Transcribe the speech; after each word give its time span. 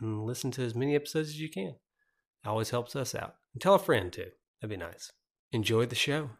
and 0.00 0.24
listen 0.24 0.50
to 0.52 0.62
as 0.62 0.74
many 0.74 0.94
episodes 0.94 1.30
as 1.30 1.40
you 1.40 1.48
can. 1.48 1.74
It 2.44 2.48
always 2.48 2.70
helps 2.70 2.94
us 2.94 3.14
out. 3.14 3.36
And 3.52 3.62
tell 3.62 3.74
a 3.74 3.78
friend 3.78 4.12
too. 4.12 4.30
That'd 4.60 4.70
be 4.70 4.84
nice. 4.84 5.12
Enjoy 5.52 5.86
the 5.86 5.94
show. 5.94 6.30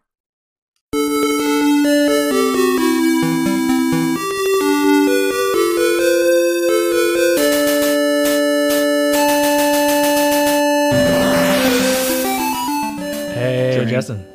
Hey, 13.35 13.73
Jordan. 13.75 13.91
Justin. 13.91 14.27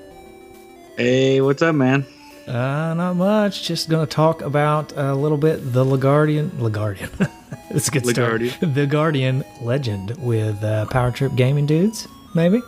Hey, 0.97 1.41
what's 1.41 1.61
up, 1.61 1.75
man? 1.75 2.05
Uh, 2.47 2.93
not 2.95 3.13
much. 3.13 3.63
Just 3.63 3.89
going 3.89 4.05
to 4.05 4.11
talk 4.11 4.41
about 4.41 4.91
a 4.95 5.13
little 5.13 5.37
bit 5.37 5.73
the 5.73 5.85
LaGuardian. 5.85 6.49
LaGuardian. 6.51 7.29
it's 7.71 7.87
a 7.87 7.91
good 7.91 8.05
start. 8.05 8.41
LaGuardian. 8.41 8.73
The 8.73 8.85
Guardian 8.87 9.43
legend 9.61 10.15
with 10.19 10.63
uh, 10.63 10.85
Power 10.87 11.11
Trip 11.11 11.35
Gaming 11.35 11.65
Dudes, 11.65 12.07
maybe? 12.33 12.61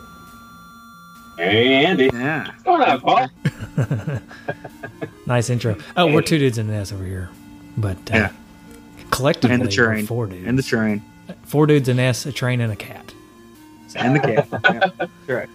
Hey, 1.36 1.84
Andy. 1.86 2.10
Yeah. 2.12 2.46
What's 2.46 2.62
going 2.62 2.82
on, 2.82 3.00
Paul? 3.00 3.28
Nice 5.26 5.50
intro. 5.50 5.76
Oh, 5.96 6.12
we're 6.12 6.20
two 6.22 6.38
dudes 6.38 6.58
in 6.58 6.66
the 6.66 6.74
S 6.74 6.92
over 6.92 7.04
here. 7.04 7.30
But 7.76 7.96
uh, 8.12 8.16
Yeah. 8.16 8.32
collectively, 9.10 9.54
And 9.54 9.62
the 9.62 9.66
we're 9.66 9.86
train. 9.86 10.06
four 10.06 10.26
dudes. 10.26 10.46
And 10.48 10.58
the 10.58 10.62
train. 10.64 11.00
four 11.44 11.66
dudes 11.66 11.88
in 11.88 11.98
S, 12.00 12.26
a 12.26 12.32
train, 12.32 12.60
and 12.60 12.72
a 12.72 12.76
cat. 12.76 13.14
And 13.94 14.16
the 14.16 14.20
cat. 14.20 14.48
yeah. 14.64 14.90
That's 14.98 15.10
right. 15.28 15.48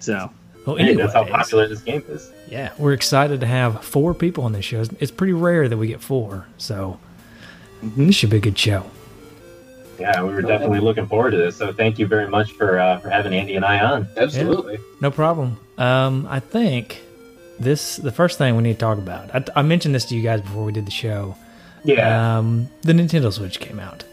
So, 0.00 0.30
Well, 0.66 0.76
Hey, 0.76 0.94
that's 0.94 1.12
how 1.12 1.24
popular 1.26 1.68
this 1.68 1.82
game 1.82 2.02
is. 2.08 2.32
Yeah, 2.48 2.72
we're 2.78 2.94
excited 2.94 3.40
to 3.40 3.46
have 3.46 3.84
four 3.84 4.14
people 4.14 4.44
on 4.44 4.52
this 4.52 4.64
show. 4.64 4.82
It's 5.00 5.12
pretty 5.12 5.32
rare 5.34 5.68
that 5.68 5.76
we 5.76 5.86
get 5.86 6.00
four, 6.00 6.46
so. 6.56 6.98
This 7.96 8.14
should 8.14 8.30
be 8.30 8.36
a 8.38 8.40
good 8.40 8.58
show. 8.58 8.84
Yeah, 9.98 10.22
we 10.22 10.32
were 10.32 10.42
definitely 10.42 10.80
looking 10.80 11.06
forward 11.06 11.30
to 11.32 11.36
this. 11.36 11.56
So 11.56 11.72
thank 11.72 11.98
you 11.98 12.06
very 12.06 12.28
much 12.28 12.52
for 12.52 12.78
uh, 12.78 12.98
for 12.98 13.10
having 13.10 13.32
Andy 13.32 13.54
and 13.54 13.64
I 13.64 13.78
on. 13.84 14.08
Absolutely. 14.16 14.78
No 15.00 15.10
problem. 15.10 15.58
Um, 15.78 16.26
I 16.28 16.40
think 16.40 17.00
this 17.60 17.96
the 17.96 18.10
first 18.12 18.36
thing 18.38 18.56
we 18.56 18.62
need 18.64 18.72
to 18.74 18.78
talk 18.80 18.98
about. 18.98 19.32
I, 19.34 19.60
I 19.60 19.62
mentioned 19.62 19.94
this 19.94 20.04
to 20.06 20.16
you 20.16 20.22
guys 20.22 20.40
before 20.40 20.64
we 20.64 20.72
did 20.72 20.86
the 20.86 20.90
show. 20.90 21.36
Yeah. 21.84 22.38
Um, 22.38 22.68
the 22.82 22.92
Nintendo 22.92 23.32
Switch 23.32 23.60
came 23.60 23.78
out, 23.78 24.04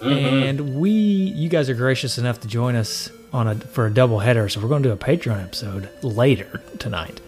Mhm. 0.00 0.48
and 0.48 0.76
we 0.80 0.90
you 0.90 1.48
guys 1.48 1.68
are 1.68 1.74
gracious 1.74 2.16
enough 2.18 2.40
to 2.40 2.48
join 2.48 2.76
us 2.76 3.10
on 3.32 3.48
a 3.48 3.54
for 3.56 3.86
a 3.86 3.90
double 3.92 4.20
header. 4.20 4.48
So 4.48 4.60
we're 4.60 4.68
going 4.68 4.82
to 4.84 4.88
do 4.90 4.92
a 4.92 4.96
Patreon 4.96 5.42
episode 5.42 5.88
later 6.02 6.60
tonight. 6.78 7.20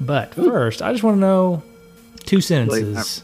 But 0.00 0.32
first, 0.34 0.80
I 0.80 0.92
just 0.92 1.02
want 1.04 1.16
to 1.16 1.20
know 1.20 1.62
two 2.24 2.36
late 2.36 2.44
sentences. 2.44 3.22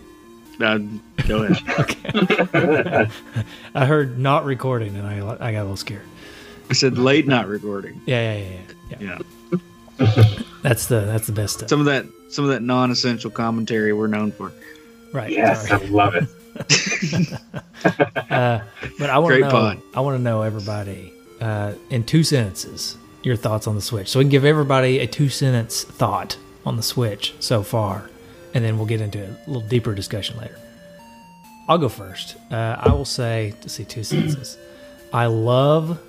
Uh, 0.60 0.78
go 1.26 1.42
ahead. 1.42 1.80
okay. 1.80 3.10
I 3.74 3.86
heard 3.86 4.20
not 4.20 4.44
recording, 4.44 4.94
and 4.94 5.04
I 5.04 5.16
I 5.40 5.50
got 5.50 5.62
a 5.62 5.62
little 5.62 5.76
scared. 5.76 6.06
I 6.70 6.74
said 6.74 6.96
late 6.96 7.26
night 7.26 7.48
recording. 7.48 8.00
Yeah, 8.06 8.38
yeah, 8.38 8.44
yeah, 8.44 8.60
yeah. 9.00 9.18
Yeah. 9.98 10.24
That's 10.62 10.86
the 10.86 11.00
that's 11.00 11.26
the 11.26 11.32
best 11.32 11.54
stuff. 11.54 11.68
Some 11.68 11.80
of 11.80 11.86
that 11.86 12.06
some 12.30 12.44
of 12.44 12.52
that 12.52 12.62
non 12.62 12.92
essential 12.92 13.32
commentary 13.32 13.92
we're 13.92 14.06
known 14.06 14.30
for. 14.30 14.52
right. 15.12 15.28
yes, 15.28 15.66
sorry. 15.66 15.86
I 15.86 15.88
love 15.90 16.14
it. 16.14 16.28
Uh, 18.30 18.60
but 19.00 19.10
I 19.10 19.18
want 19.18 19.34
to 19.34 19.40
know. 19.40 19.50
pod. 19.50 19.82
I 19.94 20.00
want 20.02 20.16
to 20.16 20.22
know 20.22 20.42
everybody 20.42 21.12
uh, 21.40 21.72
in 21.90 22.04
two 22.04 22.22
sentences 22.22 22.96
your 23.24 23.36
thoughts 23.36 23.66
on 23.66 23.74
the 23.74 23.82
Switch. 23.82 24.08
So 24.08 24.18
we 24.18 24.24
can 24.24 24.30
give 24.30 24.44
everybody 24.44 25.00
a 25.00 25.06
two 25.06 25.28
sentence 25.28 25.82
thought 25.82 26.36
on 26.64 26.76
the 26.76 26.82
Switch 26.82 27.34
so 27.40 27.62
far, 27.62 28.10
and 28.54 28.64
then 28.64 28.76
we'll 28.78 28.86
get 28.86 29.00
into 29.00 29.24
a 29.24 29.36
little 29.46 29.68
deeper 29.68 29.94
discussion 29.94 30.38
later. 30.38 30.58
I'll 31.68 31.78
go 31.78 31.88
first. 31.88 32.36
Uh, 32.50 32.76
I 32.78 32.92
will 32.92 33.04
say 33.04 33.54
to 33.62 33.68
see 33.68 33.84
two 33.84 34.04
sentences. 34.04 34.56
I 35.12 35.26
love 35.26 36.00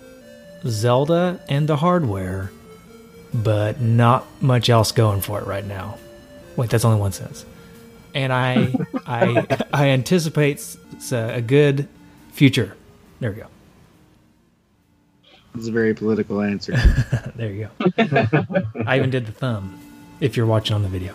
Zelda 0.65 1.39
and 1.49 1.67
the 1.67 1.77
hardware, 1.77 2.51
but 3.33 3.81
not 3.81 4.25
much 4.41 4.69
else 4.69 4.91
going 4.91 5.21
for 5.21 5.39
it 5.39 5.47
right 5.47 5.65
now. 5.65 5.97
Wait, 6.55 6.69
that's 6.69 6.85
only 6.85 6.99
one 6.99 7.11
sentence. 7.11 7.45
And 8.13 8.31
I, 8.31 8.73
I, 9.05 9.65
I 9.73 9.87
anticipate 9.89 10.77
a 11.11 11.41
good 11.41 11.87
future. 12.31 12.75
There 13.19 13.31
we 13.31 13.37
go. 13.37 13.47
It's 15.55 15.67
a 15.67 15.71
very 15.71 15.93
political 15.93 16.41
answer. 16.41 16.75
There 17.35 17.51
you 17.51 17.69
go. 17.79 17.91
I 18.85 18.95
even 18.95 19.09
did 19.09 19.25
the 19.25 19.33
thumb. 19.33 19.77
If 20.21 20.37
you're 20.37 20.45
watching 20.45 20.73
on 20.73 20.83
the 20.83 20.87
video. 20.87 21.13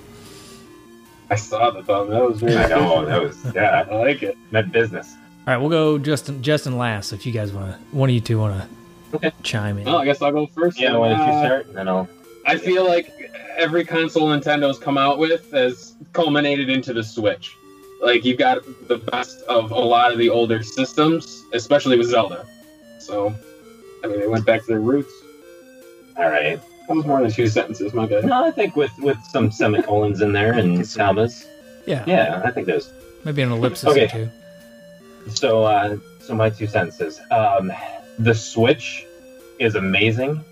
I 1.31 1.37
saw 1.37 1.71
the 1.71 1.83
thumb. 1.83 2.11
That 2.11 2.23
was 2.23 2.43
really 2.43 2.57
I 2.57 2.69
know 2.69 3.05
that 3.07 3.23
was 3.23 3.39
yeah, 3.55 3.87
I 3.91 3.95
like 3.95 4.23
it. 4.23 4.37
meant 4.51 4.73
business. 4.73 5.15
All 5.47 5.55
right, 5.55 5.57
we'll 5.57 5.71
go 5.71 5.97
Justin. 5.99 6.43
Justin 6.43 6.77
last. 6.77 7.09
So 7.11 7.17
if 7.17 7.25
you 7.25 7.33
guys 7.33 7.53
want 7.53 7.73
to, 7.73 7.79
one 7.97 8.09
of 8.11 8.15
you 8.15 8.21
two 8.21 8.39
want 8.39 8.61
to 8.61 8.69
Okay. 9.17 9.33
chime 9.43 9.79
in. 9.79 9.85
Well, 9.85 9.99
I 9.99 10.05
guess 10.05 10.23
I'll 10.23 10.31
go 10.33 10.47
first. 10.47 10.79
Yeah, 10.81 10.97
why 10.97 11.09
don't 11.11 11.27
you 11.27 11.39
start 11.39 11.73
then 11.75 11.89
I'll. 11.89 12.09
I 12.47 12.57
feel 12.59 12.87
like 12.87 13.13
every 13.57 13.85
console 13.85 14.29
Nintendo's 14.29 14.79
come 14.79 14.97
out 14.99 15.19
with 15.19 15.51
has 15.53 15.95
culminated 16.13 16.69
into 16.71 16.93
the 16.93 17.03
Switch. 17.03 17.55
Like 18.03 18.25
you've 18.25 18.39
got 18.39 18.59
the 18.89 18.97
best 18.97 19.43
of 19.43 19.71
a 19.73 19.79
lot 19.79 20.11
of 20.13 20.19
the 20.19 20.31
older 20.31 20.63
systems, 20.63 21.45
especially 21.53 21.99
with 21.99 22.07
Zelda. 22.09 22.47
So, 22.99 23.35
I 24.03 24.07
mean, 24.07 24.21
they 24.21 24.27
went 24.29 24.47
back 24.47 24.61
to 24.63 24.67
their 24.69 24.81
roots. 24.81 25.13
All 26.17 26.29
right. 26.31 26.59
That 26.91 26.97
was 26.97 27.07
more 27.07 27.21
than 27.23 27.31
two 27.31 27.47
sentences. 27.47 27.95
My 27.95 28.05
bad. 28.05 28.25
No, 28.25 28.45
I 28.45 28.51
think 28.51 28.75
with 28.75 28.91
with 28.99 29.17
some 29.23 29.53
semicolons 29.53 30.23
in 30.23 30.33
there 30.33 30.55
and 30.55 30.85
commas. 30.97 31.47
Yeah, 31.87 32.03
Yeah, 32.05 32.43
I 32.45 32.51
think 32.51 32.67
those. 32.67 32.93
maybe 33.25 33.43
an 33.43 33.53
ellipsis 33.53 33.89
Okay. 33.91 34.07
or 34.07 34.09
two. 34.09 34.31
So, 35.31 35.63
uh, 35.63 35.99
so 36.19 36.35
my 36.35 36.51
two 36.51 36.67
sentences. 36.67 37.21
Um, 37.31 37.71
the 38.19 38.35
Switch 38.35 39.07
is 39.61 39.77
amazing, 39.77 40.45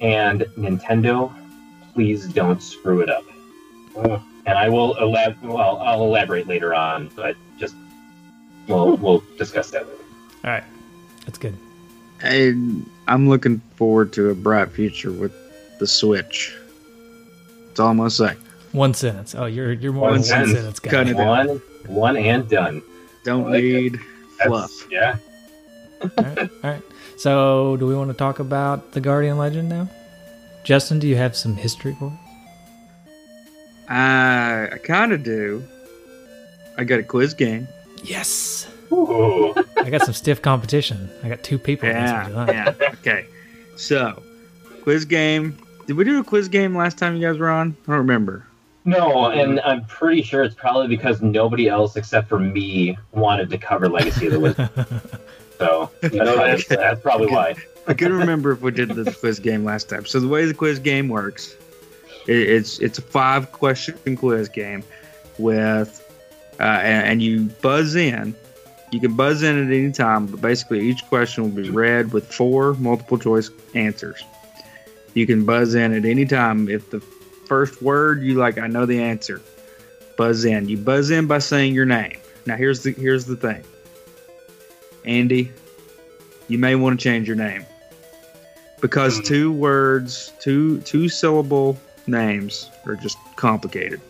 and 0.00 0.42
Nintendo, 0.56 1.32
please 1.94 2.28
don't 2.28 2.62
screw 2.62 3.00
it 3.00 3.10
up. 3.10 3.24
Ugh. 3.96 4.20
And 4.46 4.56
I 4.56 4.68
will 4.68 4.94
elab- 4.94 5.42
Well, 5.42 5.78
I'll 5.78 6.04
elaborate 6.04 6.46
later 6.46 6.74
on, 6.74 7.10
but 7.16 7.34
just 7.58 7.74
we'll 8.68 8.96
we'll 8.98 9.24
discuss 9.36 9.72
that 9.72 9.84
later. 9.88 9.98
All 10.44 10.50
right, 10.52 10.64
that's 11.26 11.38
good. 11.38 11.56
I, 12.22 12.54
I'm 13.08 13.28
looking 13.28 13.58
forward 13.76 14.12
to 14.14 14.30
a 14.30 14.34
bright 14.34 14.70
future 14.70 15.10
with 15.12 15.32
the 15.78 15.86
Switch. 15.86 16.54
That's 17.68 17.80
all 17.80 17.88
I'm 17.88 17.96
gonna 17.96 18.10
say. 18.10 18.34
One 18.72 18.94
sentence. 18.94 19.34
Oh, 19.34 19.46
you're 19.46 19.72
you're 19.72 19.92
more 19.92 20.10
One 20.10 20.12
than 20.12 20.20
one 20.20 20.24
sentence. 20.28 20.52
sentence 20.52 20.78
guy. 20.80 20.90
Cut 20.90 21.08
it 21.08 21.16
out. 21.16 21.48
One, 21.48 21.62
one 21.86 22.16
and 22.16 22.48
done. 22.48 22.82
Don't 23.24 23.46
I 23.46 23.50
like 23.50 23.64
it. 23.64 23.82
need 23.82 24.00
That's, 24.38 24.48
fluff. 24.48 24.86
Yeah. 24.90 25.16
All 26.02 26.10
right, 26.24 26.38
all 26.38 26.48
right. 26.64 26.82
So, 27.16 27.76
do 27.76 27.86
we 27.86 27.94
want 27.94 28.10
to 28.10 28.16
talk 28.16 28.38
about 28.40 28.92
the 28.92 29.00
Guardian 29.00 29.38
Legend 29.38 29.68
now? 29.68 29.88
Justin, 30.64 30.98
do 30.98 31.06
you 31.06 31.16
have 31.16 31.36
some 31.36 31.54
history 31.54 31.94
for 31.98 32.06
us? 32.06 32.12
I, 33.88 34.68
I 34.72 34.78
kind 34.78 35.12
of 35.12 35.22
do. 35.22 35.62
I 36.78 36.84
got 36.84 36.98
a 37.00 37.02
quiz 37.02 37.34
game. 37.34 37.68
Yes. 38.02 38.66
Ooh. 38.92 39.54
I 39.78 39.90
got 39.90 40.02
some 40.02 40.14
stiff 40.14 40.42
competition. 40.42 41.10
I 41.22 41.28
got 41.28 41.42
two 41.42 41.58
people. 41.58 41.88
Yeah, 41.88 42.46
yeah. 42.46 42.74
Okay. 42.94 43.26
So, 43.76 44.22
quiz 44.82 45.04
game. 45.04 45.56
Did 45.86 45.96
we 45.96 46.04
do 46.04 46.20
a 46.20 46.24
quiz 46.24 46.48
game 46.48 46.76
last 46.76 46.98
time 46.98 47.16
you 47.16 47.26
guys 47.26 47.38
were 47.38 47.50
on? 47.50 47.76
I 47.86 47.90
don't 47.90 47.98
remember. 47.98 48.46
No, 48.84 49.30
and 49.30 49.60
I'm 49.60 49.84
pretty 49.86 50.22
sure 50.22 50.42
it's 50.42 50.54
probably 50.54 50.88
because 50.88 51.22
nobody 51.22 51.68
else 51.68 51.96
except 51.96 52.28
for 52.28 52.38
me 52.38 52.98
wanted 53.12 53.48
to 53.50 53.58
cover 53.58 53.88
Legacy 53.88 54.26
of 54.26 54.32
the 54.32 54.40
Wizard. 54.40 54.70
So 55.58 55.92
I 56.02 56.08
know 56.08 56.36
that's, 56.36 56.66
that's 56.66 57.00
probably 57.00 57.28
why. 57.28 57.54
I 57.86 57.94
couldn't 57.94 58.16
remember 58.16 58.50
if 58.50 58.62
we 58.62 58.72
did 58.72 58.88
the 58.88 59.12
quiz 59.12 59.38
game 59.38 59.64
last 59.64 59.88
time. 59.88 60.04
So 60.06 60.18
the 60.18 60.26
way 60.26 60.44
the 60.44 60.54
quiz 60.54 60.80
game 60.80 61.08
works, 61.08 61.54
it, 62.26 62.36
it's 62.36 62.80
it's 62.80 62.98
a 62.98 63.02
five 63.02 63.52
question 63.52 64.16
quiz 64.16 64.48
game 64.48 64.82
with, 65.38 66.04
uh, 66.58 66.62
and, 66.64 67.06
and 67.06 67.22
you 67.22 67.44
buzz 67.60 67.94
in. 67.94 68.34
You 68.92 69.00
can 69.00 69.14
buzz 69.14 69.42
in 69.42 69.56
at 69.58 69.72
any 69.74 69.90
time, 69.90 70.26
but 70.26 70.42
basically 70.42 70.80
each 70.86 71.04
question 71.08 71.44
will 71.44 71.62
be 71.62 71.70
read 71.70 72.12
with 72.12 72.30
four 72.30 72.74
multiple 72.74 73.18
choice 73.18 73.50
answers. 73.74 74.22
You 75.14 75.26
can 75.26 75.46
buzz 75.46 75.74
in 75.74 75.94
at 75.94 76.04
any 76.04 76.26
time 76.26 76.68
if 76.68 76.90
the 76.90 77.00
first 77.46 77.80
word 77.82 78.22
you 78.22 78.34
like, 78.34 78.58
I 78.58 78.66
know 78.66 78.84
the 78.84 79.00
answer. 79.00 79.40
Buzz 80.18 80.44
in. 80.44 80.68
You 80.68 80.76
buzz 80.76 81.10
in 81.10 81.26
by 81.26 81.38
saying 81.38 81.74
your 81.74 81.86
name. 81.86 82.18
Now 82.44 82.56
here's 82.56 82.82
the 82.82 82.92
here's 82.92 83.24
the 83.24 83.36
thing. 83.36 83.64
Andy, 85.06 85.50
you 86.48 86.58
may 86.58 86.74
want 86.74 87.00
to 87.00 87.02
change 87.02 87.26
your 87.26 87.36
name 87.36 87.64
because 88.82 89.16
Hmm. 89.18 89.24
two 89.24 89.52
words, 89.52 90.32
two 90.38 90.80
two 90.82 91.08
syllable 91.08 91.78
names 92.06 92.70
are 92.84 92.96
just 92.96 93.16
complicated, 93.36 94.02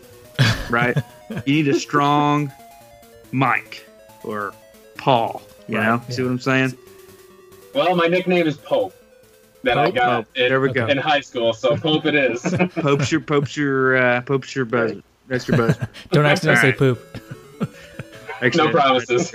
right? 0.69 0.97
you 1.45 1.63
need 1.63 1.67
a 1.69 1.79
strong 1.79 2.51
Mike 3.31 3.85
or 4.23 4.53
Paul. 5.03 5.41
You 5.67 5.77
Right, 5.79 5.85
know, 5.85 6.01
see 6.09 6.23
what 6.23 6.29
I'm 6.31 6.39
saying? 6.39 6.77
Well, 7.75 7.93
my 7.95 8.07
nickname 8.07 8.47
is 8.47 8.55
Pope. 8.55 8.93
That 9.63 9.77
I 9.77 9.91
got 9.91 10.25
Oh, 10.25 10.41
in, 10.41 10.49
there 10.49 10.61
we 10.61 10.71
go. 10.71 10.87
in 10.87 10.97
high 10.97 11.19
school, 11.19 11.53
so 11.53 11.75
Pope 11.75 12.05
it 12.05 12.15
is. 12.15 12.41
Pope's 12.75 13.11
your 13.11 13.19
Pope's 13.21 13.55
your 13.57 13.97
uh, 13.97 14.21
Pope's 14.21 14.55
your 14.55 14.63
buzz. 14.65 14.93
That's 15.27 15.45
your 15.47 15.57
buzz. 15.57 15.77
Don't 16.11 16.25
accidentally 16.25 16.71
say 16.73 16.77
Alright. 16.77 16.97
poop. 18.41 18.55
no 18.55 18.69
promises. 18.69 19.33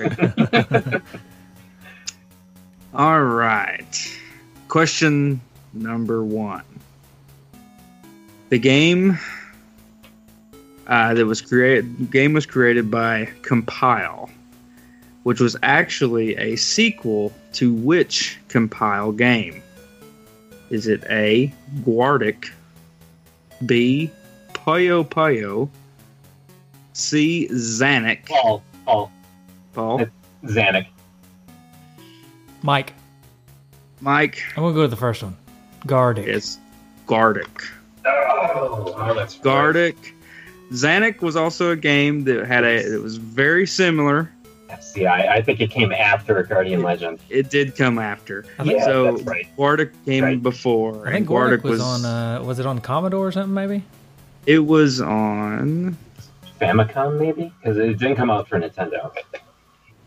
All 2.95 3.23
right. 3.23 4.19
Question 4.69 5.41
number 5.75 6.23
one. 6.25 6.65
The 8.49 8.59
game 8.59 9.19
uh, 10.87 11.13
that 11.15 11.27
was 11.27 11.41
created 11.43 12.11
game 12.11 12.33
was 12.33 12.47
created 12.47 12.91
by 12.91 13.27
Compile, 13.43 14.31
which 15.23 15.41
was 15.41 15.57
actually 15.63 16.37
a 16.37 16.57
sequel 16.57 17.33
to 17.55 17.73
which 17.73 18.39
Compile 18.49 19.13
game? 19.13 19.63
Is 20.71 20.87
it 20.87 21.03
A. 21.11 21.53
Guardic, 21.81 22.51
B. 23.65 24.11
Puyo 24.69 25.03
Puyo, 25.03 25.69
C. 26.93 27.49
Zanac, 27.51 28.27
Paul, 28.27 28.63
Paul, 28.85 29.11
Paul, 29.73 30.05
Zanac. 30.45 30.87
Mike, 32.63 32.93
Mike? 34.01 34.45
I'm 34.57 34.63
gonna 34.65 34.75
go 34.75 34.83
with 34.83 34.91
the 34.91 34.97
first 34.97 35.23
one. 35.23 35.37
Guardic. 35.87 36.27
It's 36.27 36.59
Guardic. 37.07 37.67
Oh, 38.05 38.95
oh, 38.95 39.15
that's 39.15 39.39
Guardic. 39.39 39.97
Zanac 40.73 41.23
was 41.23 41.35
also 41.35 41.71
a 41.71 41.77
game 41.77 42.25
that 42.25 42.47
had 42.47 42.65
a 42.65 42.95
it 42.95 43.03
was 43.03 43.17
very 43.17 43.67
similar. 43.67 44.31
See, 44.81 45.07
I, 45.07 45.37
I 45.37 45.43
think 45.43 45.61
it 45.61 45.71
came 45.71 45.93
after 45.93 46.43
Guardian 46.43 46.83
Legend. 46.83 47.19
It 47.31 47.51
did 47.51 47.75
come 47.77 47.99
after. 47.99 48.45
I 48.59 48.65
think, 48.65 48.79
Yeah, 48.79 48.85
so 48.85 49.05
that's 49.17 49.23
right. 49.23 49.47
Guardic 49.57 49.93
came 50.05 50.25
Right. 50.25 50.43
before. 50.43 51.03
I 51.09 51.13
think 51.13 51.17
and 51.17 51.29
Guardic 51.29 51.63
was, 51.63 51.81
on. 51.81 52.05
Uh, 52.05 52.43
was 52.43 52.59
it 52.59 52.67
on 52.67 52.79
Commodore 52.81 53.27
or 53.27 53.33
something? 53.33 53.55
Maybe. 53.55 53.83
it 54.47 54.59
was 54.61 55.01
on 55.01 55.97
Famicom, 56.61 57.19
maybe? 57.19 57.53
Because 57.61 57.77
it 57.79 57.99
didn't 57.99 58.17
come 58.17 58.31
out 58.31 58.49
for 58.49 58.59
Nintendo. 58.61 59.11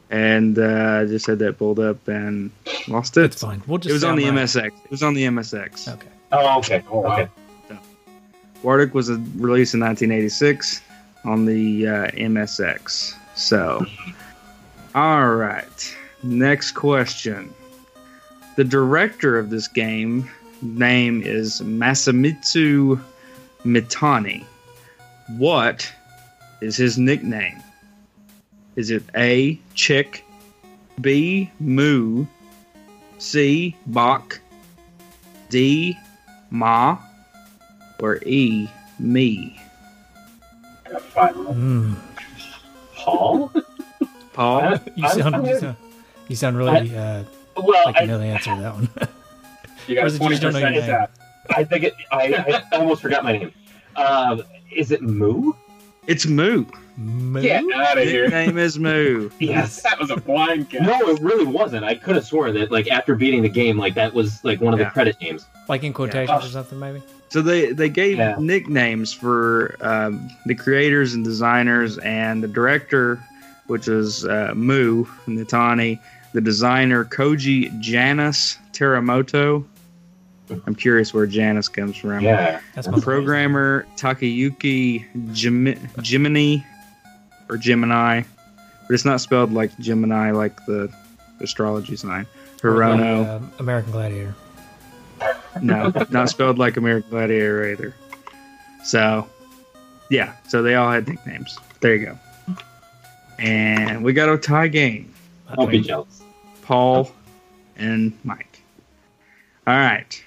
and 0.09 0.57
uh, 0.59 0.99
I 1.01 1.05
just 1.05 1.25
had 1.25 1.39
that 1.39 1.57
pulled 1.57 1.79
up 1.79 2.07
and 2.07 2.51
lost 2.87 3.17
it. 3.17 3.25
It's 3.25 3.41
fine. 3.41 3.61
We'll 3.67 3.77
just. 3.77 3.89
It 3.89 3.93
was 3.93 4.03
on 4.03 4.15
the 4.15 4.25
right. 4.25 4.33
MSX. 4.33 4.67
It 4.67 4.91
was 4.91 5.03
on 5.03 5.13
the 5.13 5.23
MSX. 5.23 5.93
Okay. 5.93 6.07
Oh, 6.31 6.59
okay. 6.59 6.83
Oh, 6.89 6.99
wow. 7.01 7.13
Okay. 7.19 7.29
Guardic 8.63 8.93
was 8.93 9.09
released 9.11 9.73
in 9.73 9.79
1986 9.79 10.81
on 11.25 11.45
the 11.45 11.87
uh, 11.87 11.91
MSX. 12.11 13.15
So, 13.35 13.83
all 14.95 15.35
right. 15.35 15.97
Next 16.23 16.71
question. 16.71 17.53
The 18.57 18.63
director 18.63 19.37
of 19.39 19.49
this 19.49 19.67
game 19.67 20.29
name 20.61 21.21
is 21.21 21.61
Masamitsu 21.61 23.01
Niitani. 23.63 24.43
What 25.37 25.91
is 26.61 26.75
his 26.75 26.97
nickname? 26.97 27.61
Is 28.75 28.91
it 28.91 29.03
A. 29.15 29.59
Chick, 29.75 30.25
B. 30.99 31.49
Moo, 31.59 32.25
C. 33.17 33.75
Bach, 33.87 34.39
D. 35.49 35.97
Ma, 36.49 36.97
or 37.99 38.17
E. 38.25 38.67
Me? 38.99 39.59
Mm. 40.85 41.95
Paul? 42.95 43.51
Paul? 44.41 44.61
I- 44.61 44.79
You 44.95 45.09
sound. 45.09 45.35
I'm 45.35 45.45
You 45.45 45.59
sound, 45.59 45.75
you 46.27 46.35
sound 46.35 46.57
really 46.57 46.95
uh, 46.95 47.23
well, 47.57 47.85
like 47.85 47.95
you 47.97 48.01
I, 48.01 48.05
know 48.05 48.17
the 48.17 48.25
answer 48.25 48.55
to 48.55 48.61
that 48.61 48.73
one. 48.73 48.89
You 49.87 49.95
Or 49.97 50.01
got 50.01 50.07
is 50.07 50.13
it 50.15 50.21
you 50.21 50.27
twenty 50.27 50.39
don't 50.39 50.53
know 50.53 50.59
percent 50.59 50.75
your 50.75 50.83
name? 50.83 50.91
tap. 50.91 51.11
I 51.49 51.63
think 51.63 51.83
it. 51.85 51.93
I, 52.11 52.61
I 52.71 52.77
almost 52.77 53.01
forgot 53.01 53.23
my 53.23 53.31
name. 53.37 53.51
Uh, 53.95 54.43
is 54.71 54.91
it 54.91 55.01
Moo? 55.01 55.53
It's 56.05 56.27
Moo. 56.27 56.65
Moo? 56.97 57.41
Get 57.41 57.63
out 57.73 57.97
of 57.97 58.03
His 58.03 58.11
here. 58.11 58.29
name 58.29 58.57
is 58.59 58.77
Moo. 58.77 59.29
Yes. 59.39 59.81
That 59.81 59.99
was 59.99 60.11
a 60.11 60.17
blind 60.17 60.69
guess. 60.69 60.83
No, 60.83 61.09
it 61.09 61.19
really 61.19 61.45
wasn't. 61.45 61.83
I 61.83 61.95
could 61.95 62.15
have 62.15 62.25
sworn 62.25 62.53
that, 62.53 62.71
like, 62.71 62.89
after 62.89 63.15
beating 63.15 63.41
the 63.41 63.49
game, 63.49 63.75
like 63.77 63.95
that 63.95 64.13
was 64.13 64.43
like 64.43 64.61
one 64.61 64.73
of 64.73 64.79
Yeah. 64.79 64.85
the 64.85 64.91
credit 64.91 65.19
names. 65.19 65.47
Like 65.67 65.83
in 65.83 65.93
quotations 65.93 66.45
or 66.45 66.49
something, 66.49 66.77
maybe. 66.79 67.01
So 67.29 67.41
they 67.41 67.71
they 67.71 67.89
gave 67.89 68.17
Yeah. 68.17 68.35
nicknames 68.39 69.11
for 69.11 69.77
um, 69.81 70.29
the 70.45 70.53
creators 70.55 71.15
and 71.15 71.23
designers, 71.25 71.97
and 71.99 72.43
the 72.43 72.47
director, 72.47 73.19
which 73.71 73.87
is 73.87 74.25
uh, 74.25 74.51
Moo 74.53 75.05
Niitani, 75.27 75.97
the 76.33 76.41
designer 76.41 77.05
Koji 77.05 77.79
Janus 77.79 78.57
Teramoto. 78.73 79.65
I'm 80.67 80.75
curious 80.75 81.13
where 81.13 81.25
Janus 81.25 81.69
comes 81.69 81.95
from. 81.95 82.19
Yeah. 82.19 82.59
That's 82.75 82.87
The 82.87 82.91
my 82.91 82.99
programmer 82.99 83.85
Takayuki 83.95 85.05
Jim- 85.33 85.89
Jiminy 86.03 86.65
or 87.47 87.55
Gemini, 87.55 88.23
but 88.87 88.93
it's 88.93 89.05
not 89.05 89.21
spelled 89.21 89.53
like 89.53 89.75
Gemini, 89.79 90.31
like 90.31 90.57
the 90.65 90.93
astrology 91.39 91.95
sign. 91.95 92.27
Hirono. 92.57 93.25
Uh, 93.25 93.39
American 93.59 93.93
Gladiator. 93.93 94.35
No, 95.61 95.93
not 96.09 96.29
spelled 96.29 96.57
like 96.57 96.75
American 96.75 97.09
Gladiator 97.09 97.71
either. 97.71 97.95
So, 98.83 99.29
yeah, 100.09 100.33
so 100.49 100.61
they 100.61 100.75
all 100.75 100.91
had 100.91 101.07
nicknames. 101.07 101.57
There 101.79 101.95
you 101.95 102.05
go. 102.07 102.19
And 103.41 104.03
we 104.03 104.13
got 104.13 104.29
a 104.29 104.37
tie 104.37 104.67
game 104.67 105.11
Don't 105.55 105.69
be 105.69 105.81
jealous. 105.81 106.21
Paul 106.61 107.11
and 107.75 108.17
Mike. 108.23 108.61
All 109.65 109.73
right. 109.73 110.23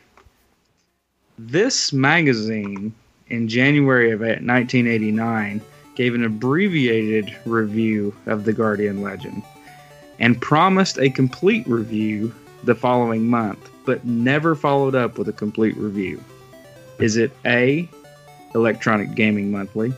This 1.39 1.93
magazine 1.93 2.93
in 3.29 3.49
January 3.49 4.11
of 4.11 4.21
1989 4.21 5.61
gave 5.95 6.15
an 6.15 6.25
abbreviated 6.25 7.35
review 7.47 8.15
of 8.27 8.45
The 8.45 8.53
Guardian 8.53 9.01
Legend 9.01 9.43
and 10.19 10.41
promised 10.41 10.99
a 10.99 11.09
complete 11.11 11.67
review 11.69 12.35
the 12.65 12.75
following 12.75 13.27
month, 13.27 13.71
but 13.85 14.05
never 14.05 14.55
followed 14.55 14.95
up 14.95 15.19
with 15.19 15.29
a 15.29 15.33
complete 15.33 15.77
review. 15.77 16.23
Is 16.99 17.17
it 17.17 17.33
A, 17.45 17.89
Electronic 18.55 19.15
Gaming 19.15 19.51
Monthly, 19.51 19.93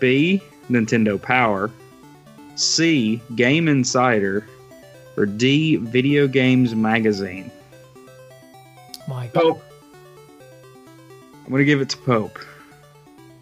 B, 0.00 0.42
Nintendo 0.70 1.20
Power, 1.20 1.70
C, 2.54 3.20
Game 3.34 3.68
Insider, 3.68 4.46
or 5.16 5.26
D, 5.26 5.76
Video 5.76 6.26
Games 6.26 6.74
Magazine? 6.74 7.50
Mike. 9.08 9.32
Pope. 9.32 9.62
I'm 11.44 11.50
going 11.50 11.58
to 11.60 11.64
give 11.64 11.80
it 11.80 11.88
to 11.90 11.96
Pope. 11.98 12.38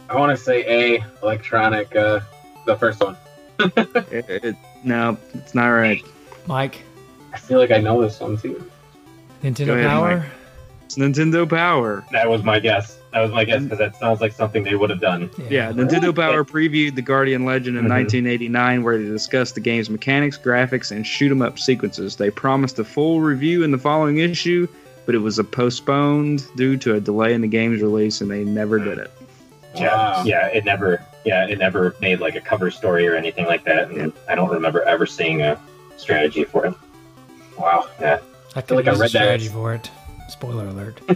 I 0.09 0.17
want 0.17 0.37
to 0.37 0.43
say 0.43 0.65
A. 0.97 1.05
Electronic. 1.23 1.95
Uh, 1.95 2.21
the 2.67 2.77
first 2.77 3.01
one. 3.01 3.17
It- 3.77 4.29
it- 4.45 4.57
no, 4.83 5.19
it's 5.35 5.55
not 5.55 5.69
right. 5.69 6.03
Mike. 6.47 6.81
I 7.35 7.39
feel 7.39 7.59
like 7.59 7.71
I 7.71 7.77
know 7.79 8.01
this 8.01 8.19
one 8.19 8.39
too. 8.39 8.69
Nintendo 9.45 9.75
ahead, 9.75 9.87
Power. 9.87 10.17
Mike. 10.21 10.29
It's 10.87 10.97
Nintendo 10.97 11.49
Power. 11.49 12.03
That 12.13 12.29
was 12.31 12.43
my 12.43 12.59
guess. 12.59 12.99
That 13.13 13.21
was 13.23 13.33
my 13.33 13.45
guess 13.45 13.63
because 13.65 13.79
that 13.79 13.97
sounds 13.97 14.21
like 14.21 14.33
something 14.33 14.63
they 14.63 14.77
would 14.77 14.89
have 14.91 15.01
done. 15.01 15.31
Yeah, 15.49 15.73
Nintendo 15.73 16.15
Power 16.15 16.45
previewed 16.45 16.95
the 16.95 17.03
Guardian 17.03 17.45
Legend 17.45 17.77
in 17.77 17.87
Mhm. 17.87 17.89
1989, 17.89 18.83
where 18.85 18.99
they 18.99 19.05
discussed 19.09 19.57
the 19.57 19.61
game's 19.61 19.91
mechanics, 19.91 20.39
graphics, 20.39 20.93
and 20.93 21.05
shoot 21.05 21.31
'em 21.33 21.43
up 21.43 21.59
sequences. 21.59 22.15
They 22.17 22.31
promised 22.31 22.79
a 22.79 22.85
full 22.85 23.21
review 23.21 23.65
in 23.65 23.73
the 23.73 23.79
following 23.79 24.19
issue, 24.19 24.69
but 25.07 25.17
it 25.17 25.19
was 25.19 25.41
a 25.41 25.45
postponed 25.45 26.45
due 26.57 26.77
to 26.77 26.95
a 26.95 27.01
delay 27.01 27.35
in 27.35 27.41
the 27.41 27.49
game's 27.49 27.83
release, 27.83 28.21
and 28.21 28.31
they 28.31 28.45
never 28.45 28.79
did 28.79 28.99
it. 28.99 29.11
Yeah, 29.75 29.89
Wow. 29.95 30.23
yeah, 30.25 30.47
it 30.47 30.65
never, 30.65 31.01
yeah, 31.25 31.47
it 31.49 31.59
never 31.59 31.97
made 32.01 32.21
like 32.21 32.37
a 32.37 32.41
cover 32.41 32.71
story 32.71 33.09
or 33.09 33.17
anything 33.17 33.47
like 33.47 33.65
that, 33.65 33.89
and 33.91 33.97
Yeah. 33.97 34.07
I 34.29 34.37
don't 34.37 34.51
remember 34.51 34.83
ever 34.83 35.05
seeing 35.07 35.43
a 35.43 35.57
strategy 35.97 36.45
for 36.45 36.67
it. 36.67 36.75
Wow. 37.59 37.87
Yeah, 38.01 38.19
I 38.55 38.61
feel 38.61 38.77
like 38.77 38.87
I 38.87 38.93
use 38.93 39.01
a 39.01 39.03
read 39.03 39.11
that. 39.13 39.19
strategy 39.19 39.49
for 39.49 39.75
it. 39.75 39.91
Spoiler 40.31 40.67
alert. 40.69 41.01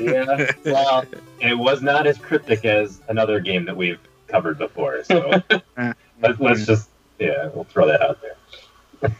Yeah. 0.00 0.52
well, 0.64 1.04
it 1.40 1.58
was 1.58 1.82
not 1.82 2.06
as 2.06 2.16
cryptic 2.16 2.64
as 2.64 3.00
another 3.08 3.40
game 3.40 3.64
that 3.64 3.76
we've 3.76 3.98
covered 4.28 4.56
before, 4.56 5.02
so 5.02 5.42
let's, 6.22 6.38
let's 6.40 6.64
just, 6.66 6.88
yeah, 7.18 7.48
we'll 7.52 7.64
throw 7.64 7.88
that 7.88 8.00
out 8.00 8.20
there. 8.22 9.10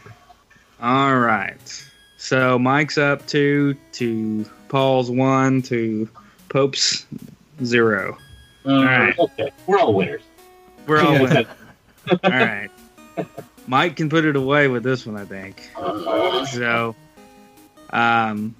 All 0.81 1.17
right. 1.17 1.85
So 2.17 2.57
Mike's 2.57 2.97
up 2.97 3.25
two 3.27 3.75
to 3.93 4.45
Paul's 4.69 5.11
one 5.11 5.61
to 5.63 6.07
Pope's 6.47 7.05
zero. 7.63 8.17
Mm, 8.63 8.85
right. 8.85 9.19
Okay, 9.19 9.51
we're 9.67 9.77
all 9.79 9.93
winners. 9.93 10.21
We're 10.87 11.01
all 11.01 11.13
winners. 11.21 11.47
all 12.09 12.17
right. 12.23 12.69
Mike 13.67 13.97
can 13.97 14.09
put 14.09 14.23
it 14.23 14.37
away 14.37 14.69
with 14.69 14.83
this 14.83 15.05
one, 15.05 15.17
I 15.17 15.25
think. 15.25 15.69
uh, 15.75 16.45
So, 16.45 16.95
um, 17.95 18.53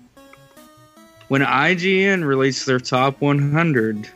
when 1.27 1.41
IGN 1.41 2.23
released 2.25 2.65
their 2.65 2.79
top 2.79 3.19
100 3.21 4.07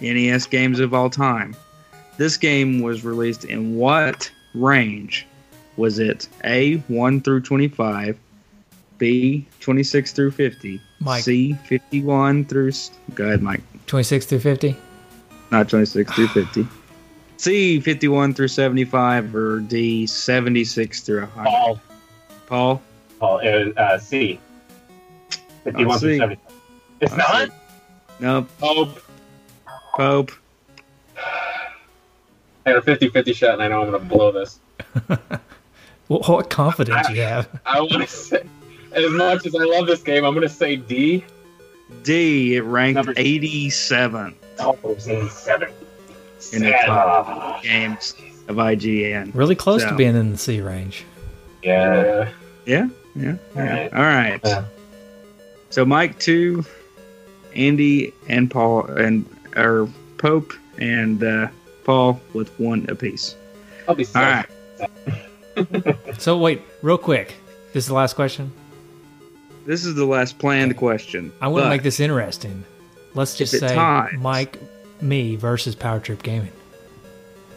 NES 0.00 0.46
games 0.46 0.80
of 0.80 0.94
all 0.94 1.10
time, 1.10 1.54
this 2.18 2.36
game 2.36 2.80
was 2.80 3.04
released 3.04 3.44
in 3.44 3.76
what 3.76 4.30
range? 4.54 5.26
Was 5.76 5.98
it 5.98 6.28
A, 6.44 6.76
1 6.88 7.20
through 7.22 7.40
25, 7.40 8.16
B, 8.98 9.46
26 9.60 10.12
through 10.12 10.30
50, 10.30 10.80
Mike. 11.00 11.24
C, 11.24 11.54
51 11.64 12.44
through. 12.44 12.68
s- 12.68 12.90
Go 13.14 13.24
ahead, 13.26 13.42
Mike. 13.42 13.62
26 13.86 14.26
through 14.26 14.40
50? 14.40 14.76
Not 15.50 15.68
26 15.68 16.12
through 16.12 16.28
50. 16.28 16.66
C, 17.38 17.80
51 17.80 18.34
through 18.34 18.46
75, 18.48 19.34
or 19.34 19.58
D, 19.60 20.06
76 20.06 21.00
through 21.00 21.20
100. 21.22 21.44
Paul, 21.50 21.80
Paul? 22.46 22.82
Paul, 23.18 23.40
uh, 23.42 23.80
uh, 23.80 23.98
C. 23.98 24.38
51 25.64 25.94
Oh, 25.94 25.98
through 25.98 26.18
70. 26.18 26.40
It's 27.00 27.12
Oh, 27.12 27.16
not? 27.16 27.48
C. 27.48 27.54
Nope. 28.20 28.48
Pope. 28.58 28.98
Pope. 29.96 30.32
I 32.64 32.68
had 32.70 32.76
a 32.76 32.82
50 32.82 33.08
50 33.08 33.32
shot, 33.32 33.54
and 33.54 33.62
I 33.62 33.68
know 33.68 33.82
I'm 33.82 33.90
going 33.90 34.02
to 34.02 34.08
blow 34.08 34.32
this. 34.32 34.60
What, 36.08 36.28
what 36.28 36.50
confidence 36.50 37.08
you 37.08 37.22
have? 37.22 37.48
I 37.66 37.80
want 37.80 38.02
to 38.02 38.06
say, 38.06 38.42
as 38.92 39.10
much 39.12 39.46
as 39.46 39.54
I 39.54 39.60
love 39.64 39.86
this 39.86 40.02
game, 40.02 40.24
I'm 40.26 40.34
going 40.34 40.46
to 40.46 40.52
say 40.54 40.76
D. 40.76 41.24
D, 42.02 42.56
it 42.56 42.60
ranked 42.62 42.96
Number- 42.96 43.14
87 43.16 44.34
Oh, 44.58 44.72
it 44.72 44.82
was 44.84 45.08
87. 45.08 45.68
In 46.52 46.62
the 46.62 46.70
Sad. 46.72 46.84
top. 46.86 47.62
games 47.62 48.14
of 48.48 48.56
IGN. 48.56 49.30
Really 49.34 49.54
close 49.54 49.82
So- 49.82 49.88
to 49.90 49.94
being 49.96 50.14
in 50.14 50.32
the 50.32 50.36
C 50.38 50.60
range. 50.60 51.04
Yeah. 51.62 52.28
Yeah, 52.66 52.88
yeah, 53.16 53.36
yeah. 53.56 53.56
Alright. 53.56 53.92
All 53.94 54.02
right. 54.02 54.40
Yeah. 54.44 54.64
So 55.72 55.86
Mike 55.86 56.18
two, 56.18 56.64
Andy 57.56 58.12
and 58.28 58.50
Paul 58.50 58.84
and 58.86 59.24
or 59.56 59.88
Pope 60.18 60.52
and 60.78 61.24
uh, 61.24 61.48
Paul 61.84 62.20
with 62.34 62.48
one 62.60 62.84
apiece. 62.90 63.36
I'll 63.88 63.94
be 63.94 64.04
All 64.04 64.10
sorry. 64.12 64.44
right. 65.56 65.96
So, 66.18 66.38
wait, 66.38 66.62
real 66.80 66.96
quick. 66.96 67.34
This 67.74 67.84
is 67.84 67.88
the 67.88 67.94
last 67.94 68.14
question. 68.14 68.50
This 69.66 69.84
is 69.84 69.94
the 69.94 70.06
last 70.06 70.38
planned 70.38 70.76
question. 70.78 71.30
I 71.42 71.48
want 71.48 71.64
to 71.64 71.68
make 71.68 71.82
this 71.82 72.00
interesting. 72.00 72.64
Let's 73.14 73.36
just 73.36 73.58
say 73.58 73.74
ties- 73.74 74.12
Mike, 74.18 74.58
me 75.02 75.36
versus 75.36 75.74
Power 75.74 76.00
Trip 76.00 76.22
Gaming. 76.22 76.52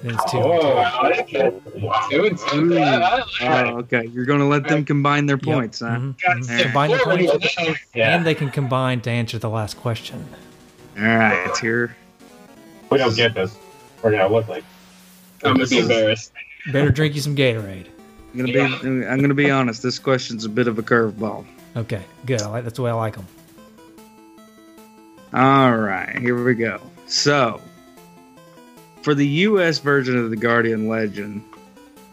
Then 0.05 0.13
it's 0.13 0.31
two. 0.31 0.37
Oh, 0.37 0.77
I 0.77 1.09
like 1.09 1.33
it. 1.33 1.63
Two 2.11 2.25
and 2.25 2.37
two. 2.37 2.73
Ooh. 2.73 2.77
I- 2.77 2.93
I 2.93 3.15
like 3.17 3.25
that. 3.39 3.65
Oh, 3.67 3.77
okay. 3.79 4.05
You're 4.13 4.25
going 4.25 4.37
to 4.39 4.45
let 4.45 4.67
them 4.67 4.85
combine 4.85 5.25
their 5.25 5.37
Yep. 5.37 5.43
points, 5.43 5.79
huh? 5.79 5.87
Mhm, 5.87 6.21
Got 6.21 6.37
mhm. 6.37 6.61
Combine 6.61 6.91
the 6.91 6.97
forward. 6.99 7.19
points, 7.25 7.79
Yeah. 7.95 8.15
and 8.15 8.23
they 8.23 8.35
can 8.35 8.51
combine 8.51 9.01
to 9.01 9.09
answer 9.09 9.39
the 9.39 9.49
last 9.49 9.77
question. 9.77 10.23
All 10.99 11.03
right. 11.05 11.47
it's 11.47 11.59
Here. 11.59 11.95
we 12.91 12.99
don't 12.99 13.15
get 13.15 13.33
this. 13.33 13.55
We're 14.03 14.11
going 14.11 14.27
to 14.29 14.31
look 14.33 14.47
like. 14.47 14.63
I'm 15.43 15.55
going 15.55 15.65
to 15.67 15.69
be 15.75 15.79
embarrassed. 15.79 16.31
Better 16.71 16.91
drink 16.91 17.15
you 17.15 17.21
some 17.21 17.35
Gatorade. 17.35 17.87
I'm 18.33 18.39
gonna 18.45 18.51
be. 18.53 18.59
I'm 19.07 19.21
gonna 19.21 19.33
be 19.33 19.49
honest. 19.49 19.81
This 19.81 19.97
question's 19.97 20.43
a 20.43 20.49
bit 20.49 20.67
of 20.67 20.77
a 20.77 20.83
curveball. 20.83 21.45
Okay, 21.77 22.01
good. 22.25 22.41
I 22.41 22.47
like 22.47 22.63
that's 22.65 22.75
the 22.75 22.81
way 22.81 22.91
I 22.91 22.93
like 22.93 23.15
them. 23.15 23.25
All 25.33 25.75
right, 25.77 26.17
here 26.19 26.41
we 26.43 26.53
go. 26.53 26.81
So, 27.07 27.61
for 29.05 29.13
the 29.13 29.27
US 29.27 29.77
version 29.77 30.17
of 30.17 30.31
the 30.31 30.35
Guardian 30.35 30.87
Legend, 30.87 31.43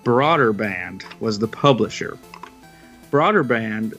Broderbund 0.04 1.02
was 1.20 1.38
the 1.38 1.48
publisher. 1.48 2.18
Broderbund 3.10 3.96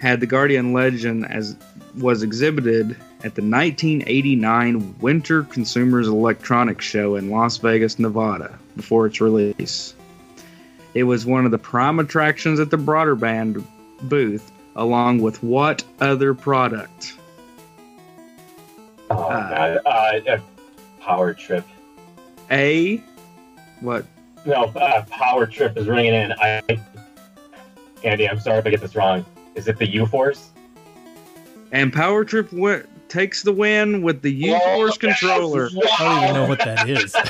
had 0.00 0.20
the 0.20 0.28
Guardian 0.28 0.72
Legend 0.72 1.26
as 1.28 1.56
was 1.98 2.22
exhibited 2.22 2.92
at 3.24 3.34
the 3.34 3.42
1989 3.42 4.94
Winter 5.00 5.42
Consumers 5.42 6.06
Electronics 6.06 6.84
Show 6.84 7.16
in 7.16 7.30
Las 7.30 7.56
Vegas, 7.56 7.98
Nevada, 7.98 8.56
before 8.76 9.06
its 9.06 9.20
release. 9.20 9.96
It 10.94 11.02
was 11.02 11.26
one 11.26 11.44
of 11.44 11.50
the 11.50 11.58
prime 11.58 11.98
attractions 11.98 12.60
at 12.60 12.70
the 12.70 12.78
Broderbund 12.78 13.64
booth, 14.02 14.52
along 14.76 15.20
with 15.20 15.42
what 15.42 15.82
other 16.00 16.32
product? 16.32 17.14
Oh, 19.10 19.16
Uh, 19.24 19.50
God. 19.50 19.78
Uh, 19.84 20.30
uh, 20.30 20.40
power 21.00 21.34
trip. 21.34 21.64
A. 22.50 23.02
What? 23.80 24.04
No, 24.46 24.64
uh, 24.64 25.04
power 25.10 25.46
trip 25.46 25.76
is 25.76 25.86
ringing 25.86 26.14
in. 26.14 26.32
I, 26.40 26.62
Andy, 28.04 28.28
I'm 28.28 28.40
sorry 28.40 28.58
if 28.58 28.66
I 28.66 28.70
get 28.70 28.80
this 28.80 28.94
wrong. 28.96 29.24
Is 29.54 29.68
it 29.68 29.76
the 29.78 29.88
U 29.90 30.06
Force? 30.06 30.50
And 31.72 31.92
Power 31.92 32.24
Trip 32.24 32.50
wi- 32.50 32.82
takes 33.08 33.42
the 33.42 33.52
win 33.52 34.02
with 34.02 34.22
the 34.22 34.30
U 34.32 34.58
Force 34.74 34.96
controller. 34.98 35.68
I 35.98 35.98
don't 35.98 36.22
even 36.22 36.34
know 36.34 36.48
what 36.48 36.58
that 36.60 36.88
is. 36.88 37.14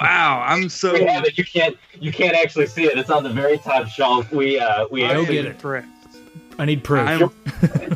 Wow, 0.00 0.44
I'm 0.46 0.68
so. 0.68 0.92
We 0.92 1.04
have 1.06 1.24
it. 1.24 1.36
You 1.36 1.44
can't. 1.44 1.76
You 2.00 2.12
can't 2.12 2.36
actually 2.36 2.66
see 2.66 2.84
it. 2.84 2.96
It's 2.96 3.10
on 3.10 3.24
the 3.24 3.30
very 3.30 3.58
top 3.58 3.88
shelf. 3.88 4.30
We. 4.30 4.58
Uh, 4.60 4.86
we. 4.92 5.00
Go 5.00 5.06
actually- 5.06 5.34
get 5.34 5.44
it. 5.46 5.50
impressed. 5.56 5.88
I 6.60 6.64
need 6.64 6.84
proof. 6.84 7.00
I'm, 7.06 7.30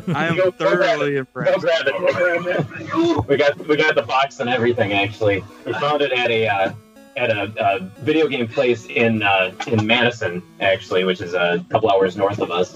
I 0.15 0.27
am 0.27 0.35
Go- 0.35 0.51
go 0.51 0.51
thoroughly 0.51 1.13
Go 1.13 1.19
impressed. 1.19 1.59
grab 1.61 1.87
it. 1.87 1.93
Go 1.93 2.13
grab 2.13 2.47
it. 2.47 3.27
We 3.27 3.37
got. 3.37 3.57
We 3.67 3.75
got 3.77 3.95
the 3.95 4.01
box 4.03 4.39
and 4.39 4.49
everything. 4.49 4.93
Actually, 4.93 5.43
we 5.65 5.73
found 5.73 6.01
it 6.01 6.11
at 6.11 6.29
a. 6.29 6.47
Uh, 6.47 6.73
at 7.15 7.29
a, 7.29 7.43
uh 7.63 7.77
video 7.99 8.27
game 8.27 8.47
place 8.47 8.85
in 8.87 9.21
uh, 9.21 9.51
in 9.67 9.85
Madison, 9.85 10.41
actually, 10.59 11.03
which 11.03 11.21
is 11.21 11.35
a 11.35 11.63
couple 11.69 11.87
hours 11.91 12.17
north 12.17 12.39
of 12.39 12.49
us. 12.49 12.75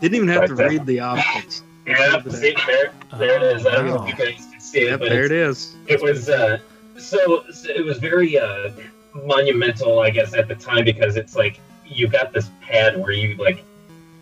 Didn't 0.00 0.14
even 0.16 0.28
have 0.28 0.46
to 0.46 0.54
Right 0.54 0.56
there. 0.56 0.68
read 0.70 0.86
the 0.86 1.00
options. 1.00 1.62
Yeah, 1.86 2.20
see, 2.28 2.54
there, 2.66 2.92
there 3.16 3.36
it 3.36 3.42
is. 3.56 3.64
I 3.66 3.76
don't 3.76 3.86
know 3.86 4.06
if 4.06 4.08
you 4.18 4.26
guys 4.26 4.46
can 4.50 4.60
see 4.60 4.80
it, 4.80 4.90
Yep, 4.90 5.00
but 5.00 5.08
there 5.08 5.24
it 5.24 5.32
is. 5.32 5.74
it 5.86 6.02
was 6.02 6.28
uh, 6.28 6.58
so, 6.98 7.44
so 7.50 7.70
it 7.70 7.82
was 7.82 7.96
very 7.96 8.38
uh, 8.38 8.72
monumental, 9.14 10.00
I 10.00 10.10
guess, 10.10 10.34
at 10.34 10.48
the 10.48 10.54
time 10.54 10.84
because 10.84 11.16
it's 11.16 11.34
like 11.34 11.58
you 11.86 12.06
got 12.06 12.34
this 12.34 12.50
pad 12.60 12.98
where 13.00 13.12
you 13.12 13.36
like 13.36 13.64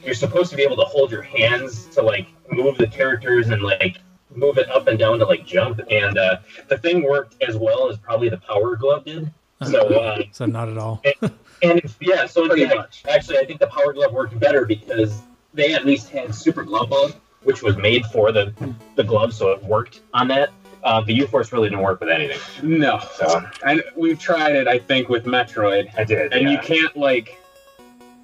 you're 0.07 0.15
supposed 0.15 0.51
to 0.51 0.57
be 0.57 0.63
able 0.63 0.77
to 0.77 0.85
hold 0.85 1.11
your 1.11 1.23
hands 1.23 1.87
to 1.89 2.03
like 2.03 2.29
move 2.51 2.79
the 2.79 2.87
characters 2.87 3.49
and 3.49 3.61
like 3.63 3.99
move 4.35 4.59
it 4.59 4.69
up 4.71 4.87
and 4.87 4.99
down 4.99 5.19
to 5.19 5.27
like 5.27 5.45
jump, 5.47 5.81
and 5.91 6.17
uh, 6.19 6.39
the 6.69 6.79
thing 6.79 7.03
worked 7.03 7.43
as 7.43 7.57
well 7.57 7.89
as 7.91 7.97
probably 7.99 8.29
the 8.29 8.37
Power 8.39 8.77
Glove 8.77 9.05
did. 9.05 9.31
So 9.65 9.81
uh, 9.89 10.23
so 10.33 10.47
not 10.47 10.69
at 10.69 10.79
all. 10.79 11.03
and 11.23 11.79
it's, 11.79 11.97
yeah, 12.01 12.27
so 12.27 12.47
Pretty 12.47 12.63
yeah, 12.63 12.75
much. 12.75 13.03
actually, 13.09 13.39
I 13.39 13.45
think 13.47 13.59
the 13.61 13.67
Power 13.69 13.93
Glove 13.95 14.13
worked 14.13 14.39
better 14.39 14.65
because 14.67 15.23
they 15.55 15.73
at 15.75 15.87
least 15.87 16.11
had 16.11 16.35
Super 16.35 16.63
Glove 16.63 16.91
Bug, 16.91 17.15
which 17.43 17.63
was 17.63 17.77
made 17.77 18.05
for 18.07 18.33
the 18.33 18.53
the 18.97 19.05
glove, 19.05 19.33
so 19.33 19.51
it 19.53 19.63
worked 19.65 20.01
on 20.15 20.29
that. 20.29 20.51
Uh, 20.85 21.01
the 21.01 21.15
U 21.15 21.27
Force 21.27 21.51
really 21.53 21.69
didn't 21.69 21.83
work 21.83 21.99
with 21.99 22.11
anything, 22.11 22.79
No. 22.79 23.01
so 23.15 23.43
And 23.65 23.83
we've 23.97 24.21
tried 24.21 24.55
it, 24.55 24.69
I 24.69 24.79
think, 24.79 25.09
with 25.09 25.25
Metroid. 25.25 25.89
I 25.99 26.05
did. 26.05 26.33
And 26.33 26.49
you 26.49 26.59
can't, 26.59 26.97
like. 26.97 27.41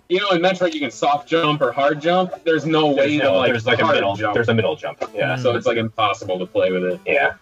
You 0.08 0.20
know, 0.20 0.30
in 0.30 0.42
Metroid, 0.42 0.74
you 0.74 0.80
can 0.80 0.90
soft 0.90 1.26
jump 1.28 1.62
or 1.62 1.72
hard 1.72 2.00
jump. 2.00 2.32
There's 2.44 2.66
no 2.66 2.88
way 2.88 3.16
There's, 3.16 3.20
to, 3.22 3.32
like, 3.32 3.50
there's 3.52 3.66
like 3.66 3.78
a 3.80 3.84
hard 3.84 3.94
middle. 3.96 4.14
jump. 4.16 4.34
There's 4.34 4.48
a 4.48 4.54
middle 4.54 4.76
jump. 4.76 5.02
Yeah, 5.14 5.36
so 5.36 5.56
it's, 5.56 5.66
like, 5.66 5.78
impossible 5.78 6.38
to 6.38 6.46
play 6.46 6.70
with 6.70 6.84
it. 6.84 7.00
yeah. 7.06 7.34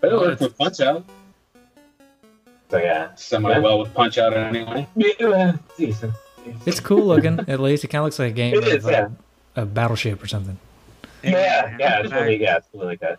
But 0.00 0.08
it 0.12 0.16
No, 0.16 0.20
worked 0.22 0.40
with 0.40 0.56
Punch 0.58 0.80
Out. 0.80 1.04
So 2.70 2.78
yeah, 2.78 3.14
Semi 3.16 3.50
Yeah. 3.50 3.58
well 3.58 3.80
with 3.80 3.92
Punch 3.92 4.18
Out 4.18 4.34
anyway. 4.34 4.86
yeah, 4.96 5.52
decent. 5.76 6.14
It's 6.66 6.80
cool 6.80 7.04
looking. 7.04 7.38
At 7.48 7.60
least 7.60 7.84
it 7.84 7.88
kind 7.88 8.00
of 8.00 8.06
looks 8.06 8.18
like 8.18 8.30
a 8.30 8.34
game 8.34 8.54
It 8.54 8.66
of 8.66 8.84
yeah. 8.90 9.08
uh, 9.56 9.62
a 9.62 9.66
battleship 9.66 10.22
or 10.22 10.26
something. 10.26 10.58
Yeah, 11.22 11.76
yeah, 11.78 11.98
it's 12.00 12.04
the, 12.04 12.08
fact, 12.10 12.22
really, 12.24 12.40
yeah, 12.42 12.56
it's 12.56 12.66
really 12.72 12.86
like 12.86 13.00
that. 13.00 13.18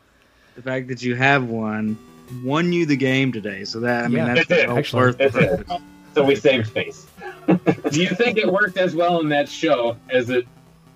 the 0.55 0.61
fact 0.61 0.87
that 0.89 1.01
you 1.03 1.15
have 1.15 1.45
one 1.45 1.97
won 2.43 2.73
you 2.73 2.85
the 2.85 2.97
game 2.97 3.31
today. 3.31 3.63
So 3.63 3.79
that 3.81 4.05
I 4.05 4.07
mean 4.07 4.17
Yeah. 4.25 4.33
that's 4.33 4.51
It 4.51 4.69
actually. 4.69 4.99
worth 5.01 5.17
the 5.19 5.65
It 5.69 5.81
So 6.15 6.23
we 6.25 6.35
saved 6.35 6.69
face. 6.71 7.07
Do 7.47 8.01
you 8.01 8.09
think 8.09 8.37
it 8.37 8.51
worked 8.51 8.77
as 8.77 8.95
well 8.95 9.19
in 9.19 9.29
that 9.29 9.47
show 9.49 9.97
as 10.09 10.29
it 10.29 10.47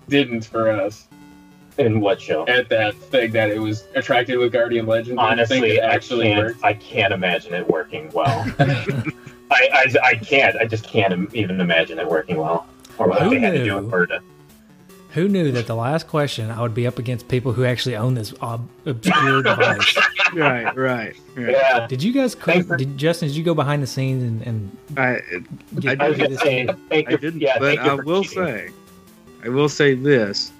didn't 0.08 0.44
for 0.46 0.70
us? 0.70 1.06
In 1.76 2.00
what 2.00 2.20
show? 2.20 2.44
at 2.48 2.68
that 2.70 2.94
thing 2.96 3.30
that 3.32 3.50
it 3.50 3.60
was 3.60 3.84
attracted 3.94 4.36
with 4.36 4.50
Guardian 4.52 4.84
Legend. 4.86 5.16
Do 5.18 5.22
you 5.24 5.28
think 5.28 5.30
Honestly, 5.30 5.70
it 5.76 5.84
I 5.84 5.86
actually 5.94 6.24
can't. 6.26 6.46
worked. 6.46 6.64
I 6.64 6.72
can't 6.74 7.12
imagine 7.12 7.54
it 7.54 7.68
working 7.68 8.10
well. 8.12 8.44
I, 8.58 9.12
I, 9.50 9.94
I 10.02 10.14
can't. 10.16 10.56
I 10.56 10.64
just 10.64 10.82
can't 10.84 11.32
even 11.36 11.60
imagine 11.60 12.00
it 12.00 12.06
working 12.08 12.36
well, 12.36 12.66
or 12.98 13.06
what 13.08 13.22
Who 13.22 13.30
they 13.30 13.38
had 13.38 13.52
to 13.52 13.58
do 13.58 13.64
knew? 13.64 13.78
in 13.78 13.92
order. 13.92 14.18
Who 15.12 15.28
knew 15.28 15.52
that 15.52 15.68
the 15.68 15.76
last 15.76 16.08
question 16.08 16.50
I 16.50 16.60
would 16.62 16.74
be 16.74 16.84
up 16.86 16.98
against 16.98 17.28
people 17.28 17.52
who 17.52 17.64
actually 17.64 17.94
own 17.96 18.14
this 18.14 18.34
ob- 18.42 18.68
obscure 18.84 19.42
device? 19.44 19.96
right, 20.34 20.76
right, 20.76 20.76
right. 20.76 21.50
Yeah, 21.50 21.86
Did 21.86 22.02
you 22.02 22.12
guys, 22.12 22.34
Thanks 22.34 22.66
for- 22.66 22.76
did, 22.76 22.96
Justin? 22.98 23.28
Did 23.28 23.36
you 23.36 23.44
go 23.44 23.54
behind 23.54 23.82
the 23.82 23.86
scenes 23.86 24.22
and, 24.22 24.42
and 24.42 24.76
I, 24.98 25.20
get, 25.80 26.00
I 26.00 26.06
I 26.06 26.08
was 26.10 26.18
this 26.18 26.40
saying. 26.40 26.70
I 26.90 27.02
didn't, 27.02 27.40
yeah, 27.40 27.58
but 27.58 27.78
I 27.78 27.94
will 27.94 28.22
cheating. 28.24 28.44
say, 28.44 28.70
I 29.44 29.48
will 29.48 29.68
say 29.68 29.94
this: 29.94 30.52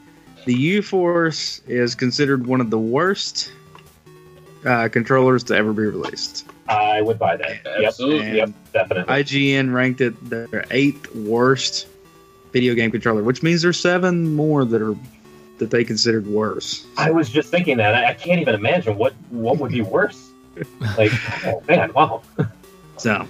the 0.47 0.55
U 0.55 0.83
Force 0.83 1.61
is 1.67 1.95
considered 1.95 2.47
one 2.47 2.61
of 2.61 2.71
the 2.71 2.79
worst 2.79 3.53
uh, 4.65 4.89
controllers 4.89 5.45
to 5.45 5.55
ever 5.57 5.73
be 5.73 5.83
released. 5.83 6.47
I 6.69 7.01
would 7.01 7.19
buy 7.19 7.37
that. 7.37 7.67
Absolutely. 7.85 8.27
Yep, 8.37 8.37
yep, 8.37 8.51
definitely. 8.73 9.15
IGN 9.25 9.73
ranked 9.73 10.01
it 10.01 10.13
their 10.29 10.65
eighth 10.71 11.15
worst 11.15 11.87
video 12.53 12.75
game 12.75 12.91
controller, 12.91 13.23
which 13.23 13.43
means 13.43 13.63
there's 13.63 13.79
seven 13.81 14.35
more 14.35 14.65
that 14.65 14.81
are 14.83 14.95
that 15.59 15.71
they 15.71 15.85
considered 15.85 16.27
worse. 16.27 16.87
I 16.97 17.11
was 17.11 17.29
just 17.29 17.51
thinking 17.51 17.77
that. 17.79 17.95
I, 17.95 18.11
I 18.11 18.15
can't 18.15 18.41
even 18.41 18.55
imagine 18.55 18.97
what 18.97 19.15
what 19.31 19.59
would 19.59 19.73
be 19.73 19.83
worse. 19.83 20.31
Like, 20.97 21.13
oh 21.47 21.63
man, 21.69 21.93
wow. 21.93 22.23
So, 22.97 23.25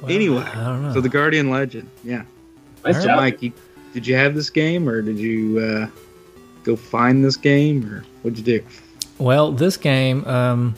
Well, 0.00 0.10
Anyway, 0.10 0.40
I 0.40 0.64
don't 0.64 0.82
know. 0.82 0.94
so 0.94 1.02
the 1.02 1.08
Guardian 1.10 1.50
Legend, 1.50 1.90
yeah. 2.02 2.22
Nice 2.84 2.94
Alright. 2.96 3.02
So, 3.02 3.08
job. 3.08 3.16
Mike, 3.18 3.42
you, 3.42 3.52
did 3.92 4.06
you 4.06 4.16
have 4.16 4.34
this 4.34 4.48
game, 4.48 4.88
or 4.88 5.02
did 5.02 5.18
you 5.18 5.58
uh, 5.58 5.88
go 6.64 6.74
find 6.74 7.22
this 7.22 7.36
game, 7.36 7.84
or 7.84 8.02
what'd 8.22 8.38
you 8.38 8.44
do? 8.60 8.64
Well, 9.18 9.52
this 9.52 9.76
game, 9.76 10.24
um, 10.26 10.74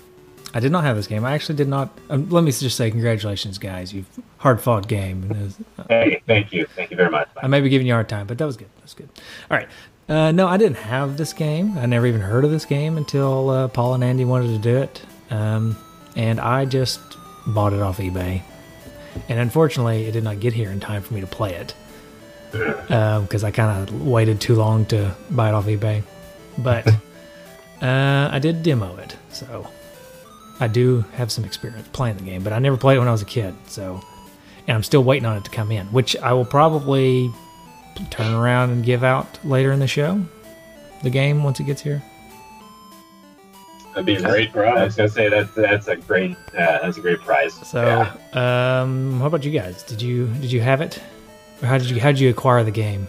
I 0.54 0.60
did 0.60 0.72
not 0.72 0.82
have 0.82 0.96
this 0.96 1.06
game. 1.06 1.24
I 1.24 1.34
actually 1.34 1.54
did 1.54 1.68
not. 1.68 1.96
Um, 2.10 2.28
let 2.30 2.42
me 2.42 2.50
just 2.50 2.76
say, 2.76 2.90
congratulations, 2.90 3.58
guys! 3.58 3.94
You've 3.94 4.08
hard 4.44 4.60
fought 4.60 4.86
game. 4.86 5.22
And 5.30 5.54
it 5.78 5.86
Hey, 5.88 6.22
thank 6.26 6.52
you, 6.52 6.66
thank 6.66 6.90
you 6.90 6.96
very 6.96 7.10
much. 7.10 7.28
I 7.42 7.46
may 7.46 7.60
be 7.62 7.70
giving 7.70 7.86
you 7.86 7.94
a 7.94 7.96
hard 7.96 8.10
time, 8.10 8.26
but 8.26 8.36
that 8.38 8.44
was 8.44 8.56
good. 8.58 8.68
That's 8.80 8.92
good. 8.92 9.08
All 9.50 9.56
right. 9.56 9.68
Uh, 10.08 10.32
no, 10.32 10.46
I 10.46 10.58
didn't 10.58 10.76
have 10.76 11.16
this 11.16 11.32
game. 11.32 11.78
I 11.78 11.86
never 11.86 12.06
even 12.06 12.20
heard 12.20 12.44
of 12.44 12.50
this 12.50 12.64
game 12.66 12.98
until 12.98 13.48
uh, 13.48 13.68
Paul 13.68 13.94
and 13.94 14.04
Andy 14.04 14.24
wanted 14.24 14.48
to 14.48 14.58
do 14.58 14.76
it, 14.76 15.02
um, 15.30 15.76
and 16.14 16.38
I 16.38 16.66
just 16.66 17.00
bought 17.46 17.72
it 17.72 17.80
off 17.80 17.98
eBay. 17.98 18.42
And 19.28 19.38
unfortunately, 19.38 20.04
it 20.04 20.12
did 20.12 20.24
not 20.24 20.40
get 20.40 20.52
here 20.52 20.70
in 20.70 20.80
time 20.80 21.02
for 21.02 21.14
me 21.14 21.20
to 21.20 21.26
play 21.26 21.54
it 21.54 21.74
because 22.52 23.44
I 23.44 23.50
kind 23.50 23.88
of 23.88 24.06
waited 24.06 24.40
too 24.40 24.56
long 24.56 24.84
to 24.86 25.14
buy 25.30 25.48
it 25.48 25.54
off 25.54 25.66
eBay. 25.66 26.02
But 26.58 26.86
uh, 27.82 28.28
I 28.30 28.38
did 28.40 28.62
demo 28.62 28.96
it, 28.96 29.16
so 29.30 29.70
I 30.60 30.68
do 30.68 31.02
have 31.14 31.32
some 31.32 31.44
experience 31.44 31.88
playing 31.92 32.16
the 32.16 32.24
game. 32.24 32.42
But 32.42 32.52
I 32.52 32.58
never 32.58 32.76
played 32.76 32.96
it 32.96 32.98
when 32.98 33.08
I 33.08 33.12
was 33.12 33.22
a 33.22 33.26
kid, 33.26 33.54
so 33.66 34.02
and 34.66 34.74
I'm 34.74 34.82
still 34.82 35.04
waiting 35.04 35.26
on 35.26 35.36
it 35.38 35.44
to 35.44 35.50
come 35.50 35.70
in, 35.70 35.86
which 35.88 36.14
I 36.16 36.32
will 36.34 36.44
probably 36.44 37.32
turn 38.10 38.32
around 38.34 38.70
and 38.70 38.84
give 38.84 39.04
out 39.04 39.38
later 39.44 39.72
in 39.72 39.78
the 39.80 39.86
show. 39.86 40.20
The 41.02 41.10
game 41.10 41.42
once 41.44 41.60
it 41.60 41.64
gets 41.64 41.82
here. 41.82 42.02
That'd 43.90 44.06
be 44.06 44.14
a 44.16 44.22
great 44.22 44.52
prize. 44.52 44.76
I 44.76 44.84
was 44.84 44.96
gonna 44.96 45.08
say 45.08 45.28
that 45.28 45.54
that's 45.54 45.86
a 45.86 45.96
great 45.96 46.32
uh, 46.52 46.78
that's 46.82 46.96
a 46.96 47.00
great 47.00 47.20
prize. 47.20 47.52
So, 47.54 47.84
Yeah. 48.34 48.80
um, 48.82 49.20
how 49.20 49.26
about 49.26 49.44
you 49.44 49.52
guys? 49.52 49.82
Did 49.84 50.02
you 50.02 50.26
did 50.40 50.50
you 50.50 50.60
have 50.60 50.80
it? 50.80 50.98
Or 51.62 51.66
how 51.68 51.78
did 51.78 51.88
you 51.90 52.00
how 52.00 52.08
did 52.10 52.18
you 52.18 52.28
acquire 52.30 52.64
the 52.64 52.72
game? 52.72 53.06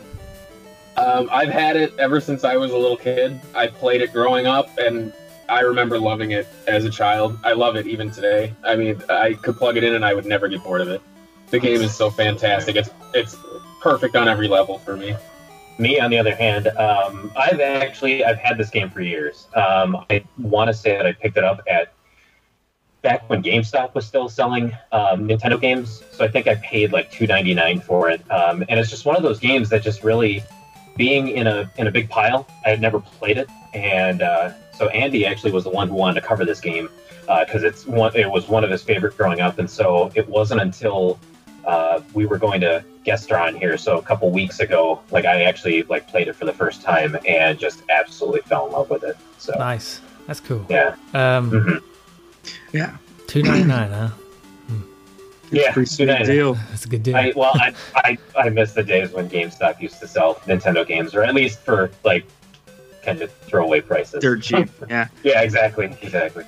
Um, 0.98 1.28
I've 1.32 1.50
had 1.50 1.76
it 1.76 1.94
ever 1.98 2.22
since 2.22 2.44
I 2.44 2.56
was 2.56 2.72
a 2.72 2.78
little 2.78 2.98
kid. 2.98 3.40
I 3.56 3.68
played 3.68 4.02
it 4.02 4.14
growing 4.14 4.46
up, 4.46 4.70
and 4.78 5.12
I 5.50 5.62
remember 5.62 5.98
loving 6.00 6.32
it 6.32 6.48
as 6.68 6.86
a 6.86 6.90
child. 6.90 7.38
I 7.44 7.54
love 7.54 7.76
it 7.76 7.88
even 7.88 8.12
today. 8.12 8.54
I 8.64 8.76
mean, 8.76 9.02
I 9.10 9.34
could 9.34 9.58
plug 9.58 9.78
it 9.78 9.84
in, 9.84 9.96
and 9.96 10.06
I 10.06 10.14
would 10.14 10.26
never 10.26 10.48
get 10.48 10.64
bored 10.64 10.82
of 10.82 10.88
it. 10.90 11.02
The 11.50 11.60
game 11.60 11.82
is 11.82 11.96
so 11.96 12.10
fantastic. 12.12 12.76
It's 12.76 12.90
it's 13.16 13.36
perfect 13.86 14.16
on 14.16 14.28
every 14.28 14.48
level 14.48 14.80
for 14.80 14.98
me. 14.98 15.16
Me, 15.78 16.00
on 16.00 16.10
the 16.10 16.18
other 16.18 16.34
hand, 16.34 16.68
um, 16.70 17.32
I've 17.38 17.60
actually 17.60 18.26
I've 18.26 18.40
had 18.40 18.58
this 18.58 18.72
game 18.72 18.90
for 18.90 19.02
years. 19.02 19.48
Um, 19.54 20.04
I 20.10 20.24
want 20.40 20.70
to 20.70 20.74
say 20.74 20.98
that 20.98 21.06
I 21.06 21.12
picked 21.12 21.38
it 21.38 21.44
up 21.44 21.62
at 21.70 21.94
back 23.04 23.30
when 23.30 23.44
GameStop 23.44 23.94
was 23.94 24.08
still 24.08 24.28
selling 24.28 24.72
um, 24.92 25.28
Nintendo 25.28 25.62
games. 25.62 26.02
So 26.14 26.26
I 26.26 26.28
think 26.30 26.48
I 26.48 26.56
paid 26.56 26.94
like 26.94 27.12
two 27.12 27.28
ninety 27.28 27.54
nine 27.54 27.80
for 27.80 28.10
it, 28.10 28.22
um, 28.32 28.64
and 28.70 28.80
it's 28.80 28.90
just 28.90 29.06
one 29.06 29.16
of 29.16 29.22
those 29.22 29.40
games 29.40 29.70
that 29.70 29.84
just 29.84 30.04
really, 30.04 30.44
being 30.98 31.28
in 31.28 31.46
a 31.46 31.72
in 31.78 31.86
a 31.86 31.92
big 31.92 32.10
pile, 32.10 32.48
I 32.66 32.70
had 32.70 32.82
never 32.82 33.00
played 33.00 33.38
it, 33.38 33.50
and 33.76 34.24
uh, 34.24 34.54
so 34.74 34.88
Andy 34.90 35.28
actually 35.28 35.52
was 35.52 35.66
the 35.66 35.70
one 35.70 35.90
who 35.90 35.96
wanted 35.96 36.20
to 36.22 36.26
cover 36.26 36.44
this 36.44 36.60
game 36.60 36.90
because 37.22 37.62
it's 37.64 37.86
one 37.86 38.16
it 38.16 38.32
was 38.32 38.48
one 38.48 38.64
of 38.64 38.72
his 38.72 38.82
favorite 38.82 39.16
growing 39.16 39.42
up, 39.42 39.60
and 39.60 39.70
so 39.70 40.12
it 40.16 40.28
wasn't 40.28 40.62
until 40.62 41.20
uh, 41.66 42.02
we 42.14 42.26
were 42.26 42.38
going 42.38 42.62
to 42.62 42.84
guest 43.04 43.24
star 43.26 43.40
on 43.40 43.56
here. 43.56 43.78
So 43.78 43.98
a 43.98 44.02
couple 44.02 44.30
weeks 44.32 44.60
ago, 44.60 45.02
like 45.12 45.26
I 45.26 45.44
actually 45.44 45.84
like 45.84 46.08
played 46.08 46.28
it 46.28 46.36
for 46.36 46.46
the 46.46 46.54
first 46.54 46.82
time 46.82 47.18
and 47.28 47.58
just 47.60 47.84
absolutely 47.90 48.42
fell 48.42 48.68
in 48.68 48.74
love 48.74 48.90
with 48.90 49.04
it. 49.04 49.18
So 49.38 49.54
Nice, 49.58 50.02
that's 50.28 50.40
cool. 50.40 50.66
yeah, 50.70 50.96
Um, 51.14 51.52
Mhm. 51.52 51.82
Yeah, 52.72 52.98
two 53.28 53.42
ninety 53.44 53.66
nine, 53.66 53.92
huh? 53.92 54.10
it's 55.52 55.64
Yeah, 55.64 55.70
a 55.70 55.74
pretty 55.74 55.90
sweet 55.90 56.06
good 56.08 56.24
deal. 56.26 56.54
That's 56.70 56.86
a 56.86 56.88
good 56.90 57.04
deal. 57.04 57.16
I 57.16 57.32
well 57.36 57.52
I, 57.56 57.74
I 57.96 58.18
I 58.36 58.50
miss 58.50 58.74
the 58.74 58.84
days 58.84 59.12
when 59.12 59.30
GameStop 59.30 59.80
used 59.80 60.00
to 60.00 60.08
sell 60.08 60.36
Nintendo 60.48 60.86
games, 60.86 61.14
or 61.16 61.24
at 61.24 61.34
least 61.36 61.60
for 61.60 61.92
like 62.04 62.26
kind 63.04 63.22
of 63.22 63.32
throwaway 63.32 63.82
prices. 63.82 64.22
Dirt 64.22 64.42
cheap. 64.42 64.68
Yeah, 64.90 65.08
Yeah, 65.24 65.42
exactly, 65.42 65.96
exactly. 66.02 66.44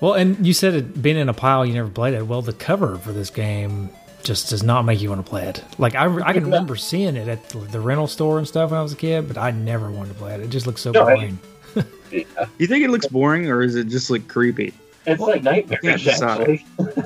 Well, 0.00 0.14
and 0.14 0.44
you 0.44 0.52
said 0.52 0.74
it 0.74 1.00
being 1.00 1.16
in 1.16 1.28
a 1.28 1.32
pile, 1.34 1.64
you 1.64 1.72
never 1.74 1.88
played 1.88 2.14
it. 2.14 2.26
Well, 2.26 2.42
the 2.42 2.52
cover 2.52 2.96
for 2.98 3.12
this 3.12 3.30
game 3.30 3.90
just 4.24 4.50
does 4.50 4.62
not 4.62 4.84
make 4.84 5.00
you 5.00 5.08
want 5.10 5.24
to 5.24 5.28
play 5.28 5.46
it. 5.48 5.62
Like 5.78 5.94
I, 5.94 6.04
I 6.22 6.32
can 6.32 6.44
remember 6.44 6.76
seeing 6.76 7.16
it 7.16 7.28
at 7.28 7.48
the 7.50 7.80
rental 7.80 8.06
store 8.06 8.38
and 8.38 8.46
stuff 8.46 8.70
when 8.70 8.80
I 8.80 8.82
was 8.82 8.92
a 8.92 8.96
kid, 8.96 9.28
but 9.28 9.38
I 9.38 9.50
never 9.50 9.90
wanted 9.90 10.10
to 10.12 10.18
play 10.18 10.34
it. 10.34 10.40
It 10.40 10.50
just 10.50 10.66
looks 10.66 10.80
so 10.82 10.90
No, 10.92 11.06
I- 11.06 11.14
boring. 11.16 11.38
Yeah. 12.10 12.24
you 12.58 12.66
think 12.66 12.84
it 12.84 12.90
looks 12.90 13.06
boring, 13.06 13.48
or 13.48 13.62
is 13.62 13.76
it 13.76 13.86
just 13.86 14.10
like 14.10 14.26
creepy? 14.26 14.74
It's 15.06 15.20
like 15.20 15.42
nightmarish 15.44 16.06
actually. 16.08 16.66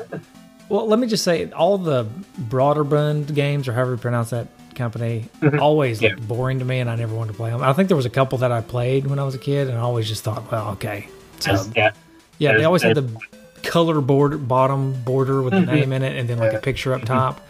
Well, 0.70 0.88
let 0.88 0.98
me 0.98 1.06
just 1.06 1.24
say, 1.24 1.50
all 1.50 1.76
the 1.76 2.06
Broderbund 2.48 3.34
games, 3.34 3.68
or 3.68 3.74
however 3.74 3.92
you 3.92 3.96
pronounce 3.98 4.30
that 4.30 4.48
company, 4.74 5.28
mm-hmm. 5.40 5.60
always 5.60 6.00
Yeah. 6.00 6.10
looked 6.10 6.26
boring 6.26 6.58
to 6.60 6.64
me, 6.64 6.80
and 6.80 6.88
I 6.88 6.96
never 6.96 7.14
wanted 7.14 7.32
to 7.32 7.36
play 7.36 7.50
them. 7.50 7.62
I 7.62 7.74
think 7.74 7.88
there 7.88 7.96
was 7.98 8.06
a 8.06 8.10
couple 8.10 8.38
that 8.38 8.50
I 8.50 8.62
played 8.62 9.06
when 9.06 9.18
I 9.18 9.24
was 9.24 9.34
a 9.34 9.38
kid, 9.38 9.68
and 9.68 9.76
I 9.76 9.82
always 9.82 10.08
just 10.08 10.24
thought, 10.24 10.50
well, 10.50 10.70
okay. 10.70 11.06
So, 11.40 11.62
yeah, 11.76 11.92
yeah, 12.38 12.56
they 12.56 12.64
always 12.64 12.82
had 12.82 12.96
the 12.96 13.02
color 13.64 14.00
border, 14.00 14.38
bottom 14.38 14.92
border 15.02 15.42
with 15.42 15.52
the 15.52 15.60
mm-hmm. 15.60 15.74
name 15.74 15.92
in 15.92 16.02
it, 16.02 16.16
and 16.16 16.28
then 16.28 16.38
like 16.38 16.52
a 16.52 16.58
picture 16.58 16.92
up 16.92 17.02
mm-hmm. 17.02 17.14
top. 17.14 17.40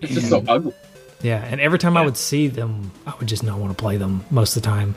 It's 0.00 0.14
just 0.14 0.28
so 0.28 0.44
ugly. 0.46 0.74
Yeah, 1.22 1.42
and 1.42 1.60
every 1.60 1.78
time 1.78 1.96
I 1.96 2.04
would 2.04 2.18
see 2.18 2.48
them, 2.48 2.90
I 3.06 3.14
would 3.18 3.28
just 3.28 3.42
not 3.42 3.58
want 3.58 3.76
to 3.76 3.82
play 3.82 3.96
them 3.96 4.24
most 4.30 4.56
of 4.56 4.62
the 4.62 4.68
time. 4.68 4.94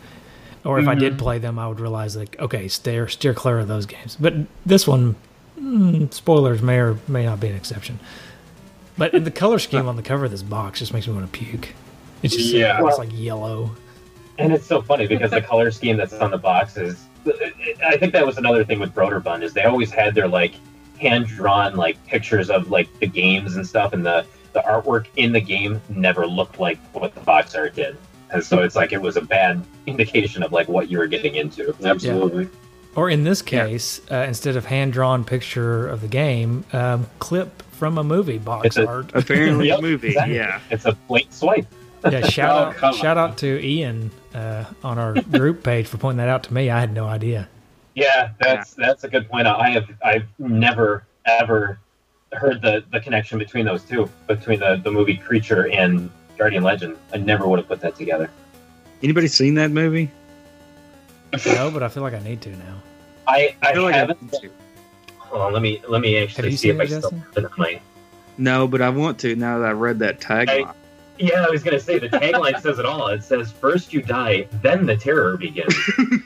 Or 0.65 0.80
if 0.80 0.88
I 0.88 0.96
did 0.96 1.13
mm-hmm. 1.13 1.20
play 1.20 1.38
them, 1.38 1.58
I 1.58 1.67
would 1.67 1.80
realize 1.80 2.17
like, 2.17 2.38
okay, 2.39 2.67
steer 2.67 3.08
steer 3.08 3.34
clear 3.34 3.60
of 3.60 3.70
those 3.70 3.86
games. 3.86 4.17
But 4.20 4.34
this 4.65 4.86
one, 4.86 5.15
mm, 5.58 6.13
spoilers 6.13 6.62
may 6.62 6.80
or 6.80 6.98
may 7.08 7.24
not 7.24 7.39
be 7.39 7.48
an 7.48 7.56
exception. 7.56 8.00
But 8.98 9.24
the 9.24 9.32
color 9.32 9.60
scheme 9.60 9.88
on 9.88 9.96
the 9.96 10.04
cover 10.04 10.26
of 10.26 10.32
this 10.32 10.43
box 10.43 10.80
just 10.80 10.93
makes 10.93 11.08
me 11.08 11.13
want 11.13 11.32
to 11.32 11.39
puke. 11.39 11.74
It's 12.24 12.36
just 12.36 12.50
Yeah. 12.50 12.86
it's 12.86 12.98
like 12.98 13.12
yellow. 13.13 13.72
And 14.38 14.52
it's 14.52 14.65
so 14.65 14.82
funny 14.82 15.08
because 15.08 15.32
the 15.32 15.41
color 15.41 15.72
scheme 15.72 15.98
that's 15.98 16.13
on 16.13 16.32
the 16.32 16.38
box 16.38 16.78
is. 16.78 17.06
I 17.85 17.97
think 17.97 18.13
that 18.13 18.25
was 18.25 18.37
another 18.37 18.63
thing 18.63 18.79
with 18.79 18.93
Broderbund 18.93 19.43
is 19.43 19.53
they 19.53 19.63
always 19.63 19.91
had 19.91 20.15
their 20.15 20.27
like 20.27 20.53
hand 20.99 21.27
drawn 21.27 21.75
like 21.75 22.03
pictures 22.07 22.49
of 22.49 22.69
like 22.71 22.87
the 22.99 23.07
games 23.07 23.55
and 23.55 23.65
stuff, 23.67 23.93
and 23.93 24.05
the 24.05 24.25
the 24.53 24.61
artwork 24.61 25.05
in 25.17 25.31
the 25.31 25.41
game 25.41 25.79
never 25.89 26.25
looked 26.25 26.59
like 26.59 26.79
what 26.93 27.13
the 27.13 27.21
box 27.21 27.53
art 27.55 27.75
did, 27.75 27.95
and 28.31 28.43
so 28.43 28.63
it's 28.63 28.75
like 28.75 28.91
it 28.93 29.01
was 29.01 29.17
a 29.17 29.21
bad 29.21 29.63
indication 29.87 30.41
of 30.43 30.51
like 30.51 30.67
what 30.67 30.89
you 30.89 30.97
were 30.97 31.07
getting 31.07 31.35
into. 31.35 31.75
Absolutely. 31.83 32.47
Or 32.95 33.11
in 33.11 33.23
this 33.23 33.43
case, 33.43 34.01
uh, 34.09 34.25
instead 34.27 34.55
of 34.55 34.65
hand 34.65 34.91
drawn 34.93 35.23
picture 35.23 35.87
of 35.87 36.01
the 36.01 36.07
game, 36.07 36.65
um, 36.73 37.05
clip 37.19 37.61
from 37.73 37.99
a 37.99 38.03
movie 38.03 38.39
box 38.39 38.65
It's 38.65 38.77
a- 38.77 38.87
art. 38.87 39.11
Apparently, 39.13 39.67
Yep, 39.69 39.77
a 39.77 39.81
movie. 39.83 40.07
exactly. 40.07 40.35
Yeah, 40.35 40.59
It's 40.71 40.85
a 40.85 40.93
blatant 41.07 41.33
swipe. 41.35 41.67
Yeah, 42.09 42.21
shout 42.27 42.75
Oh, 42.81 42.87
out 42.87 42.95
shout 42.95 43.17
on. 43.17 43.29
out 43.31 43.37
to 43.39 43.63
Ian 43.63 44.09
uh, 44.38 44.65
on 44.84 45.00
our 45.00 45.13
group 45.32 45.63
page 45.63 45.88
for 45.88 45.97
pointing 45.97 46.17
that 46.17 46.30
out 46.30 46.43
to 46.43 46.54
me. 46.54 46.69
I 46.69 46.80
had 46.80 46.93
no 46.93 47.08
idea. 47.08 47.50
Yeah, 47.95 48.30
that's 48.39 48.76
that's 48.76 49.04
a 49.04 49.10
good 49.10 49.28
point. 49.30 49.47
I 49.47 49.71
have 49.71 49.89
I've 50.04 50.28
never 50.38 51.04
ever 51.26 51.80
heard 52.32 52.62
the 52.62 52.84
the 52.91 53.00
connection 53.00 53.39
between 53.39 53.65
those 53.65 53.84
two, 53.84 54.10
between 54.28 54.60
the 54.60 54.80
the 54.84 54.91
movie 54.91 55.17
Creature 55.17 55.69
and 55.69 56.12
Guardian 56.38 56.63
Legend. 56.63 56.97
I 57.12 57.17
never 57.17 57.47
would 57.47 57.58
have 57.58 57.67
put 57.67 57.82
that 57.82 57.95
together. 57.95 58.30
anybody 59.02 59.28
seen 59.28 59.56
that 59.56 59.71
movie? 59.71 60.12
No, 61.45 61.71
but 61.71 61.82
I 61.84 61.89
feel 61.89 62.04
like 62.04 62.13
I 62.13 62.19
need 62.19 62.41
to 62.41 62.52
now. 62.52 62.82
I 63.26 63.56
I, 63.63 63.69
I 63.69 63.73
feel 63.73 63.84
like 63.84 63.95
I 63.95 63.97
haven't. 63.97 64.21
need 64.21 64.32
to. 64.41 64.50
Hold 65.17 65.41
on, 65.41 65.54
let 65.54 65.62
me 65.63 65.82
let 65.89 66.02
me 66.02 66.17
actually 66.17 66.56
see 66.56 66.69
if 66.69 66.76
seen 66.76 66.82
I 66.82 66.84
it, 66.84 67.02
still 67.02 67.10
have 67.12 67.38
it 67.38 67.45
on 67.45 67.52
my. 67.58 67.82
No, 68.38 68.67
but 68.67 68.82
I 68.84 68.89
want 68.89 69.19
to 69.21 69.36
now 69.36 69.58
that 69.60 69.69
I 69.69 69.71
read 69.71 70.00
that 70.00 70.19
tagline. 70.21 70.71
Yeah, 71.19 71.45
I 71.45 71.49
was 71.49 71.63
gonna 71.63 71.80
say 71.80 71.97
the 71.99 72.10
tagline 72.10 72.60
says 72.62 72.77
it 72.80 72.86
all. 72.86 73.08
It 73.08 73.23
says, 73.23 73.51
"First 73.51 73.93
you 73.93 74.01
die, 74.01 74.47
then 74.62 74.86
the 74.86 74.95
terror 74.95 75.38
begins." 75.38 75.75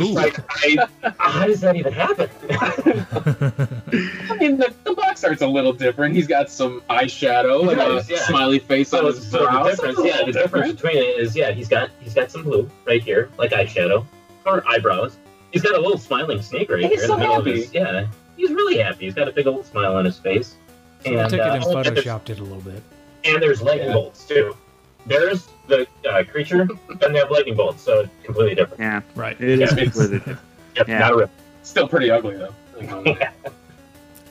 Like, 0.00 0.38
I, 0.50 0.86
how 1.18 1.46
does 1.46 1.60
that 1.60 1.76
even 1.76 1.92
happen? 1.92 2.28
I 4.30 4.36
mean, 4.38 4.56
the, 4.58 4.74
the 4.84 4.94
box 4.94 5.24
art's 5.24 5.42
a 5.42 5.46
little 5.46 5.72
different. 5.72 6.14
He's 6.14 6.26
got 6.26 6.50
some 6.50 6.80
eyeshadow 6.90 7.70
and 7.70 7.80
a 7.80 8.04
yeah. 8.12 8.18
smiley 8.26 8.58
face 8.58 8.92
on 8.92 9.06
his 9.06 9.26
so 9.30 9.44
brow. 9.46 9.64
the 9.64 9.70
difference, 9.70 9.98
yeah, 10.04 10.24
the 10.24 10.32
difference 10.32 10.72
between 10.72 10.96
it 10.98 11.18
is, 11.18 11.34
yeah, 11.36 11.52
he's 11.52 11.68
got 11.68 11.90
he's 12.00 12.14
got 12.14 12.30
some 12.30 12.42
blue 12.42 12.70
right 12.86 13.02
here, 13.02 13.30
like 13.38 13.52
eyeshadow 13.52 14.04
or 14.44 14.66
eyebrows. 14.68 15.16
He's 15.52 15.62
got 15.62 15.74
a 15.74 15.80
little 15.80 15.98
smiling 15.98 16.42
snake 16.42 16.70
right 16.70 16.80
He's 16.84 17.00
here. 17.00 17.06
so 17.08 17.14
in 17.14 17.20
the 17.20 17.26
middle 17.26 17.36
of 17.40 17.46
happy. 17.46 17.62
his- 17.62 17.72
yeah, 17.74 18.06
he's 18.36 18.50
really 18.50 18.78
happy. 18.78 19.04
He's 19.06 19.14
got 19.14 19.28
a 19.28 19.32
big 19.32 19.46
old 19.46 19.64
smile 19.64 19.94
on 19.96 20.04
his 20.04 20.18
face. 20.18 20.56
I 21.06 21.10
And, 21.10 21.30
took 21.30 21.38
it 21.40 21.42
and 21.46 21.64
uh, 21.64 21.68
and 21.78 21.84
there's- 21.84 22.04
photoshopped 22.04 22.30
it 22.30 22.40
a 22.40 22.42
little 22.42 22.60
bit. 22.60 22.82
And 23.24 23.42
there's 23.42 23.62
lightning 23.62 23.88
Yeah. 23.88 23.94
bolts 23.94 24.24
too. 24.26 24.56
There's 25.06 25.48
the 25.68 25.86
uh, 26.10 26.24
creature, 26.24 26.62
and 26.62 27.14
they 27.14 27.18
have 27.18 27.30
lightning 27.30 27.56
bolts, 27.56 27.82
so 27.82 28.00
it's 28.00 28.10
completely 28.24 28.54
different. 28.54 28.80
Yeah, 28.80 29.00
Right. 29.14 29.36
it 29.40 29.48
is 29.48 29.60
Yeah, 29.60 29.66
it's- 29.66 29.82
completely 29.84 30.18
different. 30.18 30.38
Yep, 30.76 30.88
Yeah. 30.88 30.98
not 30.98 31.12
a 31.12 31.16
rip. 31.16 31.30
Still 31.62 31.86
pretty 31.88 32.10
ugly 32.10 32.36
though. 32.36 32.54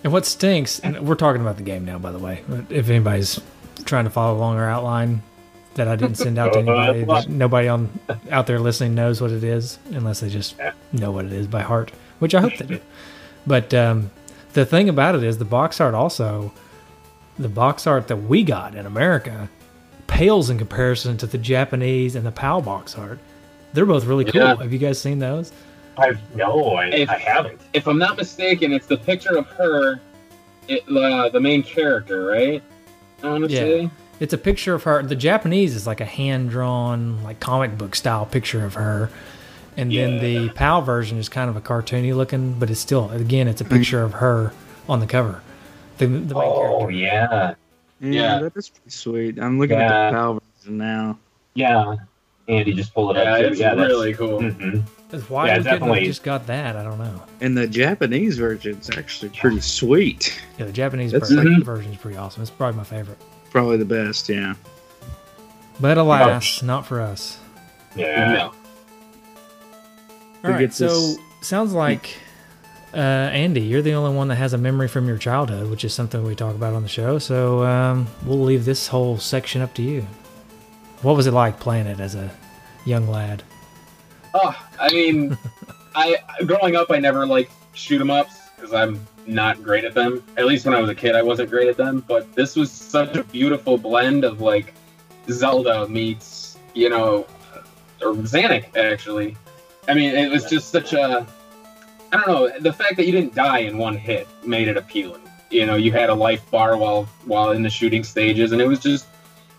And 0.04 0.12
what 0.12 0.26
stinks, 0.26 0.80
and 0.80 1.08
we're 1.08 1.16
talking 1.16 1.42
about 1.42 1.56
the 1.56 1.64
game 1.64 1.86
now, 1.86 1.98
by 1.98 2.12
the 2.12 2.20
way. 2.20 2.44
If 2.70 2.90
anybody's 2.90 3.40
trying 3.86 4.04
to 4.04 4.10
follow 4.10 4.36
along 4.36 4.58
our 4.58 4.70
outline 4.70 5.22
that 5.76 5.88
I 5.88 5.96
didn't 5.96 6.16
send 6.18 6.38
out 6.38 6.52
to 6.54 6.60
anybody, 6.68 7.06
that 7.06 7.30
nobody 7.30 7.70
on 7.70 7.90
out 8.30 8.46
there 8.46 8.60
listening 8.60 8.96
knows 8.96 9.22
what 9.22 9.32
it 9.32 9.46
is, 9.46 9.80
unless 9.92 10.20
they 10.20 10.28
just 10.28 10.56
know 10.92 11.12
what 11.12 11.24
it 11.24 11.32
is 11.32 11.48
by 11.48 11.62
heart, 11.62 11.92
which 12.20 12.36
I 12.36 12.42
hope 12.42 12.58
they 12.58 12.66
do. 12.66 12.80
But 13.48 13.74
um, 13.74 14.12
the 14.52 14.66
thing 14.66 14.90
about 14.90 15.16
it 15.16 15.24
is, 15.24 15.38
the 15.38 15.46
box 15.46 15.80
art 15.80 15.94
also, 15.94 16.52
the 17.38 17.50
box 17.50 17.88
art 17.88 18.08
that 18.08 18.18
we 18.18 18.44
got 18.44 18.76
in 18.76 18.86
America, 18.86 19.50
pales 20.08 20.50
in 20.50 20.58
comparison 20.58 21.18
to 21.18 21.26
the 21.28 21.38
Japanese 21.38 22.16
and 22.16 22.26
the 22.26 22.32
PAL 22.32 22.62
box 22.62 22.98
art. 22.98 23.20
They're 23.74 23.86
both 23.86 24.06
really 24.06 24.26
cool. 24.26 24.42
Yeah. 24.42 24.56
Have 24.58 24.72
you 24.72 24.80
guys 24.80 25.02
seen 25.02 25.20
those? 25.20 25.52
I've 25.98 26.20
no, 26.36 26.76
I, 26.76 26.86
If- 26.88 27.10
I 27.10 27.18
haven't. 27.18 27.62
if 27.74 27.88
I'm 27.88 27.98
not 27.98 28.18
mistaken, 28.18 28.72
it's 28.74 28.88
the 28.88 28.98
picture 28.98 29.38
of 29.38 29.48
her, 29.48 30.00
it, 30.68 30.84
uh, 30.90 31.30
the 31.30 31.40
main 31.40 31.64
character, 31.64 32.26
right? 32.26 32.62
I 33.24 33.28
want 33.30 33.50
to 33.50 33.52
Yeah. 33.52 33.90
It's 34.20 34.34
a 34.34 34.38
picture 34.38 34.74
of 34.76 34.84
her. 34.84 35.02
The 35.04 35.16
Japanese 35.16 35.76
is 35.76 35.86
like 35.88 36.00
a 36.02 36.06
hand 36.06 36.50
drawn, 36.52 37.22
like 37.24 37.40
comic 37.40 37.78
book 37.78 37.96
style 37.96 38.26
picture 38.26 38.64
of 38.64 38.76
her. 38.76 39.10
And 39.76 39.92
then 39.92 40.20
the 40.20 40.50
PAL 40.50 40.84
version 40.84 41.18
is 41.18 41.30
kind 41.30 41.50
of 41.50 41.56
a 41.56 41.62
cartoony 41.62 42.16
looking, 42.16 42.54
but 42.60 42.70
it's 42.70 42.80
still, 42.80 43.10
again, 43.10 43.48
it's 43.48 43.60
a 43.60 43.66
picture 43.66 44.04
of 44.04 44.14
her 44.14 44.54
on 44.88 45.00
the 45.00 45.08
cover. 45.08 45.42
The, 45.98 46.06
the 46.08 46.10
main 46.10 46.32
Oh 46.36 46.78
character. 46.88 46.92
yeah, 46.92 47.54
Yeah, 48.00 48.10
Yeah. 48.12 48.40
that 48.40 48.58
is 48.58 48.70
pretty 48.70 48.90
sweet. 48.90 49.40
I'm 49.40 49.60
looking 49.60 49.78
Yeah. 49.78 50.08
at 50.08 50.12
the 50.12 50.16
PAL 50.18 50.42
version 50.60 50.78
now. 50.78 51.18
yeah. 51.54 51.96
Andy 52.50 52.74
just 52.74 52.94
pulled 52.94 53.16
it 53.16 53.24
Yeah, 53.24 53.34
up. 53.36 53.40
it's 53.42 53.58
yeah, 53.60 53.70
that's- 53.74 53.88
really 53.88 54.14
cool. 54.14 54.42
Mhm. 54.42 54.84
That's 55.10 55.30
Why 55.30 55.46
Yeah, 55.48 55.54
we 55.60 55.64
couldn't 55.64 55.80
definitely. 55.80 56.06
just 56.06 56.24
got 56.24 56.46
that? 56.48 56.76
I 56.76 56.84
don't 56.84 56.98
know. 56.98 57.22
And 57.40 57.56
the 57.58 57.68
Japanese 57.68 58.38
version's 58.38 58.90
actually 58.98 59.30
pretty 59.30 59.62
sweet. 59.62 60.42
Yeah, 60.58 60.66
the 60.66 60.74
Japanese 60.74 61.14
That's- 61.14 61.32
version, 61.32 61.62
Mhm. 61.62 61.64
version 61.64 61.92
is 61.94 61.98
pretty 62.00 62.18
awesome. 62.18 62.42
It's 62.42 62.52
probably 62.52 62.76
my 62.78 62.84
favorite. 62.84 63.18
Probably 63.52 63.78
the 63.78 63.86
best, 63.86 64.28
yeah. 64.28 64.56
But 65.80 65.98
alas, 65.98 66.62
not 66.62 66.86
for 66.86 67.00
us. 67.00 67.38
Yeah. 67.96 68.34
No. 68.34 68.40
All 68.42 68.54
We 70.44 70.50
right, 70.50 70.60
get 70.60 70.74
so 70.74 70.88
this- 70.88 71.18
sounds 71.42 71.72
like 71.74 72.18
uh, 72.94 72.98
Andy, 72.98 73.62
you're 73.62 73.82
the 73.82 73.94
only 73.94 74.16
one 74.16 74.28
that 74.28 74.36
has 74.36 74.54
a 74.54 74.58
memory 74.58 74.88
from 74.88 75.08
your 75.08 75.18
childhood, 75.18 75.70
which 75.70 75.84
is 75.84 75.94
something 75.94 76.24
we 76.24 76.36
talk 76.36 76.56
about 76.56 76.74
on 76.74 76.84
the 76.84 76.90
show. 76.90 77.18
So 77.20 77.64
um, 77.64 78.08
we'll 78.26 78.42
leave 78.42 78.66
this 78.66 78.88
whole 78.88 79.18
section 79.18 79.62
up 79.62 79.74
to 79.76 79.82
you. 79.82 80.06
What 81.02 81.16
was 81.16 81.28
it 81.28 81.32
like 81.32 81.60
playing 81.60 81.88
it 81.88 82.00
as 82.00 82.16
a 82.16 82.32
young 82.86 83.08
lad? 83.08 83.44
Oh, 84.34 84.56
I 84.80 84.90
mean, 84.92 85.38
I 85.96 86.18
growing 86.46 86.76
up, 86.76 86.92
I 86.92 87.00
never 87.00 87.26
like 87.26 87.50
shoot 87.74 88.00
'em 88.00 88.10
ups 88.10 88.40
because 88.56 88.74
I'm 88.74 89.06
not 89.26 89.64
great 89.64 89.84
at 89.84 89.94
them. 89.94 90.24
At 90.38 90.46
least 90.46 90.66
when 90.66 90.74
I 90.74 90.80
was 90.80 90.90
a 90.90 90.96
kid, 90.96 91.16
I 91.16 91.22
wasn't 91.22 91.50
great 91.50 91.68
at 91.68 91.78
them. 91.78 92.04
But 92.08 92.34
this 92.34 92.56
was 92.56 92.72
such 92.72 93.16
a 93.16 93.24
beautiful 93.24 93.78
blend 93.78 94.24
of 94.24 94.40
like 94.42 94.74
Zelda 95.30 95.88
meets, 95.88 96.58
you 96.74 96.90
know, 96.90 97.26
or 98.02 98.14
Zanac 98.14 98.76
actually. 98.76 99.36
I 99.88 99.94
mean, 99.94 100.16
it 100.16 100.30
was 100.30 100.46
just 100.46 100.70
such 100.70 100.94
a. 100.94 101.26
I 102.14 102.18
don't 102.18 102.28
know. 102.28 102.60
The 102.60 102.72
fact 102.74 102.96
that 102.98 103.06
you 103.06 103.12
didn't 103.12 103.34
die 103.36 103.60
in 103.60 103.78
one 103.78 103.98
hit 103.98 104.28
made 104.46 104.68
it 104.68 104.78
appealing. 104.78 105.22
You 105.50 105.66
know, 105.66 105.76
you 105.76 105.92
had 105.92 106.10
a 106.10 106.14
life 106.14 106.50
bar 106.52 106.78
while 106.78 107.04
while 107.26 107.52
in 107.52 107.62
the 107.64 107.70
shooting 107.70 108.04
stages, 108.04 108.52
and 108.52 108.62
it 108.62 108.68
was 108.68 108.80
just 108.80 109.08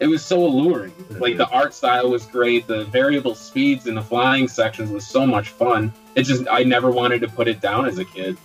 it 0.00 0.06
was 0.06 0.24
so 0.24 0.44
alluring. 0.44 0.92
Like 1.10 1.36
the 1.36 1.48
art 1.50 1.72
style 1.74 2.10
was 2.10 2.26
great. 2.26 2.66
The 2.66 2.84
variable 2.86 3.34
speeds 3.34 3.86
in 3.86 3.94
the 3.94 4.02
flying 4.02 4.48
sections 4.48 4.90
was 4.90 5.06
so 5.06 5.24
much 5.26 5.50
fun. 5.50 5.92
It 6.14 6.22
just 6.24 6.44
I 6.50 6.62
never 6.64 6.90
wanted 6.90 7.20
to 7.22 7.28
put 7.28 7.48
it 7.48 7.60
down 7.60 7.86
as 7.86 7.98
a 7.98 8.04
kid. 8.04 8.36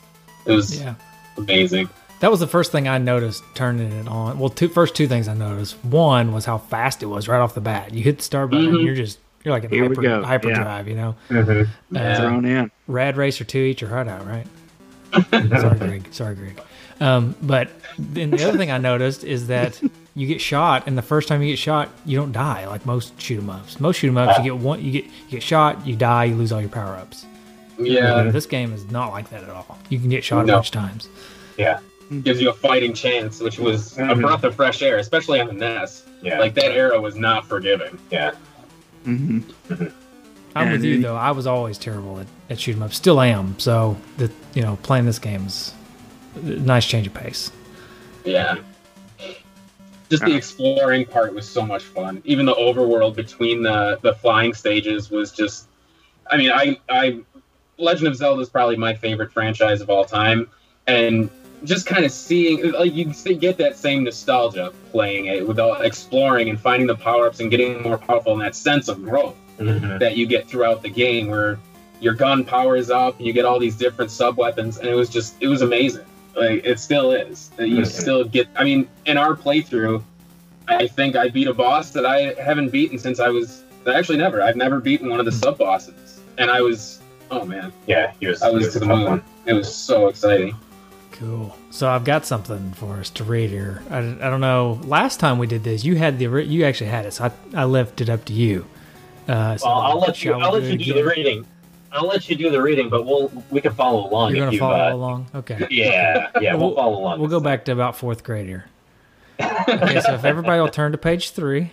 It 0.45 0.51
was 0.51 0.79
Yeah. 0.81 0.95
amazing. 1.37 1.89
That 2.19 2.29
was 2.31 2.39
the 2.41 2.47
first 2.47 2.71
thing 2.71 2.87
I 2.87 2.97
noticed 2.97 3.43
turning 3.55 3.91
it 3.93 4.07
on. 4.07 4.37
Well, 4.39 4.49
two 4.49 4.67
first 4.67 4.93
two 4.93 5.07
things 5.07 5.27
I 5.27 5.33
noticed. 5.33 5.75
One 5.85 6.33
was 6.33 6.45
how 6.45 6.57
fast 6.57 7.01
it 7.01 7.05
was 7.07 7.27
right 7.27 7.39
off 7.39 7.53
the 7.55 7.61
bat. 7.61 7.93
You 7.93 8.03
hit 8.03 8.17
the 8.17 8.23
start 8.23 8.51
button, 8.51 8.67
and 8.67 8.77
Mhm. 8.77 8.85
you're 8.85 8.95
just 8.95 9.19
you're 9.43 9.53
like 9.53 9.63
in 9.65 9.69
Here 9.71 9.83
hyper, 9.87 10.01
go. 10.01 10.23
hyperdrive, 10.23 10.87
you 10.87 10.95
know. 10.95 11.15
Mhm. 11.29 11.67
Uh, 11.95 12.15
Thrown 12.17 12.45
in. 12.45 12.71
Rad 12.87 13.17
Racer 13.17 13.43
2 13.43 13.57
eat 13.59 13.81
your 13.81 13.89
heart 13.89 14.07
out, 14.07 14.25
right? 14.27 14.45
Sorry, 15.31 15.77
Greg. 15.79 16.07
Sorry, 16.11 16.35
Greg. 16.35 16.61
Um, 17.01 17.35
but 17.41 17.69
then 17.97 18.31
the 18.31 18.47
other 18.47 18.57
thing 18.57 18.71
I 18.71 18.77
noticed 18.77 19.23
is 19.23 19.47
that 19.47 19.81
you 20.15 20.27
get 20.27 20.41
shot, 20.41 20.83
and 20.85 20.97
the 20.97 21.01
first 21.01 21.27
time 21.27 21.41
you 21.41 21.47
get 21.49 21.59
shot, 21.59 21.89
you 22.05 22.17
don't 22.17 22.31
die 22.33 22.67
like 22.67 22.85
most 22.85 23.19
shoot 23.21 23.39
'em 23.39 23.49
ups. 23.49 23.79
Most 23.79 23.97
shoot 23.99 24.09
'em 24.09 24.17
ups, 24.17 24.37
you 24.37 24.43
get 24.43 24.57
one, 24.57 24.83
you 24.83 24.91
get 24.91 25.05
you 25.05 25.11
get 25.31 25.43
shot, 25.43 25.85
you 25.87 25.95
die, 25.95 26.25
you 26.25 26.35
lose 26.35 26.51
all 26.51 26.59
your 26.59 26.69
power 26.69 26.95
ups. 26.95 27.25
Yeah, 27.79 28.23
This 28.23 28.45
game 28.45 28.73
is 28.73 28.91
not 28.91 29.11
like 29.11 29.29
that 29.29 29.41
at 29.43 29.49
all. 29.49 29.77
You 29.87 29.99
can 29.99 30.09
get 30.09 30.23
shot 30.23 30.43
a 30.43 30.47
bunch 30.51 30.67
of 30.67 30.73
times. 30.73 31.07
Yeah. 31.57 31.79
gives 32.23 32.41
you 32.41 32.49
a 32.49 32.53
fighting 32.53 32.91
chance, 32.93 33.39
which 33.39 33.59
was 33.59 33.95
a 33.99 34.01
Mhm. 34.01 34.21
breath 34.21 34.43
of 34.43 34.55
fresh 34.55 34.81
air, 34.81 34.97
especially 34.97 35.39
on 35.39 35.45
the 35.47 35.53
NES. 35.53 36.03
Yeah. 36.23 36.39
Like 36.39 36.55
that 36.55 36.71
era 36.71 36.99
was 36.99 37.15
not 37.15 37.45
forgiving. 37.47 37.99
Yeah. 38.09 38.31
Hmm 39.03 39.39
I'm 40.55 40.67
Yeah, 40.67 40.71
with 40.73 40.83
you 40.83 40.95
dude. 40.95 41.03
though. 41.05 41.15
I 41.15 41.31
was 41.31 41.45
always 41.47 41.77
terrible 41.77 42.19
at, 42.19 42.27
at 42.49 42.59
shoot 42.59 42.75
'em 42.75 42.83
ups. 42.83 42.95
Still 42.97 43.21
am. 43.21 43.57
So 43.59 43.97
the 44.17 44.31
you 44.53 44.61
know 44.61 44.77
playing 44.83 45.05
this 45.05 45.19
game 45.19 45.45
is 45.45 45.73
a 46.35 46.39
nice 46.41 46.85
change 46.85 47.07
of 47.07 47.13
pace. 47.13 47.51
Yeah. 48.25 48.57
Just 50.09 50.25
the 50.25 50.35
exploring 50.35 51.05
part 51.05 51.35
was 51.35 51.47
so 51.47 51.61
much 51.63 51.83
fun. 51.83 52.21
Even 52.25 52.47
the 52.47 52.55
overworld 52.55 53.15
between 53.15 53.61
the 53.61 53.99
the 54.01 54.13
flying 54.15 54.53
stages 54.53 55.11
was 55.11 55.31
just. 55.31 55.67
I 56.31 56.37
mean, 56.37 56.51
I 56.51 56.79
I 56.89 57.19
Legend 57.77 58.07
of 58.07 58.15
Zelda 58.15 58.41
is 58.41 58.49
probably 58.49 58.75
my 58.75 58.93
favorite 58.93 59.31
franchise 59.31 59.81
of 59.81 59.89
all 59.89 60.03
time, 60.05 60.49
and 60.87 61.29
just 61.63 61.85
kind 61.85 62.05
of 62.05 62.11
seeing 62.11 62.71
like 62.71 62.93
you 62.93 63.05
get 63.35 63.57
that 63.57 63.75
same 63.77 64.03
nostalgia 64.03 64.71
playing 64.91 65.25
it 65.25 65.47
without 65.47 65.85
exploring 65.85 66.49
and 66.49 66.59
finding 66.59 66.87
the 66.87 66.95
power 66.95 67.27
ups 67.27 67.39
and 67.39 67.51
getting 67.51 67.81
more 67.81 67.97
powerful 67.97 68.33
and 68.33 68.41
that 68.41 68.55
sense 68.55 68.87
of 68.87 69.03
growth 69.03 69.35
Mhm. 69.59 69.99
that 69.99 70.15
you 70.15 70.25
get 70.25 70.47
throughout 70.47 70.81
the 70.83 70.89
game 70.89 71.27
where 71.27 71.59
your 71.99 72.13
gun 72.13 72.45
powers 72.45 72.89
up 72.89 73.17
and 73.17 73.27
you 73.27 73.33
get 73.33 73.43
all 73.43 73.59
these 73.59 73.75
different 73.75 74.09
sub 74.09 74.37
weapons 74.37 74.77
and 74.77 74.87
it 74.87 74.95
was 74.95 75.09
just 75.09 75.35
it 75.41 75.47
was 75.47 75.61
amazing 75.61 76.05
like 76.35 76.61
it 76.65 76.79
still 76.79 77.11
is 77.11 77.51
you 77.59 77.81
Mhm. 77.81 77.85
still 77.87 78.23
get 78.23 78.47
i 78.55 78.63
mean 78.63 78.87
in 79.05 79.17
our 79.17 79.35
playthrough 79.35 80.01
i 80.69 80.87
think 80.87 81.17
i 81.17 81.27
beat 81.27 81.47
a 81.47 81.53
boss 81.53 81.89
that 81.91 82.05
i 82.05 82.33
haven't 82.41 82.69
beaten 82.71 82.97
since 82.97 83.19
i 83.19 83.27
was 83.27 83.63
actually 83.85 84.17
never 84.17 84.41
i've 84.41 84.55
never 84.55 84.79
beaten 84.79 85.09
one 85.09 85.19
of 85.19 85.25
the 85.25 85.31
sub 85.31 85.57
bosses 85.57 86.21
and 86.37 86.49
i 86.49 86.61
was 86.61 86.99
oh 87.31 87.43
man 87.43 87.73
Yeah. 87.85 88.11
He 88.21 88.27
was. 88.27 88.41
i 88.41 88.49
was 88.49 88.63
was 88.65 88.73
to 88.73 88.79
the 88.79 88.85
moon 88.85 89.03
one. 89.03 89.21
it 89.45 89.53
was 89.53 89.73
so 89.73 90.07
exciting 90.07 90.55
Cool. 91.19 91.55
So 91.69 91.89
I've 91.89 92.05
got 92.05 92.25
something 92.25 92.71
for 92.73 92.95
us 92.95 93.09
to 93.11 93.23
read 93.25 93.49
here. 93.49 93.83
I, 93.89 93.97
I 93.99 94.29
don't 94.29 94.39
know. 94.41 94.79
Last 94.85 95.19
time 95.19 95.37
we 95.37 95.47
did 95.47 95.63
this, 95.65 95.83
you 95.83 95.95
had 95.95 96.17
the 96.17 96.25
you 96.45 96.63
actually 96.65 96.89
had 96.89 97.05
it, 97.05 97.11
so 97.13 97.25
I, 97.25 97.31
I 97.61 97.63
left 97.65 97.99
it 97.99 98.09
up 98.09 98.23
to 98.25 98.33
you. 98.33 98.65
Uh, 99.27 99.57
so 99.57 99.67
Well, 99.67 99.77
I'll 99.77 99.99
let 99.99 100.23
you. 100.23 100.33
I'll 100.33 100.53
let 100.53 100.63
you 100.63 100.77
do 100.77 100.93
the 100.93 101.03
reading. 101.03 101.45
I'll 101.91 102.07
let 102.07 102.29
you 102.29 102.35
do 102.37 102.49
the 102.49 102.61
reading, 102.61 102.87
but 102.89 103.05
we'll 103.05 103.31
we 103.49 103.59
can 103.61 103.73
follow 103.73 104.07
along 104.09 104.31
You're 104.35 104.45
gonna 104.45 104.53
you. 104.53 104.59
follow 104.59 104.75
uh, 104.91 104.93
along. 104.93 105.27
Okay. 105.35 105.67
Yeah. 105.69 106.29
Yeah. 106.39 106.53
We'll, 106.55 106.67
We'll- 106.67 106.75
follow 106.75 106.99
along. 106.99 107.19
We'll 107.19 107.29
go 107.29 107.39
time. 107.39 107.43
back 107.43 107.65
to 107.65 107.73
about 107.73 107.97
fourth 107.97 108.23
grade 108.23 108.47
here. 108.47 108.65
Okay, 109.41 109.99
so 110.01 110.13
if 110.15 110.23
everybody 110.25 110.59
will 110.61 110.67
turn 110.69 110.91
to 110.93 110.97
page 110.97 111.31
three. 111.31 111.71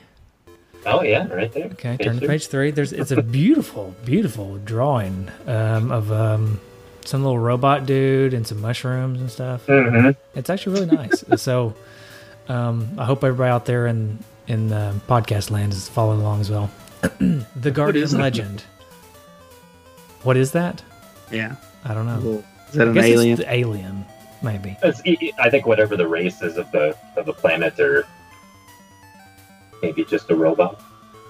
Oh 0.85 1.03
yeah, 1.03 1.27
right 1.33 1.53
there. 1.53 1.67
Okay, 1.67 1.97
Page 1.97 2.05
turn 2.07 2.15
to 2.15 2.19
three. 2.21 2.29
page 2.29 2.47
three. 2.49 2.71
There's 2.73 2.93
it's 2.93 3.11
a 3.11 3.23
beautiful, 3.23 3.95
beautiful 4.05 4.59
drawing 4.59 5.31
um, 5.47 5.91
of 5.91 6.13
um, 6.13 6.61
some 7.07 7.23
little 7.23 7.39
robot 7.39 7.87
dude 7.87 8.35
and 8.35 8.47
some 8.47 8.61
mushrooms 8.61 9.21
and 9.21 9.31
stuff. 9.31 9.67
Mhm. 9.67 10.17
It's 10.35 10.51
actually 10.51 10.81
really 10.81 10.97
nice. 10.97 11.25
so 11.43 11.75
um, 12.49 12.91
I 12.99 13.05
hope 13.05 13.25
everybody 13.25 13.51
out 13.51 13.65
there 13.67 13.87
in 13.87 14.19
in 14.47 14.73
uh, 14.73 14.95
podcast 15.09 15.51
land 15.51 15.73
is 15.73 15.89
following 15.89 16.21
along 16.21 16.41
as 16.41 16.51
well. 16.51 16.71
the 17.57 17.71
Guardian 17.71 18.05
is? 18.05 18.15
Legend. 18.15 18.63
What 20.23 20.37
is 20.37 20.53
that? 20.53 20.83
Yeah. 21.31 21.57
I 21.85 21.95
don't 21.95 22.07
know. 22.07 22.21
Well, 22.23 22.45
is 22.69 22.75
that 22.75 22.87
I 22.87 22.91
an 22.91 22.95
guess 22.95 23.05
alien? 23.05 23.33
it's 23.41 23.49
alien, 23.49 24.05
maybe. 24.43 24.77
It's, 24.83 25.01
I 25.39 25.51
think 25.51 25.67
whatever 25.67 25.97
the 25.97 26.07
race 26.07 26.43
is 26.43 26.57
of 26.57 26.71
the 26.73 26.97
of 27.17 27.27
the 27.27 27.33
planet 27.33 27.79
or 27.79 28.07
maybe 29.83 30.05
just 30.05 30.31
a 30.31 30.35
robot. 30.37 30.81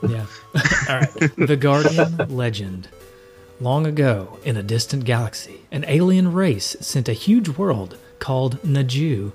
Yeah. 0.07 0.27
All 0.89 1.01
right. 1.01 1.37
The 1.37 1.57
Guardian 1.57 2.17
legend. 2.37 2.89
Long 3.61 3.87
ago, 3.87 4.39
in 4.45 4.57
a 4.57 4.63
distant 4.63 5.05
galaxy, 5.05 5.61
an 5.73 5.85
alien 5.89 6.33
race 6.33 6.77
sent 6.81 7.09
a 7.09 7.15
huge 7.15 7.49
world 7.49 7.97
called 8.19 8.61
Naju 8.63 9.33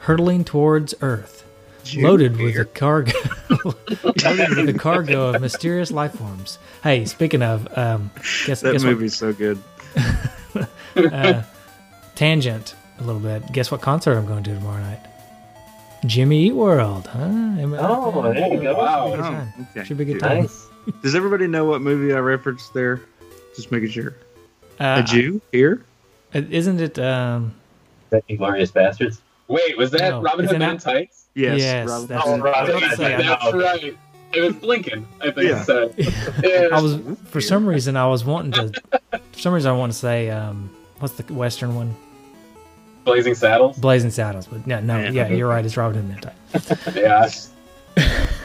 hurtling 0.00 0.44
towards 0.44 0.94
Earth, 1.00 1.44
loaded 1.96 2.36
with 2.36 2.56
a 2.56 2.64
cargo, 2.64 3.12
loaded 3.50 4.56
with 4.56 4.68
a 4.68 4.78
cargo 4.78 5.30
of 5.34 5.40
mysterious 5.40 5.90
life 5.90 6.12
forms. 6.12 6.58
Hey, 6.84 7.04
speaking 7.06 7.42
of, 7.42 7.66
um, 7.76 8.10
guess, 8.46 8.60
That 8.60 8.72
guess 8.72 8.84
movie's 8.84 9.16
so 9.16 9.32
good. 9.32 9.58
Uh, 10.96 11.44
tangent 12.16 12.74
a 12.98 13.04
little 13.04 13.20
bit. 13.20 13.52
Guess 13.52 13.70
what 13.70 13.80
concert 13.80 14.16
I'm 14.16 14.26
going 14.26 14.42
to 14.42 14.54
tomorrow 14.54 14.80
night? 14.80 14.98
Jimmy 16.06 16.46
Eat 16.46 16.54
World. 16.54 17.06
Huh? 17.06 17.28
Oh, 17.78 18.32
there 18.32 18.52
you 18.52 18.60
go. 18.60 18.74
Wow. 18.76 19.12
Should 19.14 19.16
be 19.16 19.20
good 19.20 19.52
Oh, 19.54 19.64
okay. 19.76 19.84
Should 19.84 19.98
be 19.98 20.04
good 20.06 20.18
time. 20.18 20.40
Nice. 20.40 20.67
Does 21.02 21.14
everybody 21.14 21.46
know 21.46 21.64
what 21.64 21.80
movie 21.82 22.12
I 22.14 22.18
referenced 22.18 22.72
there? 22.74 23.00
Just 23.56 23.70
making 23.72 23.90
sure. 23.90 24.14
Uh, 24.80 25.02
a 25.02 25.06
Jew 25.06 25.40
here? 25.52 25.84
Isn't 26.32 26.80
it? 26.80 26.98
Um, 26.98 27.54
That 28.10 28.24
Inglorious 28.28 28.70
Bastards. 28.70 29.20
Wait, 29.48 29.76
was 29.78 29.90
that 29.92 30.10
No, 30.10 30.20
Robin 30.22 30.46
Hood 30.46 30.56
it 30.56 30.58
Men 30.58 30.78
Tights? 30.78 31.26
Yes. 31.34 31.58
Yes, 31.60 31.88
Robin- 31.88 32.06
that's- 32.06 32.26
Oh, 32.28 32.38
Robin 32.38 32.78
Hood 32.80 32.96
say, 32.96 33.08
Men 33.16 33.20
in 33.22 33.26
I- 33.28 33.38
That's 33.42 33.54
right. 33.54 33.98
It 34.34 34.40
was 34.42 34.54
Blinkin, 34.56 35.06
I 35.22 35.30
think 35.30 35.48
Yeah. 35.48 35.62
it 35.62 35.64
said. 35.64 35.94
Yeah. 36.44 36.68
I 36.76 36.82
was 36.82 36.98
for 37.24 37.40
some 37.40 37.66
reason 37.66 37.96
I 37.96 38.06
was 38.06 38.24
wanting 38.26 38.52
to. 38.52 38.82
For 39.32 39.38
some 39.40 39.54
reason 39.54 39.70
I 39.70 39.74
want 39.74 39.90
to 39.92 39.98
say 39.98 40.28
um, 40.28 40.68
what's 40.98 41.14
the 41.14 41.32
western 41.32 41.74
one? 41.74 41.96
Blazing 43.04 43.34
Saddles. 43.34 43.78
Blazing 43.78 44.10
Saddles. 44.10 44.46
But 44.46 44.66
no, 44.66 44.80
no, 44.80 44.98
Yeah. 45.00 45.10
yeah, 45.10 45.28
you're 45.28 45.48
right. 45.48 45.64
It's 45.64 45.78
Robin 45.78 45.96
Hood 45.96 46.08
Men 46.08 46.18
in 46.18 46.60
Tights. 46.60 46.96
Yeah. 47.96 48.26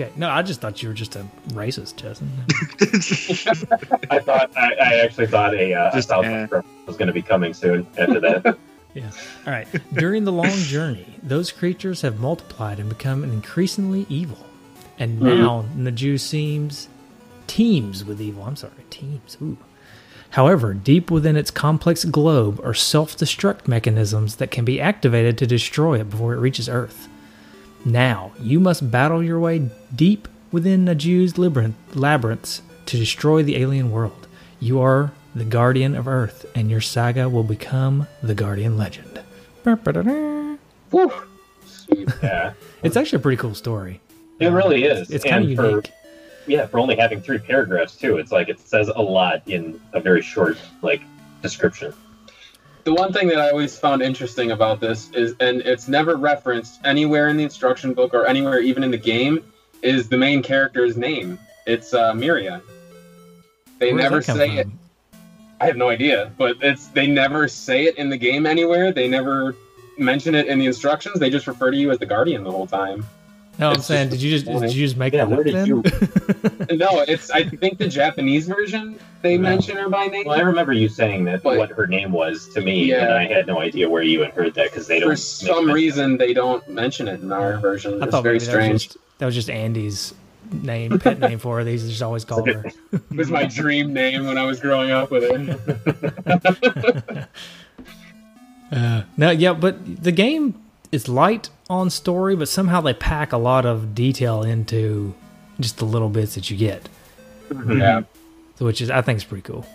Okay, 0.00 0.12
no, 0.14 0.28
I 0.30 0.42
just 0.42 0.60
thought 0.60 0.80
you 0.80 0.88
were 0.88 0.94
just 0.94 1.16
a 1.16 1.26
racist, 1.48 1.96
Justin. 1.96 2.30
I 4.10 4.20
thought 4.20 4.56
I, 4.56 4.74
I 4.74 4.94
actually 5.00 5.26
thought 5.26 5.54
a, 5.54 5.74
uh, 5.74 5.88
a 5.88 5.92
Just, 5.94 6.08
South 6.08 6.24
uh, 6.24 6.46
Park 6.46 6.64
was 6.86 6.96
going 6.96 7.08
to 7.08 7.12
be 7.12 7.20
coming 7.20 7.52
soon 7.52 7.84
after 7.98 8.20
that. 8.20 8.58
Yeah. 8.94 9.10
All 9.46 9.52
right. 9.52 9.68
During 9.92 10.24
the 10.24 10.32
long 10.32 10.48
journey, 10.48 11.06
those 11.22 11.52
creatures 11.52 12.00
have 12.00 12.18
multiplied 12.18 12.80
and 12.80 12.88
become 12.88 13.22
increasingly 13.22 14.06
evil. 14.08 14.38
And 14.98 15.20
now 15.20 15.66
Naju 15.76 16.18
seems 16.18 16.88
teems 17.46 18.02
with 18.02 18.20
evil. 18.20 18.44
I'm 18.44 18.56
sorry, 18.56 18.72
teams. 18.88 19.36
Ooh. 19.42 19.58
However, 20.30 20.72
deep 20.72 21.10
within 21.10 21.36
its 21.36 21.50
complex 21.50 22.06
globe 22.06 22.60
are 22.64 22.74
self 22.74 23.16
destruct 23.16 23.68
mechanisms 23.68 24.36
that 24.36 24.50
can 24.50 24.64
be 24.64 24.80
activated 24.80 25.36
to 25.38 25.46
destroy 25.46 26.00
it 26.00 26.10
before 26.10 26.32
it 26.32 26.38
reaches 26.38 26.68
Earth. 26.68 27.08
Now, 27.92 28.32
you 28.38 28.60
must 28.60 28.90
battle 28.90 29.22
your 29.22 29.40
way 29.40 29.70
deep 29.96 30.28
within 30.52 30.84
Naju's 30.84 31.38
labyrinth, 31.38 31.74
labyrinths 31.96 32.60
to 32.86 32.96
destroy 32.98 33.42
the 33.42 33.56
alien 33.56 33.90
world. 33.90 34.26
You 34.60 34.80
are 34.80 35.12
the 35.34 35.44
guardian 35.44 35.94
of 35.94 36.06
Earth, 36.06 36.44
and 36.54 36.70
your 36.70 36.80
saga 36.82 37.28
will 37.30 37.44
become 37.44 38.06
the 38.22 38.34
guardian 38.34 38.76
legend. 38.76 39.20
Ba-ba-da-da. 39.62 40.56
Whew. 40.90 41.12
Sweet. 41.64 42.08
yeah, 42.22 42.52
It's 42.82 42.96
actually 42.96 43.16
a 43.18 43.20
pretty 43.20 43.36
cool 43.38 43.54
story. 43.54 44.00
it 44.38 44.46
um, 44.46 44.54
really 44.54 44.84
is. 44.84 45.10
It's 45.10 45.24
kind 45.24 45.44
of 45.44 45.48
And 45.50 45.56
for- 45.58 45.68
unique. 45.70 45.90
yeah, 46.46 46.66
for 46.66 46.78
only 46.78 46.96
having 46.96 47.22
three 47.22 47.38
paragraphs 47.38 47.96
too, 47.96 48.18
it's 48.18 48.32
like 48.32 48.48
it 48.50 48.60
says 48.60 48.88
a 48.94 49.00
lot 49.00 49.42
in 49.46 49.80
a 49.94 50.00
very 50.00 50.20
short 50.22 50.58
like 50.82 51.00
description. 51.42 51.94
The 52.88 52.94
one 52.94 53.12
thing 53.12 53.28
that 53.28 53.38
I 53.38 53.50
always 53.50 53.78
found 53.78 54.00
interesting 54.00 54.52
about 54.52 54.80
this 54.80 55.10
is, 55.10 55.34
and 55.40 55.60
it's 55.60 55.88
never 55.88 56.16
referenced 56.16 56.80
anywhere 56.86 57.28
in 57.28 57.36
the 57.36 57.44
instruction 57.44 57.92
book 57.92 58.14
or 58.14 58.24
anywhere 58.24 58.60
even 58.60 58.82
in 58.82 58.90
the 58.90 58.96
game, 58.96 59.44
is 59.82 60.08
the 60.08 60.16
main 60.16 60.42
character's 60.42 60.96
name. 60.96 61.38
It's 61.66 61.92
uh, 61.92 62.14
Miria. 62.14 62.62
They 63.78 63.92
Where 63.92 64.04
never 64.04 64.22
say 64.22 64.56
it. 64.56 64.62
from? 64.62 64.78
I 65.60 65.66
have 65.66 65.76
no 65.76 65.90
idea, 65.90 66.32
but 66.38 66.56
it's 66.62 66.86
they 66.86 67.06
never 67.06 67.46
say 67.46 67.84
it 67.84 67.98
in 67.98 68.08
the 68.08 68.16
game 68.16 68.46
anywhere. 68.46 68.90
They 68.90 69.06
never 69.06 69.54
mention 69.98 70.34
it 70.34 70.46
in 70.46 70.58
the 70.58 70.64
instructions. 70.64 71.20
They 71.20 71.28
just 71.28 71.46
refer 71.46 71.70
to 71.70 71.76
you 71.76 71.90
as 71.90 71.98
the 71.98 72.06
guardian 72.06 72.42
the 72.42 72.50
whole 72.50 72.66
time. 72.66 73.06
No, 73.58 73.70
I'm 73.70 73.76
It's 73.76 73.86
saying, 73.86 74.10
did 74.10 74.22
you 74.22 74.30
just 74.30 74.46
did 74.46 74.72
you 74.72 74.86
just 74.86 74.96
make 74.96 75.12
Yeah, 75.14 75.24
that 75.24 75.30
where 75.30 75.40
up 75.40 75.44
did 75.44 75.54
then? 75.54 75.66
you- 75.66 75.82
No, 76.76 77.00
it's 77.08 77.30
I 77.30 77.42
think 77.44 77.78
the 77.78 77.88
Japanese 77.88 78.46
version 78.46 78.98
they 79.22 79.36
No. 79.36 79.42
mention 79.48 79.76
her 79.76 79.88
by 79.88 80.06
name. 80.06 80.26
Well, 80.26 80.38
I 80.38 80.42
remember 80.42 80.72
you 80.72 80.88
saying 80.88 81.24
that 81.24 81.42
But- 81.42 81.58
what 81.58 81.70
her 81.70 81.86
name 81.88 82.12
was 82.12 82.48
to 82.54 82.60
me, 82.60 82.84
Yeah. 82.84 83.02
and 83.04 83.12
I 83.14 83.26
had 83.26 83.48
no 83.48 83.60
idea 83.60 83.90
where 83.90 84.02
you 84.02 84.20
had 84.20 84.30
heard 84.32 84.54
that 84.54 84.70
because 84.70 84.86
they 84.86 85.00
don't. 85.00 85.10
For 85.10 85.16
some 85.16 85.66
mention. 85.66 85.74
reason, 85.74 86.16
they 86.18 86.32
don't 86.32 86.66
mention 86.68 87.08
it 87.08 87.20
in 87.20 87.32
our 87.32 87.58
version. 87.58 88.00
I 88.00 88.06
It's 88.06 88.20
very 88.20 88.22
maybe 88.22 88.22
that 88.22 88.34
was, 88.34 88.44
strange. 88.48 88.84
just, 88.84 88.96
that 89.18 89.26
was 89.26 89.34
just 89.34 89.50
Andy's 89.50 90.14
name, 90.52 90.98
pet 91.00 91.18
name 91.18 91.38
for 91.40 91.56
her. 91.58 91.64
These 91.64 91.88
just 91.88 92.00
always 92.02 92.24
called 92.24 92.46
her. 92.48 92.64
It 92.92 93.16
was 93.16 93.30
my 93.30 93.44
dream 93.44 93.92
name 93.92 94.24
when 94.26 94.38
I 94.38 94.44
was 94.44 94.60
growing 94.60 94.92
up 94.92 95.10
with 95.10 95.24
it. 95.24 97.28
Uh, 98.70 99.00
no, 99.16 99.30
yeah, 99.30 99.54
but 99.54 100.02
the 100.04 100.12
game 100.12 100.54
is 100.92 101.08
light 101.08 101.50
on 101.68 101.90
story, 101.90 102.34
but 102.36 102.48
somehow 102.48 102.80
they 102.80 102.94
pack 102.94 103.32
a 103.32 103.36
lot 103.38 103.66
of 103.66 103.94
detail 103.94 104.42
into 104.42 105.14
just 105.60 105.78
the 105.78 105.84
little 105.84 106.08
bits 106.08 106.34
that 106.34 106.50
you 106.50 106.56
get, 106.56 106.88
yeah. 107.66 108.02
which 108.58 108.80
is 108.80 108.90
I 108.90 109.02
think 109.02 109.18
is 109.18 109.24
pretty 109.24 109.42
cool. 109.42 109.66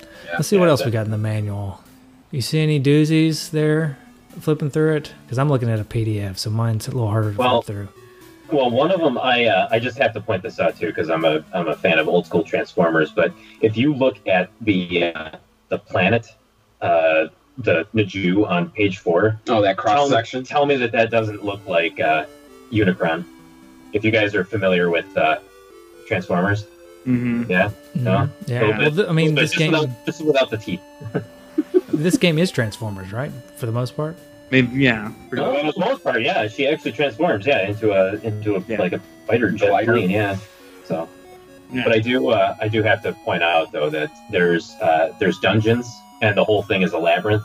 Yeah. 0.00 0.32
Let's 0.34 0.48
see 0.48 0.56
what 0.58 0.64
Yeah, 0.64 0.70
else 0.70 0.80
that- 0.80 0.86
we 0.86 0.92
got 0.92 1.04
in 1.04 1.10
the 1.12 1.18
manual. 1.18 1.80
You 2.32 2.40
see 2.40 2.60
any 2.60 2.80
doozies 2.80 3.50
there? 3.50 3.96
Flipping 4.40 4.68
through 4.68 4.96
it 4.96 5.14
because 5.24 5.38
I'm 5.38 5.48
looking 5.48 5.70
at 5.70 5.78
a 5.80 5.84
PDF, 5.84 6.36
so 6.36 6.50
mine's 6.50 6.88
a 6.88 6.90
little 6.90 7.08
harder 7.08 7.32
to 7.32 7.38
Well, 7.38 7.62
flip 7.62 7.74
through. 7.74 7.88
Well, 8.54 8.70
one 8.70 8.90
of 8.90 9.00
them, 9.00 9.16
I 9.18 9.46
uh, 9.46 9.68
I 9.70 9.78
just 9.78 9.96
have 9.98 10.12
to 10.12 10.20
point 10.20 10.42
this 10.42 10.60
out 10.60 10.76
too 10.78 10.88
because 10.88 11.08
I'm 11.08 11.24
a 11.24 11.42
I'm 11.54 11.68
a 11.68 11.76
fan 11.76 11.98
of 11.98 12.06
old 12.06 12.26
school 12.26 12.42
Transformers. 12.44 13.10
But 13.12 13.32
if 13.62 13.76
you 13.78 13.94
look 13.94 14.18
at 14.28 14.50
the 14.60 15.04
uh, 15.14 15.30
the 15.70 15.78
planet, 15.78 16.26
uh, 16.82 17.28
the 17.58 17.86
Naju 17.94 18.48
on 18.48 18.70
page 18.70 18.98
four, 18.98 19.38
Oh, 19.48 19.62
that 19.62 19.74
tell 19.76 19.82
cross 19.84 20.10
me, 20.10 20.16
section. 20.16 20.44
tell 20.44 20.66
me 20.66 20.76
that 20.76 20.92
that 20.92 21.10
doesn't 21.10 21.44
look 21.44 21.66
like 21.66 21.98
uh, 22.00 22.26
Unicron. 22.72 23.24
If 23.92 24.04
you 24.04 24.10
guys 24.10 24.34
are 24.34 24.44
familiar 24.44 24.90
with 24.90 25.06
uh, 25.16 25.38
Transformers, 26.06 26.64
hmm 27.04 27.44
yeah, 27.48 27.70
no, 27.94 28.10
Mhm. 28.10 28.30
yeah. 28.46 28.60
little 28.60 28.78
Well, 28.78 28.90
th- 28.90 29.08
I 29.08 29.12
mean, 29.12 29.34
this 29.34 29.50
just 29.50 29.58
game, 29.58 29.72
without, 29.72 30.06
just 30.06 30.24
without 30.24 30.50
the 30.50 30.56
teeth. 30.58 30.80
this 31.92 32.16
game 32.16 32.38
is 32.38 32.50
Transformers, 32.50 33.12
right? 33.12 33.30
For 33.56 33.66
the 33.66 33.72
most 33.72 33.96
part. 33.96 34.16
Maybe, 34.50 34.76
yeah. 34.82 35.10
For 35.30 35.36
much. 35.36 35.74
the 35.74 35.80
most 35.80 36.04
part, 36.04 36.22
yeah, 36.22 36.46
she 36.48 36.66
actually 36.68 36.92
transforms, 36.92 37.46
yeah, 37.46 37.66
into 37.66 37.92
a 37.92 38.14
into 38.20 38.56
a 38.56 38.60
Yeah. 38.68 38.78
like 38.78 38.92
a 38.92 39.00
fighter 39.26 39.50
jet 39.50 39.68
Glider. 39.70 39.92
plane, 39.94 40.10
yeah. 40.10 40.36
So. 40.84 41.08
Yeah. 41.72 41.82
But 41.82 41.94
I 41.94 41.98
do, 41.98 42.28
uh, 42.30 42.54
I 42.60 42.68
do 42.68 42.80
have 42.84 43.02
to 43.02 43.12
point 43.12 43.42
out 43.42 43.72
though 43.72 43.90
that 43.90 44.10
there's 44.30 44.70
uh, 44.80 45.12
there's 45.18 45.38
dungeons 45.40 45.88
and 46.22 46.36
the 46.36 46.44
whole 46.44 46.62
thing 46.62 46.82
is 46.82 46.92
a 46.92 46.98
labyrinth. 46.98 47.44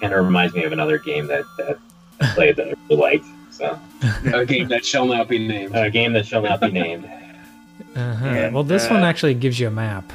Kind 0.00 0.12
of 0.14 0.24
reminds 0.24 0.54
me 0.54 0.64
of 0.64 0.72
another 0.72 0.98
game 0.98 1.26
that 1.26 1.44
that 1.58 1.78
I 2.20 2.26
played 2.34 2.56
that 2.56 2.68
I 2.68 2.74
really 2.88 3.00
liked. 3.02 3.26
So 3.50 3.78
A 4.32 4.44
game 4.46 4.68
that 4.68 4.84
shall 4.84 5.06
not 5.06 5.28
be 5.28 5.38
named. 5.46 5.74
a 5.74 5.90
game 5.90 6.12
that 6.12 6.26
shall 6.26 6.42
not 6.42 6.60
be 6.60 6.70
named. 6.70 7.04
Uh-huh. 7.96 8.24
Yeah, 8.26 8.50
well, 8.50 8.62
this 8.62 8.86
uh, 8.86 8.94
one 8.94 9.02
actually 9.02 9.34
gives 9.34 9.58
you 9.58 9.66
a 9.66 9.70
map. 9.72 10.12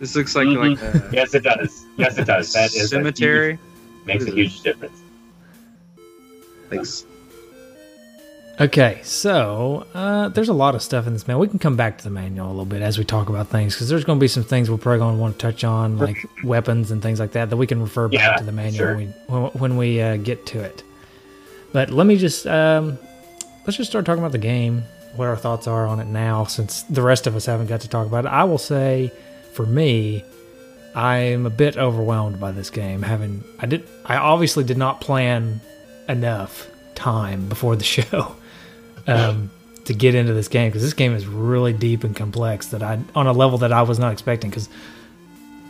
This 0.00 0.16
looks 0.16 0.34
like 0.34 0.48
Mhm. 0.48 0.76
like 0.80 0.94
a 1.04 1.14
Yes, 1.14 1.34
it 1.34 1.44
does. 1.44 1.84
Yes, 1.96 2.18
it 2.18 2.26
does. 2.26 2.52
That 2.52 2.74
is 2.74 2.82
a 2.84 2.88
cemetery. 2.88 3.52
huge- 3.52 4.06
makes 4.06 4.24
a 4.24 4.26
What 4.26 4.28
is 4.28 4.28
it? 4.28 4.34
huge 4.40 4.60
difference. 4.62 4.98
Like, 6.70 6.80
s- 6.80 7.04
Okay, 8.62 9.00
so 9.02 9.88
uh, 9.92 10.28
there's 10.28 10.48
a 10.48 10.52
lot 10.52 10.76
of 10.76 10.82
stuff 10.82 11.08
in 11.08 11.14
this 11.14 11.26
manual. 11.26 11.40
We 11.40 11.48
can 11.48 11.58
come 11.58 11.74
back 11.74 11.98
to 11.98 12.04
the 12.04 12.10
manual 12.10 12.46
a 12.46 12.50
little 12.50 12.64
bit 12.64 12.80
as 12.80 12.96
we 12.96 13.02
talk 13.02 13.28
about 13.28 13.48
things 13.48 13.74
because 13.74 13.88
there's 13.88 14.04
going 14.04 14.20
to 14.20 14.20
be 14.20 14.28
some 14.28 14.44
things 14.44 14.70
we're 14.70 14.76
probably 14.76 15.00
going 15.00 15.16
to 15.16 15.20
want 15.20 15.36
to 15.36 15.42
touch 15.44 15.64
on, 15.64 15.98
like 15.98 16.24
weapons 16.44 16.92
and 16.92 17.02
things 17.02 17.18
like 17.18 17.32
that, 17.32 17.50
that 17.50 17.56
we 17.56 17.66
can 17.66 17.82
refer 17.82 18.06
back 18.06 18.20
Yeah, 18.20 18.36
to 18.36 18.44
the 18.44 18.52
manual 18.52 18.76
sure. 18.76 18.94
when 18.94 19.14
we, 19.42 19.48
when, 19.58 19.76
we 19.76 20.00
uh, 20.00 20.16
get 20.16 20.46
to 20.46 20.60
it. 20.60 20.84
But 21.72 21.90
let 21.90 22.06
me 22.06 22.16
just 22.16 22.46
um, 22.46 22.98
let's 23.66 23.78
just 23.78 23.90
start 23.90 24.04
talking 24.04 24.22
about 24.22 24.30
the 24.30 24.38
game, 24.38 24.84
what 25.16 25.26
our 25.26 25.36
thoughts 25.36 25.66
are 25.66 25.84
on 25.84 25.98
it 25.98 26.06
now, 26.06 26.44
since 26.44 26.84
the 26.84 27.02
rest 27.02 27.26
of 27.26 27.34
us 27.34 27.46
haven't 27.46 27.66
got 27.66 27.80
to 27.80 27.88
talk 27.88 28.06
about 28.06 28.26
it. 28.26 28.28
I 28.28 28.44
will 28.44 28.58
say, 28.58 29.10
for 29.54 29.66
me, 29.66 30.24
I'm 30.94 31.46
a 31.46 31.50
bit 31.50 31.76
overwhelmed 31.76 32.38
by 32.38 32.52
this 32.52 32.70
game. 32.70 33.02
Having 33.02 33.42
I 33.58 33.66
did, 33.66 33.88
I 34.06 34.18
obviously 34.18 34.62
did 34.62 34.78
not 34.78 35.00
plan 35.00 35.60
enough 36.08 36.70
time 36.94 37.48
before 37.48 37.74
the 37.74 37.82
show 37.98 38.36
um, 39.06 39.50
to 39.84 39.94
get 39.94 40.14
into 40.14 40.32
this 40.32 40.48
game 40.48 40.68
because 40.68 40.82
this 40.82 40.94
game 40.94 41.14
is 41.14 41.26
really 41.26 41.72
deep 41.72 42.04
and 42.04 42.14
complex 42.14 42.68
that 42.68 42.82
I 42.82 43.00
on 43.14 43.26
a 43.26 43.32
level 43.32 43.58
that 43.58 43.72
I 43.72 43.82
was 43.82 43.98
not 43.98 44.12
expecting. 44.12 44.50
Because 44.50 44.68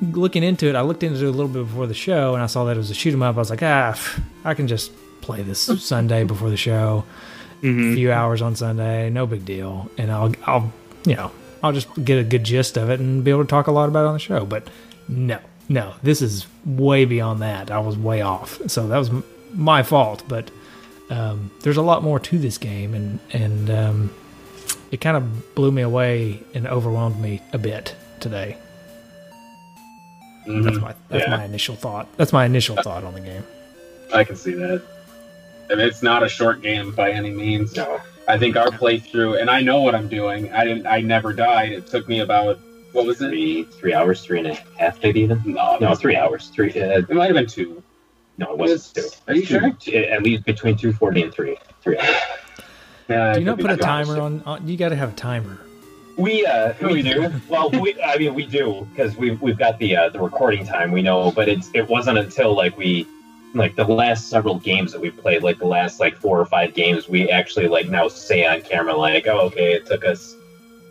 looking 0.01 0.43
into 0.43 0.69
it, 0.69 0.75
I 0.75 0.83
looked 0.83 1.03
into 1.03 1.25
it 1.25 1.29
a 1.29 1.31
little 1.31 1.49
bit 1.49 1.65
before 1.67 1.87
the 1.87 1.95
show 1.95 2.35
and 2.35 2.43
I 2.43 2.47
saw 2.47 2.65
that 2.65 2.77
it 2.77 2.79
was 2.79 2.91
a 2.91 2.95
shoot 2.95 3.15
'em 3.15 3.23
up. 3.23 3.37
I 3.37 3.39
was 3.39 3.51
like, 3.51 3.63
ah, 3.63 3.99
I 4.45 4.55
can 4.55 4.69
just 4.69 4.93
play 5.21 5.43
this 5.43 5.61
Sunday 5.85 6.25
before 6.25 6.51
the 6.51 6.57
show, 6.57 7.05
a 7.63 7.67
mhm. 7.67 7.95
few 7.95 8.13
hours 8.13 8.43
on 8.43 8.57
Sunday, 8.57 9.09
no 9.11 9.27
big 9.27 9.45
deal, 9.45 9.91
and 9.97 10.11
I'll 10.11 10.33
I'll 10.47 10.73
you 11.05 11.15
know 11.15 11.31
I'll 11.63 11.73
just 11.73 11.89
get 12.05 12.19
a 12.19 12.25
good 12.25 12.45
gist 12.45 12.77
of 12.77 12.91
it 12.91 13.01
and 13.01 13.25
be 13.25 13.31
able 13.31 13.45
to 13.45 13.49
talk 13.49 13.67
a 13.67 13.73
lot 13.73 13.89
about 13.89 14.05
it 14.05 14.09
on 14.09 14.15
the 14.15 14.19
show. 14.19 14.45
But 14.45 14.69
no, 15.09 15.39
no, 15.69 15.95
this 16.03 16.21
is 16.21 16.47
way 16.67 17.05
beyond 17.05 17.41
that. 17.43 17.71
I 17.71 17.79
was 17.79 17.97
way 17.97 18.21
off, 18.21 18.61
so 18.67 18.89
that 18.89 18.99
was 18.99 19.11
m- 19.11 19.25
my 19.55 19.83
fault. 19.83 20.25
But 20.29 20.51
um, 21.13 21.51
there's 21.61 21.77
a 21.77 21.83
lot 21.83 22.03
more 22.03 22.19
to 22.19 22.39
this 22.39 22.59
game, 22.59 22.95
and 22.95 23.19
and 23.33 23.71
um, 23.71 24.11
it 24.91 25.01
kind 25.01 25.17
of 25.17 25.55
blew 25.55 25.71
me 25.71 25.83
away 25.83 26.43
and 26.55 26.67
overwhelmed 26.67 27.21
me 27.21 27.41
a 27.53 27.59
bit 27.59 27.95
today. 28.21 28.57
That's 30.47 30.79
my 30.79 30.95
that's 31.09 31.25
Yeah. 31.25 31.37
my 31.37 31.45
initial 31.45 31.77
thought. 31.77 32.09
That's 32.17 32.33
my 32.33 32.45
initial 32.47 32.77
thought 32.77 33.05
on 33.05 33.15
the 33.15 33.21
game. 33.21 33.45
I 34.13 34.25
can 34.25 34.37
see 34.37 34.53
that. 34.55 34.83
And 35.71 35.81
it's 35.81 36.03
not 36.03 36.23
a 36.23 36.29
short 36.29 36.61
game 36.63 36.91
by 36.93 37.11
any 37.13 37.31
means. 37.31 37.77
No. 37.77 38.01
I 38.29 38.37
think 38.39 38.57
our 38.57 38.67
playthrough, 38.69 39.41
and 39.41 39.49
I 39.51 39.61
know 39.63 39.81
what 39.81 39.95
I'm 39.95 40.09
doing. 40.09 40.53
I 40.53 40.65
didn't. 40.65 40.87
I 40.87 41.01
never 41.01 41.33
died. 41.33 41.73
It 41.73 41.87
took 41.87 42.09
me 42.09 42.21
about 42.21 42.59
what 42.93 43.07
was 43.07 43.21
it? 43.23 43.31
Three 43.31 43.65
three 43.65 43.95
hours, 43.95 44.23
three 44.25 44.39
and 44.39 44.49
a 44.49 44.55
half, 44.79 45.03
maybe 45.03 45.21
even. 45.21 45.41
No, 45.45 45.77
No, 45.81 45.95
three 45.95 46.17
hours. 46.17 46.49
Three. 46.49 46.71
Uh, 46.71 46.99
It 46.99 47.11
might 47.11 47.27
have 47.27 47.35
been 47.35 47.47
two. 47.47 47.82
No, 48.39 48.53
it 48.53 48.59
wasn't 48.59 48.95
two. 48.95 49.11
Are 49.29 49.35
you 49.35 49.45
sure? 49.45 49.71
Two- 49.73 49.93
At 49.97 50.23
least 50.23 50.45
between 50.45 50.77
two 50.77 50.93
forty 50.93 51.23
and 51.23 51.33
three. 51.33 51.57
Three 51.83 51.99
hours. 51.99 52.17
Yeah, 53.09 53.35
Do 53.35 53.41
you 53.41 53.47
not 53.47 53.59
put 53.59 53.71
a 53.71 53.75
be 53.77 53.83
two 53.83 53.87
hours. 53.89 54.07
timer 54.09 54.21
on? 54.21 54.43
on 54.47 54.67
you 54.69 54.77
got 54.77 54.91
to 54.91 54.97
have 54.97 55.13
a 55.13 55.17
timer. 55.17 55.59
We 56.17 56.47
uh 56.47 56.73
we 56.81 57.03
do. 57.03 57.33
Well, 57.49 57.69
we 57.71 58.01
I 58.07 58.17
mean 58.17 58.33
we 58.35 58.47
do 58.47 58.87
because 58.91 59.17
we 59.17 59.33
we've 59.33 59.59
got 59.59 59.79
the 59.79 59.97
uh, 59.97 60.09
the 60.11 60.21
recording 60.21 60.65
time 60.65 60.93
we 60.93 61.03
know, 61.03 61.33
but 61.33 61.49
it's 61.49 61.69
it 61.75 61.89
wasn't 61.89 62.19
until 62.19 62.55
like 62.55 62.79
we 62.79 63.07
like 63.55 63.75
the 63.75 63.85
last 63.85 64.29
several 64.29 64.59
games 64.61 64.93
that 64.93 65.01
we 65.01 65.11
played, 65.11 65.43
like 65.43 65.59
the 65.59 65.67
last 65.67 66.01
like 66.01 66.17
four 66.17 66.39
or 66.41 66.47
five 66.47 66.75
games, 66.75 67.09
we 67.09 67.29
actually 67.29 67.67
like 67.69 67.89
now 67.89 68.09
say 68.09 68.47
on 68.47 68.63
camera 68.63 68.95
like, 68.95 69.27
oh 69.27 69.41
okay, 69.47 69.73
it 69.75 69.85
took 69.85 70.05
us 70.05 70.35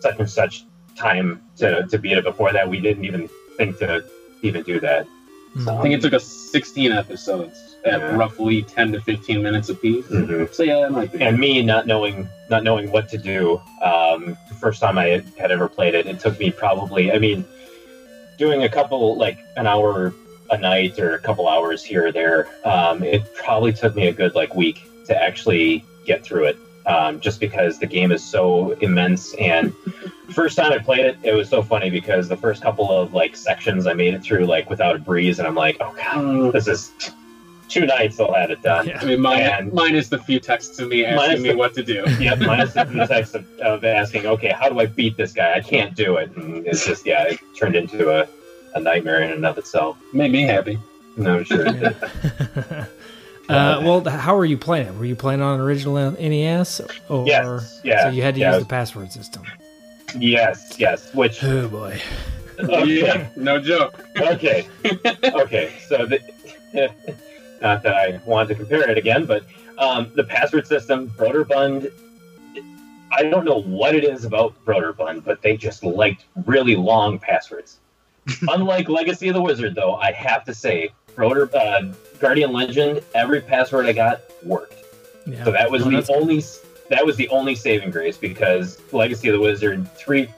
such 0.02 0.20
and 0.20 0.30
such 0.30 0.66
time 0.98 1.42
to 1.58 1.88
to 1.88 1.98
beat 1.98 2.18
it. 2.18 2.24
Before 2.26 2.52
that, 2.52 2.70
we 2.70 2.80
didn't 2.82 3.06
even 3.06 3.30
think 3.58 3.78
to 3.80 4.04
even 4.42 4.64
do 4.64 4.80
that. 4.82 5.08
I 5.68 5.82
think 5.82 5.94
it 5.94 6.02
took 6.02 6.14
us 6.14 6.26
16 6.26 6.92
episodes 6.92 7.76
at 7.84 8.00
Yeah. 8.00 8.16
roughly 8.16 8.62
10 8.64 8.92
to 8.94 9.02
15 9.02 9.42
minutes 9.42 9.70
apiece. 9.70 10.06
Mhm. 10.06 10.54
So 10.54 10.64
yeah, 10.64 10.82
that 10.82 10.92
might 10.92 11.12
be. 11.12 11.22
and 11.22 11.38
me 11.38 11.62
not 11.62 11.88
knowing 11.88 12.28
not 12.50 12.64
knowing 12.64 12.92
what 12.92 13.08
to 13.10 13.18
do 13.18 13.62
um 13.82 14.38
the 14.50 14.56
first 14.56 14.82
time 14.82 14.98
i 14.98 15.06
had, 15.08 15.24
had 15.38 15.52
ever 15.52 15.70
played 15.70 15.96
it 15.96 16.06
it 16.06 16.20
took 16.20 16.38
me 16.38 16.52
probably 16.52 17.12
i 17.14 17.18
mean 17.18 17.46
doing 18.38 18.64
a 18.64 18.70
couple 18.70 19.16
like 19.18 19.38
an 19.56 19.66
hour 19.66 20.14
a 20.50 20.58
night 20.58 21.00
or 21.00 21.14
a 21.16 21.20
couple 21.20 21.48
hours 21.48 21.82
here 21.82 22.08
or 22.08 22.12
there 22.12 22.50
um 22.66 23.04
it 23.04 23.22
probably 23.34 23.72
took 23.72 23.96
me 23.96 24.08
a 24.08 24.12
good 24.12 24.36
like 24.36 24.54
week 24.54 24.82
to 25.06 25.16
actually 25.16 25.84
get 26.06 26.24
through 26.26 26.44
it 26.44 26.58
um, 26.86 27.20
just 27.20 27.40
because 27.40 27.80
the 27.80 27.86
game 27.86 28.12
is 28.12 28.24
so 28.24 28.72
immense 28.82 29.34
and 29.36 29.74
first 30.34 30.56
time 30.58 30.72
i 30.72 30.78
played 30.78 31.06
it 31.06 31.18
it 31.24 31.34
was 31.34 31.50
so 31.50 31.62
funny 31.62 31.90
because 31.90 32.28
the 32.30 32.38
first 32.38 32.62
couple 32.64 32.90
of 32.90 33.14
like 33.14 33.36
sections 33.36 33.86
i 33.88 33.94
made 33.94 34.14
it 34.14 34.24
through 34.24 34.46
like 34.46 34.70
without 34.70 34.96
a 34.96 35.00
breeze 35.00 35.40
and 35.40 35.48
i'm 35.48 35.56
like 35.56 35.78
oh 35.82 35.94
god 35.96 36.16
Mm. 36.16 36.52
this 36.54 36.68
is 36.68 36.92
two 37.68 37.86
nights 37.86 38.20
i'll 38.20 38.34
have 38.34 38.50
it 38.52 38.62
done 38.62 38.88
Yeah. 38.88 39.00
I 39.02 39.06
mean, 39.06 39.22
mine, 39.22 39.42
And- 39.42 39.74
minus 39.74 40.10
the 40.10 40.20
few 40.20 40.40
texts 40.40 40.80
of 40.80 40.88
me 40.90 41.04
Minus 41.04 41.22
asking 41.30 41.44
me 41.44 41.50
the- 41.50 41.56
what 41.58 41.74
to 41.76 41.84
do. 41.84 42.04
Yep, 42.20 42.40
minus 42.40 42.74
the 42.74 42.84
texts 43.10 43.34
of, 43.36 43.46
of 43.60 43.84
asking, 43.86 44.26
okay, 44.26 44.50
how 44.50 44.68
do 44.68 44.78
I 44.80 44.88
beat 44.88 45.16
this 45.16 45.32
guy? 45.32 45.54
I 45.54 45.62
can't 45.62 45.96
do 45.96 46.18
it. 46.18 46.36
And 46.36 46.68
it's 46.68 46.86
just, 46.86 47.06
yeah, 47.06 47.24
it 47.30 47.40
turned 47.58 47.78
into 47.78 48.10
a, 48.10 48.28
a 48.76 48.80
nightmare 48.82 49.22
in 49.22 49.32
and 49.32 49.46
of 49.46 49.58
itself. 49.58 49.98
Made 50.14 50.34
me 50.34 50.42
happy. 50.42 50.78
No, 51.16 51.38
I'm 51.38 51.44
sure. 51.46 51.66
it 51.66 51.80
did. 51.80 51.96
Uh, 53.52 53.82
well, 53.84 54.04
how 54.10 54.36
were 54.36 54.46
you 54.46 54.58
playing 54.58 54.88
it? 54.88 54.96
Were 54.96 55.06
you 55.06 55.16
playing 55.16 55.42
on 55.42 55.56
an 55.56 55.62
original 55.62 55.96
NES, 56.12 56.82
or 57.10 57.28
Yes, 57.28 57.82
yeah, 57.84 58.04
so 58.04 58.10
you 58.10 58.22
had 58.22 58.36
to 58.36 58.40
yeah. 58.42 58.54
use 58.54 58.64
the 58.64 58.70
password 58.70 59.12
system? 59.12 59.44
yes, 60.18 60.76
yes. 60.78 61.14
Which, 61.14 61.44
Oh 61.44 61.68
boy, 61.68 62.00
okay, 62.60 63.02
Yeah, 63.02 63.28
no 63.36 63.60
joke. 63.60 64.04
okay, 64.20 64.68
okay. 65.24 65.74
So, 65.88 66.06
the, 66.06 66.20
not 67.62 67.84
that 67.84 67.94
I 67.94 68.20
want 68.26 68.50
to 68.50 68.56
compare 68.56 68.90
it 68.90 68.98
again, 68.98 69.26
but 69.26 69.46
um, 69.78 70.12
the 70.16 70.24
password 70.24 70.68
system, 70.68 71.10
Broderbund, 71.12 71.92
I 73.14 73.24
don't 73.24 73.46
know 73.46 73.62
what 73.62 73.96
it 73.96 74.04
is 74.04 74.24
about 74.26 74.54
Broderbund, 74.66 75.24
but 75.24 75.42
they 75.42 75.58
just 75.58 75.84
liked 75.84 76.26
really 76.46 76.76
long 76.76 77.20
passwords. 77.20 77.78
Unlike 78.48 78.88
Legacy 78.90 79.28
of 79.30 79.34
the 79.36 79.42
Wizard, 79.42 79.76
though, 79.76 79.96
I 79.96 80.12
have 80.12 80.46
to 80.46 80.54
say, 80.54 80.92
Broder, 81.16 81.50
uh, 81.56 81.84
Guardian 82.20 82.52
Legend, 82.54 83.02
every 83.16 83.42
password 83.42 83.86
I 83.86 83.94
got 83.94 84.22
worked. 84.44 84.84
yeah. 85.26 85.44
So 85.44 85.52
that 85.52 85.70
was 85.70 85.84
Oh, 85.86 85.90
the 85.90 86.06
only 86.14 86.44
that 86.90 87.06
was 87.06 87.16
the 87.16 87.30
only 87.30 87.56
saving 87.56 87.92
grace 87.92 88.18
because 88.18 88.82
Legacy 88.92 89.30
of 89.30 89.34
the 89.34 89.40
Wizard 89.40 89.90
three 89.96 90.30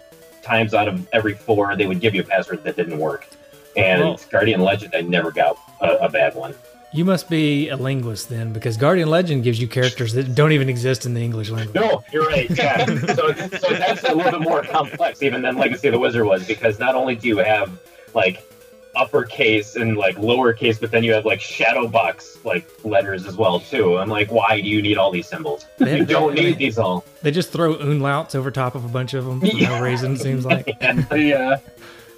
times 0.44 0.74
out 0.74 0.88
of 0.88 1.08
every 1.14 1.34
four 1.34 1.76
they 1.76 1.88
would 1.88 2.00
give 2.00 2.14
you 2.14 2.22
a 2.22 2.26
password 2.26 2.64
that 2.64 2.76
didn't 2.76 2.98
work, 3.00 3.28
and 3.76 4.18
Guardian 4.30 4.62
Legend 4.62 4.94
I 4.96 5.02
never 5.02 5.32
got 5.32 5.58
a, 5.82 6.06
a 6.06 6.10
bad 6.10 6.36
one. 6.36 6.54
You 6.96 7.06
must 7.06 7.28
be 7.28 7.70
a 7.70 7.76
linguist 7.76 8.30
then, 8.30 8.54
because 8.54 8.78
Guardian 8.78 9.10
Legend 9.10 9.44
gives 9.44 9.60
you 9.60 9.68
characters 9.68 10.14
that 10.14 10.36
don't 10.36 10.52
even 10.52 10.70
exist 10.70 11.08
in 11.08 11.16
the 11.16 11.22
English 11.22 11.50
language. 11.50 11.74
No, 11.74 12.04
you're 12.12 12.28
right. 12.28 12.48
Yeah. 12.52 12.86
so, 13.16 13.34
so 13.34 13.74
that's 13.74 14.04
a 14.04 14.14
little 14.14 14.32
bit 14.34 14.42
more 14.42 14.62
complex 14.64 15.24
even 15.24 15.42
than 15.42 15.58
Legacy 15.58 15.88
of 15.88 15.94
the 15.94 15.98
Wizard 16.00 16.24
was 16.24 16.46
because 16.46 16.78
not 16.78 16.94
only 16.94 17.16
do 17.16 17.28
you 17.28 17.38
have 17.40 17.72
like 18.14 18.48
uppercase 18.96 19.76
and 19.76 19.98
like 19.98 20.16
lowercase, 20.18 20.80
but 20.80 20.92
then 20.92 21.04
you 21.04 21.14
have 21.14 21.26
like 21.26 21.42
shadow 21.42 21.88
box 21.88 22.38
like 22.44 22.70
letters 22.84 23.26
as 23.26 23.36
well 23.36 23.60
too. 23.60 23.98
I'm 23.98 24.10
like, 24.10 24.32
why 24.32 24.62
do 24.62 24.68
you 24.70 24.82
need 24.82 24.98
all 24.98 25.12
these 25.12 25.28
symbols? 25.28 25.66
They- 25.78 25.98
You 26.00 26.06
don't 26.06 26.36
they- 26.36 26.44
need 26.44 26.58
these 26.58 26.78
all. 26.78 27.04
They 27.22 27.32
just 27.32 27.52
throw 27.52 27.76
umlauts 27.76 28.36
over 28.36 28.52
top 28.52 28.76
of 28.76 28.86
a 28.86 28.90
bunch 28.90 29.14
of 29.14 29.26
them 29.26 29.40
for 29.40 29.46
Yeah. 29.54 29.70
no 29.80 29.82
reason. 29.84 30.14
It 30.14 30.20
seems 30.22 30.46
like. 30.46 30.68
Yeah, 31.12 31.58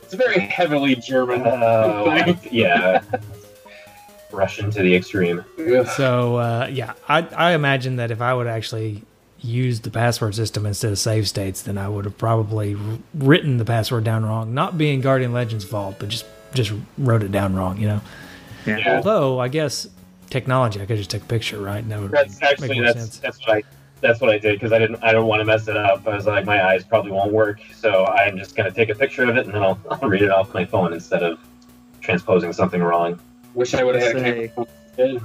it's 0.04 0.14
a 0.14 0.18
very 0.18 0.40
heavily 0.40 0.96
German 0.96 1.42
Uh, 1.46 2.04
thing. 2.26 2.40
yeah. 2.52 3.02
Russian 4.32 4.70
to 4.72 4.82
the 4.82 4.96
extreme. 4.96 5.46
So 5.96 6.36
uh, 6.38 6.68
yeah, 6.72 6.94
I 7.08 7.22
I 7.22 7.52
imagine 7.54 7.96
that 7.98 8.12
if 8.12 8.22
I 8.22 8.34
would 8.34 8.48
actually 8.48 9.04
use 9.40 9.82
the 9.82 9.92
password 9.92 10.34
system 10.36 10.66
instead 10.66 10.92
of 10.92 11.00
save 11.00 11.28
states, 11.30 11.62
then 11.62 11.78
I 11.78 11.88
would 11.88 12.04
have 12.06 12.18
probably 12.18 12.76
written 13.14 13.58
the 13.58 13.66
password 13.66 14.04
down 14.04 14.26
wrong. 14.26 14.54
Not 14.54 14.78
being 14.78 15.02
Guardian 15.02 15.32
Legend's 15.34 15.64
fault, 15.64 15.96
but 16.00 16.10
just 16.10 16.26
just 16.56 16.74
wrote 16.98 17.24
it 17.24 17.32
down 17.32 17.56
wrong. 17.56 17.78
You 17.78 17.88
know. 17.88 18.02
Yeah. 18.66 18.78
Yeah. 18.78 18.98
Although 18.98 19.40
I 19.40 19.48
guess 19.48 19.88
technology, 20.30 20.82
I 20.82 20.86
could 20.86 20.98
just 20.98 21.10
take 21.12 21.22
a 21.22 21.26
picture, 21.26 21.60
right? 21.60 21.84
And 21.84 21.92
that 21.92 22.00
would 22.02 22.12
That's 22.12 22.42
make 22.42 22.52
actually 22.52 22.76
more 22.76 22.86
that's 22.86 23.00
sense. 23.00 23.18
that's 23.20 23.40
what 23.46 23.58
I 23.58 23.64
that's 24.02 24.20
what 24.22 24.30
I 24.30 24.38
did 24.38 24.54
because 24.56 24.72
I 24.74 24.80
didn't 24.80 25.04
I 25.04 25.12
don't 25.12 25.28
want 25.28 25.40
to 25.42 25.46
mess 25.46 25.68
it 25.68 25.78
up. 25.78 26.08
I 26.08 26.16
was 26.16 26.26
like 26.26 26.46
my 26.46 26.66
eyes 26.68 26.84
probably 26.84 27.12
won't 27.12 27.32
work, 27.32 27.60
so 27.74 28.06
I'm 28.06 28.38
just 28.38 28.56
gonna 28.56 28.72
take 28.72 28.90
a 28.90 28.96
picture 28.96 29.24
of 29.24 29.38
it 29.38 29.46
and 29.46 29.54
then 29.54 29.64
I'll, 29.64 29.80
I'll 29.92 30.10
read 30.10 30.22
it 30.22 30.32
off 30.32 30.54
my 30.54 30.66
phone 30.66 30.94
instead 30.94 31.24
of 31.24 31.40
transposing 32.02 32.54
something 32.54 32.82
wrong. 32.82 33.20
Wish 33.54 33.74
I 33.74 33.84
would 33.84 33.96
have 33.96 34.18
had 34.18 34.38
a 34.38 34.48
camera. 34.98 35.22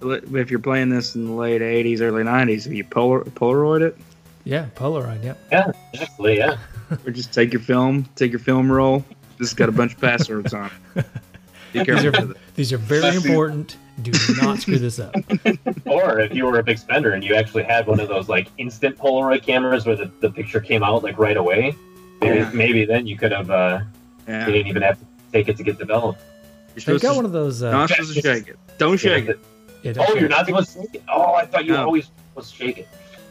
If 0.00 0.50
you're 0.50 0.60
playing 0.60 0.88
this 0.88 1.14
in 1.14 1.26
the 1.26 1.32
late 1.32 1.60
80s, 1.60 2.00
early 2.00 2.22
90s, 2.22 2.64
have 2.64 2.72
you 2.72 2.84
polar, 2.84 3.22
Polaroid 3.24 3.82
it? 3.82 3.96
Yeah, 4.44 4.66
Polaroid. 4.74 5.22
Yep. 5.22 5.38
Yeah, 5.52 5.72
actually, 6.00 6.38
yeah. 6.38 6.56
Or 7.06 7.10
just 7.10 7.34
take 7.34 7.52
your 7.52 7.60
film, 7.60 8.08
take 8.16 8.32
your 8.32 8.38
film 8.38 8.72
roll. 8.72 9.04
This 9.38 9.50
has 9.50 9.54
got 9.54 9.68
a 9.68 9.72
bunch 9.72 9.94
of 9.94 10.00
passwords 10.00 10.52
on 10.54 10.70
it. 10.96 11.04
Be 11.72 11.80
These 11.80 11.86
careful 11.86 12.30
are 12.32 12.34
these 12.54 12.72
are 12.72 12.78
very 12.78 13.14
important. 13.16 13.76
Do 14.02 14.10
not 14.40 14.58
screw 14.60 14.78
this 14.78 14.98
up. 14.98 15.14
Or 15.86 16.18
if 16.20 16.34
you 16.34 16.46
were 16.46 16.58
a 16.58 16.62
big 16.62 16.78
spender 16.78 17.12
and 17.12 17.22
you 17.24 17.34
actually 17.34 17.64
had 17.64 17.86
one 17.86 18.00
of 18.00 18.08
those 18.08 18.28
like 18.28 18.48
instant 18.58 18.96
Polaroid 18.96 19.42
cameras 19.42 19.84
where 19.86 19.96
the, 19.96 20.10
the 20.20 20.30
picture 20.30 20.60
came 20.60 20.82
out 20.82 21.02
like 21.02 21.18
right 21.18 21.36
away, 21.36 21.74
maybe, 22.20 22.38
Yeah. 22.38 22.50
maybe 22.54 22.84
then 22.84 23.06
you 23.06 23.16
could 23.18 23.32
have 23.32 23.50
uh, 23.50 23.80
Yeah. 24.26 24.46
you 24.46 24.52
didn't 24.52 24.68
even 24.68 24.82
have 24.82 24.98
to 24.98 25.04
take 25.32 25.48
it 25.48 25.56
to 25.58 25.62
get 25.62 25.78
developed. 25.78 26.20
You're 26.76 26.94
They've 26.94 27.02
got 27.02 27.10
to, 27.12 27.16
one 27.16 27.24
of 27.26 27.32
those. 27.32 27.62
Uh, 27.62 27.70
not 27.72 27.90
supposed 27.90 28.14
to 28.14 28.20
shake 28.22 28.48
it. 28.48 28.58
Don't 28.78 28.96
shake 28.98 29.28
it. 29.28 29.38
yeah, 29.82 29.90
Oh, 29.90 29.94
don't 29.94 30.08
you're 30.08 30.20
shake 30.20 30.30
not 30.30 30.46
supposed 30.46 30.72
to 30.74 30.80
shake 30.82 30.94
it. 30.94 31.02
Oh, 31.08 31.34
I 31.34 31.44
thought 31.44 31.64
you 31.64 31.72
were 31.72 31.78
No. 31.78 31.84
always 31.86 32.10
supposed 32.30 32.50
to 32.52 32.56
shake 32.64 32.78
it. 32.78 32.88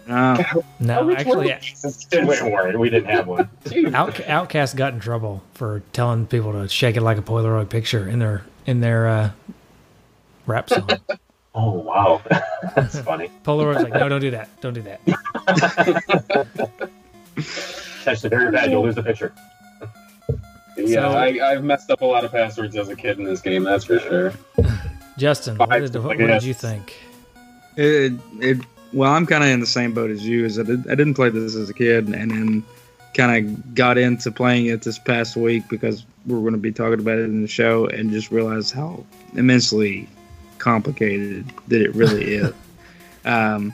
No. 0.08 0.36
it. 0.39 0.65
No, 0.80 1.12
actually, 1.12 1.50
one? 1.50 2.28
we 2.28 2.52
weren't. 2.52 2.80
We 2.80 2.89
didn't 2.89 3.10
have 3.10 3.28
one. 3.28 3.50
Out, 3.93 4.13
OutKast 4.15 4.76
got 4.76 4.93
in 4.93 5.00
trouble 5.00 5.43
for 5.54 5.82
telling 5.93 6.28
people 6.28 6.54
to 6.54 6.67
shake 6.70 6.96
it 6.96 7.02
like 7.02 7.17
a 7.17 7.22
Polaroid 7.22 7.70
picture 7.70 8.08
in 8.08 8.20
their 8.20 8.43
in 8.65 8.80
their 8.82 9.08
uh, 9.08 9.32
rap 10.46 10.70
song. 10.70 10.89
Oh 11.60 11.72
wow, 11.72 12.22
that's 12.76 13.00
funny. 13.00 13.32
Polaroid's 13.43 13.82
like, 13.82 13.93
no, 13.93 14.08
don't 14.08 14.22
do 14.22 14.30
that. 14.30 14.48
Don't 14.62 14.74
do 14.76 14.84
that. 14.84 15.02
It's 17.36 18.06
actually 18.08 18.30
very 18.30 18.52
bad. 18.52 18.70
You'll 18.70 18.84
lose 18.84 18.93
the 18.93 19.02
picture. 19.02 19.34
Yeah, 20.78 21.12
So- 21.12 21.17
I, 21.17 21.52
I've 21.52 21.63
messed 21.63 21.89
up 21.89 22.02
a 22.02 22.06
lot 22.06 22.24
of 22.24 22.32
passwords 22.32 22.76
as 22.76 22.90
a 22.90 22.96
kid 22.96 23.17
in 23.17 23.23
this 23.23 23.42
game. 23.42 23.63
That's 23.63 23.86
for 23.86 23.98
sure. 24.00 24.34
Justin, 25.17 25.58
what 25.58 25.69
did, 25.71 25.96
what, 25.96 26.04
what 26.04 26.17
did 26.17 26.44
you 26.44 26.54
think? 26.54 26.96
It, 27.75 28.13
it 28.40 28.60
well, 28.98 29.13
I'm 29.13 29.27
kind 29.27 29.43
of 29.43 29.52
in 29.52 29.60
the 29.60 29.67
same 29.67 29.93
boat 29.93 30.10
as 30.10 30.25
you. 30.25 30.43
Is 30.43 30.58
I, 30.58 30.63
did, 30.63 30.89
I 30.89 30.95
didn't 30.95 31.13
play 31.13 31.29
this 31.29 31.56
as 31.56 31.69
a 31.69 31.73
kid, 31.73 32.08
and 32.08 32.31
then 32.31 32.63
kind 33.13 33.48
of 33.48 33.75
got 33.75 34.00
into 34.00 34.31
playing 34.31 34.65
it 34.65 34.81
this 34.81 34.98
past 34.98 35.35
week 35.35 35.69
because 35.69 36.04
we're 36.25 36.39
going 36.39 36.54
to 36.54 36.58
be 36.58 36.71
talking 36.71 37.00
about 37.00 37.19
it 37.19 37.25
in 37.25 37.43
the 37.43 37.48
show, 37.48 37.85
and 37.85 38.10
just 38.10 38.31
realized 38.31 38.73
how 38.73 39.06
immensely 39.35 40.10
complicated 40.58 41.45
that 41.67 41.79
it 41.79 41.93
really 41.93 42.23
is. 42.33 42.54
Um, 43.23 43.71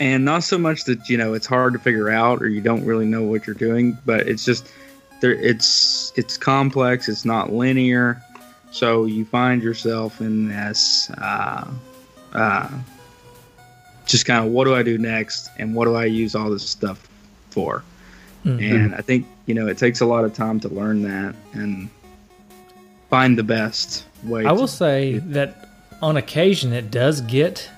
and 0.00 0.24
not 0.24 0.44
so 0.44 0.56
much 0.56 0.84
that 0.84 1.10
you 1.10 1.18
know 1.18 1.34
it's 1.34 1.46
hard 1.46 1.74
to 1.74 1.78
figure 1.78 2.08
out 2.08 2.40
or 2.40 2.48
you 2.48 2.62
don't 2.62 2.86
really 2.86 3.06
know 3.06 3.22
what 3.22 3.46
you're 3.46 3.54
doing, 3.54 3.98
but 4.06 4.26
it's 4.26 4.46
just 4.46 4.72
there. 5.20 5.32
It's 5.32 6.10
it's 6.16 6.38
complex. 6.38 7.06
It's 7.10 7.26
not 7.26 7.52
linear. 7.52 8.22
So 8.70 9.04
you 9.04 9.26
find 9.26 9.62
yourself 9.62 10.22
in 10.22 10.48
this 10.48 11.10
uh, 11.10 11.70
uh, 12.32 12.68
just 14.06 14.24
kind 14.26 14.44
of 14.46 14.52
what 14.52 14.64
do 14.64 14.74
I 14.74 14.82
do 14.82 14.96
next 14.98 15.50
and 15.58 15.74
what 15.74 15.84
do 15.84 15.94
I 15.94 16.04
use 16.04 16.34
all 16.34 16.50
this 16.50 16.68
stuff 16.68 17.06
for. 17.50 17.82
Mhm. 18.44 18.70
And 18.84 18.94
I 18.94 19.00
think 19.02 19.26
you 19.46 19.54
know 19.54 19.66
it 19.66 19.76
takes 19.78 20.00
a 20.00 20.06
lot 20.06 20.24
of 20.24 20.32
time 20.32 20.60
to 20.60 20.68
learn 20.68 21.02
that 21.02 21.34
and 21.52 21.88
find 23.10 23.36
the 23.36 23.42
best 23.42 24.04
way. 24.24 24.44
I 24.44 24.52
will 24.52 24.66
say 24.68 25.18
that 25.18 25.68
on 26.02 26.16
occasion 26.16 26.72
it 26.72 26.90
does 26.90 27.20
get 27.22 27.68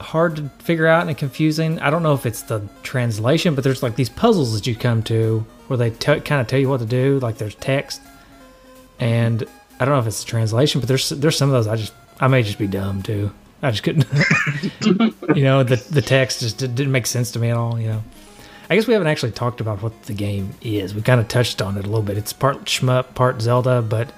hard 0.00 0.36
to 0.36 0.50
figure 0.60 0.86
out 0.86 1.06
and 1.06 1.16
confusing. 1.16 1.78
I 1.80 1.90
don't 1.90 2.02
know 2.02 2.14
if 2.14 2.24
it's 2.24 2.42
the 2.42 2.62
translation, 2.82 3.54
but 3.54 3.64
there's 3.64 3.82
like 3.82 3.96
these 3.96 4.08
puzzles 4.08 4.54
that 4.54 4.66
you 4.66 4.74
come 4.74 5.02
to 5.04 5.44
where 5.68 5.76
they 5.76 5.90
t- 5.90 6.20
kind 6.20 6.40
of 6.40 6.46
tell 6.46 6.58
you 6.58 6.68
what 6.68 6.80
to 6.80 6.86
do. 6.86 7.18
Like 7.20 7.38
there's 7.38 7.54
text, 7.56 8.00
and 8.98 9.44
I 9.78 9.84
don't 9.84 9.94
know 9.94 10.00
if 10.00 10.06
it's 10.06 10.22
the 10.24 10.28
translation, 10.30 10.80
but 10.80 10.88
there's 10.88 11.08
there's 11.10 11.36
some 11.36 11.48
of 11.48 11.52
those 11.52 11.66
I 11.66 11.76
just 11.76 11.92
I 12.20 12.28
may 12.28 12.42
just 12.42 12.58
be 12.58 12.66
dumb 12.66 13.02
too. 13.02 13.30
I 13.62 13.70
just 13.70 13.82
couldn't, 13.82 14.06
you 15.36 15.44
know, 15.44 15.62
the 15.62 15.76
the 15.90 16.02
text 16.02 16.40
just 16.40 16.58
did- 16.58 16.74
didn't 16.74 16.92
make 16.92 17.06
sense 17.06 17.30
to 17.32 17.38
me 17.38 17.50
at 17.50 17.56
all. 17.56 17.78
You 17.78 17.88
know, 17.88 18.02
I 18.70 18.74
guess 18.76 18.86
we 18.86 18.92
haven't 18.94 19.08
actually 19.08 19.32
talked 19.32 19.60
about 19.60 19.82
what 19.82 20.02
the 20.04 20.14
game 20.14 20.54
is. 20.62 20.94
We 20.94 21.02
kind 21.02 21.20
of 21.20 21.28
touched 21.28 21.60
on 21.60 21.76
it 21.76 21.84
a 21.84 21.88
little 21.88 22.02
bit. 22.02 22.16
It's 22.16 22.32
part 22.32 22.64
shmup, 22.64 23.14
part 23.14 23.42
Zelda, 23.42 23.82
but 23.82 24.12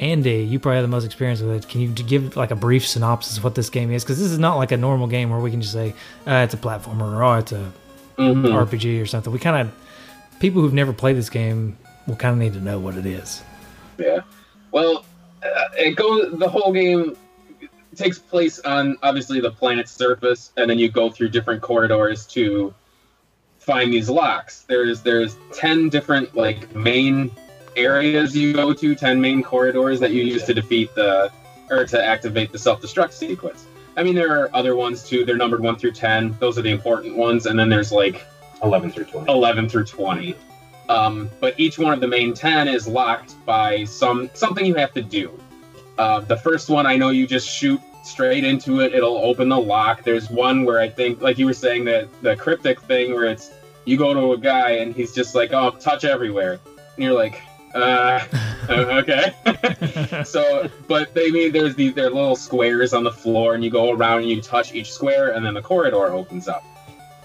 Andy, 0.00 0.42
you 0.42 0.58
probably 0.58 0.76
have 0.76 0.84
the 0.84 0.88
most 0.88 1.04
experience 1.04 1.40
with 1.40 1.50
it. 1.64 1.68
Can 1.68 1.80
you 1.80 1.88
give 1.88 2.36
like 2.36 2.50
a 2.50 2.56
brief 2.56 2.86
synopsis 2.86 3.38
of 3.38 3.44
what 3.44 3.54
this 3.54 3.70
game 3.70 3.90
is? 3.90 4.04
Because 4.04 4.18
this 4.18 4.30
is 4.30 4.38
not 4.38 4.56
like 4.56 4.72
a 4.72 4.76
normal 4.76 5.06
game 5.06 5.30
where 5.30 5.38
we 5.40 5.50
can 5.50 5.60
just 5.62 5.72
say 5.72 5.94
uh, 6.26 6.42
it's 6.44 6.52
a 6.54 6.58
platformer 6.58 7.14
or 7.14 7.22
oh, 7.24 7.34
it's 7.34 7.52
a 7.52 7.72
Mhm. 8.18 8.44
RPG 8.66 9.00
or 9.02 9.06
something. 9.06 9.32
We 9.32 9.38
kind 9.38 9.66
of 9.68 9.74
people 10.40 10.60
who've 10.62 10.74
never 10.74 10.92
played 10.92 11.16
this 11.16 11.30
game 11.30 11.76
will 12.06 12.16
kind 12.16 12.32
of 12.32 12.38
need 12.38 12.52
to 12.52 12.60
know 12.60 12.78
what 12.78 12.96
it 12.96 13.06
is. 13.06 13.42
Yeah. 13.98 14.20
Well, 14.72 15.04
uh, 15.42 15.64
it 15.78 15.96
goes. 15.96 16.38
The 16.38 16.48
whole 16.48 16.72
game 16.72 17.16
takes 17.96 18.18
place 18.18 18.58
on 18.60 18.96
obviously 19.02 19.40
the 19.40 19.50
planet's 19.50 19.92
surface, 19.92 20.52
and 20.56 20.68
then 20.68 20.78
you 20.78 20.90
go 20.90 21.10
through 21.10 21.30
different 21.30 21.62
corridors 21.62 22.26
to 22.28 22.74
find 23.58 23.92
these 23.92 24.10
locks. 24.10 24.62
There's 24.62 25.02
there's 25.02 25.36
ten 25.52 25.88
different 25.88 26.34
like 26.34 26.74
main 26.74 27.30
areas 27.76 28.36
you 28.36 28.52
go 28.52 28.72
to, 28.72 28.94
ten 28.94 29.20
main 29.20 29.42
corridors 29.42 30.00
that 30.00 30.12
you 30.12 30.22
use 30.22 30.44
to 30.44 30.54
defeat 30.54 30.94
the 30.94 31.32
or 31.70 31.86
to 31.86 32.04
activate 32.04 32.52
the 32.52 32.58
self-destruct 32.58 33.12
sequence. 33.12 33.66
I 33.96 34.02
mean, 34.02 34.14
there 34.14 34.38
are 34.38 34.54
other 34.54 34.76
ones 34.76 35.08
too. 35.08 35.24
They're 35.24 35.36
numbered 35.36 35.60
one 35.60 35.76
through 35.76 35.92
ten. 35.92 36.36
Those 36.40 36.58
are 36.58 36.62
the 36.62 36.70
important 36.70 37.16
ones, 37.16 37.46
and 37.46 37.58
then 37.58 37.68
there's 37.68 37.92
like 37.92 38.26
11 38.62 38.90
through 38.90 39.04
20. 39.04 39.30
11 39.30 39.68
through 39.68 39.84
20. 39.84 40.36
Um, 40.88 41.30
but 41.40 41.58
each 41.58 41.78
one 41.78 41.92
of 41.92 42.00
the 42.00 42.08
main 42.08 42.34
10 42.34 42.68
is 42.68 42.86
locked 42.86 43.34
by 43.46 43.84
some 43.84 44.30
something 44.34 44.66
you 44.66 44.74
have 44.74 44.92
to 44.92 45.02
do. 45.02 45.38
Uh, 45.98 46.20
the 46.20 46.36
first 46.36 46.68
one, 46.68 46.86
I 46.86 46.96
know 46.96 47.10
you 47.10 47.26
just 47.26 47.48
shoot 47.48 47.80
straight 48.02 48.44
into 48.44 48.80
it, 48.80 48.94
it'll 48.94 49.16
open 49.18 49.48
the 49.48 49.58
lock. 49.58 50.02
There's 50.02 50.28
one 50.28 50.64
where 50.64 50.78
I 50.80 50.88
think, 50.88 51.20
like 51.22 51.38
you 51.38 51.46
were 51.46 51.54
saying, 51.54 51.84
that 51.86 52.08
the 52.22 52.36
cryptic 52.36 52.80
thing 52.82 53.14
where 53.14 53.24
it's 53.24 53.50
you 53.86 53.96
go 53.96 54.12
to 54.14 54.32
a 54.32 54.38
guy 54.38 54.70
and 54.72 54.94
he's 54.94 55.12
just 55.12 55.34
like, 55.34 55.52
oh, 55.52 55.70
touch 55.72 56.04
everywhere. 56.04 56.58
And 56.96 57.04
you're 57.04 57.14
like, 57.14 57.40
uh, 57.74 58.20
okay. 58.70 59.32
so, 60.24 60.68
but 60.86 61.14
they 61.14 61.30
mean 61.30 61.52
there's 61.52 61.74
these 61.74 61.94
there 61.94 62.06
are 62.06 62.10
little 62.10 62.36
squares 62.36 62.92
on 62.92 63.04
the 63.04 63.12
floor, 63.12 63.54
and 63.54 63.64
you 63.64 63.70
go 63.70 63.90
around 63.92 64.20
and 64.20 64.30
you 64.30 64.40
touch 64.40 64.74
each 64.74 64.92
square, 64.92 65.30
and 65.32 65.44
then 65.44 65.54
the 65.54 65.62
corridor 65.62 66.12
opens 66.12 66.46
up. 66.48 66.62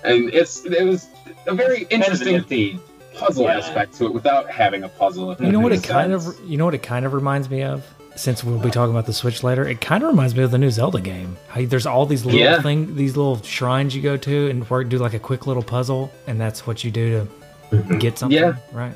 And 0.03 0.33
it's 0.33 0.65
it 0.65 0.83
was 0.85 1.07
a 1.45 1.53
very 1.53 1.83
interesting 1.89 2.35
Interesting. 2.35 2.79
puzzle 3.15 3.45
Yeah. 3.45 3.57
aspect 3.57 3.95
to 3.95 4.05
it 4.05 4.13
without 4.13 4.49
having 4.49 4.83
a 4.83 4.89
puzzle. 4.89 5.35
You 5.39 5.51
know 5.51 5.59
what 5.59 5.71
it 5.71 5.77
makes 5.77 5.89
kind 5.89 6.13
of 6.13 6.25
you 6.45 6.57
know 6.57 6.65
what 6.65 6.73
it 6.73 6.83
kind 6.83 7.05
of 7.05 7.13
reminds 7.13 7.49
me 7.49 7.63
of. 7.63 7.85
Since 8.19 8.43
we'll 8.43 8.59
be 8.59 8.69
talking 8.69 8.91
about 8.93 9.05
the 9.05 9.13
Switch 9.13 9.43
later, 9.43 9.65
it 9.65 9.79
kind 9.79 10.03
of 10.03 10.09
reminds 10.09 10.35
me 10.35 10.43
of 10.43 10.51
the 10.51 10.57
new 10.57 10.69
Zelda 10.69 10.99
game. 10.99 11.37
How 11.47 11.63
there's 11.63 11.85
all 11.85 12.05
these 12.05 12.25
little 12.25 12.37
Yeah. 12.37 12.61
thing, 12.61 12.93
these 12.97 13.15
little 13.15 13.41
shrines 13.43 13.95
you 13.95 14.01
go 14.01 14.17
to 14.17 14.49
and 14.49 14.69
work 14.69 14.89
do 14.89 14.97
like 14.97 15.13
a 15.13 15.19
quick 15.19 15.47
little 15.47 15.63
puzzle, 15.63 16.11
and 16.27 16.37
that's 16.39 16.67
what 16.67 16.83
you 16.83 16.91
do 16.91 17.25
to 17.71 17.95
get 17.97 18.17
something. 18.19 18.37
Yeah. 18.37 18.55
right. 18.73 18.93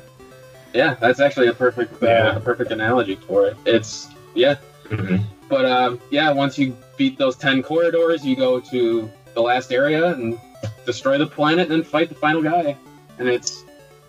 Yeah, 0.74 0.96
that's 1.00 1.20
actually 1.20 1.46
a 1.48 1.54
perfect 1.54 2.02
uh, 2.02 2.06
Yeah. 2.06 2.36
a 2.36 2.40
perfect 2.40 2.70
analogy 2.70 3.14
for 3.26 3.46
it. 3.46 3.56
It's 3.64 4.08
yeah, 4.34 4.56
Mhm. 4.90 5.22
but 5.48 5.64
um, 5.64 6.00
yeah, 6.10 6.30
once 6.30 6.58
you 6.58 6.76
beat 6.98 7.16
those 7.16 7.34
ten 7.34 7.62
corridors, 7.62 8.26
you 8.26 8.36
go 8.36 8.60
to 8.60 9.08
the 9.32 9.40
last 9.40 9.72
area 9.72 10.08
and 10.08 10.38
destroy 10.84 11.16
the 11.16 11.26
planet, 11.26 11.70
and 11.70 11.70
then 11.70 11.82
fight 11.82 12.10
the 12.10 12.14
final 12.14 12.42
guy. 12.42 12.76
And 13.18 13.26
it's 13.30 13.64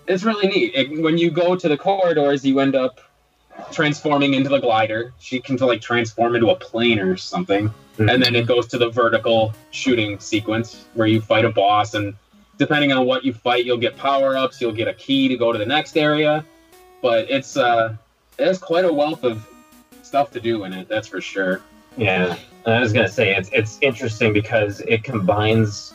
it's 0.08 0.26
really 0.26 0.50
neat. 0.50 0.74
It, 0.76 1.02
when 1.02 1.18
you 1.18 1.32
go 1.32 1.56
to 1.56 1.70
the 1.70 1.78
corridors, 1.78 2.44
you 2.46 2.60
end 2.60 2.76
up 2.76 3.00
transforming 3.72 4.34
into 4.34 4.50
the 4.50 4.60
glider. 4.60 5.14
She 5.20 5.40
can 5.40 5.58
like 5.58 5.82
transform 5.82 6.36
into 6.36 6.50
a 6.50 6.56
plane 6.56 7.00
or 7.00 7.18
something. 7.18 7.72
and 7.98 8.10
then 8.22 8.36
it 8.36 8.46
goes 8.46 8.68
to 8.68 8.78
the 8.78 8.90
vertical 8.90 9.54
shooting 9.72 10.20
sequence 10.20 10.86
where 10.96 11.08
you 11.08 11.22
fight 11.22 11.46
a 11.46 11.50
boss 11.50 11.94
and 11.94 12.14
depending 12.58 12.92
on 12.92 13.06
what 13.06 13.24
you 13.24 13.34
fight 13.34 13.64
you'll 13.66 13.78
get 13.78 13.96
power-ups 13.96 14.60
you'll 14.60 14.74
get 14.74 14.90
a 14.90 14.94
key 14.96 15.30
to 15.30 15.38
go 15.38 15.54
to 15.54 15.58
the 15.60 15.66
next 15.66 15.96
area 15.96 16.44
but 17.02 17.30
it's 17.32 17.56
uh 17.56 17.96
it 18.38 18.46
has 18.48 18.58
quite 18.58 18.84
a 18.84 18.92
wealth 18.92 19.24
of 19.24 19.48
stuff 20.04 20.30
to 20.30 20.42
do 20.42 20.66
in 20.66 20.74
it 20.74 20.90
that's 20.90 21.08
for 21.08 21.22
sure 21.22 21.62
Yeah, 21.96 22.36
I 22.66 22.82
was 22.82 22.92
gonna 22.92 23.08
say 23.08 23.34
it's 23.34 23.50
it's 23.54 23.78
interesting 23.82 24.34
because 24.34 24.82
it 24.82 25.06
combines 25.06 25.94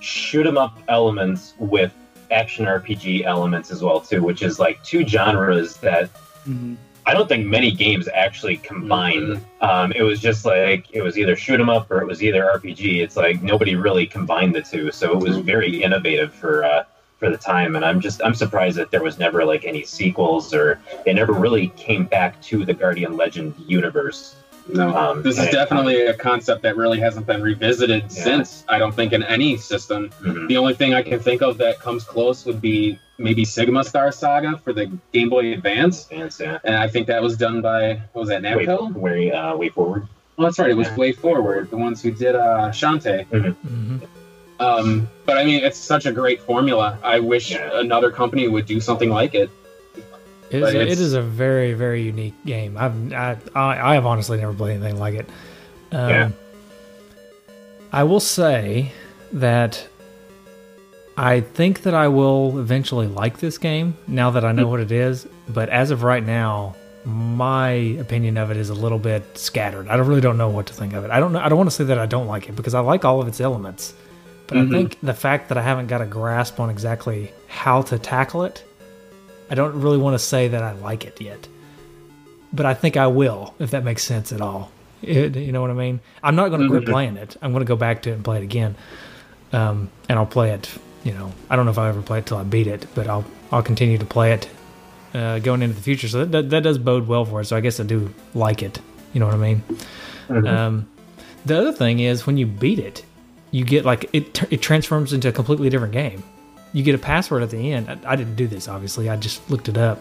shoot 0.00 0.46
'em 0.46 0.58
up 0.58 0.76
elements 0.88 1.54
with 1.58 1.90
action 2.30 2.66
RPG 2.66 3.24
elements 3.24 3.70
as 3.70 3.82
well 3.82 3.98
too, 4.00 4.22
which 4.22 4.42
is 4.42 4.58
like 4.58 4.82
two 4.84 5.06
genres 5.06 5.78
that 5.78 6.10
Mhm. 6.46 6.76
I 7.10 7.14
don't 7.14 7.28
think 7.28 7.44
many 7.44 7.72
games 7.72 8.08
actually 8.14 8.56
combine. 8.58 9.44
Um, 9.60 9.90
it 9.92 10.02
was 10.02 10.20
just 10.20 10.44
like 10.44 10.86
it 10.92 11.02
was 11.02 11.18
either 11.18 11.34
shoot 11.34 11.58
'em 11.58 11.68
up 11.68 11.90
or 11.90 12.00
it 12.00 12.06
was 12.06 12.22
either 12.22 12.44
RPG. 12.44 13.02
It's 13.02 13.16
like 13.16 13.42
nobody 13.42 13.74
really 13.74 14.06
combined 14.06 14.54
the 14.54 14.62
two, 14.62 14.92
so 14.92 15.10
it 15.18 15.18
was 15.28 15.38
very 15.38 15.82
innovative 15.82 16.32
for 16.32 16.62
uh, 16.64 16.84
for 17.18 17.28
the 17.28 17.36
time. 17.36 17.74
And 17.74 17.84
I'm 17.84 18.00
just 18.00 18.22
I'm 18.24 18.34
surprised 18.34 18.76
that 18.78 18.92
there 18.92 19.02
was 19.02 19.18
never 19.18 19.44
like 19.44 19.64
any 19.64 19.82
sequels 19.82 20.54
or 20.54 20.78
they 21.04 21.12
never 21.12 21.32
really 21.32 21.72
came 21.76 22.04
back 22.04 22.40
to 22.42 22.64
the 22.64 22.74
Guardian 22.74 23.16
Legend 23.16 23.54
universe. 23.66 24.36
no 24.72 24.96
Um, 24.96 25.22
this 25.22 25.36
is 25.36 25.48
definitely 25.50 26.02
a 26.02 26.14
concept 26.14 26.62
that 26.62 26.76
really 26.76 27.00
hasn't 27.00 27.26
been 27.26 27.42
revisited 27.42 28.02
Yeah. 28.04 28.22
since 28.28 28.48
i 28.68 28.78
don't 28.78 28.94
think 28.94 29.12
in 29.18 29.22
any 29.36 29.56
system 29.56 30.10
Mhm. 30.22 30.46
the 30.50 30.56
only 30.62 30.74
thing 30.80 30.90
i 30.94 31.02
can 31.02 31.18
think 31.18 31.40
of 31.42 31.52
that 31.58 31.74
comes 31.86 32.04
close 32.04 32.38
would 32.46 32.60
be 32.60 32.96
maybe 33.26 33.44
sigma 33.44 33.82
star 33.84 34.10
saga 34.10 34.56
for 34.64 34.72
the 34.72 34.86
game 35.12 35.28
boy 35.28 35.52
advance 35.52 36.08
And, 36.10 36.34
yeah. 36.40 36.58
and 36.64 36.74
i 36.74 36.88
think 36.88 37.06
that 37.08 37.22
was 37.22 37.36
done 37.36 37.60
by 37.60 37.82
what 38.12 38.20
was 38.22 38.28
that 38.30 38.42
Way, 38.42 38.64
namco 38.66 38.92
way, 39.06 39.30
uh, 39.30 39.54
way 39.56 39.68
forward. 39.68 40.02
Well, 40.36 40.46
that's 40.48 40.58
right. 40.58 40.70
It 40.70 40.76
was 40.82 40.88
Yeah. 40.88 40.96
Way 40.96 41.12
Forward, 41.12 41.68
the 41.70 41.76
ones 41.76 42.00
who 42.02 42.10
did 42.12 42.34
uh, 42.34 42.70
Shantae. 42.80 43.26
hmm 43.26 43.98
Um, 44.58 45.06
but 45.26 45.36
I 45.36 45.44
mean, 45.44 45.62
it's 45.62 45.76
such 45.78 46.06
a 46.06 46.12
great 46.20 46.40
formula. 46.40 46.98
I 47.02 47.20
wish 47.20 47.50
Yeah. 47.50 47.68
another 47.86 48.10
company 48.10 48.48
would 48.48 48.64
do 48.64 48.80
something 48.80 49.10
like 49.10 49.34
it. 49.34 49.50
It 50.50 50.62
is, 50.62 50.74
a, 50.74 50.80
it's- 50.80 51.12
a 51.12 51.20
very 51.22 51.74
very 51.74 52.02
unique 52.02 52.34
game. 52.46 52.72
I've 52.78 52.96
I, 53.12 53.36
I 53.54 53.90
I 53.90 53.94
have 53.98 54.06
honestly 54.06 54.38
never 54.38 54.54
played 54.54 54.76
anything 54.76 54.98
like 54.98 55.14
it. 55.22 55.26
Um, 55.92 56.08
Yeah. 56.08 56.30
I 57.92 58.02
will 58.04 58.20
say 58.20 58.92
that 59.32 59.86
I 61.22 61.42
think 61.42 61.82
that 61.82 61.92
I 61.92 62.08
will 62.08 62.58
eventually 62.58 63.06
like 63.06 63.40
this 63.40 63.58
game 63.58 63.94
now 64.08 64.30
that 64.30 64.42
I 64.42 64.52
know 64.52 64.66
what 64.68 64.80
it 64.80 64.90
is. 64.90 65.28
But 65.50 65.68
as 65.68 65.90
of 65.90 66.02
right 66.02 66.24
now, 66.24 66.76
my 67.04 67.68
opinion 67.68 68.38
of 68.38 68.50
it 68.50 68.56
is 68.56 68.70
a 68.70 68.74
little 68.74 68.98
bit 68.98 69.36
scattered. 69.36 69.88
I 69.88 69.98
don't 69.98 70.06
really 70.08 70.22
don't 70.22 70.38
know 70.38 70.48
what 70.48 70.66
to 70.68 70.72
think 70.72 70.94
of 70.94 71.04
it. 71.04 71.10
I 71.10 71.20
don't 71.20 71.34
know. 71.34 71.40
I 71.40 71.50
don't 71.50 71.58
want 71.58 71.68
to 71.68 71.76
say 71.76 71.84
that 71.84 71.98
I 71.98 72.06
don't 72.06 72.26
like 72.26 72.48
it 72.48 72.56
because 72.56 72.72
I 72.74 72.80
like 72.80 73.04
all 73.04 73.20
of 73.20 73.28
its 73.28 73.38
elements. 73.38 73.92
But 74.46 74.56
Mhm. 74.56 74.66
I 74.66 74.70
think 74.70 74.96
the 75.02 75.12
fact 75.12 75.50
that 75.50 75.58
I 75.58 75.62
haven't 75.62 75.88
got 75.88 76.00
a 76.00 76.06
grasp 76.06 76.58
on 76.58 76.70
exactly 76.70 77.32
how 77.48 77.82
to 77.82 77.98
tackle 77.98 78.44
it, 78.44 78.64
I 79.50 79.54
don't 79.54 79.78
really 79.78 79.98
want 79.98 80.14
to 80.14 80.18
say 80.18 80.48
that 80.48 80.62
I 80.62 80.72
like 80.72 81.04
it 81.04 81.20
yet. 81.20 81.48
But 82.50 82.64
I 82.64 82.72
think 82.72 82.96
I 82.96 83.08
will, 83.08 83.52
if 83.58 83.72
that 83.72 83.84
makes 83.84 84.04
sense 84.04 84.32
at 84.32 84.40
all. 84.40 84.70
It- 85.02 85.36
you 85.36 85.52
know 85.52 85.60
what 85.60 85.70
I 85.70 85.74
mean? 85.74 86.00
I'm 86.22 86.34
not 86.34 86.48
going 86.48 86.62
to 86.62 86.68
quit 86.68 86.84
Mhm. 86.84 86.90
playing 86.90 87.16
it. 87.18 87.36
I'm 87.42 87.52
going 87.52 87.60
to 87.64 87.68
go 87.68 87.76
back 87.76 88.00
to 88.02 88.10
it 88.10 88.14
and 88.14 88.24
play 88.24 88.38
it 88.38 88.42
again. 88.42 88.74
Um, 89.52 89.90
and 90.08 90.18
I'll 90.18 90.24
play 90.26 90.50
it. 90.52 90.70
You 91.04 91.12
know, 91.12 91.32
I 91.48 91.56
don't 91.56 91.64
know 91.64 91.70
if 91.70 91.78
I'll 91.78 91.88
ever 91.88 92.02
play 92.02 92.18
it 92.18 92.26
till 92.26 92.36
I 92.36 92.42
beat 92.44 92.66
it, 92.66 92.86
but 92.94 93.06
I'll 93.08 93.24
I'll 93.50 93.62
continue 93.62 93.96
to 93.98 94.04
play 94.04 94.32
it 94.32 94.48
uh, 95.14 95.38
going 95.38 95.62
into 95.62 95.74
the 95.74 95.82
future. 95.82 96.08
So 96.08 96.18
that, 96.20 96.30
that 96.32 96.50
that 96.50 96.62
does 96.62 96.78
bode 96.78 97.06
well 97.08 97.24
for 97.24 97.40
it. 97.40 97.46
So 97.46 97.56
I 97.56 97.60
guess 97.60 97.80
I 97.80 97.84
do 97.84 98.12
like 98.34 98.62
it. 98.62 98.80
You 99.12 99.20
know 99.20 99.26
what 99.26 99.34
I 99.34 99.38
mean? 99.38 99.62
Um, 100.46 100.88
the 101.46 101.58
other 101.58 101.72
thing 101.72 102.00
is 102.00 102.26
when 102.26 102.36
you 102.36 102.46
beat 102.46 102.78
it, 102.78 103.04
you 103.50 103.64
get 103.64 103.84
like 103.84 104.08
it 104.12 104.42
it 104.52 104.60
transforms 104.62 105.12
into 105.12 105.28
a 105.28 105.32
completely 105.32 105.70
different 105.70 105.92
game. 105.94 106.22
You 106.72 106.82
get 106.84 106.94
a 106.94 106.98
password 106.98 107.42
at 107.42 107.50
the 107.50 107.72
end. 107.72 107.88
I, 107.90 108.12
I 108.12 108.16
didn't 108.16 108.36
do 108.36 108.46
this 108.46 108.68
obviously. 108.68 109.08
I 109.08 109.16
just 109.16 109.48
looked 109.50 109.68
it 109.68 109.78
up 109.78 109.98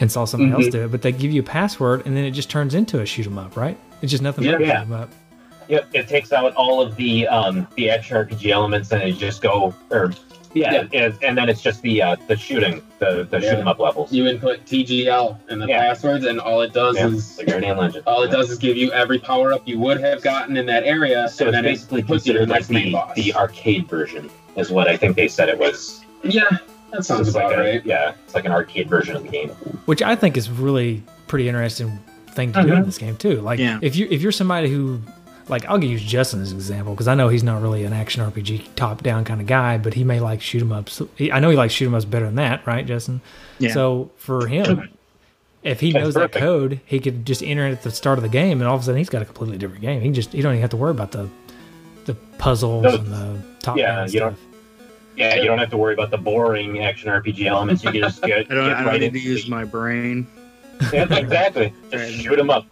and 0.00 0.12
saw 0.12 0.26
somebody 0.26 0.52
else 0.52 0.66
Mhm. 0.66 0.72
do 0.72 0.84
it. 0.84 0.90
But 0.92 1.02
they 1.02 1.10
give 1.12 1.32
you 1.32 1.40
a 1.40 1.44
password 1.44 2.06
and 2.06 2.14
then 2.16 2.24
it 2.24 2.32
just 2.32 2.50
turns 2.50 2.74
into 2.74 3.00
a 3.00 3.06
shoot 3.06 3.26
'em 3.26 3.38
up, 3.38 3.56
right? 3.56 3.78
It's 4.02 4.10
just 4.10 4.22
nothing 4.22 4.44
but 4.44 4.60
Yeah. 4.60 4.66
shoot 4.82 4.82
'em 4.82 4.92
up. 4.92 5.08
Yep, 5.68 5.88
it 5.94 6.06
takes 6.06 6.32
out 6.32 6.54
all 6.54 6.80
of 6.80 6.94
the 6.94 7.26
um, 7.26 7.66
the 7.74 7.90
action 7.90 8.16
RPG 8.16 8.50
elements 8.52 8.92
and 8.92 9.02
it 9.02 9.16
just 9.18 9.42
go 9.42 9.74
or 9.90 10.12
Yeah, 10.56 10.84
And, 10.94 11.14
and 11.22 11.36
then 11.36 11.50
it's 11.50 11.60
just 11.60 11.82
the 11.82 12.00
uh, 12.00 12.16
the 12.28 12.36
shooting, 12.36 12.80
the 12.98 13.26
the 13.30 13.38
Yeah. 13.40 13.50
shoot 13.50 13.58
'em 13.58 13.68
up 13.68 13.78
levels. 13.78 14.10
You 14.10 14.26
input 14.26 14.64
TGL 14.64 15.38
in 15.50 15.58
the 15.58 15.66
Yeah. 15.66 15.80
passwords, 15.88 16.24
and 16.24 16.40
all 16.40 16.62
it 16.62 16.72
does 16.72 16.96
Yeah, 16.96 17.08
is 17.08 17.36
the 17.36 17.44
Guardian 17.44 17.76
Legend. 17.76 18.04
all 18.06 18.22
it 18.22 18.30
does 18.30 18.50
is 18.50 18.56
give 18.58 18.76
you 18.76 18.90
every 18.92 19.18
power 19.18 19.52
up 19.52 19.62
you 19.66 19.78
would 19.80 20.00
have 20.00 20.22
gotten 20.22 20.56
in 20.56 20.64
that 20.66 20.84
area, 20.84 21.28
So 21.28 21.46
and 21.46 21.54
it's 21.54 21.56
then 21.56 21.64
basically 21.64 22.00
it 22.00 22.06
puts 22.06 22.26
you 22.26 22.32
to 22.32 22.38
considered 22.40 22.48
the 22.48 22.52
like 22.52 22.60
next 22.60 22.70
main 22.70 22.84
the, 22.86 22.92
boss. 22.92 23.14
the 23.16 23.34
arcade 23.34 23.86
version, 23.88 24.30
is 24.56 24.70
what 24.70 24.88
I 24.88 24.96
think 24.96 25.14
they 25.16 25.28
said 25.28 25.50
it 25.50 25.58
was. 25.58 26.00
yeah, 26.24 26.44
that 26.90 27.04
sounds 27.04 27.28
about 27.28 27.50
like 27.50 27.56
a, 27.58 27.60
right. 27.60 27.82
Yeah, 27.84 28.12
it's 28.24 28.34
like 28.34 28.46
an 28.46 28.52
arcade 28.52 28.88
version 28.88 29.14
of 29.14 29.24
the 29.24 29.28
game. 29.28 29.50
which 29.84 30.00
I 30.02 30.16
think 30.16 30.38
is 30.38 30.48
really 30.50 31.02
pretty 31.26 31.48
interesting 31.48 31.98
thing 32.30 32.52
to 32.54 32.62
do 32.62 32.72
in 32.72 32.82
Mhm. 32.82 32.86
this 32.86 32.96
game 32.98 33.16
too. 33.16 33.40
Like 33.42 33.58
Yeah. 33.58 33.78
if 33.82 33.94
you 33.96 34.06
if 34.10 34.22
you're 34.22 34.32
somebody 34.32 34.68
who 34.70 35.00
like 35.48 35.64
I'll 35.66 35.82
use 35.82 36.02
Justin 36.02 36.40
as 36.42 36.50
an 36.52 36.56
example 36.58 36.94
because 36.94 37.08
I 37.08 37.14
know 37.14 37.28
he's 37.28 37.44
not 37.44 37.62
really 37.62 37.84
an 37.84 37.92
action 37.92 38.22
RPG 38.22 38.74
top 38.76 39.02
down 39.02 39.24
kind 39.24 39.40
of 39.40 39.46
guy, 39.46 39.78
but 39.78 39.94
he 39.94 40.04
may 40.04 40.20
like 40.20 40.40
shoot 40.40 40.60
'em 40.62 40.72
ups. 40.72 41.00
He- 41.16 41.30
I 41.32 41.38
know 41.40 41.50
he 41.50 41.56
likes 41.56 41.72
shoot 41.74 41.86
'em 41.86 41.94
ups 41.94 42.04
better 42.04 42.26
than 42.26 42.34
that, 42.36 42.66
right, 42.66 42.84
Justin? 42.86 43.20
Yeah. 43.58 43.72
So 43.72 44.10
for 44.16 44.46
him, 44.46 44.88
if 45.62 45.80
he 45.80 45.92
That's 45.92 46.04
knows 46.04 46.14
that 46.14 46.32
code, 46.32 46.80
he 46.86 46.98
could 47.00 47.24
just 47.26 47.42
enter 47.42 47.66
it 47.66 47.72
at 47.72 47.82
the 47.82 47.90
start 47.90 48.18
of 48.18 48.22
the 48.22 48.28
game, 48.28 48.60
and 48.60 48.68
all 48.68 48.74
of 48.76 48.82
a 48.82 48.84
sudden 48.84 48.98
he's 48.98 49.08
got 49.08 49.22
a 49.22 49.24
completely 49.24 49.58
different 49.58 49.82
game. 49.82 50.00
He 50.00 50.10
just 50.10 50.32
he 50.32 50.42
don't 50.42 50.52
even 50.52 50.60
have 50.62 50.70
to 50.70 50.76
worry 50.76 50.90
about 50.92 51.12
the 51.12 51.28
the 52.06 52.14
puzzles 52.38 52.82
No, 52.84 52.94
and 52.94 53.06
the 53.12 53.38
top 53.60 53.76
yeah, 53.76 53.96
down 53.96 54.12
you 54.12 54.20
don't- 54.20 54.36
stuff. 54.36 54.46
Yeah, 55.16 55.34
you 55.36 55.44
don't 55.44 55.58
have 55.58 55.70
to 55.70 55.78
worry 55.78 55.94
about 55.94 56.10
the 56.10 56.18
boring 56.18 56.84
action 56.84 57.08
RPG 57.08 57.46
elements. 57.46 57.82
You 57.82 57.90
can 57.90 58.02
just 58.02 58.20
get, 58.22 58.46
I 58.50 58.54
don't, 58.54 58.66
get 58.68 58.76
I 58.76 58.80
don't 58.80 58.86
right 58.86 59.00
need 59.00 59.14
to 59.14 59.18
use 59.18 59.44
the- 59.44 59.50
my 59.50 59.64
brain. 59.64 60.26
Yeah, 60.92 61.06
exactly. 61.14 61.72
Just 61.90 62.20
shoot 62.20 62.36
them 62.36 62.50
up. 62.50 62.66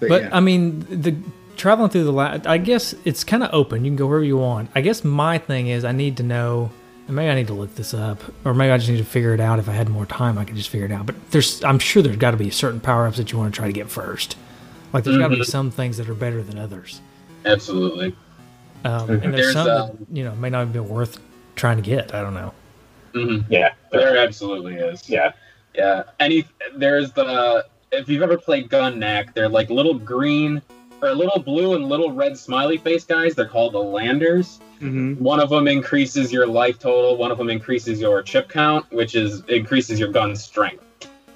But, 0.00 0.08
But 0.08 0.22
yeah. 0.22 0.28
I 0.32 0.40
mean, 0.40 0.80
the 0.88 1.16
traveling 1.56 1.90
through 1.90 2.04
the 2.04 2.12
la- 2.12 2.38
I 2.46 2.58
guess 2.58 2.94
it's 3.04 3.24
kind 3.24 3.42
of 3.42 3.50
open. 3.52 3.84
You 3.84 3.90
can 3.90 3.96
go 3.96 4.06
wherever 4.06 4.24
you 4.24 4.36
want. 4.38 4.70
I 4.74 4.80
guess 4.80 5.04
my 5.04 5.38
thing 5.38 5.68
is 5.68 5.84
I 5.84 5.92
need 5.92 6.16
to 6.18 6.22
know, 6.22 6.70
and 7.06 7.14
maybe 7.16 7.30
I 7.30 7.34
need 7.34 7.46
to 7.48 7.52
look 7.54 7.74
this 7.76 7.94
up, 7.94 8.20
or 8.44 8.52
maybe 8.54 8.72
I 8.72 8.78
just 8.78 8.90
need 8.90 8.96
to 8.98 9.04
figure 9.04 9.32
it 9.34 9.40
out. 9.40 9.58
If 9.58 9.68
I 9.68 9.72
had 9.72 9.88
more 9.88 10.06
time, 10.06 10.38
I 10.38 10.44
could 10.44 10.56
just 10.56 10.70
figure 10.70 10.86
it 10.86 10.92
out. 10.92 11.06
But 11.06 11.30
there's, 11.30 11.62
I'm 11.62 11.78
sure 11.78 12.02
there's 12.02 12.16
got 12.16 12.32
to 12.32 12.36
be 12.36 12.50
certain 12.50 12.80
power 12.80 13.06
ups 13.06 13.16
that 13.18 13.30
you 13.32 13.38
want 13.38 13.54
to 13.54 13.58
try 13.58 13.66
to 13.68 13.72
get 13.72 13.88
first. 13.90 14.36
Like 14.92 15.04
there's 15.04 15.18
got 15.18 15.28
to 15.28 15.36
be 15.36 15.44
some 15.44 15.70
things 15.70 15.96
that 15.98 16.08
are 16.08 16.14
better 16.14 16.42
than 16.42 16.58
others, 16.58 17.00
Absolutely. 17.46 18.14
um, 18.84 19.08
Mhm. 19.08 19.22
and 19.24 19.34
there's, 19.34 19.34
There's, 19.34 19.52
some 19.54 19.68
um, 19.68 19.88
that 20.08 20.16
you 20.16 20.24
know 20.24 20.34
may 20.34 20.50
not 20.50 20.70
be 20.72 20.80
worth 20.80 21.18
trying 21.56 21.76
to 21.76 21.82
get. 21.82 22.14
I 22.14 22.22
don't 22.22 22.34
know. 22.34 22.52
hmm 23.14 23.38
Yeah, 23.48 23.72
There 23.90 24.16
absolutely 24.18 24.74
is. 24.76 25.08
yeah. 25.08 25.32
Yeah. 25.74 26.02
Any 26.20 26.44
there's 26.76 27.12
the 27.12 27.64
if 27.92 28.08
you've 28.08 28.22
ever 28.22 28.38
played 28.38 28.68
Gun-Nac, 28.68 29.34
they're 29.34 29.48
like 29.48 29.70
little 29.70 29.94
green 29.94 30.62
or 31.02 31.14
little 31.14 31.40
blue 31.42 31.74
and 31.74 31.84
little 31.88 32.12
red 32.12 32.36
smiley 32.38 32.78
face 32.78 33.04
guys. 33.04 33.34
They're 33.34 33.46
called 33.46 33.74
the 33.74 33.82
landers. 33.82 34.60
Mhm. 34.80 35.18
One 35.18 35.40
of 35.40 35.50
them 35.50 35.68
increases 35.68 36.32
your 36.32 36.46
life 36.46 36.78
total. 36.78 37.16
One 37.16 37.30
of 37.30 37.38
them 37.38 37.50
increases 37.50 38.00
your 38.00 38.22
chip 38.22 38.48
count, 38.48 38.86
which 38.92 39.14
is 39.14 39.42
increases 39.48 39.98
your 40.00 40.10
gun 40.10 40.34
strength. 40.34 40.82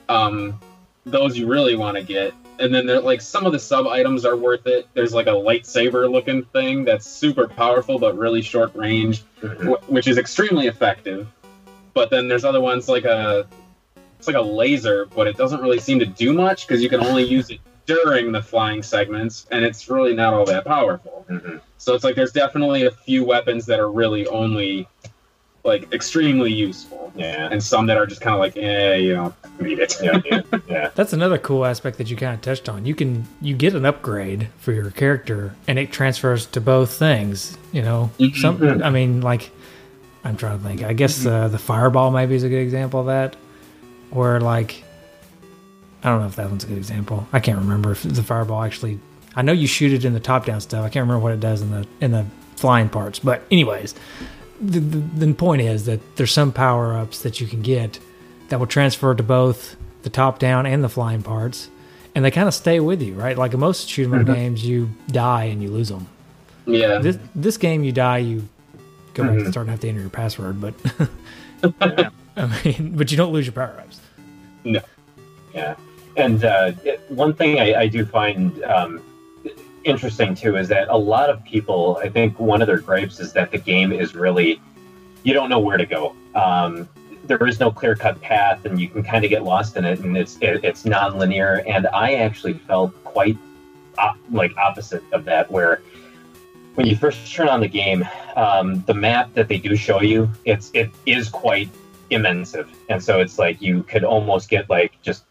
Um, 0.09 0.59
those 1.05 1.37
you 1.37 1.47
really 1.47 1.77
want 1.77 1.97
to 1.97 2.03
get. 2.03 2.33
And 2.59 2.75
then 2.75 2.87
there 2.87 3.01
like 3.01 3.21
some 3.21 3.45
of 3.45 3.53
the 3.53 3.59
sub 3.59 3.87
items 3.87 4.25
are 4.25 4.37
worth 4.37 4.67
it. 4.67 4.89
There's 4.95 5.13
like 5.13 5.27
a 5.27 5.31
lightsaber 5.31 6.11
looking 6.11 6.43
thing 6.45 6.85
that's 6.85 7.07
super 7.07 7.47
powerful 7.47 7.99
but 7.99 8.17
really 8.17 8.41
short 8.43 8.75
range 8.75 9.23
Mhm. 9.43 9.77
wh- 9.79 9.91
which 9.91 10.09
is 10.09 10.17
extremely 10.17 10.67
effective. 10.67 11.27
But 11.93 12.11
then 12.11 12.29
there's 12.29 12.45
other 12.45 12.61
ones 12.61 12.89
like 12.89 13.05
a 13.05 13.47
it's 14.27 14.35
like 14.35 14.45
a 14.45 14.47
laser, 14.47 15.07
but 15.15 15.27
it 15.29 15.37
doesn't 15.37 15.61
really 15.61 15.79
seem 15.79 15.99
to 16.01 16.07
do 16.07 16.33
much 16.33 16.67
because 16.67 16.83
you 16.83 16.89
can 16.89 17.01
only 17.01 17.23
use 17.23 17.49
it 17.51 17.61
during 17.87 18.33
the 18.33 18.43
flying 18.43 18.83
segments, 18.83 19.47
and 19.53 19.65
it's 19.65 19.89
really 19.89 20.13
not 20.15 20.35
all 20.35 20.45
that 20.45 20.65
powerful. 20.65 21.25
Mhm. 21.31 21.61
So 21.79 21.95
it's 21.95 22.03
like 22.03 22.17
there's 22.17 22.33
definitely 22.33 22.87
a 22.87 22.91
few 22.91 23.25
weapons 23.25 23.67
that 23.67 23.79
are 23.79 23.91
really 23.91 24.27
only 24.27 24.89
like 25.65 25.93
extremely 25.93 26.53
useful, 26.53 27.13
Yeah. 27.17 27.49
and 27.51 27.63
some 27.63 27.87
that 27.87 27.97
are 27.97 28.07
just 28.07 28.21
kind 28.21 28.35
of 28.35 28.41
like, 28.41 28.57
eh, 28.57 28.97
you 28.97 29.15
don't 29.15 29.35
need 29.61 29.79
it. 29.81 29.97
Yeah, 30.03 30.21
yeah, 30.25 30.41
yeah. 30.69 30.91
That's 30.95 31.13
another 31.13 31.39
cool 31.39 31.65
aspect 31.65 31.99
that 31.99 32.09
you 32.11 32.17
kind 32.17 32.35
of 32.35 32.41
touched 32.41 32.69
on. 32.69 32.85
You 32.87 32.95
can 32.97 33.27
you 33.41 33.55
get 33.55 33.75
an 33.75 33.85
upgrade 33.87 34.49
for 34.59 34.73
your 34.73 34.91
character, 34.91 35.55
and 35.69 35.79
it 35.79 35.93
transfers 35.93 36.47
to 36.47 36.61
both 36.61 36.91
things. 36.91 37.57
You 37.73 37.83
know, 37.83 38.11
Mhm. 38.19 38.37
some. 38.37 38.83
I 38.83 38.91
mean, 38.91 39.21
like 39.23 39.51
I'm 40.25 40.37
trying 40.37 40.59
to 40.59 40.65
think. 40.65 40.83
I 40.83 40.93
guess 40.93 41.25
uh, 41.25 41.47
the 41.49 41.59
fireball 41.59 42.11
maybe 42.11 42.35
is 42.35 42.43
a 42.43 42.49
good 42.49 42.63
example 42.63 42.99
of 43.01 43.07
that, 43.07 43.37
where 44.11 44.41
like 44.41 44.83
I 46.03 46.11
don't 46.11 46.21
know 46.21 46.27
if 46.27 46.37
that 46.37 46.49
one's 46.51 46.65
a 46.65 46.67
good 46.69 46.79
example. 46.79 47.27
I 47.33 47.41
can't 47.41 47.59
remember 47.59 47.93
if 47.93 48.03
the 48.03 48.23
fireball 48.23 48.63
actually. 48.63 49.01
I 49.35 49.43
know 49.43 49.53
you 49.53 49.67
shoot 49.67 49.93
it 49.93 50.05
in 50.05 50.15
the 50.15 50.21
top 50.21 50.47
down 50.47 50.61
stuff. 50.61 50.85
I 50.85 50.89
can't 50.89 51.03
remember 51.05 51.19
what 51.23 51.33
it 51.33 51.41
does 51.41 51.61
in 51.63 51.71
the 51.71 51.87
in 52.01 52.11
the 52.13 52.25
flying 52.57 52.89
parts. 52.89 53.19
But 53.19 53.43
anyways, 53.51 53.95
the, 54.61 54.81
the, 54.81 55.27
the 55.27 55.35
point 55.35 55.61
is 55.63 55.85
that 55.87 56.01
there's 56.17 56.33
some 56.33 56.53
power 56.53 56.95
ups 56.97 57.21
that 57.23 57.41
you 57.41 57.47
can 57.47 57.61
get 57.61 57.99
that 58.49 58.59
will 58.59 58.67
transfer 58.67 59.15
to 59.15 59.23
both 59.23 59.77
the 60.03 60.11
top 60.11 60.39
down 60.39 60.65
and 60.67 60.83
the 60.85 60.89
flying 60.89 61.23
parts, 61.23 61.69
and 62.15 62.25
they 62.25 62.31
kind 62.31 62.49
of 62.49 62.55
stay 62.55 62.81
with 62.81 63.03
you, 63.03 63.13
right? 63.15 63.37
Like 63.37 63.53
in 63.53 63.61
most 63.61 63.89
shoot 63.89 64.05
'em 64.11 64.21
up 64.21 64.27
games, 64.27 64.65
you 64.65 64.89
die 65.09 65.45
and 65.45 65.63
you 65.63 65.69
lose 65.71 65.89
them. 65.91 66.07
yeah, 66.65 66.99
This 66.99 67.19
this 67.35 67.57
game, 67.59 67.83
you 67.85 67.93
die, 67.93 68.19
you 68.19 68.49
go 69.15 69.25
back 69.25 69.33
to 69.33 69.39
Mhm. 69.41 69.45
the 69.45 69.51
start 69.53 69.65
and 69.67 69.71
have 69.73 69.81
to 69.81 69.89
enter 69.89 70.01
your 70.01 70.09
password, 70.11 70.61
but 70.61 70.75
Yeah. 71.81 72.09
I 72.37 72.65
mean, 72.65 72.93
but 72.97 73.11
you 73.11 73.17
don't 73.17 73.33
lose 73.33 73.47
your 73.47 73.53
power 73.53 73.77
ups. 73.81 74.01
No. 74.65 74.81
Yeah, 75.55 75.77
and 76.17 76.45
uh, 76.45 76.73
it, 76.85 77.01
one 77.09 77.33
thing 77.33 77.59
I, 77.59 77.83
I 77.83 77.87
do 77.87 78.05
find 78.05 78.63
um, 78.65 79.03
interesting 79.85 80.35
too 80.35 80.57
is 80.57 80.69
that 80.69 80.89
a 80.89 80.97
lot 80.97 81.31
of 81.31 81.43
people, 81.45 81.99
I 82.03 82.09
think 82.09 82.39
one 82.39 82.61
of 82.61 82.67
their 82.67 82.79
gripes 82.79 83.21
is 83.21 83.33
that 83.33 83.51
the 83.51 83.59
game 83.59 83.93
is 83.93 84.15
really, 84.15 84.61
you 85.23 85.33
don't 85.33 85.49
know 85.49 85.61
where 85.61 85.77
to 85.79 85.87
go. 85.87 86.15
Um, 86.35 86.89
there 87.25 87.45
is 87.47 87.59
no 87.59 87.71
clear 87.71 87.95
cut 87.95 88.21
path, 88.21 88.65
and 88.65 88.81
you 88.81 88.89
can 88.89 89.03
kind 89.03 89.25
of 89.25 89.31
get 89.31 89.43
lost 89.43 89.77
in 89.77 89.85
it, 89.85 90.01
and 90.01 90.17
it's 90.17 90.37
it, 90.41 90.65
it's 90.65 90.85
non-linear. 90.85 91.65
And 91.67 91.87
I 91.89 92.15
actually 92.15 92.55
felt 92.55 92.93
quite 93.05 93.37
op- 93.99 94.19
like 94.31 94.57
opposite 94.57 95.03
of 95.13 95.25
that, 95.25 95.51
where 95.51 95.83
when 96.75 96.87
you 96.87 96.97
first 96.97 97.33
turn 97.33 97.49
on 97.49 97.61
the 97.61 97.69
game, 97.69 98.07
um, 98.37 98.83
the 98.87 98.95
map 98.95 99.33
that 99.35 99.49
they 99.49 99.59
do 99.59 99.75
show 99.77 100.03
you, 100.03 100.31
it's 100.45 100.71
it 100.75 100.91
is 101.07 101.29
quite 101.29 101.69
immense, 102.11 102.55
and 102.89 103.03
so 103.03 103.21
it's 103.21 103.39
like 103.39 103.61
you 103.61 103.83
could 103.85 104.05
almost 104.05 104.49
get 104.49 104.69
like 104.71 105.01
just 105.03 105.25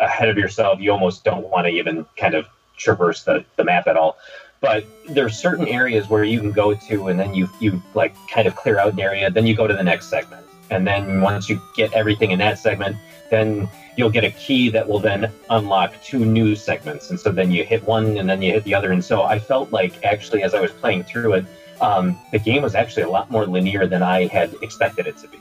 ahead 0.00 0.28
of 0.28 0.38
yourself. 0.38 0.80
You 0.80 0.92
almost 0.92 1.24
don't 1.24 1.48
want 1.48 1.66
to 1.66 1.70
even 1.72 2.06
kind 2.16 2.34
of 2.34 2.46
traverse 2.76 3.22
the, 3.22 3.44
the 3.56 3.64
map 3.64 3.86
at 3.86 3.96
all. 3.96 4.16
But 4.60 4.84
there's 5.08 5.38
certain 5.38 5.66
areas 5.68 6.10
where 6.10 6.24
you 6.24 6.38
can 6.38 6.52
go 6.52 6.74
to, 6.74 7.08
and 7.08 7.18
then 7.18 7.34
you 7.34 7.48
you 7.60 7.82
like 7.94 8.14
kind 8.28 8.46
of 8.46 8.56
clear 8.56 8.78
out 8.78 8.92
an 8.92 9.00
area. 9.00 9.30
Then 9.30 9.46
you 9.46 9.54
go 9.56 9.66
to 9.66 9.74
the 9.74 9.82
next 9.82 10.08
segment, 10.08 10.44
and 10.70 10.86
then 10.86 11.22
once 11.22 11.48
you 11.48 11.60
get 11.74 11.92
everything 11.94 12.30
in 12.30 12.38
that 12.40 12.58
segment, 12.58 12.96
then 13.30 13.68
you'll 13.96 14.10
get 14.10 14.24
a 14.24 14.30
key 14.32 14.68
that 14.70 14.86
will 14.86 14.98
then 14.98 15.32
unlock 15.48 15.94
two 16.02 16.24
new 16.26 16.54
segments. 16.54 17.10
And 17.10 17.18
so 17.18 17.32
then 17.32 17.50
you 17.50 17.64
hit 17.64 17.82
one, 17.84 18.18
and 18.18 18.28
then 18.28 18.42
you 18.42 18.52
hit 18.52 18.64
the 18.64 18.74
other. 18.74 18.92
And 18.92 19.02
so 19.02 19.22
I 19.22 19.38
felt 19.38 19.72
like 19.72 20.04
actually, 20.04 20.42
as 20.42 20.52
I 20.52 20.60
was 20.60 20.72
playing 20.72 21.04
through 21.04 21.34
it, 21.34 21.46
um, 21.80 22.18
the 22.30 22.38
game 22.38 22.60
was 22.62 22.74
actually 22.74 23.04
a 23.04 23.10
lot 23.10 23.30
more 23.30 23.46
linear 23.46 23.86
than 23.86 24.02
I 24.02 24.26
had 24.26 24.54
expected 24.60 25.06
it 25.06 25.16
to 25.18 25.28
be. 25.28 25.38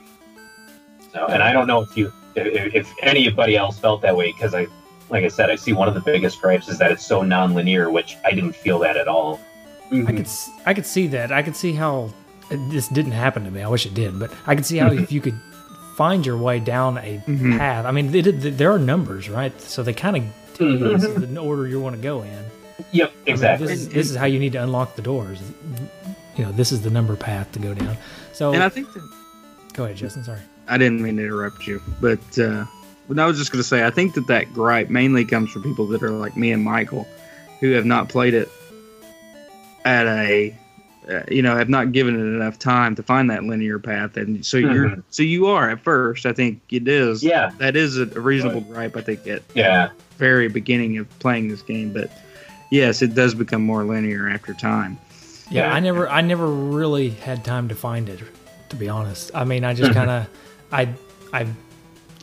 So, 1.19 1.27
and 1.27 1.43
I 1.43 1.51
don't 1.51 1.67
know 1.67 1.81
if 1.81 1.97
you 1.97 2.13
if, 2.35 2.73
if 2.73 2.93
anybody 3.01 3.57
else 3.57 3.77
felt 3.77 4.01
that 4.03 4.15
way 4.15 4.31
because 4.31 4.53
I, 4.55 4.67
like 5.09 5.25
I 5.25 5.27
said, 5.27 5.49
I 5.49 5.55
see 5.55 5.73
one 5.73 5.87
of 5.89 5.93
the 5.95 5.99
biggest 5.99 6.39
gripes 6.41 6.69
is 6.69 6.77
that 6.77 6.91
it's 6.91 7.05
so 7.05 7.21
non-linear, 7.23 7.89
which 7.89 8.15
I 8.23 8.31
didn't 8.31 8.53
feel 8.55 8.79
that 8.79 8.95
at 8.95 9.07
all. 9.09 9.41
I 9.91 9.95
Mhm. 9.95 10.07
could 10.07 10.19
s- 10.21 10.49
I 10.65 10.73
could 10.73 10.85
see 10.85 11.07
that. 11.07 11.31
I 11.31 11.41
could 11.41 11.55
see 11.55 11.73
how 11.73 12.11
this 12.69 12.87
didn't 12.87 13.11
happen 13.13 13.43
to 13.43 13.51
me. 13.51 13.61
I 13.63 13.67
wish 13.67 13.85
it 13.85 13.93
did, 13.93 14.17
but 14.19 14.31
I 14.47 14.55
could 14.55 14.65
see 14.65 14.77
how 14.77 14.91
if 14.93 15.11
you 15.11 15.19
could 15.19 15.37
find 15.97 16.25
your 16.25 16.37
way 16.37 16.59
down 16.59 16.97
a 16.99 17.21
Mhm. 17.27 17.57
path. 17.57 17.85
I 17.85 17.91
mean, 17.91 18.11
they 18.11 18.21
did, 18.21 18.41
there 18.57 18.71
are 18.71 18.79
numbers, 18.79 19.27
right? 19.29 19.59
So 19.61 19.83
they 19.83 19.91
kind 19.93 20.15
of 20.17 20.23
Mhm. 20.57 20.93
this 20.93 21.03
is 21.03 21.15
the 21.33 21.39
order 21.41 21.67
you 21.67 21.79
want 21.81 21.95
to 21.97 22.01
go 22.01 22.21
in. 22.21 22.43
Yep, 22.91 23.09
I 23.11 23.15
mean, 23.25 23.33
exactly. 23.33 23.67
this, 23.67 23.79
is, 23.81 23.89
this 23.89 24.09
is 24.11 24.15
how 24.15 24.25
you 24.25 24.39
need 24.39 24.53
to 24.53 24.63
unlock 24.63 24.95
the 24.95 25.01
doors. 25.01 25.39
You 26.37 26.45
know, 26.45 26.51
this 26.53 26.71
is 26.71 26.81
the 26.83 26.89
number 26.89 27.15
path 27.17 27.51
to 27.53 27.59
go 27.59 27.73
down. 27.73 27.97
So 28.31 28.53
And 28.53 28.63
I 28.63 28.69
think 28.69 28.93
that 28.93 29.03
go 29.73 29.83
ahead, 29.83 29.97
Justin. 29.97 30.23
Sorry. 30.23 30.39
I 30.69 30.77
didn't 30.77 31.01
mean 31.01 31.17
to 31.17 31.23
interrupt 31.23 31.65
you, 31.67 31.81
but 31.99 32.19
uh, 32.39 32.65
I 33.17 33.25
was 33.25 33.37
just 33.37 33.51
going 33.51 33.59
to 33.61 33.67
say 33.67 33.83
I 33.85 33.89
think 33.89 34.13
that 34.15 34.27
that 34.27 34.53
gripe 34.53 34.89
mainly 34.89 35.25
comes 35.25 35.51
from 35.51 35.63
people 35.63 35.87
that 35.87 36.03
are 36.03 36.11
like 36.11 36.37
me 36.37 36.51
and 36.51 36.63
Michael, 36.63 37.07
who 37.59 37.71
have 37.71 37.85
not 37.85 38.07
played 38.09 38.33
it 38.33 38.49
at 39.85 40.05
a, 40.07 40.55
uh, 41.09 41.21
you 41.29 41.41
know, 41.41 41.55
have 41.55 41.69
not 41.69 41.91
given 41.91 42.15
it 42.15 42.19
enough 42.35 42.59
time 42.59 42.95
to 42.95 43.03
find 43.03 43.29
that 43.31 43.43
linear 43.43 43.79
path, 43.79 44.17
and 44.17 44.45
so 44.45 44.57
you're 44.57 44.89
Mhm. 44.89 45.03
so 45.09 45.23
you 45.23 45.47
are 45.47 45.69
at 45.71 45.79
first. 45.83 46.25
I 46.25 46.33
think 46.33 46.61
it 46.69 46.87
is. 46.87 47.23
yeah, 47.23 47.51
That 47.57 47.75
is 47.75 47.97
a, 47.97 48.03
a 48.03 48.19
reasonable 48.19 48.61
gripe. 48.61 48.95
I 48.95 49.01
think 49.01 49.25
at 49.27 49.41
yeah, 49.55 49.89
very 50.17 50.47
beginning 50.49 50.97
of 50.97 51.07
playing 51.19 51.47
this 51.47 51.61
game, 51.61 51.91
but 51.93 52.11
yes, 52.69 53.01
it 53.01 53.15
does 53.15 53.33
become 53.33 53.63
more 53.63 53.83
linear 53.83 54.29
after 54.29 54.53
time. 54.53 54.97
Yeah, 55.49 55.63
Yeah. 55.67 55.73
I 55.73 55.79
never, 55.79 56.07
I 56.07 56.21
never 56.21 56.45
really 56.47 57.09
had 57.09 57.43
time 57.43 57.69
to 57.69 57.75
find 57.75 58.07
it, 58.09 58.19
to 58.69 58.75
be 58.75 58.87
honest. 58.87 59.31
I 59.33 59.45
mean, 59.45 59.63
I 59.63 59.73
just 59.73 59.93
kind 59.93 60.09
of, 60.11 60.27
I, 60.71 60.93
I 61.33 61.47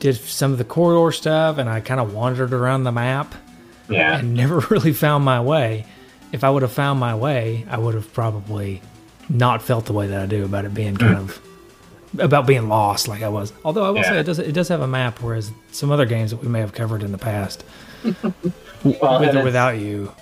did 0.01 0.17
some 0.17 0.53
of 0.53 0.59
the 0.59 0.65
corridor 0.65 1.13
stuff, 1.13 1.59
and 1.59 1.69
I 1.69 1.81
kind 1.81 2.01
of 2.01 2.15
wandered 2.15 2.53
around 2.53 2.85
the 2.85 2.93
map, 2.93 3.35
yeah, 3.89 4.19
and 4.19 4.35
never 4.35 4.59
really 4.71 4.93
found 4.93 5.25
my 5.25 5.41
way. 5.41 5.87
If 6.33 6.45
I 6.45 6.51
would 6.51 6.63
have 6.63 6.73
found 6.73 7.01
my 7.01 7.15
way, 7.15 7.65
I 7.71 7.79
would 7.79 7.95
have 7.95 8.13
probably 8.13 8.83
not 9.29 9.63
felt 9.63 9.87
the 9.87 9.93
way 9.93 10.07
that 10.09 10.21
I 10.21 10.27
do 10.27 10.45
about 10.45 10.65
it 10.65 10.75
being 10.75 10.97
kind 10.97 11.17
hmm. 11.17 11.23
of 11.23 12.21
about 12.21 12.47
being 12.47 12.69
lost 12.69 13.09
like 13.09 13.23
I 13.23 13.29
was. 13.29 13.53
Although 13.65 13.85
I 13.85 13.91
will 13.91 14.03
say 14.03 14.19
it 14.19 14.25
does 14.25 14.39
it 14.39 14.53
does 14.53 14.69
have 14.69 14.81
a 14.81 14.87
map, 14.87 15.21
whereas 15.23 15.51
some 15.73 15.91
other 15.91 16.07
games 16.07 16.31
that 16.31 16.43
we 16.43 16.49
may 16.49 16.61
have 16.61 16.73
covered 16.73 17.03
in 17.03 17.13
the 17.13 17.19
past, 17.19 17.65
Well, 18.85 19.21
with 19.21 19.37
or 19.37 19.43
without 19.43 19.79
you, 19.79 20.13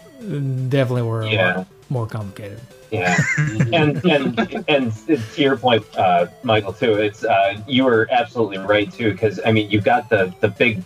definitely 0.68 1.02
were 1.02 1.22
a 1.22 1.30
Yeah. 1.30 1.56
lot 1.56 1.66
more 1.90 2.06
complicated. 2.06 2.60
Yeah, 2.90 3.16
and 3.72 4.04
and 4.04 4.64
and 4.68 4.92
to 5.06 5.42
your 5.42 5.56
point, 5.56 5.84
uh, 5.96 6.26
Michael, 6.44 6.72
too. 6.72 6.92
It's 6.94 7.24
uh, 7.24 7.58
you 7.66 7.84
were 7.84 8.06
absolutely 8.12 8.58
right 8.58 8.92
too, 8.92 9.10
because 9.12 9.40
I 9.44 9.50
mean, 9.50 9.70
you've 9.70 9.84
got 9.84 10.08
the 10.08 10.32
the 10.40 10.48
big 10.48 10.82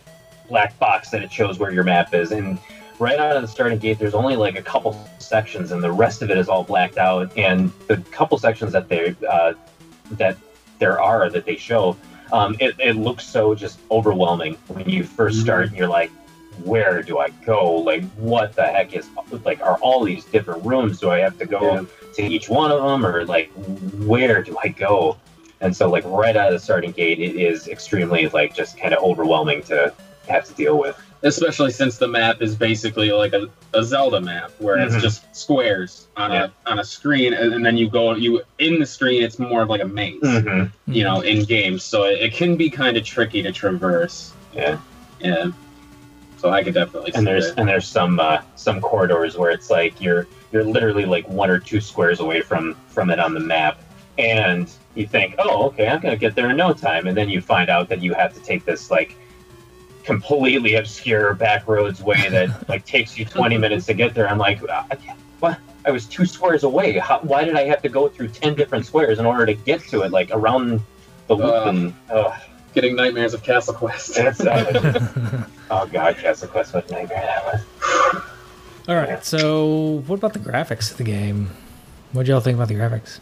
black 0.48 0.78
box 0.78 1.10
that 1.10 1.22
it 1.22 1.30
shows 1.30 1.58
where 1.58 1.70
your 1.70 1.84
map 1.84 2.14
is, 2.14 2.32
and 2.32 2.58
right 2.98 3.18
out 3.18 3.36
of 3.36 3.42
the 3.42 3.48
starting 3.48 3.78
gate, 3.78 3.98
there's 3.98 4.14
only 4.14 4.36
like 4.36 4.58
a 4.58 4.62
couple 4.62 4.98
sections, 5.18 5.70
and 5.70 5.82
the 5.84 5.92
rest 5.92 6.22
of 6.22 6.30
it 6.30 6.38
is 6.38 6.48
all 6.48 6.64
blacked 6.64 6.96
out. 6.96 7.30
And 7.36 7.70
the 7.88 7.98
couple 8.10 8.38
sections 8.38 8.72
that 8.72 8.88
they 8.88 9.14
uh, 9.28 9.52
that 10.12 10.38
there 10.78 11.02
are 11.02 11.28
that 11.28 11.44
they 11.44 11.56
show, 11.56 11.94
um, 12.32 12.56
it, 12.58 12.74
it 12.78 12.96
looks 12.96 13.26
so 13.26 13.54
just 13.54 13.80
overwhelming 13.90 14.56
when 14.68 14.88
you 14.88 15.04
1st 15.04 15.34
start, 15.42 15.66
and 15.68 15.76
you're 15.76 15.88
like, 15.88 16.10
where 16.64 17.02
do 17.02 17.18
I 17.18 17.28
go? 17.46 17.74
Like, 17.76 18.04
what 18.16 18.54
the 18.54 18.64
heck 18.64 18.94
is 18.94 19.08
like? 19.44 19.60
Are 19.62 19.76
all 19.78 20.04
these 20.04 20.24
different 20.24 20.64
rooms? 20.64 21.00
Do 21.00 21.10
I 21.10 21.18
have 21.20 21.38
to 21.38 21.46
go 21.46 21.60
Yeah. 21.74 21.84
to 22.14 22.22
each 22.22 22.48
one 22.48 22.70
of 22.70 22.82
them, 22.82 23.04
or 23.06 23.24
like, 23.24 23.50
where 24.04 24.42
do 24.42 24.56
I 24.62 24.68
go? 24.68 25.16
And 25.60 25.74
so, 25.76 25.88
like, 25.90 26.04
right 26.06 26.36
out 26.36 26.48
of 26.48 26.52
the 26.52 26.60
starting 26.60 26.92
gate, 26.92 27.18
it 27.18 27.34
is 27.36 27.66
extremely 27.68 28.28
like 28.28 28.54
just 28.54 28.78
kind 28.78 28.94
of 28.94 29.02
overwhelming 29.02 29.62
to 29.64 29.92
have 30.28 30.44
to 30.46 30.54
deal 30.54 30.78
with. 30.78 30.96
especially 31.24 31.72
since 31.72 31.98
the 31.98 32.06
map 32.06 32.40
is 32.40 32.54
basically 32.54 33.10
like 33.10 33.32
a, 33.32 33.48
a 33.74 33.82
Zelda 33.82 34.20
map 34.20 34.52
where 34.60 34.76
Mhm. 34.76 34.86
it's 34.86 35.02
just 35.02 35.24
squares 35.34 36.06
on 36.16 36.30
Yeah. 36.30 36.46
a 36.66 36.70
on 36.70 36.78
a 36.78 36.84
screen, 36.84 37.34
and, 37.34 37.52
and 37.54 37.66
then 37.66 37.76
you 37.76 37.90
go 37.90 38.14
you 38.14 38.40
in 38.60 38.78
the 38.78 38.86
screen. 38.86 39.24
It's 39.24 39.36
more 39.36 39.62
of 39.62 39.68
like 39.68 39.82
a 39.82 39.84
maze, 39.84 40.20
Mm-hmm. 40.22 40.92
you 40.92 41.02
know, 41.02 41.22
in 41.22 41.42
games. 41.42 41.82
So 41.82 42.04
it, 42.04 42.20
it 42.20 42.34
can 42.34 42.54
be 42.54 42.70
kind 42.70 42.96
of 42.96 43.02
tricky 43.02 43.42
to 43.42 43.50
traverse. 43.50 44.30
Yeah. 44.54 44.78
Yeah. 45.20 45.50
So 46.38 46.50
I 46.50 46.62
could 46.62 46.74
definitely. 46.74 47.12
and 47.14 47.20
see 47.20 47.24
there's 47.24 47.46
it. 47.46 47.54
and 47.58 47.68
there's 47.68 47.86
some 47.86 48.20
uh, 48.20 48.42
some 48.56 48.80
corridors 48.80 49.36
where 49.36 49.50
it's 49.50 49.70
like 49.70 50.00
you're 50.00 50.26
you're 50.52 50.64
literally 50.64 51.04
like 51.04 51.28
one 51.28 51.50
or 51.50 51.58
two 51.58 51.80
squares 51.80 52.20
away 52.20 52.40
from 52.40 52.74
from 52.88 53.10
it 53.10 53.18
on 53.18 53.34
the 53.34 53.40
map 53.40 53.80
and 54.18 54.70
you 54.94 55.06
think 55.06 55.34
oh 55.38 55.66
okay 55.66 55.86
i'm 55.88 56.00
gonna 56.00 56.16
get 56.16 56.34
there 56.34 56.50
in 56.50 56.56
no 56.56 56.72
time 56.72 57.06
and 57.06 57.16
then 57.16 57.28
you 57.28 57.40
find 57.40 57.68
out 57.70 57.88
that 57.88 58.00
you 58.02 58.14
have 58.14 58.32
to 58.34 58.40
take 58.40 58.64
this 58.64 58.90
like 58.90 59.14
completely 60.04 60.74
obscure 60.76 61.34
back 61.34 61.68
roads 61.68 62.02
way 62.02 62.28
that 62.30 62.68
like 62.68 62.84
takes 62.86 63.18
you 63.18 63.24
20 63.24 63.58
minutes 63.58 63.86
to 63.86 63.94
get 63.94 64.14
there 64.14 64.28
i'm 64.28 64.38
like 64.38 64.62
uh, 64.68 64.82
I 64.90 64.94
can't- 64.96 65.18
what 65.40 65.58
i 65.84 65.90
was 65.90 66.06
two 66.06 66.24
squares 66.24 66.64
away 66.64 66.98
How, 66.98 67.20
why 67.20 67.44
did 67.44 67.56
i 67.56 67.64
have 67.64 67.82
to 67.82 67.88
go 67.88 68.08
through 68.08 68.28
10 68.28 68.54
different 68.54 68.86
squares 68.86 69.18
in 69.18 69.26
order 69.26 69.44
to 69.46 69.54
get 69.54 69.82
to 69.88 70.02
it 70.02 70.10
like 70.12 70.30
around 70.32 70.80
the 71.26 71.36
loop 71.36 71.66
Uh. 71.66 71.68
and 71.68 71.94
oh, 72.10 72.34
getting 72.78 72.94
nightmares 72.94 73.34
of 73.34 73.42
Castle 73.42 73.74
Quest. 73.74 74.16
uh, 74.18 74.32
oh 75.70 75.86
god 75.92 76.16
castle 76.16 76.46
quest 76.46 76.72
what 76.72 76.88
a 76.88 76.92
nightmare 76.94 77.20
that 77.22 77.44
was 77.44 78.22
All 78.88 78.94
right, 78.94 79.24
so 79.24 80.02
what 80.06 80.14
about 80.16 80.32
the 80.32 80.38
graphics 80.38 80.92
of 80.92 80.96
the 80.96 81.02
game? 81.04 81.46
What 82.12 82.20
would 82.20 82.28
y'all 82.28 82.38
think 82.40 82.54
about 82.54 82.68
the 82.68 82.74
graphics? 82.74 83.18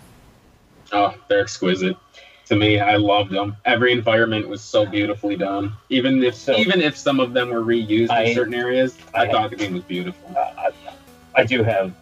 Oh, 0.92 1.14
they're 1.28 1.40
exquisite. 1.40 1.96
To 2.46 2.54
me, 2.54 2.78
I 2.78 2.94
loved 2.96 3.32
them. 3.32 3.56
Every 3.64 3.90
environment 3.92 4.46
was 4.48 4.62
so 4.62 4.84
beautifully 4.86 5.34
done. 5.36 5.72
Even 5.88 6.22
if 6.22 6.34
So- 6.36 6.54
even 6.54 6.80
if 6.82 6.96
some 6.98 7.18
of 7.18 7.32
them 7.32 7.48
were 7.48 7.62
reused 7.62 8.10
I- 8.10 8.24
in 8.24 8.34
certain 8.36 8.54
areas, 8.54 8.96
I, 9.14 9.22
I- 9.22 9.30
thought 9.32 9.50
the 9.50 9.56
game 9.56 9.72
was 9.72 9.82
beautiful. 9.84 10.30
uh, 10.36 10.40
I, 10.56 10.70
I 11.34 11.44
do 11.44 11.64
have 11.64 11.92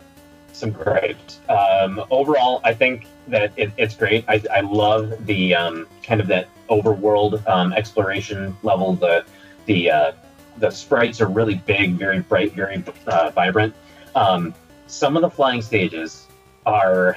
some 0.53 0.71
gripes. 0.73 1.39
Um, 1.49 2.05
overall, 2.11 2.61
I 2.65 2.75
think 2.75 3.07
that 3.29 3.53
it, 3.57 3.73
it's 3.77 3.95
great. 3.95 4.25
I, 4.29 4.43
I 4.53 4.61
love 4.61 5.27
the 5.27 5.55
um, 5.55 5.87
kind 6.03 6.21
of 6.21 6.27
that 6.29 6.49
overworld 6.69 7.47
um, 7.49 7.73
exploration 7.73 8.57
level. 8.63 8.95
The 8.95 9.25
the 9.67 9.91
uh, 9.91 10.13
the 10.59 10.71
sprites 10.71 11.21
are 11.21 11.27
really 11.27 11.57
big, 11.67 11.95
very 11.95 12.21
bright, 12.21 12.53
very 12.53 12.83
uh, 13.07 13.31
vibrant. 13.31 13.75
Um, 14.15 14.55
some 14.87 15.17
of 15.17 15.23
the 15.23 15.31
flying 15.31 15.63
stages 15.63 16.27
are 16.67 17.17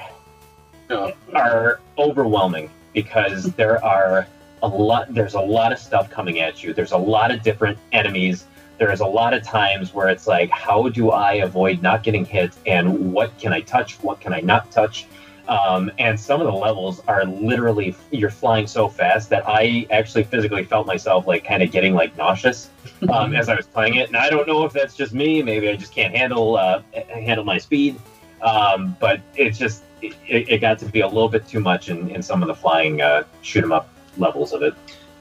are 1.34 1.80
overwhelming 1.98 2.70
because 2.94 3.44
there 3.56 3.82
are 3.84 4.26
a 4.62 4.68
lot 4.68 5.12
there's 5.14 5.34
a 5.34 5.40
lot 5.40 5.72
of 5.72 5.78
stuff 5.78 6.10
coming 6.10 6.40
at 6.40 6.62
you 6.64 6.72
there's 6.72 6.92
a 6.92 6.98
lot 6.98 7.30
of 7.30 7.42
different 7.42 7.78
enemies 7.92 8.46
there's 8.78 9.00
a 9.00 9.06
lot 9.06 9.34
of 9.34 9.42
times 9.42 9.94
where 9.94 10.08
it's 10.08 10.26
like 10.26 10.50
how 10.50 10.88
do 10.88 11.10
i 11.10 11.34
avoid 11.34 11.80
not 11.82 12.02
getting 12.02 12.24
hit 12.24 12.52
and 12.66 13.12
what 13.12 13.36
can 13.38 13.52
i 13.52 13.60
touch 13.60 14.02
what 14.02 14.20
can 14.20 14.32
i 14.32 14.40
not 14.40 14.70
touch 14.72 15.06
um, 15.48 15.90
and 15.98 16.18
some 16.18 16.40
of 16.40 16.46
the 16.46 16.52
levels 16.52 17.00
are 17.08 17.24
literally 17.24 17.94
you're 18.10 18.30
flying 18.30 18.66
so 18.66 18.88
fast 18.88 19.30
that 19.30 19.42
i 19.46 19.86
actually 19.90 20.22
physically 20.24 20.64
felt 20.64 20.86
myself 20.86 21.26
like 21.26 21.44
kind 21.44 21.62
of 21.62 21.70
getting 21.70 21.94
like 21.94 22.16
nauseous 22.16 22.70
um, 23.12 23.34
as 23.34 23.48
i 23.48 23.54
was 23.54 23.66
playing 23.66 23.96
it 23.96 24.08
and 24.08 24.16
i 24.16 24.28
don't 24.30 24.46
know 24.46 24.64
if 24.64 24.72
that's 24.72 24.94
just 24.94 25.12
me 25.12 25.42
maybe 25.42 25.68
i 25.68 25.76
just 25.76 25.92
can't 25.92 26.14
handle 26.14 26.56
uh, 26.56 26.82
handle 27.14 27.44
my 27.44 27.58
speed 27.58 27.98
um, 28.42 28.96
but 29.00 29.20
it's 29.34 29.58
just 29.58 29.82
it, 30.00 30.14
it 30.28 30.60
got 30.60 30.78
to 30.78 30.86
be 30.86 31.00
a 31.00 31.06
little 31.06 31.28
bit 31.28 31.46
too 31.48 31.60
much 31.60 31.88
in, 31.88 32.08
in 32.10 32.22
some 32.22 32.42
of 32.42 32.48
the 32.48 32.54
flying 32.54 33.00
uh, 33.00 33.24
shoot 33.42 33.64
'em 33.64 33.72
up 33.72 33.88
levels 34.16 34.52
of 34.52 34.62
it. 34.62 34.74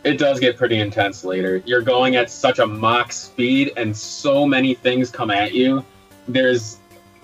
it 0.03 0.17
does 0.17 0.39
get 0.39 0.57
pretty 0.57 0.79
intense 0.79 1.23
later. 1.23 1.61
You're 1.65 1.81
going 1.81 2.15
at 2.15 2.29
such 2.29 2.59
a 2.59 2.65
Mach 2.67 3.11
speed, 3.11 3.73
and 3.77 3.95
so 3.95 4.45
many 4.45 4.73
things 4.73 5.11
come 5.11 5.31
at 5.31 5.53
you. 5.53 5.83
There's 6.27 6.77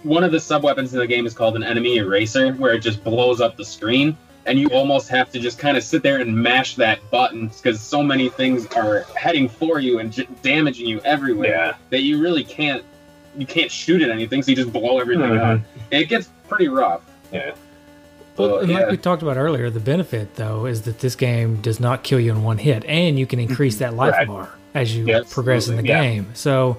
one 0.04 0.24
of 0.24 0.32
the 0.32 0.40
sub 0.40 0.64
weapons 0.64 0.94
in 0.94 1.00
the 1.00 1.08
game 1.08 1.26
is 1.26 1.34
called 1.34 1.56
an 1.56 1.64
enemy 1.64 1.98
eraser, 1.98 2.54
where 2.54 2.74
it 2.74 2.80
just 2.80 3.04
blows 3.04 3.42
up 3.42 3.58
the 3.58 3.66
screen, 3.66 4.18
and 4.46 4.60
you 4.60 4.68
almost 4.70 5.08
have 5.10 5.32
to 5.32 5.40
just 5.40 5.58
kind 5.60 5.78
of 5.78 5.84
sit 5.84 6.04
there 6.04 6.20
and 6.20 6.36
mash 6.36 6.76
that 6.76 7.00
button 7.10 7.48
because 7.48 7.80
so 7.80 8.04
many 8.04 8.30
things 8.30 8.68
are 8.76 9.06
heading 9.16 9.48
for 9.48 9.80
you 9.80 10.00
and 10.00 10.12
j- 10.12 10.28
damaging 10.42 10.86
you 10.88 11.00
everywhere 11.02 11.50
Yeah. 11.50 11.74
that 11.90 12.02
you 12.02 12.22
really 12.22 12.44
can't 12.44 12.84
you 13.36 13.48
can't 13.48 13.72
shoot 13.72 14.00
at 14.04 14.12
anything, 14.12 14.44
so 14.44 14.52
you 14.52 14.56
just 14.56 14.72
blow 14.72 15.00
everything 15.00 15.32
Mhm. 15.32 15.56
up. 15.56 15.62
It 15.90 16.08
gets 16.08 16.30
pretty 16.48 16.68
rough. 16.68 17.02
Yeah. 17.32 17.54
Well, 18.38 18.64
yeah. 18.70 18.80
like 18.82 18.92
we 18.92 18.98
talked 18.98 19.24
about 19.24 19.38
earlier, 19.38 19.72
the 19.72 19.80
benefit 19.80 20.36
though 20.36 20.68
is 20.68 20.84
that 20.84 21.00
this 21.00 21.16
game 21.16 21.56
does 21.62 21.80
not 21.80 22.04
kill 22.04 22.20
you 22.20 22.32
in 22.32 22.44
one 22.44 22.60
hit, 22.60 22.86
and 22.86 23.18
you 23.18 23.26
can 23.26 23.40
increase 23.40 23.78
that 23.78 23.96
life 23.96 24.12
Right. 24.14 24.28
bar 24.28 24.50
as 24.76 24.96
you 24.96 25.06
Yes, 25.08 25.34
progress 25.34 25.68
in 25.68 25.78
the 25.78 25.80
absolutely. 25.82 26.16
game. 26.16 26.26
So 26.36 26.78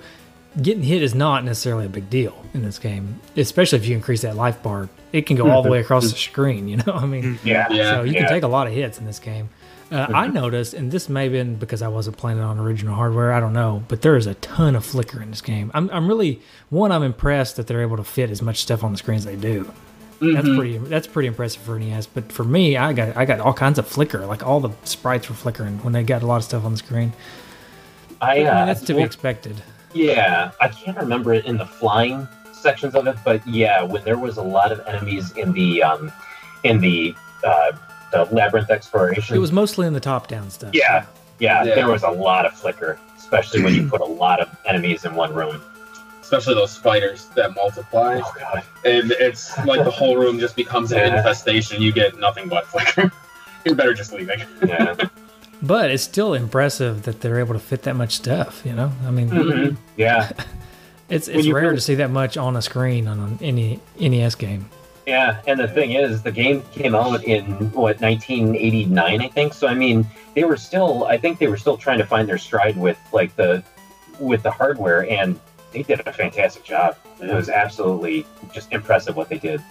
getting 0.61 0.83
hit 0.83 1.03
is 1.03 1.15
not 1.15 1.45
necessarily 1.45 1.87
a 1.87 1.89
big 1.89 2.09
deal 2.11 2.35
in 2.55 2.63
this 2.63 2.79
game, 2.79 3.21
especially 3.37 3.79
if 3.79 3.87
you 3.87 3.95
increase 3.97 4.23
that 4.23 4.37
life 4.37 4.63
bar. 4.63 4.89
It 5.13 5.27
can 5.27 5.37
go 5.37 5.51
all 5.51 5.63
the 5.63 5.71
way 5.71 5.81
across 5.81 6.05
the 6.11 6.17
screen. 6.17 6.69
You 6.69 6.79
know, 6.79 6.93
I 6.95 7.07
mean, 7.07 7.39
Yeah. 7.45 7.67
Yeah. 7.71 7.91
so 7.97 8.03
you 8.05 8.13
Yeah. 8.13 8.21
can 8.21 8.29
take 8.31 8.43
a 8.43 8.49
lot 8.49 8.67
of 8.67 8.73
hits 8.73 8.99
in 8.99 9.07
this 9.07 9.19
game. 9.19 9.49
Uh, 9.93 10.07
I 10.13 10.29
noticed, 10.29 10.73
and 10.75 10.91
this 10.91 11.09
may 11.09 11.25
have 11.25 11.33
been 11.33 11.57
because 11.57 11.83
I 11.83 11.89
wasn't 11.89 12.17
playing 12.17 12.39
it 12.39 12.43
on 12.43 12.59
original 12.59 12.95
hardware. 12.95 13.33
I 13.33 13.39
don't 13.39 13.53
know, 13.53 13.85
but 13.87 14.03
there 14.03 14.17
is 14.17 14.27
a 14.27 14.35
ton 14.35 14.75
of 14.75 14.85
flicker 14.85 15.23
in 15.23 15.31
this 15.31 15.43
game. 15.43 15.71
I'm, 15.75 15.91
I'm 15.93 16.09
really 16.09 16.41
one. 16.71 16.91
I'm 16.91 17.03
impressed 17.03 17.57
that 17.57 17.67
they're 17.67 17.83
able 17.83 17.99
to 17.99 18.05
fit 18.05 18.31
as 18.31 18.41
much 18.43 18.63
stuff 18.63 18.83
on 18.83 18.93
the 18.93 18.99
screen 18.99 19.19
as 19.19 19.25
they 19.25 19.37
do. 19.37 19.71
That's 20.21 20.49
Mhm. 20.49 20.57
pretty. 20.57 20.79
That's 20.79 21.07
pretty 21.07 21.27
impressive 21.29 21.61
for 21.63 21.79
NES. 21.79 22.07
But 22.07 22.33
for 22.33 22.45
me, 22.45 22.77
I 22.79 22.93
got 22.95 23.17
I 23.17 23.25
got 23.27 23.41
all 23.41 23.53
kinds 23.53 23.79
of 23.79 23.87
flicker. 23.87 24.25
Like 24.25 24.45
all 24.45 24.59
the 24.59 24.71
sprites 24.85 25.29
were 25.29 25.35
flickering 25.35 25.79
when 25.85 25.93
they 25.93 26.03
got 26.03 26.23
a 26.23 26.27
lot 26.27 26.37
of 26.37 26.45
stuff 26.45 26.65
on 26.65 26.73
the 26.73 26.79
screen. 26.79 27.13
I, 28.23 28.31
I 28.31 28.39
mean, 28.39 28.47
uh, 28.47 28.65
that's 28.67 28.81
to 28.83 28.95
be 28.95 29.03
expected. 29.03 29.63
Yeah, 29.95 30.51
I 30.61 30.69
can't 30.69 30.97
remember 30.97 31.33
it 31.35 31.45
in 31.47 31.57
the 31.57 31.67
flying 31.67 32.27
sections 32.53 32.95
of 32.95 33.07
it, 33.07 33.17
but 33.25 33.47
yeah, 33.47 33.83
when 33.83 34.03
there 34.05 34.19
was 34.19 34.37
a 34.37 34.43
lot 34.43 34.73
of 34.73 34.81
enemies 34.87 35.33
in 35.33 35.53
the 35.53 35.83
um, 35.83 36.11
in 36.65 36.81
the 36.81 37.15
uh, 37.45 37.73
the 38.13 38.25
labyrinth 38.27 38.71
exploration, 38.71 39.37
It 39.37 39.39
was 39.41 39.53
mostly 39.53 39.87
in 39.87 39.93
the 39.93 40.01
top 40.01 40.29
down 40.29 40.51
stuff. 40.51 40.71
Yeah. 40.75 41.05
yeah, 41.39 41.63
Yeah. 41.65 41.75
there 41.75 41.89
was 41.89 42.03
a 42.05 42.11
lot 42.11 42.47
of 42.47 42.53
flicker, 42.55 42.99
especially 43.19 43.63
when 43.63 43.75
you 43.75 43.89
put 43.89 44.01
a 44.01 44.05
lot 44.05 44.41
of 44.41 44.49
enemies 44.67 45.05
in 45.05 45.15
one 45.15 45.35
room. 45.35 45.61
Especially 46.23 46.55
those 46.55 46.71
spiders 46.73 47.27
that 47.37 47.55
multiply. 47.55 48.19
Oh 48.25 48.33
god, 48.39 48.63
And 48.85 49.13
it's 49.13 49.57
like 49.67 49.85
the 49.85 49.91
whole 49.91 50.17
room 50.17 50.39
just 50.39 50.57
becomes 50.57 50.91
an 50.93 51.15
infestation. 51.15 51.83
You 51.83 51.93
get 51.93 52.19
nothing 52.19 52.49
but 52.49 52.67
flicker. 52.67 53.13
You're 53.67 53.75
better 53.75 53.93
just 53.95 54.13
leaving. 54.13 54.41
yeah. 54.67 54.95
But 55.67 55.91
it's 55.91 56.03
still 56.03 56.35
impressive 56.35 57.05
that 57.05 57.21
they're 57.21 57.39
able 57.39 57.55
to 57.55 57.61
fit 57.61 57.83
that 57.83 57.97
much 57.97 58.13
stuff. 58.17 58.63
You 58.65 58.73
know, 58.75 58.93
I 59.07 59.11
mean, 59.11 59.29
Mhm. 59.31 59.77
yeah, 59.97 60.31
it's 61.09 61.29
it's 61.29 61.49
rare 61.49 61.63
really- 61.65 61.77
to 61.77 61.81
see 61.81 61.95
that 61.97 62.11
much 62.11 62.37
on 62.37 62.57
a 62.57 62.63
screen 62.63 63.07
on 63.09 63.39
any 63.41 63.81
NES 63.99 64.35
game. 64.35 64.69
Yeah, 65.07 65.37
and 65.47 65.61
the 65.61 65.69
thing 65.69 65.93
is, 65.93 66.23
the 66.23 66.33
game 66.33 66.63
came 66.73 66.95
out 66.95 67.25
in 67.25 67.45
what 67.73 68.01
1989, 68.01 69.21
I 69.21 69.29
think. 69.29 69.53
So 69.55 69.67
I 69.69 69.75
mean, 69.75 70.07
they 70.35 70.45
were 70.45 70.57
still, 70.57 71.05
I 71.05 71.19
think 71.19 71.39
they 71.39 71.47
were 71.49 71.57
still 71.59 71.77
trying 71.77 71.99
to 71.99 72.07
find 72.07 72.29
their 72.29 72.39
stride 72.39 72.77
with 72.77 72.99
like 73.13 73.35
the 73.37 73.63
with 74.19 74.43
the 74.43 74.51
hardware, 74.51 75.09
and 75.11 75.39
they 75.73 75.83
did 75.83 76.01
a 76.07 76.13
fantastic 76.13 76.65
job. 76.65 76.97
It 77.21 77.33
was 77.35 77.49
absolutely 77.49 78.27
just 78.53 78.73
impressive 78.73 79.17
what 79.17 79.29
they 79.29 79.39
did. 79.39 79.63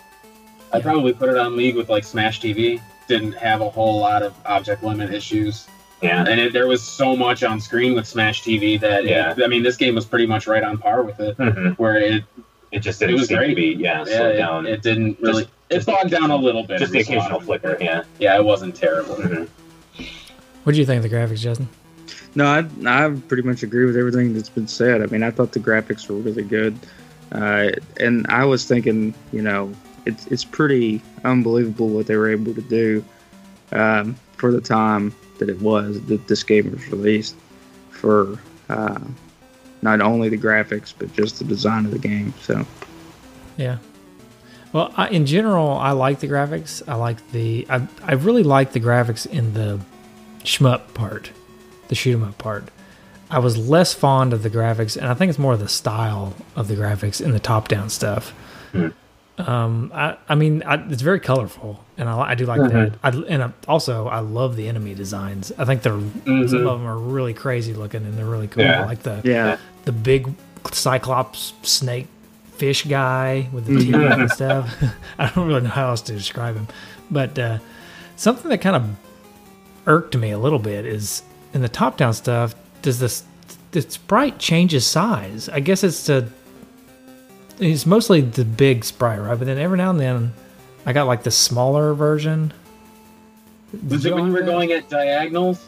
I 0.71 0.79
probably 0.81 1.13
put 1.13 1.29
it 1.29 1.37
on 1.37 1.55
League 1.55 1.75
with 1.75 1.89
like 1.89 2.03
Smash 2.03 2.39
TV. 2.41 2.81
Didn't 3.07 3.33
have 3.33 3.61
a 3.61 3.69
whole 3.69 3.99
lot 3.99 4.23
of 4.23 4.33
object 4.45 4.83
limit 4.83 5.13
issues. 5.13 5.67
Yeah, 6.03 6.25
And 6.27 6.39
it, 6.39 6.53
there 6.53 6.67
was 6.67 6.83
so 6.83 7.15
much 7.15 7.43
on 7.43 7.59
screen 7.61 7.95
with 7.95 8.05
Smash 8.07 8.43
TV 8.43 8.79
that, 8.81 9.05
Yeah. 9.05 9.31
it, 9.31 9.43
I 9.43 9.47
mean, 9.47 9.63
this 9.63 9.77
game 9.77 9.95
was 9.95 10.05
pretty 10.05 10.25
much 10.25 10.47
right 10.47 10.63
on 10.63 10.77
par 10.77 11.01
with 11.03 11.19
it. 11.19 11.37
Mhm. 11.37 11.77
Where 11.77 11.97
it, 11.97 12.23
it 12.71 12.79
just 12.79 13.01
It 13.01 13.07
didn't 13.07 13.19
was 13.21 13.27
seem 13.29 13.37
great. 13.37 13.49
to 13.49 13.55
be 13.55 13.67
yeah 13.79 13.99
yeah, 13.99 14.03
slowed 14.17 14.35
it, 14.35 14.37
down. 14.37 14.65
it 14.65 14.81
didn't 14.81 15.17
really, 15.21 15.47
It 15.69 15.85
bogged 15.85 16.11
down 16.11 16.29
a 16.31 16.35
little 16.35 16.63
bit. 16.63 16.79
Just 16.79 16.91
the 16.91 16.99
occasional 16.99 17.39
flicker, 17.39 17.77
yeah. 17.79 18.03
Yeah, 18.19 18.35
it 18.35 18.43
wasn't 18.43 18.75
terrible. 18.75 19.15
Mhm. 19.15 19.47
What 20.63 20.73
do 20.73 20.79
you 20.79 20.85
think 20.85 21.03
of 21.03 21.09
the 21.09 21.15
graphics, 21.15 21.39
Justin? 21.39 21.67
No, 22.35 22.45
I, 22.45 22.65
I 22.85 23.09
pretty 23.27 23.43
much 23.43 23.63
agree 23.63 23.85
with 23.85 23.95
everything 23.95 24.33
that's 24.33 24.49
been 24.49 24.67
said. 24.67 25.01
I 25.01 25.05
mean, 25.07 25.21
I 25.23 25.29
thought 25.31 25.51
the 25.51 25.59
graphics 25.59 26.09
were 26.09 26.15
really 26.15 26.43
good, 26.43 26.77
uh, 27.31 27.69
and 27.99 28.25
I 28.27 28.43
was 28.45 28.65
thinking, 28.65 29.13
you 29.31 29.41
know, 29.43 29.71
it's 30.05 30.25
it's 30.27 30.43
pretty 30.43 31.01
unbelievable 31.23 31.89
what 31.89 32.07
they 32.07 32.15
were 32.17 32.29
able 32.29 32.53
to 32.55 32.61
do 32.61 33.05
um, 33.71 34.15
for 34.43 34.51
the 34.51 34.59
time 34.59 35.15
that 35.39 35.47
it 35.47 35.57
was 35.61 36.01
that 36.07 36.27
this 36.27 36.43
game 36.43 36.69
was 36.69 36.85
released. 36.89 37.37
For 37.91 38.37
uh, 38.67 38.99
not 39.81 40.01
only 40.01 40.27
the 40.27 40.37
graphics 40.37 40.93
but 40.99 41.13
just 41.13 41.39
the 41.39 41.45
design 41.45 41.85
of 41.85 41.91
the 41.91 41.97
game. 41.97 42.33
So 42.41 42.65
Yeah. 43.55 43.77
Well, 44.73 44.93
I, 44.97 45.07
in 45.07 45.25
general, 45.25 45.77
I 45.77 45.91
like 45.91 46.19
the 46.19 46.27
graphics. 46.27 46.81
I 46.85 46.95
like 46.95 47.31
the. 47.31 47.65
I, 47.69 47.87
I 48.03 48.13
really 48.15 48.43
like 48.43 48.73
the 48.73 48.81
graphics 48.81 49.25
in 49.25 49.53
the 49.53 49.79
shmup 50.39 50.93
part, 50.93 51.31
the 51.87 51.95
shoot 51.95 52.15
'em 52.15 52.23
up 52.23 52.37
part. 52.37 52.65
I 53.29 53.39
was 53.39 53.57
less 53.57 53.93
fond 53.93 54.33
of 54.33 54.43
the 54.43 54.49
graphics, 54.49 54.97
and 54.97 55.05
I 55.05 55.13
think 55.13 55.29
it's 55.29 55.39
more 55.39 55.53
of 55.53 55.61
the 55.61 55.69
style 55.69 56.33
of 56.57 56.67
the 56.67 56.75
graphics 56.75 57.21
in 57.21 57.31
the 57.31 57.39
top 57.39 57.69
down 57.69 57.89
stuff. 57.89 58.33
Um, 59.37 59.91
I, 59.93 60.17
I 60.29 60.35
mean, 60.35 60.61
I, 60.63 60.75
it's 60.89 61.01
very 61.01 61.19
colorful, 61.19 61.83
and 61.97 62.07
I, 62.07 62.31
I 62.31 62.35
do 62.35 62.45
like 62.45 62.61
that. 62.61 62.93
I, 63.01 63.09
and 63.09 63.43
I, 63.43 63.51
also, 63.67 64.07
I 64.07 64.19
love 64.19 64.55
the 64.55 64.67
enemy 64.67 64.93
designs. 64.93 65.51
I 65.57 65.65
think 65.65 65.81
they're 65.81 65.99
some 66.25 66.67
of 66.67 66.79
them 66.79 66.85
are 66.85 66.97
really 66.97 67.33
crazy 67.33 67.73
looking, 67.73 68.05
and 68.05 68.13
they're 68.13 68.25
really 68.25 68.47
cool. 68.47 68.63
Yeah. 68.63 68.83
I 68.83 68.85
like 68.85 69.01
the 69.01 69.21
yeah, 69.23 69.57
the 69.85 69.91
big 69.91 70.31
cyclops 70.71 71.53
snake 71.63 72.07
fish 72.57 72.85
guy 72.85 73.49
with 73.51 73.65
the 73.65 73.77
teeth 73.79 73.95
and 73.95 74.29
stuff. 74.29 74.71
I 75.17 75.29
don't 75.29 75.47
really 75.47 75.61
know 75.61 75.69
how 75.69 75.89
else 75.89 76.01
to 76.03 76.13
describe 76.13 76.55
him, 76.55 76.67
but 77.09 77.37
uh, 77.39 77.57
something 78.15 78.49
that 78.49 78.59
kind 78.59 78.75
of 78.75 78.87
irked 79.87 80.15
me 80.15 80.29
a 80.29 80.37
little 80.37 80.59
bit 80.59 80.85
is 80.85 81.23
in 81.53 81.61
the 81.61 81.69
top 81.69 81.97
down 81.97 82.13
stuff. 82.13 82.53
Does 82.83 82.99
this 82.99 83.23
the 83.71 83.81
sprite 83.81 84.37
changes 84.37 84.85
size? 84.85 85.49
I 85.49 85.59
guess 85.59 85.83
it's 85.83 86.05
to 86.05 86.27
it's 87.59 87.85
mostly 87.85 88.21
the 88.21 88.45
big 88.45 88.83
sprite, 88.83 89.19
right? 89.21 89.37
But 89.37 89.45
then 89.45 89.57
every 89.57 89.77
now 89.77 89.89
and 89.91 89.99
then, 89.99 90.33
I 90.85 90.93
got 90.93 91.07
like 91.07 91.23
the 91.23 91.31
smaller 91.31 91.93
version. 91.93 92.53
Did 93.71 93.89
Was 93.89 94.05
it 94.05 94.13
when 94.13 94.27
you 94.27 94.33
were 94.33 94.39
that? 94.41 94.45
going 94.45 94.71
at 94.71 94.89
diagonals? 94.89 95.63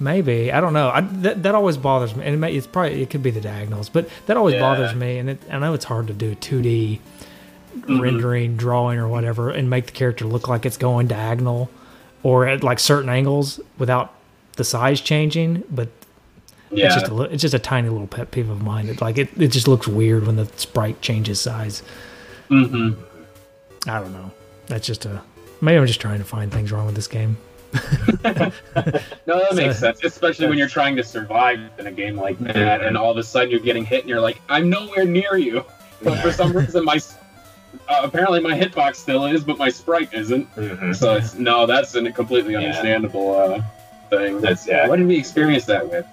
Maybe 0.00 0.50
I 0.50 0.60
don't 0.60 0.72
know. 0.72 0.90
I, 0.90 1.00
that 1.00 1.42
that 1.44 1.54
always 1.54 1.76
bothers 1.76 2.14
me, 2.16 2.24
and 2.24 2.34
it 2.34 2.38
may, 2.38 2.54
it's 2.54 2.66
probably 2.66 3.02
it 3.02 3.10
could 3.10 3.22
be 3.22 3.30
the 3.30 3.40
diagonals, 3.40 3.88
but 3.88 4.08
that 4.26 4.36
always 4.36 4.54
Yeah. 4.54 4.60
bothers 4.60 4.94
me. 4.94 5.18
And 5.18 5.30
it, 5.30 5.42
I 5.50 5.58
know 5.58 5.74
it's 5.74 5.84
hard 5.84 6.06
to 6.08 6.12
do 6.12 6.34
two 6.34 6.62
D 6.62 7.00
Mm-hmm. 7.74 8.00
rendering, 8.00 8.56
drawing, 8.58 8.98
or 8.98 9.08
whatever, 9.08 9.48
and 9.48 9.70
make 9.70 9.86
the 9.86 9.92
character 9.92 10.26
look 10.26 10.46
like 10.46 10.66
it's 10.66 10.76
going 10.76 11.06
diagonal 11.06 11.70
or 12.22 12.46
at 12.46 12.62
like 12.62 12.78
certain 12.78 13.08
angles 13.08 13.60
without 13.78 14.12
the 14.56 14.62
size 14.62 15.00
changing. 15.00 15.62
But 15.70 15.88
Yeah. 16.72 16.86
it's 16.86 16.94
just 16.94 17.12
a 17.12 17.20
it's 17.22 17.42
just 17.42 17.54
a 17.54 17.58
tiny 17.58 17.88
little 17.88 18.06
pet 18.06 18.30
peeve 18.30 18.48
of 18.48 18.62
mine. 18.62 18.88
It, 18.88 19.00
like 19.00 19.18
it, 19.18 19.28
it 19.40 19.48
just 19.48 19.68
looks 19.68 19.86
weird 19.86 20.26
when 20.26 20.36
the 20.36 20.46
sprite 20.56 21.00
changes 21.02 21.40
size. 21.40 21.82
hmm 22.48 22.92
I 23.86 23.98
don't 24.00 24.12
know. 24.12 24.30
That's 24.66 24.86
just 24.86 25.04
a 25.06 25.22
maybe 25.60 25.78
I'm 25.78 25.86
just 25.86 26.00
trying 26.00 26.18
to 26.18 26.24
find 26.24 26.50
things 26.52 26.72
wrong 26.72 26.86
with 26.86 26.94
this 26.94 27.08
game. 27.08 27.36
No, 29.26 29.38
that 29.38 29.54
makes 29.54 29.76
So- 29.78 29.86
sense, 29.86 30.04
especially 30.04 30.46
when 30.48 30.58
you're 30.58 30.68
trying 30.68 30.96
to 30.96 31.04
survive 31.04 31.60
in 31.78 31.86
a 31.86 31.92
game 31.92 32.16
like 32.16 32.38
that, 32.40 32.82
and 32.82 32.96
all 32.96 33.10
of 33.10 33.16
a 33.16 33.22
sudden 33.22 33.50
you're 33.50 33.60
getting 33.60 33.84
hit, 33.84 34.00
and 34.00 34.08
you're 34.08 34.20
like, 34.20 34.40
"I'm 34.48 34.68
nowhere 34.70 35.04
near 35.04 35.36
you." 35.36 35.64
But 36.02 36.18
for 36.18 36.32
some 36.32 36.52
reason, 36.52 36.84
my 36.84 36.98
uh, 37.88 38.00
apparently 38.02 38.40
my 38.40 38.58
hitbox 38.58 38.96
still 38.96 39.24
is, 39.26 39.44
but 39.44 39.56
my 39.56 39.68
sprite 39.68 40.12
isn't. 40.12 40.52
Mhm. 40.56 40.94
So 40.96 41.14
it's 41.14 41.34
no, 41.34 41.64
that's 41.64 41.94
a 41.94 42.10
completely 42.10 42.56
understandable 42.56 43.36
uh, 43.38 43.62
thing. 44.10 44.40
That's 44.40 44.66
yeah. 44.66 44.88
What 44.88 44.96
did 44.96 45.06
we 45.06 45.16
experience 45.16 45.64
that 45.66 45.88
with? 45.88 46.04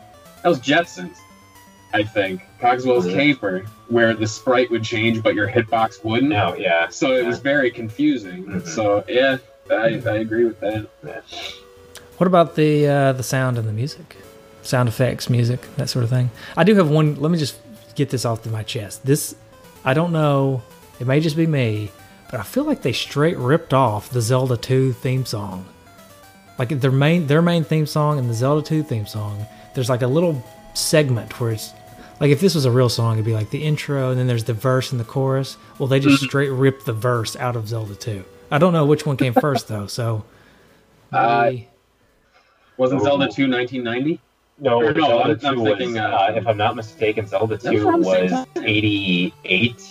That 0.43 0.49
was 0.49 0.59
Jetsons, 0.59 1.17
I 1.93 2.03
think. 2.03 2.41
Cogswell's 2.59 3.05
Was 3.05 3.13
it? 3.13 3.17
Caper, 3.17 3.65
where 3.87 4.13
the 4.13 4.27
sprite 4.27 4.69
would 4.71 4.83
change, 4.83 5.21
but 5.23 5.35
your 5.35 5.47
hitbox 5.49 6.03
wouldn't. 6.03 6.29
No, 6.29 6.55
yeah. 6.55 6.87
So 6.89 7.13
it 7.13 7.25
was 7.25 7.39
very 7.39 7.71
confusing. 7.71 8.45
Mhm. 8.45 8.67
So 8.67 9.03
yeah, 9.07 9.37
I, 9.69 10.01
I 10.05 10.17
agree 10.17 10.45
with 10.45 10.59
that. 10.61 10.87
What 12.17 12.27
about 12.27 12.55
the 12.55 12.87
uh, 12.87 13.13
the 13.13 13.23
sound 13.23 13.57
and 13.57 13.67
the 13.67 13.73
music, 13.73 14.17
sound 14.61 14.89
effects, 14.89 15.29
music, 15.29 15.61
that 15.77 15.89
sort 15.89 16.03
of 16.03 16.09
thing? 16.09 16.29
I 16.57 16.63
do 16.63 16.75
have 16.75 16.89
one. 16.89 17.15
Let 17.15 17.31
me 17.31 17.37
just 17.37 17.57
get 17.95 18.09
this 18.09 18.25
off 18.25 18.43
to 18.43 18.49
my 18.49 18.63
chest. 18.63 19.05
This, 19.05 19.35
I 19.83 19.93
don't 19.93 20.11
know. 20.11 20.61
It 20.99 21.07
may 21.07 21.19
just 21.21 21.37
be 21.37 21.47
me, 21.47 21.91
but 22.29 22.39
I 22.39 22.43
feel 22.43 22.65
like 22.65 22.81
they 22.81 22.91
straight 22.93 23.37
ripped 23.37 23.73
off 23.73 24.09
the 24.09 24.21
Zelda 24.21 24.57
2 24.57 24.93
theme 24.93 25.25
song. 25.25 25.65
Like 26.57 26.69
their 26.69 26.91
main 26.91 27.27
their 27.27 27.41
main 27.41 27.63
theme 27.63 27.85
song 27.85 28.19
and 28.19 28.29
the 28.29 28.33
Zelda 28.33 28.61
2 28.67 28.83
theme 28.83 29.05
song. 29.05 29.45
There's 29.73 29.89
like 29.89 30.01
a 30.01 30.07
little 30.07 30.43
segment 30.73 31.39
where 31.39 31.51
it's 31.51 31.71
like 32.19 32.31
if 32.31 32.39
this 32.41 32.55
was 32.55 32.65
a 32.65 32.71
real 32.71 32.89
song, 32.89 33.13
it'd 33.13 33.25
be 33.25 33.33
like 33.33 33.49
the 33.49 33.63
intro 33.63 34.09
and 34.11 34.19
then 34.19 34.27
there's 34.27 34.43
the 34.43 34.53
verse 34.53 34.91
and 34.91 34.99
the 34.99 35.05
chorus. 35.05 35.57
Well, 35.77 35.87
they 35.87 35.99
just 35.99 36.23
straight 36.23 36.49
ripped 36.49 36.85
the 36.85 36.93
verse 36.93 37.35
out 37.35 37.55
of 37.55 37.67
Zelda 37.67 37.95
2. 37.95 38.23
I 38.51 38.57
don't 38.57 38.73
know 38.73 38.85
which 38.85 39.05
one 39.05 39.15
came 39.17 39.33
first 39.41 39.67
though, 39.67 39.87
so. 39.87 40.25
Uh, 41.11 41.41
maybe- 41.45 41.67
Wasn't 42.77 43.01
Oh. 43.01 43.03
Zelda 43.05 43.27
2 43.27 43.47
1990? 43.49 44.19
No, 44.61 44.81
Or 44.83 44.93
no, 44.93 45.19
I'm- 45.19 45.39
I'm 45.45 45.59
was, 45.59 45.77
thinking, 45.77 45.97
uh, 45.97 46.07
uh, 46.07 46.33
if 46.35 46.45
I'm 46.47 46.57
not 46.57 46.75
mistaken, 46.75 47.25
Zelda 47.27 47.57
2 47.57 47.71
was 47.73 47.83
around 47.83 48.01
the 48.01 48.11
same 48.11 48.23
was 48.23 48.31
time. 48.31 48.47
88 48.65 49.81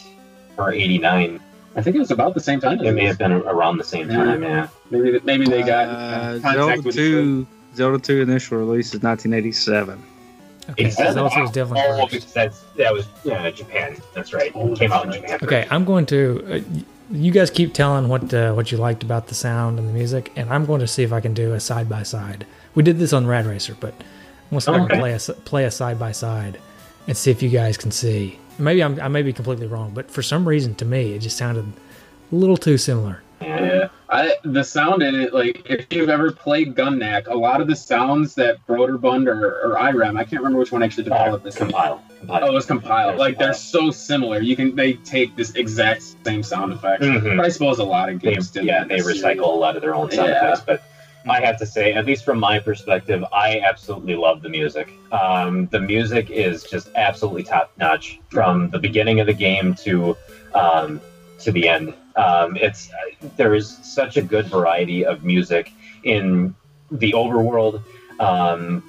or 0.59 0.73
89. 0.73 1.41
I 1.77 1.83
think 1.83 1.97
it 1.97 1.99
was 2.01 2.11
about 2.11 2.35
the 2.35 2.41
same 2.41 2.61
time. 2.61 2.81
It 2.81 2.93
may 2.93 3.05
have 3.07 3.19
been 3.19 3.33
around 3.33 3.79
the 3.79 3.85
same 3.85 4.09
time, 4.09 4.43
yeah. 4.43 4.69
Maybe 4.91 5.19
maybe 5.25 5.47
they 5.47 5.63
got 5.63 5.89
uh, 5.89 6.39
contact 6.41 6.55
Zelda 6.57 6.83
with 6.83 6.95
two. 6.95 7.47
Zelda 7.79 7.99
two 7.99 8.21
initial 8.21 8.59
release 8.59 8.89
is 8.93 9.03
1987. 9.03 10.03
Okay, 10.71 10.91
so 10.91 11.11
Zelda 11.13 11.35
2 11.35 11.43
is 11.45 11.51
definitely 11.51 11.83
Oh, 11.89 12.01
first. 12.03 12.13
because 12.13 12.33
that's, 12.35 12.61
that 12.77 12.93
was 12.93 13.07
yeah, 13.25 13.51
Japan. 13.51 13.97
That's 14.15 14.35
right. 14.35 14.53
It 14.55 14.79
came 14.79 14.93
out 14.93 15.07
in 15.07 15.13
Japan. 15.13 15.39
Okay, 15.43 15.67
I'm 15.71 15.85
going 15.87 16.05
to. 16.07 16.45
Uh, 16.47 16.81
you 17.11 17.33
guys 17.33 17.49
keep 17.49 17.73
telling 17.73 18.09
what 18.09 18.35
uh, 18.35 18.53
what 18.53 18.71
you 18.71 18.77
liked 18.77 19.03
about 19.03 19.29
the 19.29 19.35
sound 19.35 19.79
and 19.79 19.89
the 19.89 19.93
music, 19.95 20.31
and 20.37 20.51
I'm 20.51 20.67
going 20.67 20.81
to 20.81 20.87
see 20.87 21.03
if 21.05 21.13
I 21.13 21.21
can 21.21 21.33
do 21.33 21.55
a 21.55 21.61
side 21.61 21.89
by 21.89 22.03
side. 22.03 22.45
We 22.75 22.83
did 22.83 22.99
this 22.99 23.15
on 23.15 23.27
Rad 23.27 23.47
Racer, 23.47 23.75
but 23.81 23.95
I'm 23.95 24.59
going 24.59 24.61
to 24.61 24.61
see 24.61 24.71
if 24.73 24.75
I 24.75 24.79
can 24.81 24.85
Okay. 24.93 24.99
play 25.01 25.13
a 25.13 25.15
s- 25.15 25.31
play 25.47 25.65
a 25.65 25.71
side 25.71 25.99
by 25.99 26.13
side 26.13 26.59
and 27.07 27.17
see 27.17 27.31
if 27.31 27.43
you 27.43 27.49
guys 27.49 27.79
can 27.79 27.91
see. 27.91 28.39
Maybe 28.59 28.83
I'm, 28.83 29.01
I 29.01 29.09
may 29.09 29.23
be 29.23 29.33
completely 29.33 29.69
wrong, 29.69 29.93
but 29.95 30.11
for 30.11 30.21
some 30.23 30.47
reason 30.47 30.75
to 30.75 30.85
me 30.85 31.15
it 31.15 31.21
just 31.21 31.39
sounded 31.39 31.65
a 32.31 32.35
little 32.35 32.59
too 32.59 32.77
similar. 32.77 33.23
Yeah, 33.41 33.89
I 34.11 34.35
the 34.43 34.63
sound 34.65 35.03
in 35.03 35.15
it, 35.15 35.35
like 35.35 35.69
if 35.69 35.87
you've 35.93 36.09
ever 36.09 36.33
played 36.33 36.75
Gun-Nac, 36.75 37.29
a 37.29 37.35
lot 37.35 37.61
of 37.61 37.67
the 37.67 37.77
sounds 37.77 38.35
that 38.37 38.67
Broderbund 38.67 39.27
or, 39.29 39.61
or 39.63 39.77
Irem, 39.79 40.19
I 40.19 40.25
can't 40.25 40.41
remember 40.43 40.59
which 40.59 40.73
one 40.73 40.83
actually 40.83 41.05
developed 41.05 41.45
this. 41.45 41.57
compile. 41.57 42.03
compile. 42.21 42.45
Oh, 42.45 42.47
it 42.47 42.55
was 42.55 42.65
compiled. 42.65 43.11
There's 43.13 43.19
Like 43.21 43.39
they're 43.39 43.53
so 43.53 43.91
similar. 43.91 44.41
You 44.41 44.57
can 44.57 44.75
they 44.75 44.95
take 44.95 45.37
this 45.37 45.55
exact 45.57 46.03
same 46.25 46.43
sound 46.43 46.73
effect. 46.73 47.03
Mhm. 47.03 47.37
But 47.37 47.45
I 47.45 47.49
suppose 47.51 47.79
a 47.81 47.85
lot 47.85 48.09
of 48.09 48.21
they, 48.21 48.33
games 48.33 48.51
did. 48.51 48.65
yeah, 48.65 48.85
they 48.85 48.99
recycle 48.99 49.45
a 49.45 49.59
lot 49.59 49.77
of 49.77 49.83
their 49.83 49.95
own 49.95 50.11
sound 50.11 50.31
Yeah. 50.31 50.53
effects. 50.53 50.63
But 50.67 50.83
I 51.29 51.41
have 51.45 51.59
to 51.59 51.67
say, 51.67 51.93
at 51.93 52.07
least 52.07 52.25
from 52.25 52.39
my 52.41 52.59
perspective, 52.59 53.23
I 53.31 53.61
absolutely 53.61 54.17
love 54.17 54.41
the 54.41 54.49
music. 54.49 54.89
Um, 55.13 55.67
the 55.67 55.81
music 55.81 56.31
is 56.31 56.63
just 56.65 56.89
absolutely 56.97 57.43
top 57.43 57.73
notch 57.77 58.21
from 58.31 58.71
the 58.71 58.79
beginning 58.79 59.21
of 59.21 59.27
the 59.27 59.35
game 59.35 59.75
to 59.85 60.17
um, 60.55 60.99
to 61.41 61.53
the 61.53 61.69
end. 61.69 61.95
Um, 62.17 62.57
it's 62.57 62.91
there 63.37 63.55
is 63.55 63.69
such 63.83 64.17
a 64.17 64.23
good 64.23 64.47
variety 64.47 65.05
of 65.05 65.25
music 65.25 65.73
in 66.05 66.55
the 66.91 67.13
overworld. 67.13 67.83
Um, 68.21 68.83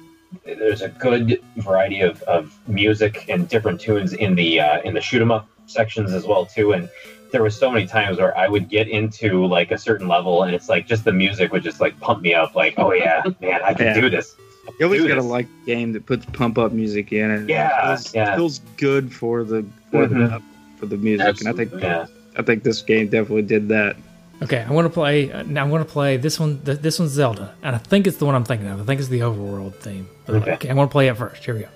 there's 0.44 0.82
a 0.82 0.88
good 0.88 1.40
variety 1.56 2.00
of, 2.00 2.22
of 2.22 2.56
music 2.68 3.26
and 3.28 3.48
different 3.48 3.80
tunes 3.80 4.12
in 4.12 4.34
the 4.34 4.60
uh, 4.60 4.80
in 4.82 4.94
the 4.94 5.00
shoot 5.00 5.20
'em 5.22 5.30
up 5.30 5.48
sections 5.66 6.12
as 6.12 6.26
well 6.26 6.46
too, 6.46 6.72
and 6.72 6.88
there 7.32 7.42
was 7.42 7.56
so 7.56 7.70
many 7.70 7.86
times 7.86 8.18
where 8.18 8.36
I 8.36 8.48
would 8.48 8.68
get 8.68 8.88
into 8.88 9.46
like 9.46 9.70
a 9.70 9.78
certain 9.78 10.08
level 10.08 10.42
and 10.42 10.52
it's 10.52 10.68
like 10.68 10.86
just 10.88 11.04
the 11.04 11.12
music 11.12 11.52
would 11.52 11.62
just 11.62 11.80
like 11.80 11.98
pump 12.00 12.22
me 12.22 12.34
up 12.34 12.56
like 12.56 12.74
oh 12.76 12.92
yeah 12.92 13.22
man 13.40 13.60
I 13.62 13.72
can 13.72 13.86
Yeah. 13.86 14.00
do 14.00 14.10
this 14.10 14.34
You 14.80 14.86
always 14.86 15.02
Do 15.02 15.06
gotta 15.08 15.20
this. 15.20 15.30
like 15.30 15.46
game 15.64 15.92
that 15.92 16.06
puts 16.06 16.26
pump 16.26 16.58
up 16.58 16.72
music 16.72 17.12
in 17.12 17.30
it. 17.30 17.48
Yeah, 17.48 17.68
it 17.68 17.86
feels, 17.98 18.14
yeah. 18.14 18.34
feels 18.34 18.58
good 18.76 19.12
for 19.14 19.44
the 19.44 19.64
for 19.92 20.08
Mhm. 20.08 20.28
the 20.30 20.42
for 20.76 20.86
the 20.86 20.96
music, 20.96 21.38
and 21.40 21.48
I 21.48 21.52
think 21.52 21.70
yeah 21.80 22.06
I 22.36 22.42
think 22.42 22.62
this 22.62 22.82
game 22.82 23.08
definitely 23.08 23.42
did 23.42 23.68
that. 23.68 23.96
Okay, 24.42 24.60
I'm 24.60 24.70
going 24.70 24.84
to 24.84 24.90
play. 24.90 25.30
Uh, 25.30 25.42
now 25.42 25.64
I'm 25.64 25.70
to 25.70 25.84
play 25.84 26.16
this 26.16 26.40
one. 26.40 26.60
This 26.64 26.98
one's 26.98 27.12
Zelda, 27.12 27.54
and 27.62 27.76
I 27.76 27.78
think 27.78 28.06
it's 28.06 28.16
the 28.16 28.24
one 28.24 28.34
I'm 28.34 28.44
thinking 28.44 28.68
of. 28.68 28.80
I 28.80 28.84
think 28.84 29.00
it's 29.00 29.10
the 29.10 29.20
overworld 29.20 29.74
theme. 29.76 30.08
But, 30.24 30.48
Okay. 30.48 30.68
I'm 30.68 30.76
going 30.76 30.88
to 30.88 30.92
play 30.92 31.08
it 31.08 31.16
first. 31.16 31.44
Here 31.44 31.54
we 31.54 31.60
go. 31.60 31.68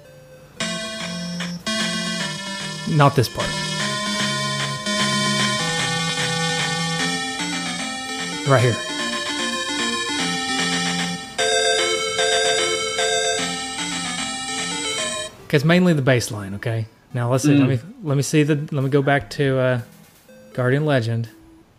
Not 2.96 3.16
this 3.16 3.28
part. 3.28 3.48
Right 8.46 8.60
here. 8.60 8.76
Okay, 15.44 15.56
it's 15.56 15.64
mainly 15.64 15.92
the 15.92 16.02
bass 16.02 16.30
line. 16.30 16.54
Okay. 16.54 16.86
Now 17.12 17.30
let's 17.30 17.44
see. 17.44 17.56
Let 17.56 17.68
me 17.68 17.78
let 18.02 18.16
me 18.16 18.22
see 18.22 18.42
the. 18.42 18.56
Let 18.56 18.82
me 18.82 18.90
go 18.90 19.02
back 19.02 19.30
to 19.30 19.58
uh, 19.58 19.80
Guardian 20.54 20.86
Legend. 20.86 21.28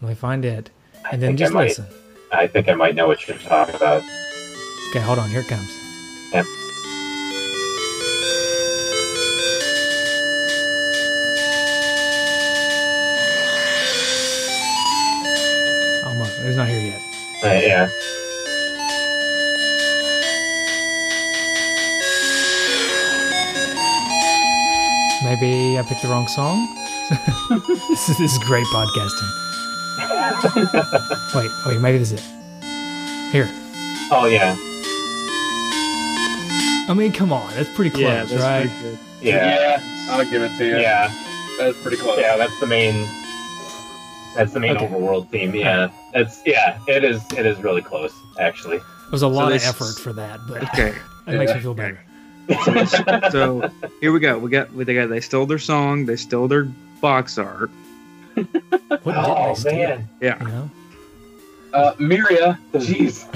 Let 0.02 0.10
me 0.10 0.16
find 0.16 0.46
it. 0.46 0.70
and 1.12 1.22
then 1.22 1.30
think 1.38 1.40
I 1.40 1.44
just 1.44 1.54
might. 1.54 1.64
listen. 1.70 1.86
I 2.32 2.48
think 2.48 2.68
I 2.68 2.74
might 2.74 2.96
know 2.96 3.08
what 3.08 3.28
you're 3.28 3.38
talking 3.38 3.76
about. 3.76 4.04
Okay, 4.90 5.00
hold 5.00 5.20
on. 5.20 5.30
Here 5.30 5.40
it 5.42 5.48
comes. 5.48 5.72
Yep. 6.34 6.46
Almost. 16.06 16.40
It's 16.42 16.58
not 16.58 16.68
here 16.68 16.80
yet. 16.80 17.02
Uh, 17.44 17.60
yeah. 17.68 17.90
Maybe 25.24 25.80
I 25.80 25.82
picked 25.82 26.04
the 26.04 26.08
wrong 26.08 26.28
song. 26.28 26.68
This, 27.10 28.10
is, 28.10 28.18
this 28.18 28.34
is 28.34 28.38
great 28.46 28.66
podcasting. 28.68 29.30
Wait, 31.36 31.52
wait, 31.66 31.80
maybe 31.82 31.98
this 31.98 32.12
is 32.12 32.20
it. 32.20 32.26
Here. 33.32 33.50
Oh 34.12 34.26
yeah. 34.32 34.56
I 36.88 36.94
mean, 36.96 37.12
come 37.12 37.32
on. 37.34 37.52
That's 37.56 37.70
pretty 37.76 37.90
close, 37.90 38.02
yeah, 38.04 38.24
that's 38.26 38.42
right? 38.42 38.70
pretty 38.70 38.82
good. 38.84 39.00
Yeah. 39.22 39.80
I'll 40.12 40.30
give 40.30 40.42
it 40.44 40.56
to 40.58 40.66
you. 40.66 40.78
Yeah. 40.78 41.12
That's 41.58 41.82
pretty 41.82 41.98
close. 41.98 42.20
Yeah. 42.20 42.38
That's 42.38 42.58
the 42.60 42.68
main. 42.68 43.08
That's 44.36 44.54
the 44.54 44.60
main 44.60 44.76
Okay. 44.78 44.86
overworld 44.88 45.30
theme. 45.30 45.56
Yeah. 45.56 45.90
It's 46.14 46.42
yeah. 46.46 46.80
It 46.88 47.04
is. 47.04 47.22
It 47.38 47.46
is 47.46 47.58
really 47.60 47.82
close 47.82 48.14
actually. 48.40 48.78
It 48.78 49.12
was 49.12 49.22
a 49.24 49.28
lot 49.28 49.52
of 49.52 49.64
effort 49.64 49.98
for 50.00 50.14
that, 50.14 50.40
but 50.48 50.64
Okay, 50.74 50.96
it 51.28 51.38
makes 51.38 51.54
me 51.54 51.60
feel 51.62 51.74
better. 51.74 52.00
so 53.32 53.70
here 54.02 54.12
we 54.12 54.20
go. 54.20 54.38
We 54.38 54.50
got 54.50 54.76
they 54.78 54.94
got 54.94 55.10
they 55.10 55.22
stole 55.22 55.46
their 55.46 55.60
song, 55.60 56.06
they 56.06 56.16
stole 56.16 56.48
their 56.48 56.68
box 57.06 57.38
art. 57.38 57.70
What 58.34 59.16
oh 59.16 59.50
they 59.50 59.60
steal? 59.60 59.74
man. 59.74 60.10
Yeah, 60.20 60.42
You 60.42 60.48
know? 60.48 60.72
Uh, 61.72 61.94
Miria, 62.00 62.58
jeez, 62.74 63.28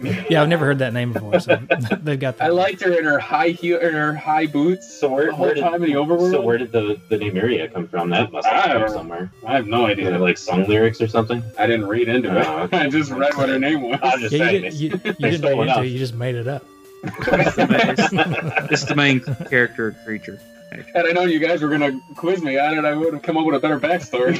Yeah, 0.30 0.40
I've 0.42 0.48
never 0.48 0.64
heard 0.64 0.78
that 0.78 0.94
name 0.94 1.12
before, 1.12 1.38
so 1.38 1.56
they've 2.02 2.18
got 2.18 2.38
that. 2.38 2.44
I 2.44 2.48
liked 2.48 2.80
her 2.80 2.92
in 2.98 3.04
her 3.04 3.18
high 3.18 3.48
heel, 3.50 3.78
in 3.78 3.92
her 3.92 4.14
high 4.14 4.46
boots. 4.46 4.98
So 4.98 5.08
where, 5.10 5.26
the 5.26 5.32
whole 5.34 5.44
where 5.46 5.54
did 5.54 5.60
time 5.60 5.74
in 5.74 5.82
the 5.82 5.96
overworld. 5.96 6.30
so 6.30 6.40
where 6.40 6.56
did 6.56 6.72
the 6.72 6.98
the 7.10 7.18
name 7.18 7.34
Miria 7.34 7.70
come 7.70 7.86
from? 7.88 8.08
That 8.08 8.32
must 8.32 8.46
have 8.48 8.64
I 8.64 8.72
come 8.72 8.80
don't- 8.80 8.90
somewhere. 8.90 9.30
I 9.46 9.54
have 9.56 9.66
no 9.66 9.86
Is 9.86 9.98
it 9.98 10.04
idea. 10.06 10.18
like 10.18 10.38
song 10.38 10.64
lyrics 10.64 11.02
or 11.02 11.08
something? 11.08 11.42
I 11.58 11.66
didn't 11.66 11.86
read 11.86 12.08
into 12.08 12.34
it. 12.38 12.46
Oh, 12.46 12.60
okay. 12.62 12.78
I 12.86 12.88
just 12.88 13.10
read 13.10 13.34
what 13.36 13.50
her 13.50 13.58
name 13.58 13.82
was. 13.82 13.98
I'm 14.02 14.18
just 14.20 14.34
yeah, 14.34 14.50
you, 14.50 14.60
did, 14.60 14.74
you, 14.74 14.88
you 15.04 15.12
didn't 15.30 15.42
read 15.58 15.68
into 15.68 15.82
it, 15.82 15.86
you 15.88 15.98
just 15.98 16.14
made 16.14 16.36
it 16.36 16.48
up. 16.48 16.64
this 17.02 18.80
is 18.82 18.86
the 18.86 18.94
main 18.96 19.20
character 19.50 19.88
and 19.88 19.96
creature. 20.06 20.40
Had 20.94 21.06
I 21.06 21.12
known 21.12 21.30
you 21.30 21.38
guys 21.38 21.62
were 21.62 21.68
gonna 21.68 22.00
quiz 22.16 22.42
me 22.42 22.58
on 22.58 22.78
it, 22.78 22.84
I 22.84 22.94
would 22.94 23.14
have 23.14 23.22
come 23.22 23.36
up 23.36 23.46
with 23.46 23.56
a 23.56 23.58
better 23.60 23.78
backstory. 23.80 24.34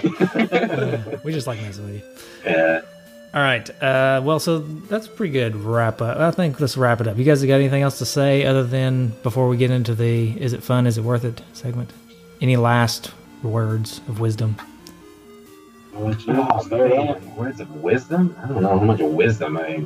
We 1.24 1.32
just 1.32 1.46
like 1.46 1.60
messing 1.62 1.84
with 1.86 1.94
you. 1.94 2.02
Yeah. 2.44 2.80
All 3.32 3.40
right. 3.42 3.68
Uh, 3.82 4.20
well, 4.22 4.38
so 4.38 4.58
that's 4.58 5.06
a 5.06 5.10
pretty 5.10 5.32
good 5.32 5.56
wrap 5.56 6.00
up. 6.02 6.18
I 6.18 6.30
think 6.30 6.60
let's 6.60 6.76
wrap 6.76 7.00
it 7.00 7.08
up. 7.08 7.16
You 7.16 7.24
guys 7.24 7.42
got 7.44 7.54
anything 7.54 7.82
else 7.82 7.98
to 7.98 8.04
say 8.04 8.44
other 8.44 8.62
than 8.64 9.08
before 9.22 9.48
we 9.48 9.56
get 9.56 9.70
into 9.70 9.94
the 9.94 10.40
"Is 10.40 10.52
it 10.52 10.62
fun? 10.62 10.86
Is 10.86 10.98
it 10.98 11.02
worth 11.02 11.24
it?" 11.24 11.42
segment? 11.52 11.92
Any 12.40 12.56
last 12.56 13.12
words 13.42 14.00
of 14.08 14.20
wisdom? 14.20 14.56
Oh, 15.96 16.64
man. 16.68 17.36
Words 17.36 17.60
of 17.60 17.70
wisdom? 17.76 18.36
I 18.42 18.48
don't 18.48 18.62
know 18.62 18.78
how 18.78 18.84
much 18.84 19.00
of 19.00 19.10
wisdom 19.10 19.56
I. 19.56 19.84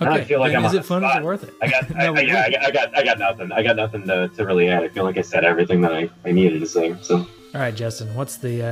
Now 0.00 0.12
I 0.12 0.24
feel 0.24 0.40
like 0.40 0.52
then 0.52 0.60
I'm 0.60 0.66
is 0.66 0.74
it 0.74 0.78
the 0.78 0.82
fun? 0.82 1.04
Is 1.04 1.16
it 1.16 1.22
worth 1.22 1.44
it? 1.44 1.54
I 1.60 1.68
got, 1.68 1.90
No, 1.94 2.14
I, 2.14 2.20
yeah, 2.20 2.44
I, 2.46 2.50
got- 2.50 2.62
I 2.64 2.70
got, 2.70 2.96
I 2.98 3.04
got 3.04 3.18
nothing. 3.18 3.52
I 3.52 3.62
got 3.62 3.76
nothing 3.76 4.06
to, 4.06 4.28
to 4.28 4.46
really 4.46 4.68
add. 4.68 4.82
I 4.82 4.88
feel 4.88 5.04
like 5.04 5.18
I 5.18 5.22
said 5.22 5.44
everything 5.44 5.80
that 5.82 5.92
I, 5.92 6.08
I 6.24 6.32
needed 6.32 6.60
to 6.60 6.66
say. 6.66 6.94
So, 7.02 7.16
All 7.18 7.26
right, 7.60 7.74
Justin. 7.74 8.14
What's 8.14 8.36
the 8.38 8.62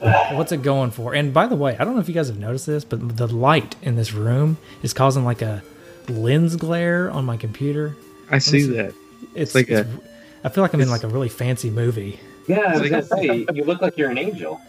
uh, 0.00 0.34
what's 0.36 0.52
it 0.52 0.62
going 0.62 0.90
for? 0.90 1.14
And 1.14 1.32
by 1.32 1.46
the 1.46 1.56
way, 1.56 1.76
I 1.78 1.84
don't 1.84 1.94
know 1.94 2.00
if 2.00 2.08
you 2.08 2.14
guys 2.14 2.28
have 2.28 2.38
noticed 2.38 2.66
this, 2.66 2.84
but 2.84 3.16
the 3.16 3.26
light 3.26 3.76
in 3.82 3.96
this 3.96 4.12
room 4.12 4.58
is 4.82 4.92
causing 4.92 5.24
like 5.24 5.42
a 5.42 5.62
lens 6.08 6.56
glare 6.56 7.10
on 7.10 7.24
my 7.24 7.36
computer. 7.36 7.96
I 8.30 8.38
see 8.38 8.62
see. 8.62 8.70
that. 8.72 8.94
It's, 9.34 9.54
like 9.54 9.70
it's- 9.70 9.86
a- 9.86 10.08
I 10.44 10.50
feel 10.50 10.62
like 10.62 10.72
I'm 10.74 10.80
in 10.80 10.88
like 10.90 11.02
a 11.02 11.08
really 11.08 11.28
fancy 11.28 11.68
movie. 11.70 12.20
yeah, 12.46 12.60
I 12.74 12.78
was 12.78 12.88
gonna 12.90 13.02
say 13.02 13.44
you 13.52 13.64
look 13.64 13.80
like 13.82 13.98
you're 13.98 14.08
an 14.10 14.18
angel. 14.18 14.60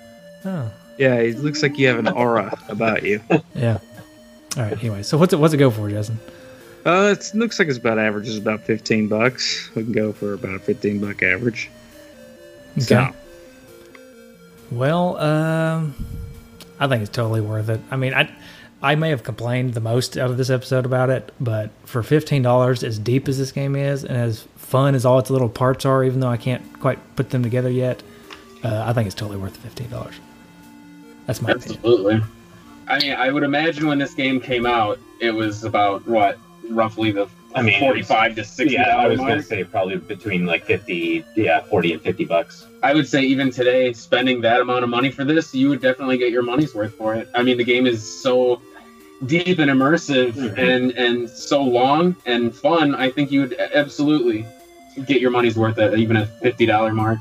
Oh, 0.46 0.72
Yeah, 0.98 1.16
it 1.16 1.38
looks 1.38 1.62
like 1.62 1.78
you 1.78 1.88
have 1.88 2.00
an 2.00 2.08
aura 2.08 2.58
about 2.70 3.04
you. 3.04 3.22
yeah. 3.56 3.78
All 4.58 4.64
right. 4.64 4.78
Anyway, 4.80 5.04
so 5.04 5.18
what's 5.18 5.34
it 5.34 5.40
what's 5.40 5.54
it 5.54 5.58
go 5.58 5.70
for, 5.70 5.90
Justin? 5.90 6.20
Uh, 6.86 7.14
it 7.18 7.32
looks 7.36 7.60
like 7.60 7.68
it's 7.68 7.78
about 7.78 8.00
average. 8.00 8.28
It's 8.28 8.38
about 8.38 8.62
fifteen 8.62 9.08
bucks. 9.08 9.70
We 9.76 9.84
can 9.84 9.92
go 9.92 10.12
for 10.14 10.34
about 10.34 10.56
a 10.56 10.60
fifteen 10.60 11.00
buck 11.00 11.22
average. 11.22 11.70
So, 12.78 13.10
Well, 14.72 15.18
um, 15.18 15.96
I 16.80 16.88
think 16.88 17.02
it's 17.02 17.12
totally 17.12 17.42
worth 17.42 17.70
it. 17.70 17.82
I 17.92 17.98
mean, 17.98 18.14
I 18.14 18.34
I 18.82 18.96
may 18.96 19.10
have 19.10 19.24
complained 19.24 19.74
the 19.74 19.82
most 19.82 20.18
out 20.18 20.30
of 20.30 20.38
this 20.38 20.50
episode 20.50 20.86
about 20.86 21.10
it, 21.10 21.34
but 21.40 21.70
for 21.86 22.02
fifteen 22.02 22.42
dollars, 22.42 22.84
as 22.84 22.98
deep 22.98 23.28
as 23.28 23.38
this 23.38 23.52
game 23.52 23.76
is, 23.76 24.04
and 24.06 24.16
as 24.18 24.48
fun 24.56 24.96
as 24.96 25.06
all 25.06 25.20
its 25.20 25.30
little 25.30 25.50
parts 25.50 25.86
are, 25.86 26.04
even 26.04 26.22
though 26.22 26.30
I 26.30 26.38
can't 26.38 26.80
quite 26.80 27.00
put 27.16 27.32
them 27.32 27.44
together 27.44 27.70
yet, 27.70 28.02
uh, 28.64 28.84
I 28.88 28.94
think 28.94 29.06
it's 29.08 29.16
totally 29.16 29.38
worth 29.38 29.54
the 29.54 29.60
fifteen 29.60 29.90
dollars. 29.90 30.16
That's 31.26 31.42
my 31.42 31.52
opinion. 31.52 32.24
I 32.90 33.00
mean, 33.00 33.14
I 33.14 33.30
would 33.32 33.44
imagine 33.44 33.88
when 33.88 34.00
this 34.00 34.14
game 34.14 34.40
came 34.40 34.66
out, 34.66 35.00
it 35.20 35.32
was 35.32 35.64
about 35.64 36.06
what, 36.08 36.38
roughly 36.70 37.12
the 37.12 37.28
I 37.56 37.62
mean, 37.62 37.76
it 37.76 37.82
was- 37.82 37.88
forty-five 37.88 38.36
to 38.36 38.44
sixty 38.44 38.76
Yeah, 38.76 38.98
I 38.98 39.08
was 39.08 39.18
mark. 39.18 39.30
gonna 39.30 39.44
say 39.44 39.64
probably 39.64 39.98
between 39.98 40.46
like 40.46 40.66
fifty, 40.66 41.24
yeah, 41.36 41.62
forty 41.62 41.94
and 41.94 42.02
fifty 42.02 42.26
bucks. 42.26 42.66
I 42.84 42.94
would 42.94 43.08
say 43.08 43.22
even 43.24 43.50
today, 43.52 43.92
spending 43.94 44.42
that 44.42 44.62
amount 44.62 44.84
of 44.84 44.90
money 44.90 45.10
for 45.12 45.24
this, 45.24 45.54
you 45.54 45.70
would 45.70 45.82
definitely 45.82 46.18
get 46.18 46.32
your 46.32 46.44
money's 46.44 46.74
worth 46.76 46.94
for 46.96 47.16
it. 47.16 47.28
I 47.36 47.44
mean, 47.44 47.58
the 47.58 47.64
game 47.64 47.86
is 47.88 48.02
so 48.22 48.62
deep 49.26 49.60
and 49.60 49.70
immersive 49.70 50.32
Mhm. 50.34 50.58
and 50.58 50.92
and 50.92 51.30
so 51.30 51.62
long 51.64 52.16
and 52.26 52.56
fun. 52.56 52.96
I 52.96 53.10
think 53.10 53.32
you 53.32 53.42
would 53.42 53.54
absolutely 53.74 54.46
get 55.06 55.20
your 55.22 55.32
money's 55.32 55.58
worth 55.58 55.78
at 55.80 55.98
even 55.98 56.18
a 56.18 56.26
fifty 56.26 56.66
dollar 56.66 56.94
mark. 56.94 57.20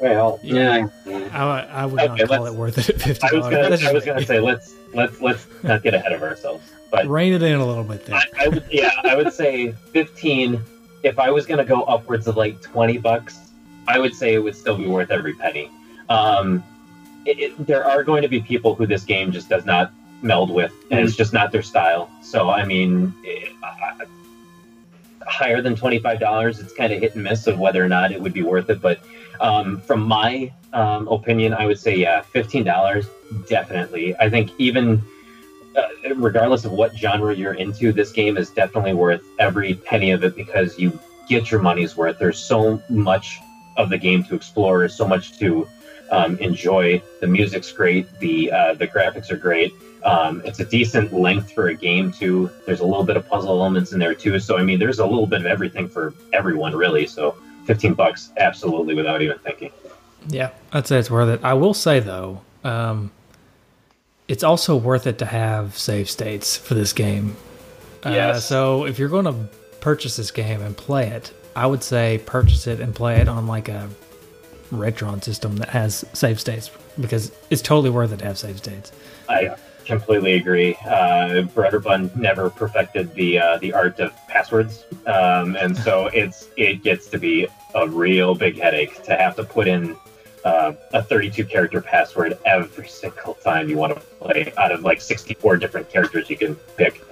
Well, 0.00 0.38
Yeah, 0.42 0.86
I, 1.32 1.66
I 1.70 1.86
would 1.86 2.00
Okay, 2.00 2.16
not 2.22 2.28
call 2.28 2.46
it 2.46 2.54
worth 2.54 2.78
it 2.78 2.88
at 2.90 3.00
fifty 3.00 3.26
I 3.26 3.32
was 3.32 3.42
dollars. 3.50 3.80
gonna, 3.80 3.90
I 3.90 3.92
was 3.92 4.04
gonna 4.04 4.24
say 4.24 4.38
let's 4.40 4.74
let's 4.94 5.20
let's 5.20 5.46
not 5.64 5.82
get 5.82 5.94
ahead 5.94 6.12
of 6.12 6.22
ourselves, 6.22 6.62
but 6.92 7.06
rein 7.06 7.32
it 7.32 7.42
in 7.42 7.56
a 7.58 7.66
little 7.66 7.82
bit 7.84 8.06
there. 8.06 8.16
I, 8.16 8.44
I 8.44 8.48
would, 8.48 8.64
yeah, 8.70 8.90
I 9.04 9.16
would 9.16 9.32
say 9.32 9.72
15. 9.92 10.60
If 11.04 11.18
I 11.18 11.30
was 11.30 11.46
going 11.46 11.58
to 11.58 11.64
go 11.64 11.82
upwards 11.82 12.26
of 12.26 12.36
like 12.36 12.60
20 12.60 12.98
bucks, 12.98 13.38
I 13.86 14.00
would 14.00 14.14
say 14.14 14.34
it 14.34 14.38
would 14.38 14.56
still 14.56 14.76
be 14.76 14.86
worth 14.88 15.10
every 15.12 15.32
penny. 15.34 15.70
Um, 16.08 16.64
it, 17.24 17.38
it- 17.38 17.66
there 17.66 17.84
are 17.84 18.02
going 18.02 18.22
to 18.22 18.28
be 18.28 18.40
people 18.40 18.74
who 18.74 18.84
this 18.86 19.04
game 19.04 19.30
just 19.30 19.48
does 19.48 19.64
not 19.64 19.92
meld 20.22 20.50
with, 20.50 20.72
and 20.90 20.98
it's 21.00 21.14
just 21.16 21.32
not 21.32 21.52
their 21.52 21.62
style. 21.62 22.10
So, 22.20 22.50
I 22.50 22.64
mean, 22.64 23.14
it, 23.22 23.52
I- 23.62 23.94
I- 24.00 25.24
higher 25.30 25.62
than 25.62 25.76
$25, 25.76 26.58
it's 26.58 26.72
kind 26.72 26.92
of 26.92 27.00
hit 27.00 27.14
and 27.14 27.22
miss 27.22 27.46
of 27.46 27.58
whether 27.60 27.84
or 27.84 27.88
not 27.88 28.10
it 28.10 28.20
would 28.20 28.32
be 28.32 28.42
worth 28.42 28.68
it. 28.70 28.80
But 28.82 28.98
um, 29.40 29.80
from 29.80 30.02
my 30.02 30.52
um, 30.72 31.08
opinion, 31.08 31.54
I 31.54 31.66
would 31.66 31.78
say, 31.78 31.96
yeah, 31.96 32.22
$15, 32.34 33.06
definitely. 33.48 34.16
I 34.16 34.28
think 34.28 34.50
even 34.58 35.02
uh, 35.76 36.14
regardless 36.16 36.64
of 36.64 36.72
what 36.72 36.96
genre 36.96 37.34
you're 37.34 37.54
into, 37.54 37.92
this 37.92 38.12
game 38.12 38.36
is 38.36 38.50
definitely 38.50 38.94
worth 38.94 39.22
every 39.38 39.74
penny 39.74 40.10
of 40.10 40.24
it 40.24 40.34
because 40.34 40.78
you 40.78 40.98
get 41.28 41.50
your 41.50 41.60
money's 41.60 41.96
worth. 41.96 42.18
There's 42.18 42.38
so 42.38 42.82
much 42.88 43.38
of 43.76 43.90
the 43.90 43.98
game 43.98 44.24
to 44.24 44.34
explore, 44.34 44.88
so 44.88 45.06
much 45.06 45.38
to 45.38 45.68
um, 46.10 46.36
enjoy. 46.38 47.02
The 47.20 47.26
music's 47.26 47.70
great, 47.70 48.10
the 48.18 48.50
uh, 48.50 48.74
the 48.74 48.88
graphics 48.88 49.30
are 49.30 49.36
great. 49.36 49.72
Um, 50.04 50.42
it's 50.44 50.60
a 50.60 50.64
decent 50.64 51.12
length 51.12 51.52
for 51.52 51.68
a 51.68 51.74
game 51.74 52.12
too. 52.12 52.50
There's 52.66 52.80
a 52.80 52.84
little 52.84 53.04
bit 53.04 53.16
of 53.16 53.28
puzzle 53.28 53.50
elements 53.50 53.92
in 53.92 53.98
there 53.98 54.14
too. 54.14 54.38
So 54.38 54.58
I 54.58 54.62
mean, 54.62 54.78
there's 54.78 54.98
a 55.00 55.06
little 55.06 55.26
bit 55.26 55.40
of 55.40 55.46
everything 55.46 55.88
for 55.88 56.14
everyone 56.32 56.74
really. 56.74 57.06
So 57.06 57.36
15 57.68 57.92
bucks, 57.92 58.32
absolutely, 58.38 58.94
without 58.94 59.20
even 59.20 59.38
thinking. 59.40 59.70
Yeah, 60.26 60.50
I'd 60.72 60.86
say 60.86 60.98
it's 60.98 61.10
worth 61.10 61.28
it. 61.28 61.44
I 61.44 61.52
will 61.52 61.74
say 61.74 62.00
though, 62.00 62.40
um, 62.64 63.10
it's 64.26 64.42
also 64.42 64.74
worth 64.74 65.06
it 65.06 65.18
to 65.18 65.26
have 65.26 65.76
save 65.76 66.08
states 66.08 66.56
for 66.56 66.72
this 66.72 66.94
game. 66.94 67.36
Uh, 68.02 68.40
so 68.40 68.86
if 68.86 68.98
you're 68.98 69.10
going 69.10 69.26
to 69.26 69.34
purchase 69.80 70.16
this 70.16 70.30
game 70.30 70.62
and 70.62 70.74
play 70.74 71.08
it, 71.08 71.30
I 71.54 71.66
would 71.66 71.82
say 71.82 72.22
purchase 72.24 72.66
it 72.66 72.80
and 72.80 72.94
play 72.94 73.20
it 73.20 73.28
on 73.28 73.46
like 73.46 73.68
a 73.68 73.90
Retron 74.70 75.22
system 75.22 75.56
that 75.56 75.68
has 75.68 76.06
save 76.14 76.40
states 76.40 76.70
because 76.98 77.32
it's 77.50 77.60
totally 77.60 77.90
worth 77.90 78.12
it 78.12 78.20
to 78.20 78.24
have 78.24 78.38
save 78.38 78.58
states. 78.58 78.92
I 79.28 79.56
completely 79.88 80.34
agree. 80.34 80.76
Uh, 80.86 81.46
never 82.14 82.50
perfected 82.50 83.12
the 83.14 83.38
uh, 83.38 83.58
the 83.58 83.72
art 83.72 83.98
of 83.98 84.14
passwords, 84.28 84.84
um, 85.06 85.56
and 85.56 85.76
so 85.76 86.06
it's 86.14 86.48
it 86.56 86.84
gets 86.84 87.08
to 87.08 87.18
be 87.18 87.48
a 87.74 87.88
real 87.88 88.34
big 88.34 88.58
headache 88.60 89.02
to 89.02 89.16
have 89.16 89.34
to 89.34 89.44
put 89.44 89.66
in 89.66 89.96
uh, 90.44 90.72
a 90.92 91.02
32 91.02 91.44
character 91.44 91.80
password 91.80 92.38
every 92.46 92.88
single 92.88 93.34
time 93.34 93.68
you 93.68 93.76
want 93.76 93.94
to 93.94 94.00
play 94.20 94.52
out 94.56 94.72
of 94.72 94.82
like 94.82 95.00
64 95.00 95.56
different 95.56 95.90
characters 95.90 96.30
you 96.30 96.36
can 96.36 96.54
pick. 96.76 97.02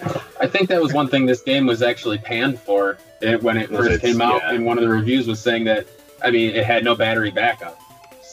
I 0.40 0.46
think 0.46 0.68
that 0.68 0.80
was 0.80 0.92
one 0.92 1.08
thing 1.08 1.26
this 1.26 1.42
game 1.42 1.66
was 1.66 1.82
actually 1.82 2.18
panned 2.18 2.58
for 2.60 2.98
it, 3.20 3.42
when 3.42 3.56
it 3.56 3.68
first 3.68 4.00
came 4.00 4.20
out. 4.20 4.42
yeah. 4.42 4.54
And 4.54 4.64
one 4.64 4.78
of 4.78 4.84
the 4.84 4.90
reviews 4.90 5.26
was 5.26 5.40
saying 5.40 5.64
that, 5.64 5.86
I 6.22 6.30
mean, 6.30 6.54
it 6.54 6.64
had 6.64 6.84
no 6.84 6.94
battery 6.94 7.30
backup. 7.30 7.78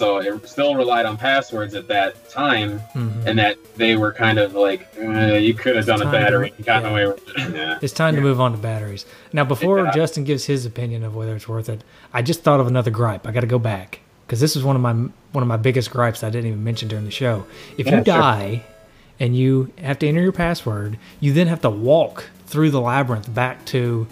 So 0.03 0.17
it 0.17 0.47
still 0.49 0.75
relied 0.75 1.05
on 1.05 1.17
passwords 1.17 1.73
at 1.75 1.87
that 1.87 2.29
time, 2.29 2.81
Mhm. 2.95 3.25
and 3.25 3.39
that 3.39 3.57
they 3.75 3.95
were 3.95 4.11
kind 4.11 4.37
of 4.39 4.53
like, 4.53 4.87
uh, 5.01 5.35
you 5.35 5.53
could 5.53 5.75
have 5.75 5.85
done 5.85 6.01
a 6.01 6.03
time 6.05 6.13
to- 6.13 6.19
battery 6.19 6.53
and 6.57 6.65
gotten 6.65 6.83
yeah. 6.83 6.91
away 6.91 7.07
with 7.07 7.27
it. 7.29 7.53
Yeah. 7.55 7.77
It's 7.81 7.93
time 7.93 8.15
to 8.15 8.21
move 8.21 8.39
on 8.41 8.51
to 8.51 8.57
batteries. 8.57 9.05
Now, 9.31 9.43
before 9.45 9.79
Yeah. 9.79 9.91
Justin 9.91 10.23
gives 10.23 10.45
his 10.45 10.65
opinion 10.65 11.03
of 11.03 11.15
whether 11.15 11.35
it's 11.35 11.47
worth 11.47 11.69
it, 11.69 11.83
I 12.13 12.21
just 12.21 12.43
thought 12.43 12.59
of 12.59 12.67
another 12.67 12.91
gripe. 12.91 13.27
I 13.27 13.31
got 13.31 13.41
to 13.41 13.47
go 13.47 13.59
back 13.59 13.99
because 14.25 14.39
this 14.39 14.55
is 14.55 14.63
one 14.63 14.75
of 14.75 14.81
my 14.81 14.93
one 14.93 15.41
of 15.41 15.47
my 15.47 15.57
biggest 15.57 15.89
gripes 15.91 16.23
I 16.23 16.29
didn't 16.29 16.47
even 16.47 16.63
mention 16.63 16.87
during 16.89 17.05
the 17.05 17.11
show. 17.11 17.45
If 17.77 17.87
Yeah, 17.87 17.91
you 17.97 17.97
sure. 17.97 18.03
die 18.03 18.63
and 19.19 19.35
you 19.35 19.71
have 19.81 19.97
to 19.99 20.07
enter 20.07 20.21
your 20.21 20.31
password, 20.31 20.97
you 21.19 21.33
then 21.33 21.47
have 21.47 21.61
to 21.61 21.69
walk 21.69 22.25
through 22.47 22.69
the 22.71 22.79
labyrinth 22.81 23.33
back 23.33 23.65
to 23.65 24.05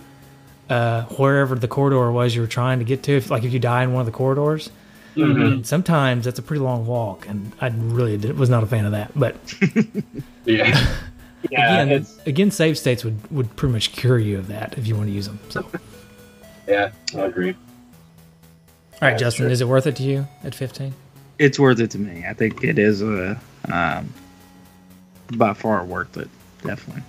uh, 0.70 1.04
wherever 1.18 1.54
the 1.56 1.68
corridor 1.68 2.12
was 2.12 2.34
you 2.36 2.42
were 2.42 2.48
trying 2.48 2.80
to 2.80 2.86
get 2.86 3.04
to. 3.04 3.12
If, 3.18 3.30
like 3.30 3.44
if 3.44 3.52
you 3.54 3.60
die 3.60 3.84
in 3.84 3.94
one 3.94 4.00
of 4.02 4.06
the 4.06 4.12
corridors, 4.12 4.70
Mm-hmm. 5.16 5.64
sometimes 5.64 6.24
that's 6.26 6.40
a 6.40 6.42
pretty 6.42 6.62
long 6.62 6.86
walk, 6.86 7.28
and 7.28 7.52
I 7.60 7.68
really 7.68 8.18
did, 8.18 8.38
was 8.38 8.50
not 8.50 8.64
a 8.64 8.66
fan 8.68 8.86
of 8.86 8.92
that. 8.94 9.12
But 9.16 9.36
Yeah. 10.46 10.96
Yeah, 11.50 11.82
again, 11.82 11.90
it's 11.90 12.20
again, 12.28 12.52
save 12.52 12.78
states 12.78 13.04
would 13.04 13.18
would 13.32 13.56
pretty 13.56 13.74
much 13.74 13.94
cure 13.94 14.20
you 14.20 14.38
of 14.38 14.48
that 14.50 14.78
if 14.78 14.86
you 14.86 14.96
want 14.96 15.08
to 15.08 15.12
use 15.12 15.26
them. 15.26 15.40
So. 15.50 15.66
yeah. 16.68 16.92
I 17.16 17.22
agree. 17.22 17.50
All 17.54 17.56
right, 19.02 19.10
That's 19.12 19.22
Justin, 19.22 19.46
true. 19.46 19.52
is 19.52 19.60
it 19.60 19.68
worth 19.68 19.88
it 19.88 19.96
to 19.96 20.04
you 20.04 20.28
at 20.44 20.54
15? 20.54 20.94
It's 21.40 21.58
worth 21.58 21.80
it 21.80 21.90
to 21.92 21.98
me. 21.98 22.26
I 22.30 22.34
think 22.36 22.64
it 22.64 22.78
is 22.78 23.02
a 23.02 23.42
um, 23.74 24.14
by 25.36 25.56
far 25.56 25.84
worth 25.84 26.16
it. 26.16 26.30
Definitely. 26.62 27.02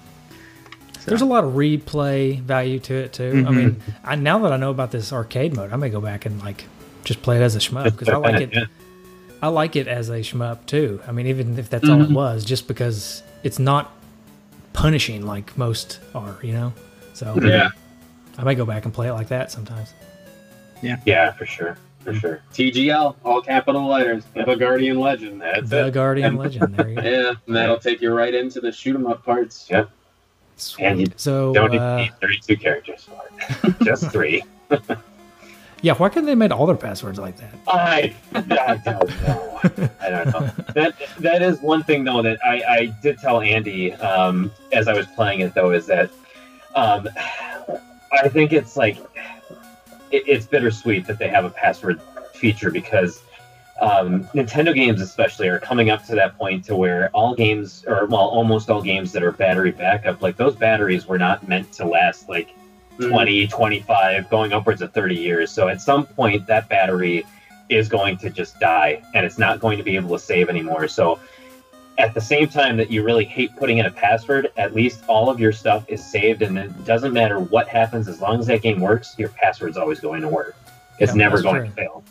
So, 1.01 1.11
There's 1.11 1.21
a 1.21 1.27
lot 1.27 1.45
of 1.45 1.53
replay 1.53 2.41
value 2.41 2.79
to 2.81 2.95
it 2.95 3.13
too. 3.13 3.45
I 3.47 3.51
Mhm. 3.51 3.55
mean, 3.55 3.83
I, 4.03 4.15
now 4.17 4.39
that 4.39 4.53
I 4.53 4.57
know 4.57 4.71
about 4.71 4.93
this 4.93 5.13
arcade 5.13 5.55
mode, 5.55 5.75
I 5.75 5.77
may 5.77 5.91
go 5.91 6.01
back 6.01 6.25
and 6.25 6.41
like 6.41 6.65
just 7.05 7.23
play 7.23 7.37
it 7.37 7.43
as 7.43 7.57
a 7.57 7.59
shmup 7.59 7.85
because 7.85 8.09
I 8.09 8.17
like 8.17 8.41
it. 8.41 8.51
Yeah. 8.53 8.65
I 9.43 9.49
like 9.49 9.75
it 9.77 9.89
as 9.89 10.09
a 10.09 10.21
shmup 10.21 10.67
too. 10.67 11.01
I 11.07 11.13
mean, 11.13 11.27
even 11.27 11.59
if 11.59 11.69
that's 11.69 11.89
all 11.89 12.01
it 12.03 12.09
Mhm. 12.11 12.15
was, 12.15 12.45
just 12.45 12.69
because 12.69 13.23
it's 13.43 13.59
not 13.59 13.91
punishing 14.73 15.27
like 15.27 15.57
most 15.59 15.99
are, 16.15 16.37
you 16.43 16.53
know. 16.53 16.73
So 17.15 17.37
Yeah. 17.43 17.71
I 18.39 18.45
might 18.45 18.55
go 18.55 18.65
back 18.65 18.85
and 18.85 18.95
play 18.95 19.09
it 19.09 19.13
like 19.15 19.29
that 19.29 19.51
sometimes. 19.51 19.93
Yeah, 20.81 20.97
yeah, 21.05 21.33
for 21.33 21.45
sure. 21.47 21.77
For 22.05 22.15
sure. 22.15 22.41
TGL, 22.53 23.15
all 23.25 23.41
capital 23.43 23.87
letters. 23.87 24.25
The 24.35 24.55
Guardian 24.57 24.99
Legend. 24.99 25.41
That's 25.41 25.69
the 25.71 25.87
it. 25.87 25.95
Guardian 25.95 26.29
And- 26.29 26.39
Legend. 26.39 26.75
There 26.77 26.89
you 26.89 26.97
go. 26.97 27.03
Yeah, 27.09 27.33
and 27.47 27.55
that'll 27.57 27.79
take 27.79 28.01
you 28.01 28.13
right 28.13 28.35
into 28.35 28.61
the 28.61 28.73
shoot 28.73 28.95
'em 28.97 29.07
up 29.07 29.25
parts. 29.25 29.67
Yeah. 29.71 29.85
And 30.81 31.01
you 31.01 31.07
So 31.17 31.53
Don't 31.53 31.77
uh, 31.77 31.97
need 31.97 32.13
32 32.21 32.57
characters 32.57 33.05
for 33.09 33.21
it. 33.69 33.75
Just 33.85 34.11
three. 34.11 34.43
yeah, 35.83 35.95
why 35.95 36.09
couldn't 36.09 36.27
they 36.27 36.37
make 36.37 36.53
all 36.53 36.67
their 36.67 36.77
passwords 36.77 37.19
like 37.19 37.37
that? 37.39 37.53
I, 37.67 38.15
I 38.35 38.77
don't 38.77 39.09
know. 39.23 39.61
I 40.01 40.11
don't 40.11 40.27
know. 40.27 40.51
That 40.75 40.95
that 41.19 41.43
is 41.43 41.61
one 41.61 41.83
thing 41.83 42.05
though 42.05 42.23
that 42.23 42.39
I, 42.45 42.63
I 42.69 42.87
did 43.03 43.19
tell 43.19 43.41
Andy 43.41 43.93
um, 43.95 44.51
as 44.73 44.87
I 44.87 44.95
was 44.95 45.07
playing 45.09 45.41
it 45.41 45.55
though 45.55 45.73
is 45.73 45.87
that 45.87 46.09
um, 46.77 47.09
I 48.13 48.29
think 48.29 48.53
it's 48.53 48.77
like 48.77 48.97
it, 50.13 50.23
it's 50.27 50.47
bittersweet 50.47 51.07
that 51.07 51.19
they 51.19 51.29
have 51.29 51.45
a 51.45 51.51
password 51.51 52.01
feature 52.33 52.71
because 52.71 53.23
um, 53.81 54.25
Nintendo 54.35 54.73
games 54.73 55.01
especially 55.01 55.49
are 55.49 55.59
coming 55.59 55.91
up 55.91 56.05
to 56.07 56.15
that 56.15 56.39
point 56.39 56.65
to 56.67 56.77
where 56.77 57.11
all 57.11 57.35
games 57.35 57.85
or 57.89 58.07
well 58.07 58.21
almost 58.21 58.71
all 58.71 58.83
games 58.83 59.11
that 59.13 59.25
are 59.25 59.33
battery 59.33 59.73
backup 59.73 60.23
like 60.23 60.37
those 60.37 60.55
batteries 60.55 61.07
were 61.07 61.19
not 61.19 61.49
meant 61.49 61.73
to 61.73 61.85
last 61.85 62.29
like 62.29 62.55
Mm. 62.99 63.11
20, 63.11 63.47
25, 63.49 64.29
going 64.31 64.53
upwards 64.53 64.83
of 64.83 64.93
30 64.93 65.15
years. 65.17 65.51
So 65.51 65.69
at 65.69 65.81
some 65.81 66.05
point, 66.07 66.47
that 66.47 66.69
battery 66.69 67.25
is 67.69 67.89
going 67.89 68.17
to 68.19 68.29
just 68.31 68.59
die 68.61 69.03
and 69.15 69.25
it's 69.25 69.39
not 69.39 69.61
going 69.61 69.79
to 69.79 69.85
be 69.85 69.97
able 69.97 70.11
to 70.11 70.19
save 70.19 70.49
anymore. 70.51 70.89
So 70.89 71.19
at 71.99 72.13
the 72.15 72.21
same 72.21 72.49
time 72.49 72.77
that 72.77 72.91
you 72.91 73.03
really 73.03 73.25
hate 73.25 73.55
putting 73.57 73.79
in 73.79 73.87
a 73.87 73.91
password, 73.91 74.51
at 74.57 74.75
least 74.75 75.05
all 75.09 75.31
of 75.31 75.41
your 75.41 75.53
stuff 75.53 75.85
is 75.89 76.05
saved 76.05 76.43
and 76.43 76.59
it 76.59 76.85
doesn't 76.85 77.13
matter 77.13 77.39
what 77.41 77.69
happens 77.69 78.09
as 78.09 78.21
long 78.21 78.41
as 78.41 78.47
that 78.47 78.61
game 78.63 78.81
works, 78.81 79.15
your 79.19 79.29
password's 79.31 79.77
always 79.77 80.01
going 80.01 80.21
to 80.23 80.29
work. 80.29 80.55
It's 80.99 81.13
Yeah, 81.13 81.19
never 81.19 81.41
going 81.43 81.57
true. 81.63 81.69
to 81.69 81.73
fail. 81.75 82.05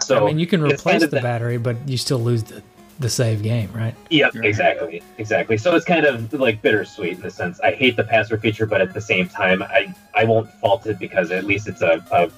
So 0.00 0.24
I 0.24 0.28
mean, 0.28 0.38
you 0.38 0.46
can 0.46 0.62
replace 0.62 0.82
kind 0.82 1.02
of 1.02 1.10
the 1.10 1.16
that- 1.16 1.22
battery, 1.22 1.56
but 1.58 1.88
you 1.88 1.96
still 1.96 2.18
lose 2.18 2.44
the 2.44 2.62
the 3.02 3.08
save 3.10 3.42
game, 3.42 3.70
right? 3.74 3.94
Yep, 4.10 4.34
Right. 4.36 4.44
exactly, 4.46 5.02
exactly. 5.18 5.56
So 5.58 5.74
it's 5.76 5.84
kind 5.84 6.06
of 6.06 6.32
like 6.32 6.62
bittersweet 6.62 7.16
in 7.16 7.20
the 7.20 7.30
sense. 7.30 7.60
I 7.60 7.72
hate 7.72 7.96
the 7.96 8.04
password 8.04 8.40
feature, 8.40 8.64
but 8.66 8.80
at 8.80 8.94
the 8.94 9.00
same 9.00 9.28
time, 9.28 9.62
I 9.62 9.94
I 10.14 10.24
won't 10.24 10.50
fault 10.54 10.86
it 10.86 10.98
because 10.98 11.30
at 11.30 11.44
least 11.44 11.68
it's 11.68 11.82
a, 11.82 12.02
a 12.10 12.30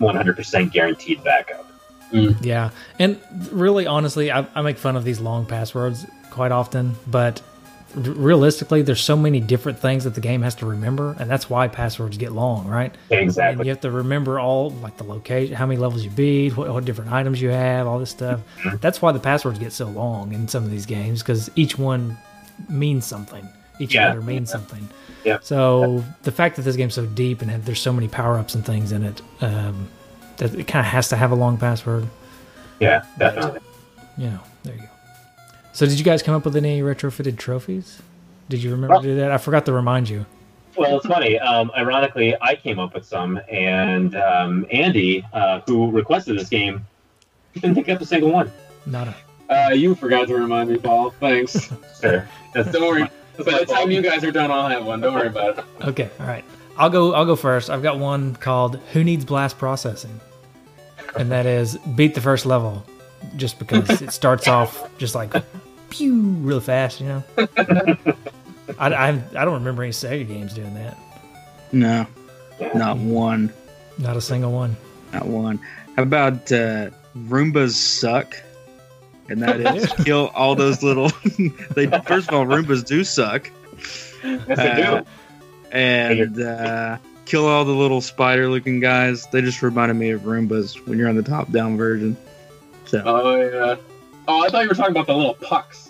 100% 0.00 0.72
guaranteed 0.72 1.22
backup. 1.24 1.66
Hmm. 2.10 2.30
Yeah, 2.42 2.70
and 2.98 3.20
really, 3.50 3.86
honestly, 3.86 4.30
I, 4.30 4.46
I 4.54 4.62
make 4.62 4.78
fun 4.78 4.96
of 4.96 5.04
these 5.04 5.20
long 5.20 5.46
passwords 5.46 6.06
quite 6.30 6.52
often, 6.52 6.94
but 7.06 7.40
r- 7.40 7.46
realistically, 7.94 8.82
there's 8.82 9.00
so 9.02 9.16
many 9.16 9.40
different 9.40 9.78
things 9.78 10.04
that 10.04 10.14
the 10.14 10.20
game 10.20 10.42
has 10.42 10.54
to 10.56 10.66
remember, 10.66 11.16
and 11.18 11.30
that's 11.30 11.48
why 11.48 11.68
passwords 11.68 12.16
get 12.16 12.32
long, 12.32 12.66
right? 12.66 12.94
And 13.10 13.20
Exactly. 13.20 13.66
you 13.66 13.70
have 13.70 13.80
to 13.82 13.90
remember 13.90 14.38
all 14.38 14.70
like 14.70 14.96
the 14.96 15.04
location, 15.04 15.54
how 15.54 15.66
many 15.66 15.78
levels 15.80 16.04
you 16.04 16.10
beat, 16.10 16.56
what, 16.56 16.68
what 16.72 16.84
different 16.84 17.12
items 17.12 17.40
you 17.40 17.50
have, 17.50 17.86
all 17.86 17.98
this 17.98 18.10
stuff. 18.10 18.40
Mm-hmm. 18.62 18.76
That's 18.80 19.00
why 19.00 19.12
the 19.12 19.20
passwords 19.20 19.58
get 19.58 19.72
so 19.72 19.86
long 19.86 20.32
in 20.32 20.48
some 20.48 20.64
of 20.64 20.70
these 20.70 20.86
games 20.86 21.22
because 21.22 21.50
each 21.56 21.78
one 21.78 22.16
means 22.68 23.06
something. 23.06 23.48
Each 23.80 23.94
Yeah. 23.94 24.08
letter 24.08 24.22
means 24.22 24.50
something. 24.50 24.88
Yeah. 25.24 25.38
So 25.42 26.04
the 26.22 26.30
fact 26.32 26.56
that 26.56 26.62
this 26.62 26.76
game's 26.76 26.94
so 26.94 27.06
deep 27.06 27.42
and 27.42 27.50
there's 27.64 27.80
so 27.80 27.92
many 27.92 28.08
power 28.08 28.38
ups 28.38 28.54
and 28.54 28.64
things 28.64 28.92
in 28.92 29.02
it, 29.04 29.20
um, 29.40 29.88
that 30.36 30.54
it 30.54 30.66
kind 30.68 30.84
of 30.86 30.92
has 30.92 31.08
to 31.08 31.16
have 31.16 31.32
a 31.32 31.34
long 31.34 31.56
password. 31.56 32.06
Yeah, 32.80 33.04
definitely. 33.18 33.60
You 34.16 34.30
know, 34.30 34.40
there 34.40 34.40
you 34.40 34.40
go. 34.40 34.53
So 35.74 35.86
did 35.86 35.98
you 35.98 36.04
guys 36.04 36.22
come 36.22 36.34
up 36.34 36.44
with 36.44 36.56
any 36.56 36.80
retrofitted 36.80 37.36
trophies? 37.36 38.00
Did 38.48 38.62
you 38.62 38.70
remember 38.70 38.94
Well- 38.94 39.02
to 39.02 39.08
do 39.08 39.16
that? 39.16 39.30
I 39.30 39.38
forgot 39.38 39.66
to 39.66 39.72
remind 39.72 40.08
you. 40.08 40.24
Well, 40.76 40.96
it's 40.96 41.06
funny. 41.06 41.38
Um, 41.38 41.70
ironically, 41.76 42.34
I 42.40 42.56
came 42.56 42.78
up 42.80 42.94
with 42.94 43.04
some, 43.04 43.40
and 43.50 44.16
um, 44.16 44.66
Andy, 44.72 45.24
uh, 45.32 45.60
who 45.66 45.90
requested 45.90 46.36
this 46.38 46.48
game, 46.48 46.84
didn't 47.54 47.76
pick 47.76 47.88
up 47.88 48.00
a 48.00 48.06
single 48.06 48.30
one. 48.32 48.50
Not 48.86 49.08
a. 49.08 49.14
Uh, 49.54 49.70
you 49.70 49.94
forgot 49.94 50.26
to 50.28 50.34
remind 50.34 50.70
me, 50.70 50.78
Paul. 50.78 51.10
Thanks. 51.20 51.70
Sure. 52.00 52.28
That's, 52.52 52.70
Don't 52.70 52.86
worry. 52.86 53.08
By 53.38 53.58
the 53.60 53.64
time 53.66 53.90
you 53.90 54.02
guys 54.02 54.22
are 54.24 54.30
done, 54.30 54.50
I'll 54.50 54.68
have 54.68 54.84
one. 54.84 55.00
Don't 55.00 55.14
worry 55.14 55.28
about 55.28 55.58
it. 55.58 55.64
Okay, 55.82 56.10
all 56.20 56.26
right. 56.26 56.44
I'll 56.76 56.90
go. 56.90 57.14
I'll 57.14 57.24
go 57.24 57.34
first. 57.34 57.70
I've 57.70 57.82
got 57.82 57.98
one 57.98 58.34
called 58.36 58.76
"Who 58.92 59.02
Needs 59.02 59.24
Blast 59.24 59.56
Processing," 59.58 60.20
and 61.16 61.30
that 61.32 61.46
is 61.46 61.78
beat 61.96 62.14
the 62.14 62.20
first 62.20 62.44
level, 62.44 62.84
just 63.36 63.58
because 63.58 64.02
it 64.02 64.12
starts 64.12 64.46
off 64.56 64.86
just 64.98 65.14
like 65.14 65.32
pew 65.94 66.14
real 66.20 66.60
fast. 66.60 67.00
You 67.00 67.06
know. 67.06 67.24
I, 68.78 68.88
I, 68.92 69.08
I 69.08 69.44
don't 69.44 69.54
remember 69.54 69.82
any 69.82 69.92
Sega 69.92 70.26
games 70.26 70.54
doing 70.54 70.74
that. 70.74 70.98
no, 71.72 72.06
not 72.74 72.96
one, 72.96 73.52
Not 73.98 74.16
a 74.16 74.20
single 74.20 74.52
one. 74.52 74.76
not 75.12 75.26
one. 75.26 75.60
How 75.96 76.02
about 76.02 76.50
uh, 76.50 76.90
Roombas 77.16 77.72
suck? 77.72 78.34
And 79.28 79.42
that 79.42 79.60
is 79.60 79.92
kill 80.04 80.30
all 80.34 80.54
those 80.54 80.82
little. 80.82 81.08
they 81.74 81.86
first 82.02 82.28
of 82.28 82.34
all, 82.34 82.46
Roombas 82.46 82.84
do 82.86 83.04
suck, 83.04 83.50
Yes, 84.24 84.46
they 84.46 84.54
do. 84.82 84.82
Uh, 84.96 85.04
and 85.72 86.40
uh, 86.42 86.98
kill 87.26 87.46
all 87.46 87.64
the 87.64 87.72
little 87.72 88.00
spider-looking 88.00 88.80
guys. 88.80 89.26
They 89.28 89.40
just 89.42 89.62
reminded 89.62 89.94
me 89.94 90.10
of 90.10 90.22
Roombas 90.22 90.86
when 90.86 90.98
you're 90.98 91.08
on 91.08 91.16
the 91.16 91.22
top-down 91.22 91.76
version. 91.76 92.16
So 92.86 93.02
Oh 93.04 93.36
yeah. 93.36 93.76
Oh, 94.26 94.42
I 94.44 94.48
thought 94.48 94.62
you 94.62 94.68
were 94.68 94.74
talking 94.74 94.92
about 94.92 95.06
the 95.06 95.14
little 95.14 95.34
pucks 95.34 95.83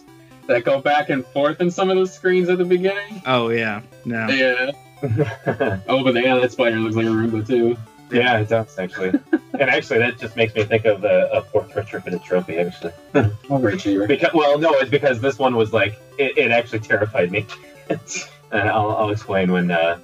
that 0.46 0.64
go 0.64 0.80
back 0.80 1.08
and 1.10 1.24
forth 1.26 1.60
in 1.60 1.70
some 1.70 1.90
of 1.90 1.96
the 1.96 2.06
screens 2.06 2.48
at 2.48 2.58
the 2.58 2.64
beginning. 2.64 3.22
oh 3.26 3.48
yeah, 3.48 3.82
no, 4.04 4.26
Yeah. 4.28 4.70
Oh, 5.88 6.02
but 6.02 6.14
yeah, 6.14 6.36
that 6.38 6.52
spider 6.52 6.76
looks 6.76 6.96
like 6.96 7.04
a 7.06 7.10
Roomba 7.10 7.46
too. 7.46 7.76
yeah, 8.10 8.38
it 8.38 8.48
does 8.48 8.78
actually. 8.78 9.08
and 9.32 9.62
actually, 9.70 9.98
that 9.98 10.18
just 10.18 10.34
makes 10.36 10.54
me 10.54 10.64
think 10.64 10.84
of 10.86 11.00
the 11.02 11.30
a 11.32 11.42
fourth 11.42 11.70
retrofitted 11.72 12.22
trophy. 12.24 12.56
Actually, 12.58 12.92
Oh, 13.50 13.58
because 14.06 14.30
well, 14.32 14.58
no, 14.58 14.72
it's 14.74 14.90
because 14.90 15.20
this 15.20 15.38
one 15.38 15.56
was 15.56 15.72
like 15.72 16.00
it, 16.18 16.38
it 16.38 16.50
actually 16.50 16.80
terrified 16.80 17.30
me. 17.30 17.46
and 17.90 18.68
I'll, 18.70 18.90
I'll 18.96 19.10
explain 19.10 19.52
when 19.52 19.70
uh, 19.70 19.98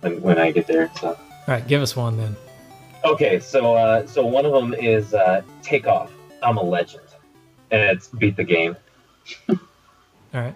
when 0.00 0.20
when 0.20 0.38
I 0.38 0.50
get 0.50 0.66
there. 0.66 0.90
So. 0.98 1.08
All 1.10 1.18
right, 1.46 1.66
give 1.68 1.82
us 1.82 1.94
one 1.94 2.16
then. 2.16 2.34
Okay, 3.04 3.38
so 3.38 3.74
uh, 3.74 4.06
so 4.06 4.24
one 4.26 4.44
of 4.46 4.52
them 4.52 4.74
is 4.74 5.14
uh, 5.14 5.42
take 5.62 5.86
off. 5.86 6.10
I'm 6.42 6.56
a 6.56 6.62
legend, 6.62 7.04
and 7.70 7.80
it's 7.80 8.08
beat 8.08 8.36
the 8.36 8.44
game. 8.44 8.76
All 10.34 10.40
right, 10.40 10.54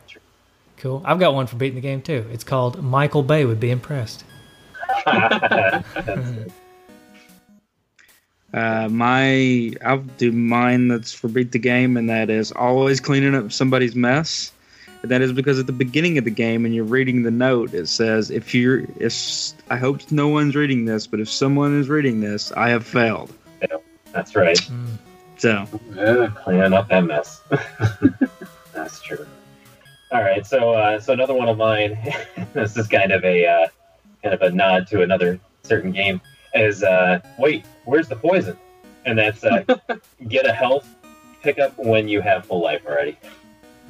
cool. 0.79 1.03
I've 1.05 1.18
got 1.18 1.35
one 1.35 1.47
for 1.47 1.57
beating 1.57 1.77
the 1.77 1.81
game 1.81 2.03
too. 2.03 2.27
It's 2.33 2.45
called 2.45 2.83
"Michael 2.83 3.22
Bay 3.22 3.45
would 3.45 3.61
be 3.61 3.70
impressed." 3.70 4.24
Uh, 8.55 8.89
my 8.91 9.72
I'll 9.85 9.99
do 10.16 10.33
mine. 10.33 10.89
That's 10.89 11.12
for 11.12 11.29
beat 11.29 11.53
the 11.53 11.59
game, 11.59 11.97
and 11.99 12.09
that 12.09 12.31
is 12.31 12.53
always 12.53 13.01
cleaning 13.01 13.35
up 13.35 13.53
somebody's 13.53 13.95
mess. 13.95 14.51
And 15.03 15.11
that 15.11 15.20
is 15.20 15.33
because 15.33 15.59
at 15.59 15.66
the 15.66 15.72
beginning 15.72 16.16
of 16.16 16.24
the 16.24 16.31
game, 16.31 16.64
and 16.64 16.74
you're 16.74 16.85
reading 16.85 17.22
the 17.22 17.31
note, 17.31 17.74
it 17.74 17.87
says, 17.87 18.31
"If 18.31 18.55
you're, 18.55 18.87
if 18.99 19.53
I 19.68 19.77
hope 19.77 20.11
no 20.11 20.29
one's 20.29 20.57
reading 20.57 20.87
this, 20.87 21.07
but 21.07 21.20
if 21.20 21.29
someone 21.29 21.79
is 21.79 21.91
reading 21.91 22.20
this, 22.20 22.51
I 22.53 22.70
have 22.70 22.87
failed." 22.87 23.31
That's 24.12 24.35
right. 24.35 24.57
Mm. 24.57 24.97
So 25.37 25.66
Yeah. 25.95 26.31
Cleaning 26.43 26.72
up 26.72 26.89
that 26.89 27.05
mess. 27.05 27.43
That's 28.72 29.01
true. 29.03 29.27
All 30.17 30.23
right, 30.23 30.47
so 30.47 30.73
uh, 30.73 30.99
so 30.99 31.12
another 31.12 31.35
one 31.35 31.51
of 31.51 31.59
mine. 31.59 31.99
this 32.55 32.75
is 32.79 32.89
kind 32.89 33.12
of 33.12 33.23
a 33.23 33.47
uh, 33.47 33.67
kind 34.23 34.35
of 34.35 34.41
a 34.41 34.51
nod 34.51 34.87
to 34.87 35.03
another 35.03 35.39
certain 35.62 35.93
game. 35.93 36.23
Is 36.55 36.83
uh, 36.83 37.21
wait, 37.39 37.67
where's 37.85 38.09
the 38.09 38.17
poison? 38.17 38.57
And 39.05 39.19
that's 39.19 39.45
uh, 39.45 39.62
get 40.29 40.47
a 40.47 40.55
health 40.55 40.89
pickup 41.43 41.77
when 41.77 42.09
you 42.09 42.23
have 42.23 42.47
full 42.47 42.62
life 42.62 42.81
already. 42.87 43.19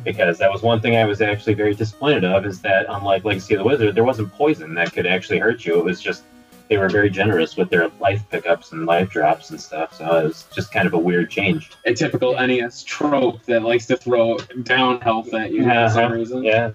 Because 0.02 0.36
that 0.38 0.50
was 0.50 0.62
one 0.62 0.80
thing 0.80 0.96
I 0.96 1.04
was 1.04 1.20
actually 1.20 1.54
very 1.54 1.76
disappointed 1.76 2.24
of 2.24 2.44
is 2.44 2.60
that 2.62 2.86
unlike 2.88 3.24
Legacy 3.24 3.54
of 3.54 3.58
the 3.58 3.64
Wizard, 3.64 3.94
there 3.94 4.02
wasn't 4.02 4.32
poison 4.32 4.74
that 4.74 4.92
could 4.92 5.06
actually 5.06 5.38
hurt 5.38 5.64
you. 5.64 5.78
It 5.78 5.84
was 5.84 6.00
just 6.00 6.24
they 6.68 6.76
were 6.78 6.88
very 6.88 7.10
generous 7.10 7.56
with 7.56 7.70
their 7.70 7.88
life 8.00 8.22
pickups 8.30 8.72
and 8.72 8.86
life 8.86 9.10
drops 9.10 9.50
and 9.50 9.60
stuff. 9.60 9.94
So 9.94 10.04
it 10.18 10.24
was 10.24 10.44
just 10.54 10.72
kind 10.72 10.86
of 10.86 10.94
a 10.94 10.98
weird 10.98 11.30
change. 11.30 11.70
A 11.84 11.94
typical 11.94 12.34
NES 12.34 12.82
trope 12.82 13.42
that 13.44 13.62
likes 13.62 13.86
to 13.86 13.96
throw 13.96 14.38
down 14.64 15.00
health 15.00 15.32
at 15.34 15.52
you 15.52 15.62
for 15.64 15.88
some 15.90 16.04
Uh-huh. 16.06 16.14
reason. 16.14 16.42
Yeah, 16.44 16.72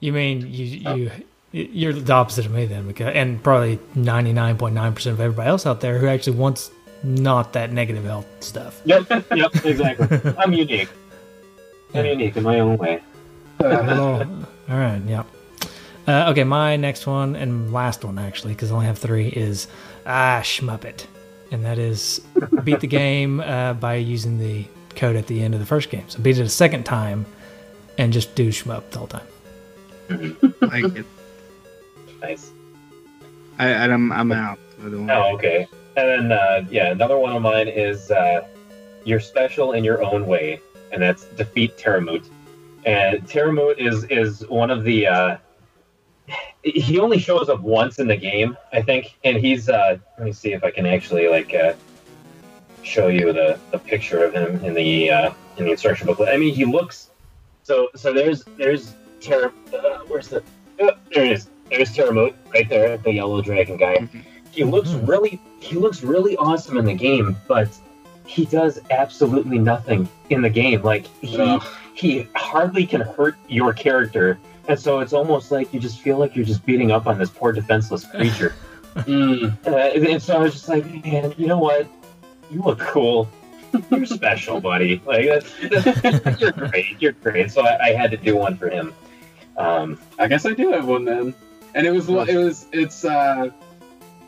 You 0.00 0.12
mean 0.12 0.40
you 0.52 0.64
you 0.66 1.10
you're 1.52 1.92
the 1.92 2.12
opposite 2.12 2.46
of 2.46 2.52
me 2.52 2.66
then, 2.66 2.86
because 2.86 3.14
and 3.14 3.42
probably 3.42 3.78
ninety 3.94 4.32
nine 4.32 4.56
point 4.56 4.74
nine 4.74 4.92
percent 4.92 5.14
of 5.14 5.20
everybody 5.20 5.48
else 5.48 5.66
out 5.66 5.80
there 5.80 5.98
who 5.98 6.06
actually 6.08 6.36
wants 6.36 6.70
not 7.02 7.52
that 7.52 7.70
negative 7.72 8.04
health 8.04 8.26
stuff. 8.40 8.80
Yep, 8.84 9.08
yep, 9.34 9.64
exactly. 9.64 10.32
I'm 10.38 10.52
unique. 10.52 10.88
I'm 11.94 12.06
unique 12.06 12.36
in 12.36 12.42
my 12.42 12.58
own 12.60 12.76
way. 12.78 13.00
All 13.60 13.68
right, 14.68 15.00
yeah. 15.06 15.22
Uh, 16.06 16.30
okay, 16.30 16.44
my 16.44 16.76
next 16.76 17.06
one 17.06 17.34
and 17.34 17.72
last 17.72 18.04
one 18.04 18.18
actually, 18.18 18.52
because 18.52 18.70
I 18.70 18.74
only 18.74 18.86
have 18.86 18.98
three, 18.98 19.28
is 19.28 19.68
ah 20.06 20.40
Shmuppet, 20.42 21.06
and 21.50 21.64
that 21.64 21.78
is 21.78 22.20
beat 22.64 22.80
the 22.80 22.86
game 22.86 23.40
uh, 23.40 23.74
by 23.74 23.94
using 23.94 24.38
the 24.38 24.66
code 24.96 25.16
at 25.16 25.26
the 25.26 25.42
end 25.42 25.54
of 25.54 25.60
the 25.60 25.66
first 25.66 25.90
game. 25.90 26.04
So 26.08 26.20
beat 26.20 26.38
it 26.38 26.42
a 26.42 26.48
second 26.48 26.84
time, 26.84 27.24
and 27.96 28.12
just 28.12 28.34
do 28.34 28.50
shmup 28.50 28.90
the 28.90 28.98
whole 28.98 29.08
time. 29.08 29.26
like 30.60 30.84
it. 30.96 31.06
Nice. 32.20 32.50
I, 33.58 33.68
I'm 33.72 34.12
I'm 34.12 34.32
out. 34.32 34.58
I 34.80 34.88
don't 34.90 35.10
Oh, 35.10 35.34
okay. 35.34 35.66
And 35.96 36.30
then, 36.30 36.32
uh, 36.32 36.64
yeah, 36.70 36.90
another 36.90 37.18
one 37.18 37.36
of 37.36 37.42
mine 37.42 37.68
is 37.68 38.10
uh, 38.10 38.46
you're 39.04 39.20
special 39.20 39.72
in 39.72 39.84
your 39.84 40.02
own 40.02 40.26
way, 40.26 40.60
and 40.92 41.00
that's 41.00 41.24
defeat 41.24 41.76
Teramute. 41.78 42.28
And 42.84 43.22
Teramute 43.26 43.78
is 43.78 44.04
is 44.04 44.46
one 44.48 44.70
of 44.70 44.84
the. 44.84 45.38
He 46.62 46.98
only 46.98 47.18
shows 47.18 47.48
up 47.48 47.60
once 47.60 47.98
in 47.98 48.06
the 48.08 48.16
game, 48.16 48.56
I 48.72 48.80
think, 48.80 49.16
and 49.24 49.36
he's. 49.36 49.68
Uh, 49.68 49.98
let 50.18 50.24
me 50.24 50.32
see 50.32 50.52
if 50.52 50.64
I 50.64 50.70
can 50.70 50.86
actually 50.86 51.28
like 51.28 51.52
uh, 51.54 51.74
show 52.82 53.08
you 53.08 53.32
the, 53.32 53.58
the 53.70 53.78
picture 53.78 54.24
of 54.24 54.32
him 54.32 54.64
in 54.64 54.72
the 54.74 55.10
uh, 55.10 55.30
in 55.58 55.64
the 55.66 55.72
instruction 55.72 56.06
booklet. 56.06 56.30
I 56.30 56.36
mean, 56.36 56.54
he 56.54 56.64
looks. 56.64 57.10
So 57.62 57.88
so 57.94 58.12
there's 58.12 58.44
there's 58.56 58.94
Terra. 59.20 59.52
Uh, 59.74 59.98
where's 60.08 60.28
the? 60.28 60.38
Uh, 60.80 60.92
there 61.14 61.24
it 61.24 61.32
is. 61.32 61.48
There's 61.70 61.94
Teramute 61.94 62.34
right 62.52 62.68
there, 62.68 62.96
the 62.98 63.12
yellow 63.12 63.40
dragon 63.42 63.76
guy 63.76 64.08
he 64.54 64.62
looks 64.62 64.90
Mhm. 64.90 65.08
really 65.08 65.40
he 65.58 65.74
looks 65.76 66.04
really 66.04 66.36
awesome 66.36 66.76
in 66.76 66.84
the 66.84 66.94
game 66.94 67.36
but 67.48 67.68
he 68.24 68.44
does 68.44 68.78
absolutely 68.90 69.58
nothing 69.58 70.08
in 70.30 70.42
the 70.42 70.48
game 70.48 70.80
like 70.82 71.06
he 71.22 71.36
Ugh. 71.38 71.62
he 71.94 72.28
hardly 72.36 72.86
can 72.86 73.00
hurt 73.00 73.34
your 73.48 73.72
character 73.72 74.38
and 74.68 74.78
so 74.78 75.00
it's 75.00 75.12
almost 75.12 75.50
like 75.50 75.72
you 75.74 75.80
just 75.80 76.00
feel 76.00 76.18
like 76.18 76.34
you're 76.36 76.44
just 76.44 76.64
beating 76.66 76.90
up 76.92 77.06
on 77.06 77.18
this 77.18 77.30
poor 77.30 77.52
defenseless 77.52 78.04
creature 78.06 78.54
Mm. 78.94 79.56
uh, 79.66 79.70
and 79.76 80.06
and 80.06 80.22
so 80.22 80.36
i 80.36 80.38
was 80.38 80.52
just 80.52 80.68
like 80.68 80.84
man 81.04 81.34
you 81.36 81.48
know 81.48 81.58
what 81.58 81.88
you 82.48 82.62
look 82.62 82.78
cool 82.78 83.28
you're 83.90 84.06
special 84.06 84.60
buddy 84.60 85.02
like 85.04 85.26
that's, 85.26 85.52
that's, 86.00 86.40
you're 86.40 86.52
great 86.52 87.00
you're 87.00 87.10
great 87.10 87.50
so 87.50 87.66
I, 87.66 87.86
I 87.86 87.92
had 87.92 88.12
to 88.12 88.16
do 88.16 88.36
one 88.36 88.56
for 88.56 88.70
him 88.70 88.94
um 89.56 89.98
I 90.18 90.28
guess 90.28 90.46
I 90.46 90.52
do 90.54 90.70
have 90.70 90.86
one 90.86 91.04
then. 91.04 91.34
And 91.74 91.86
it 91.86 91.90
was 91.90 92.08
it 92.08 92.36
was 92.36 92.66
it's 92.72 93.04
uh 93.04 93.50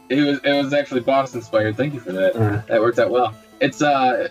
it 0.08 0.20
was 0.22 0.40
it 0.42 0.52
was 0.52 0.72
actually 0.72 1.00
boss 1.02 1.34
inspired. 1.36 1.76
Thank 1.76 1.94
you 1.94 2.00
for 2.00 2.10
that. 2.12 2.34
uh, 2.34 2.60
That 2.66 2.80
worked 2.80 2.98
out 2.98 3.10
well. 3.10 3.34
It's 3.60 3.82
uh 3.82 4.28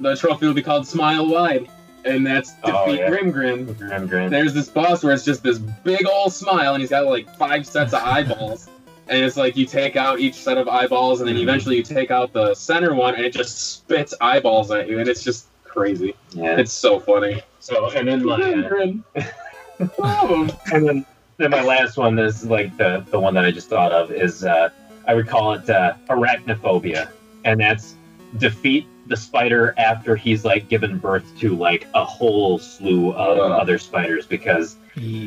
the 0.00 0.14
trophy 0.16 0.46
will 0.46 0.54
be 0.54 0.62
called 0.62 0.86
Smile 0.86 1.28
Wide, 1.28 1.68
and 2.04 2.26
that's 2.26 2.52
defeat 2.54 2.72
Oh, 2.74 2.92
yeah. 2.92 3.08
Grim 3.08 3.30
Grin. 3.30 3.72
Grim 3.74 4.06
Grin. 4.06 4.30
There's 4.30 4.54
this 4.54 4.68
boss 4.68 5.02
where 5.04 5.12
it's 5.12 5.24
just 5.24 5.42
this 5.42 5.58
big 5.58 6.06
old 6.06 6.32
smile, 6.32 6.74
and 6.74 6.80
he's 6.80 6.90
got 6.90 7.06
like 7.06 7.34
five 7.36 7.66
sets 7.66 7.92
of 7.94 8.02
eyeballs. 8.02 8.68
And 9.08 9.22
it's 9.24 9.36
like 9.36 9.56
you 9.56 9.66
take 9.66 9.96
out 9.96 10.20
each 10.20 10.36
set 10.36 10.56
of 10.56 10.68
eyeballs, 10.68 11.20
and 11.20 11.28
then 11.28 11.36
Mhm. 11.36 11.42
eventually 11.42 11.76
you 11.76 11.82
take 11.82 12.12
out 12.12 12.32
the 12.32 12.54
center 12.54 12.94
one, 12.94 13.16
and 13.16 13.24
it 13.26 13.32
just 13.34 13.72
spits 13.74 14.14
eyeballs 14.20 14.70
at 14.70 14.88
you, 14.88 15.00
and 15.00 15.08
it's 15.08 15.24
just 15.24 15.46
crazy. 15.64 16.14
yeah 16.30 16.56
It's 16.56 16.72
so 16.72 17.00
funny. 17.00 17.42
so 17.58 17.90
and 17.90 18.06
then 18.08 18.24
my 18.24 18.36
Grim 18.36 18.62
Grin. 18.68 19.04
Love 19.98 20.30
'em. 20.50 20.50
and 20.72 20.88
then, 20.88 21.06
then 21.36 21.50
my 21.50 21.62
last 21.62 21.96
one 21.98 22.16
is 22.18 22.44
like 22.46 22.74
the 22.78 23.04
the 23.10 23.18
one 23.18 23.34
that 23.34 23.44
I 23.44 23.50
just 23.50 23.68
thought 23.68 23.90
of 23.92 24.12
is 24.12 24.44
uh, 24.44 24.70
I 25.08 25.14
would 25.14 25.26
call 25.26 25.54
it 25.54 25.68
uh, 25.68 25.94
arachnophobia, 26.08 27.08
and 27.44 27.60
that's 27.60 27.96
defeat 28.38 28.86
the 29.06 29.16
spider 29.16 29.74
after 29.78 30.14
he's 30.14 30.44
like 30.44 30.68
given 30.68 30.98
birth 30.98 31.24
to 31.38 31.56
like 31.56 31.86
a 31.94 32.04
whole 32.04 32.58
slew 32.58 33.12
of 33.12 33.38
Ugh. 33.38 33.60
other 33.60 33.78
spiders 33.78 34.26
because 34.26 34.76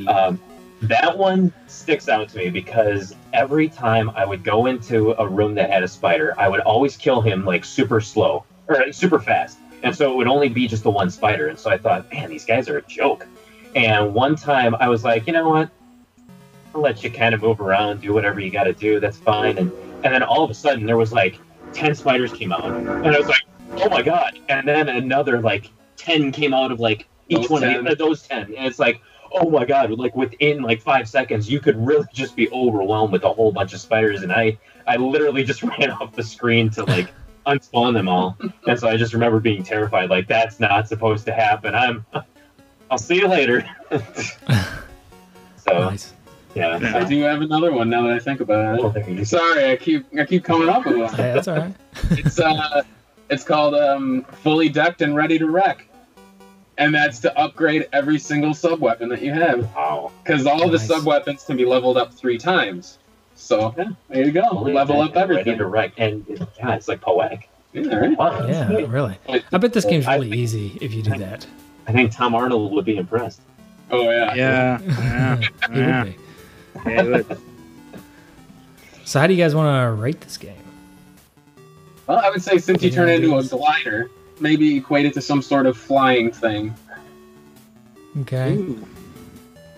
um, 0.08 0.40
that 0.82 1.18
one 1.18 1.52
sticks 1.68 2.08
out 2.08 2.30
to 2.30 2.38
me 2.38 2.50
because 2.50 3.14
every 3.34 3.68
time 3.68 4.10
I 4.12 4.26
would 4.26 4.44
go 4.44 4.66
into 4.68 5.12
a 5.20 5.28
room 5.28 5.56
that 5.56 5.70
had 5.70 5.84
a 5.84 5.88
spider, 5.88 6.34
I 6.38 6.48
would 6.48 6.62
always 6.62 6.96
kill 6.96 7.22
him 7.22 7.46
like 7.46 7.66
super 7.66 8.00
slow 8.02 8.46
or 8.68 8.92
super 8.92 9.20
fast. 9.20 9.58
And 9.84 9.96
so 9.96 10.12
it 10.12 10.16
would 10.16 10.28
only 10.28 10.50
be 10.50 10.68
just 10.68 10.84
the 10.84 10.92
one 10.92 11.12
spider. 11.12 11.48
And 11.48 11.60
so 11.60 11.70
I 11.70 11.78
thought, 11.78 12.12
man, 12.12 12.30
these 12.30 12.46
guys 12.46 12.70
are 12.70 12.78
a 12.78 12.82
joke. 12.84 13.28
And 13.76 14.14
one 14.14 14.36
time 14.36 14.74
I 14.76 14.88
was 14.90 15.04
like, 15.04 15.28
you 15.28 15.34
know 15.34 15.50
what? 15.50 15.70
I'll 16.74 16.82
let 16.82 17.04
you 17.04 17.12
kind 17.12 17.36
of 17.36 17.42
move 17.42 17.62
around, 17.62 18.02
do 18.02 18.14
whatever 18.14 18.40
you 18.40 18.52
got 18.52 18.64
to 18.64 18.74
do. 18.74 19.00
That's 19.00 19.18
fine. 19.18 19.58
And 19.58 19.72
and 20.04 20.14
then 20.14 20.22
all 20.22 20.44
of 20.44 20.52
a 20.52 20.54
sudden 20.54 20.86
there 20.86 20.98
was 20.98 21.12
like 21.12 21.40
ten 21.74 21.96
spiders 21.96 22.32
came 22.32 22.52
out, 22.52 22.66
and 22.66 23.08
I 23.08 23.18
was 23.18 23.28
like, 23.28 23.42
oh 23.74 23.90
my 23.90 24.02
god! 24.02 24.40
And 24.50 24.68
then 24.68 24.90
another 24.90 25.42
like 25.42 25.70
ten 25.98 26.32
came 26.32 26.54
out 26.54 26.72
of 26.72 26.80
like 26.80 27.08
each 27.30 27.42
Those 27.42 27.50
one 27.50 27.62
10. 27.62 27.76
of 27.78 27.86
the, 27.86 27.92
uh, 27.92 27.96
those 27.96 28.24
ten, 28.28 28.44
and 28.56 28.66
it's 28.68 28.80
like, 28.80 29.02
oh 29.32 29.50
my 29.50 29.66
god! 29.66 29.92
Like 29.92 30.16
within 30.16 30.62
like 30.62 30.82
five 30.82 31.08
seconds, 31.10 31.50
you 31.50 31.60
could 31.60 31.76
really 31.86 32.06
just 32.14 32.36
be 32.36 32.50
overwhelmed 32.52 33.12
with 33.12 33.24
a 33.24 33.32
whole 33.34 33.52
bunch 33.52 33.74
of 33.74 33.80
spiders, 33.80 34.22
and 34.24 34.32
I 34.32 34.58
I 34.88 34.98
literally 34.98 35.44
just 35.44 35.64
ran 35.64 35.92
off 35.92 36.14
the 36.16 36.24
screen 36.24 36.70
to 36.72 36.84
like 36.86 37.12
unspawn 37.46 37.94
them 37.94 38.08
all, 38.08 38.38
and 38.68 38.80
so 38.80 38.88
I 38.88 38.98
just 38.98 39.14
remember 39.14 39.40
being 39.40 39.64
terrified. 39.64 40.10
Like 40.10 40.28
that's 40.28 40.60
not 40.60 40.88
supposed 40.88 41.26
to 41.26 41.34
happen. 41.34 41.74
I'm. 41.76 42.06
I'll 42.92 43.00
see 43.00 43.16
you 43.16 43.28
later. 43.28 43.68
so 45.58 45.80
nice. 45.90 46.14
yeah. 46.54 46.78
Yeah. 46.78 46.98
I 46.98 47.04
do 47.04 47.20
have 47.22 47.42
another 47.42 47.72
one 47.72 47.90
now 47.90 48.04
that 48.04 48.14
I 48.14 48.20
think 48.20 48.40
about 48.42 48.80
Oh, 48.80 48.88
it. 48.90 48.94
there 48.94 49.10
you 49.10 49.18
go. 49.18 49.24
Sorry, 49.24 49.72
I 49.72 49.76
keep 49.76 50.06
I 50.20 50.24
keep 50.26 50.44
coming 50.44 50.70
up 50.70 50.86
with 50.86 50.98
one. 50.98 51.10
Hey, 51.14 51.34
that's 51.34 51.48
all 51.48 51.58
right. 51.58 51.74
It's 52.12 52.40
uh, 52.40 52.84
it's 53.30 53.44
called 53.44 53.74
um, 53.76 54.24
fully 54.44 54.70
decked 54.70 55.02
and 55.02 55.16
ready 55.16 55.38
to 55.40 55.48
wreck, 55.48 55.88
and 56.78 56.94
that's 56.94 57.20
to 57.20 57.38
upgrade 57.40 57.88
every 57.94 58.20
single 58.20 58.54
sub 58.54 58.80
weapon 58.80 59.10
that 59.10 59.22
you 59.22 59.32
have, 59.34 59.74
Wow. 59.76 60.12
because 60.24 60.46
all 60.46 60.70
the 60.70 60.78
Nice. 60.78 60.88
sub 60.88 61.06
weapons 61.06 61.44
can 61.44 61.58
be 61.58 61.66
leveled 61.66 61.98
up 61.98 62.14
three 62.14 62.38
times. 62.38 63.00
So 63.36 63.74
Yeah. 63.78 63.86
there 64.10 64.24
you 64.26 64.32
go, 64.32 64.42
level 64.62 65.02
up 65.02 65.16
Ready 65.16 65.20
everything. 65.34 65.58
to 65.58 65.66
wreck. 65.66 65.94
And 65.98 66.26
yeah, 66.58 66.76
it's 66.76 66.88
like 66.88 67.02
poetic. 67.02 67.50
Yeah, 67.74 67.94
right. 67.96 68.18
Wow, 68.18 68.46
Yeah, 68.48 68.70
really. 68.88 69.18
I 69.28 69.58
bet 69.58 69.74
this 69.74 69.84
game's 69.86 70.08
really 70.08 70.30
think- 70.30 70.36
easy 70.42 70.78
if 70.82 70.94
you 70.94 71.02
do 71.02 71.18
that. 71.18 71.46
I 71.88 71.92
think 71.92 72.12
Tom 72.12 72.34
Arnold 72.34 72.72
would 72.72 72.86
be 72.86 72.96
impressed. 72.98 73.42
Oh 73.92 74.10
yeah. 74.10 74.34
Yeah, 74.34 74.80
yeah, 74.82 75.36
He 75.72 75.80
yeah. 75.80 76.04
would 76.04 76.16
be. 76.86 76.92
yeah. 76.92 77.22
So, 79.04 79.20
how 79.20 79.28
do 79.28 79.34
you 79.34 79.44
guys 79.44 79.54
want 79.54 79.68
to 79.86 79.92
rate 80.02 80.22
this 80.22 80.38
game? 80.38 80.56
Well, 82.08 82.20
I 82.20 82.30
would 82.30 82.42
say 82.44 82.58
since 82.58 82.84
you 82.84 82.92
turn 82.92 83.10
it 83.10 83.24
into 83.24 83.36
a 83.38 83.44
glider, 83.44 84.10
maybe 84.40 84.78
equate 84.78 85.06
it 85.06 85.14
to 85.16 85.22
some 85.22 85.42
sort 85.42 85.66
of 85.66 85.78
flying 85.78 86.32
thing. 86.32 86.74
Okay. 88.22 88.54
Ooh. 88.56 88.86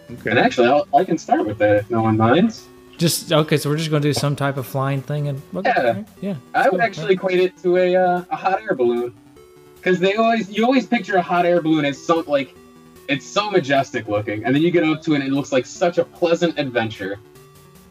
And 0.09 0.19
Okay. 0.19 0.39
actually, 0.39 0.67
I'll, 0.69 0.87
I 0.95 1.03
can 1.03 1.17
start 1.17 1.45
with 1.45 1.57
that 1.57 1.75
if 1.77 1.89
no 1.91 2.01
one 2.01 2.15
minds. 2.17 2.65
Just 2.97 3.31
okay. 3.31 3.57
So 3.57 3.69
we're 3.69 3.77
just 3.77 3.89
going 3.89 4.01
to 4.01 4.07
do 4.07 4.13
some 4.13 4.35
type 4.35 4.57
of 4.57 4.65
flying 4.65 5.01
thing, 5.01 5.27
and 5.27 5.41
okay, 5.55 5.71
Yeah. 5.75 5.83
alright, 5.87 6.07
yeah. 6.21 6.35
I 6.53 6.63
would 6.69 6.71
cool. 6.79 6.81
actually 6.81 7.13
equate 7.13 7.39
it 7.39 7.57
to 7.63 7.77
a, 7.77 7.95
uh, 7.95 8.23
a 8.29 8.35
hot 8.35 8.61
air 8.61 8.73
balloon, 8.73 9.13
because 9.75 9.99
they 9.99 10.15
always 10.15 10.49
you 10.49 10.63
always 10.65 10.85
picture 10.85 11.15
a 11.17 11.21
hot 11.21 11.45
air 11.45 11.61
balloon 11.61 11.85
as 11.85 12.03
so 12.03 12.21
like 12.21 12.55
it's 13.07 13.25
so 13.25 13.49
majestic 13.51 14.07
looking, 14.07 14.43
and 14.45 14.55
then 14.55 14.61
you 14.63 14.71
get 14.71 14.83
up 14.83 15.01
to 15.03 15.13
it 15.13 15.17
and 15.17 15.25
it 15.25 15.31
looks 15.31 15.51
like 15.51 15.65
such 15.65 15.97
a 15.97 16.05
pleasant 16.05 16.57
adventure. 16.57 17.19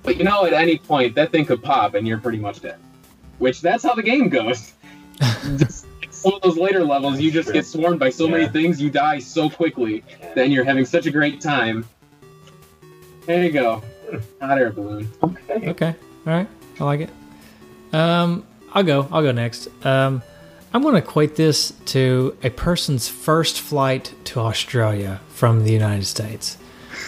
But 0.03 0.17
you 0.17 0.25
know, 0.25 0.45
at 0.47 0.53
any 0.53 0.79
point 0.79 1.15
that 1.17 1.31
thing 1.33 1.45
could 1.45 1.63
pop 1.63 1.95
and 1.95 2.07
you're 2.07 2.19
pretty 2.19 2.39
much 2.39 2.61
dead. 2.61 2.79
Which 3.39 3.61
that's 3.61 3.83
how 3.83 3.95
the 3.95 4.03
game 4.03 4.29
goes. 4.29 4.73
Just, 5.57 5.87
some 6.11 6.35
of 6.35 6.43
those 6.43 6.57
later 6.57 6.83
levels, 6.83 7.21
you 7.21 7.31
just 7.31 7.53
get 7.53 7.65
swarmed 7.65 8.01
by 8.01 8.11
so 8.11 8.27
many 8.27 8.49
things, 8.49 8.81
you 8.81 8.91
die 8.91 9.19
so 9.19 9.49
quickly, 9.49 10.03
then 10.35 10.51
you're 10.51 10.65
having 10.65 10.85
such 10.85 11.07
a 11.07 11.11
great 11.11 11.41
time. 11.41 11.87
There 13.27 13.45
you 13.45 13.53
go, 13.53 13.83
hot 14.41 14.59
air 14.59 14.71
balloon. 14.71 15.09
Okay. 15.23 15.69
Okay. 15.71 15.95
All 16.27 16.33
right. 16.33 16.49
I 16.81 16.85
like 16.85 17.01
it. 17.01 17.11
Um, 17.93 18.47
I'll 18.73 18.83
go. 18.83 19.09
I'll 19.13 19.23
go 19.23 19.33
next. 19.33 19.69
Um, 19.85 20.23
I'm 20.75 20.83
going 20.83 20.95
to 20.95 20.99
equate 20.99 21.37
this 21.37 21.73
to 21.87 22.37
a 22.43 22.51
person's 22.51 23.09
first 23.09 23.61
flight 23.61 24.15
to 24.25 24.41
Australia 24.41 25.21
from 25.29 25.65
the 25.65 25.73
United 25.73 26.07
States. 26.07 26.59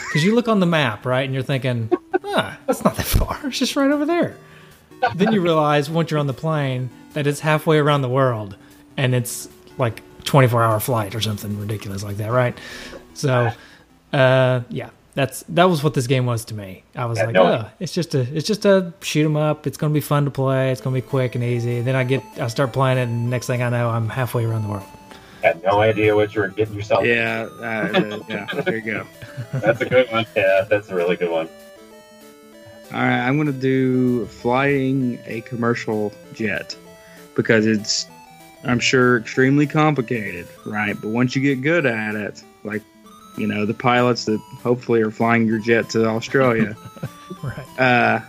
Because 0.06 0.24
you 0.24 0.34
look 0.34 0.48
on 0.48 0.60
the 0.60 0.66
map, 0.66 1.04
right, 1.04 1.24
and 1.24 1.34
you're 1.34 1.42
thinking, 1.42 1.90
ah, 2.24 2.58
that's 2.66 2.84
not 2.84 2.96
that 2.96 3.06
far. 3.06 3.40
It's 3.44 3.58
just 3.58 3.76
right 3.76 3.90
over 3.90 4.06
there. 4.06 4.36
Then 5.14 5.32
you 5.32 5.40
realize 5.40 5.88
once 5.90 6.10
you're 6.10 6.20
on 6.20 6.26
the 6.26 6.32
plane 6.34 6.90
that 7.14 7.26
it's 7.26 7.40
halfway 7.40 7.78
around 7.78 8.02
the 8.02 8.08
world 8.08 8.56
and 8.96 9.14
it's 9.14 9.48
like 9.78 10.02
24 10.24 10.62
hour 10.62 10.80
flight 10.80 11.14
or 11.14 11.20
something 11.20 11.58
ridiculous 11.58 12.02
like 12.02 12.16
that, 12.18 12.30
right? 12.30 12.56
So, 13.14 13.50
uh, 14.12 14.60
yeah, 14.68 14.90
that's 15.14 15.42
that 15.48 15.64
was 15.64 15.82
what 15.82 15.94
this 15.94 16.06
game 16.06 16.26
was 16.26 16.44
to 16.46 16.54
me. 16.54 16.84
I 16.94 17.06
was 17.06 17.18
Yeah, 17.18 17.24
like, 17.26 17.34
no- 17.34 17.44
oh, 17.46 17.68
it's 17.80 17.92
just 17.92 18.14
a 18.14 18.20
it's 18.36 18.46
just 18.46 18.64
a 18.64 18.92
shoot 19.00 19.24
'em 19.24 19.36
up. 19.36 19.66
It's 19.66 19.76
gonna 19.76 19.92
be 19.94 20.00
fun 20.00 20.24
to 20.26 20.30
play. 20.30 20.70
It's 20.70 20.80
gonna 20.80 20.94
be 20.94 21.00
quick 21.00 21.34
and 21.34 21.42
easy. 21.42 21.78
And 21.78 21.86
Then 21.86 21.96
I 21.96 22.04
get 22.04 22.22
I 22.40 22.46
start 22.48 22.72
playing 22.72 22.98
it, 22.98 23.02
and 23.02 23.28
next 23.30 23.46
thing 23.46 23.62
I 23.62 23.68
know, 23.70 23.88
I'm 23.90 24.08
halfway 24.08 24.44
around 24.44 24.62
the 24.62 24.68
world. 24.68 24.84
I 25.42 25.48
had 25.48 25.62
no 25.62 25.80
idea 25.80 26.14
what 26.16 26.34
you 26.34 26.40
were 26.40 26.48
getting 26.48 26.74
yourself. 26.74 27.04
Yeah, 27.04 27.48
uh, 27.60 27.62
uh, 27.64 28.18
yeah. 28.28 28.46
There 28.64 28.76
you 28.76 28.80
go. 28.82 29.06
That's 29.52 29.80
a 29.80 29.84
good 29.86 30.10
one. 30.10 30.26
Yeah, 30.36 30.64
that's 30.68 30.88
a 30.90 30.94
really 30.96 31.14
good 31.16 31.30
one. 31.30 31.48
All 32.92 32.98
right, 32.98 33.26
I'm 33.26 33.36
gonna 33.36 33.52
do 33.52 34.24
flying 34.26 35.18
a 35.26 35.42
commercial 35.42 36.12
jet 36.32 36.74
because 37.36 37.66
it's, 37.66 38.06
I'm 38.64 38.80
sure, 38.80 39.18
extremely 39.18 39.66
complicated, 39.66 40.46
right? 40.64 40.98
But 41.00 41.08
once 41.10 41.36
you 41.36 41.42
get 41.42 41.60
good 41.62 41.84
at 41.86 42.14
it, 42.14 42.42
like, 42.64 42.82
you 43.36 43.46
know, 43.46 43.66
the 43.66 43.74
pilots 43.74 44.24
that 44.24 44.38
hopefully 44.62 45.00
are 45.02 45.10
flying 45.10 45.46
your 45.46 45.58
jet 45.58 45.90
to 45.90 46.06
Australia, 46.06 46.76
Right. 47.42 47.78
uh, 47.80 48.20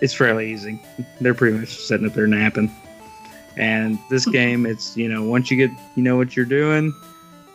it's 0.00 0.12
fairly 0.14 0.52
easy. 0.52 0.80
They're 1.20 1.32
pretty 1.34 1.56
much 1.58 1.76
sitting 1.76 2.06
up 2.06 2.12
there 2.14 2.26
napping. 2.26 2.70
And 3.56 3.98
this 4.10 4.26
game, 4.30 4.66
it's 4.66 4.96
you 4.96 5.08
know, 5.08 5.22
once 5.22 5.50
you 5.50 5.56
get 5.56 5.70
you 5.96 6.02
know 6.02 6.16
what 6.16 6.36
you're 6.36 6.44
doing, 6.44 6.92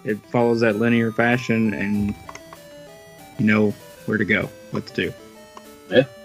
it 0.06 0.18
follows 0.28 0.62
that 0.62 0.78
linear 0.78 1.12
fashion, 1.12 1.74
and 1.74 2.16
you 3.38 3.46
know 3.46 3.72
where 4.06 4.18
to 4.18 4.26
go, 4.26 4.50
what 4.72 4.86
to 4.88 4.94
do. 4.94 5.14
That's 5.90 6.08
good. 6.08 6.23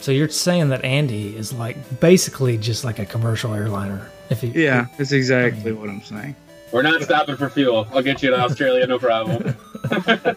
So 0.00 0.12
you're 0.12 0.28
saying 0.28 0.68
that 0.70 0.84
Andy 0.84 1.36
is 1.36 1.52
like 1.52 2.00
basically 2.00 2.58
just 2.58 2.84
like 2.84 2.98
a 2.98 3.06
commercial 3.06 3.54
airliner. 3.54 4.10
If 4.30 4.42
you 4.42 4.50
Yeah, 4.50 4.86
that's 4.98 5.12
exactly 5.12 5.72
what 5.72 5.88
I'm 5.88 6.02
saying. 6.02 6.34
We're 6.72 6.82
not 6.82 7.02
stopping 7.02 7.36
for 7.36 7.50
fuel. 7.50 7.86
I'll 7.92 8.02
get 8.02 8.22
you 8.22 8.30
to 8.30 8.40
Australia, 8.40 8.86
no 8.86 8.98
problem. 8.98 9.54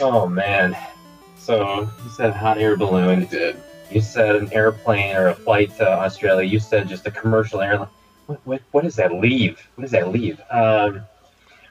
Oh 0.00 0.26
man. 0.26 0.76
So 1.36 1.88
you 2.04 2.10
said 2.10 2.32
hot 2.34 2.58
air 2.58 2.76
balloon. 2.76 3.26
did. 3.26 3.56
You 3.90 4.00
said 4.00 4.36
an 4.36 4.52
airplane 4.52 5.16
or 5.16 5.28
a 5.28 5.34
flight 5.34 5.76
to 5.76 5.88
Australia. 5.88 6.48
You 6.48 6.60
said 6.60 6.88
just 6.88 7.06
a 7.06 7.10
commercial 7.10 7.60
airline. 7.60 7.88
What, 8.26 8.40
what, 8.44 8.62
what 8.70 8.84
does 8.84 8.96
that 8.96 9.12
leave? 9.12 9.68
What 9.74 9.82
does 9.82 9.90
that 9.90 10.10
leave? 10.10 10.40
Um, 10.50 11.02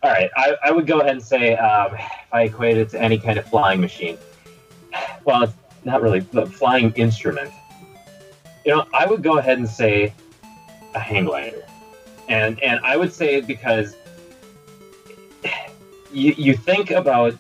all 0.04 0.12
right, 0.12 0.30
I, 0.36 0.56
I 0.64 0.72
would 0.72 0.88
go 0.88 1.00
ahead 1.00 1.12
and 1.12 1.24
say 1.24 1.56
um, 1.56 1.94
if 1.96 2.02
I 2.32 2.44
equate 2.44 2.78
it 2.78 2.90
to 2.90 3.02
any 3.02 3.18
kind 3.18 3.38
of 3.40 3.46
flying 3.46 3.80
machine. 3.80 4.18
Well, 5.24 5.44
it's 5.44 5.54
not 5.84 6.02
really, 6.02 6.22
but 6.22 6.52
flying 6.52 6.92
instrument. 6.94 7.52
You 8.66 8.76
know, 8.76 8.86
I 8.94 9.06
would 9.06 9.24
go 9.24 9.38
ahead 9.38 9.58
and 9.58 9.68
say 9.68 10.14
a 10.94 11.00
hang 11.00 11.26
glider, 11.26 11.64
and 12.30 12.62
and 12.62 12.80
I 12.84 12.98
would 12.98 13.14
say 13.14 13.36
it 13.36 13.48
because 13.48 13.96
you 16.14 16.34
you 16.38 16.56
think 16.56 16.92
about 16.92 17.36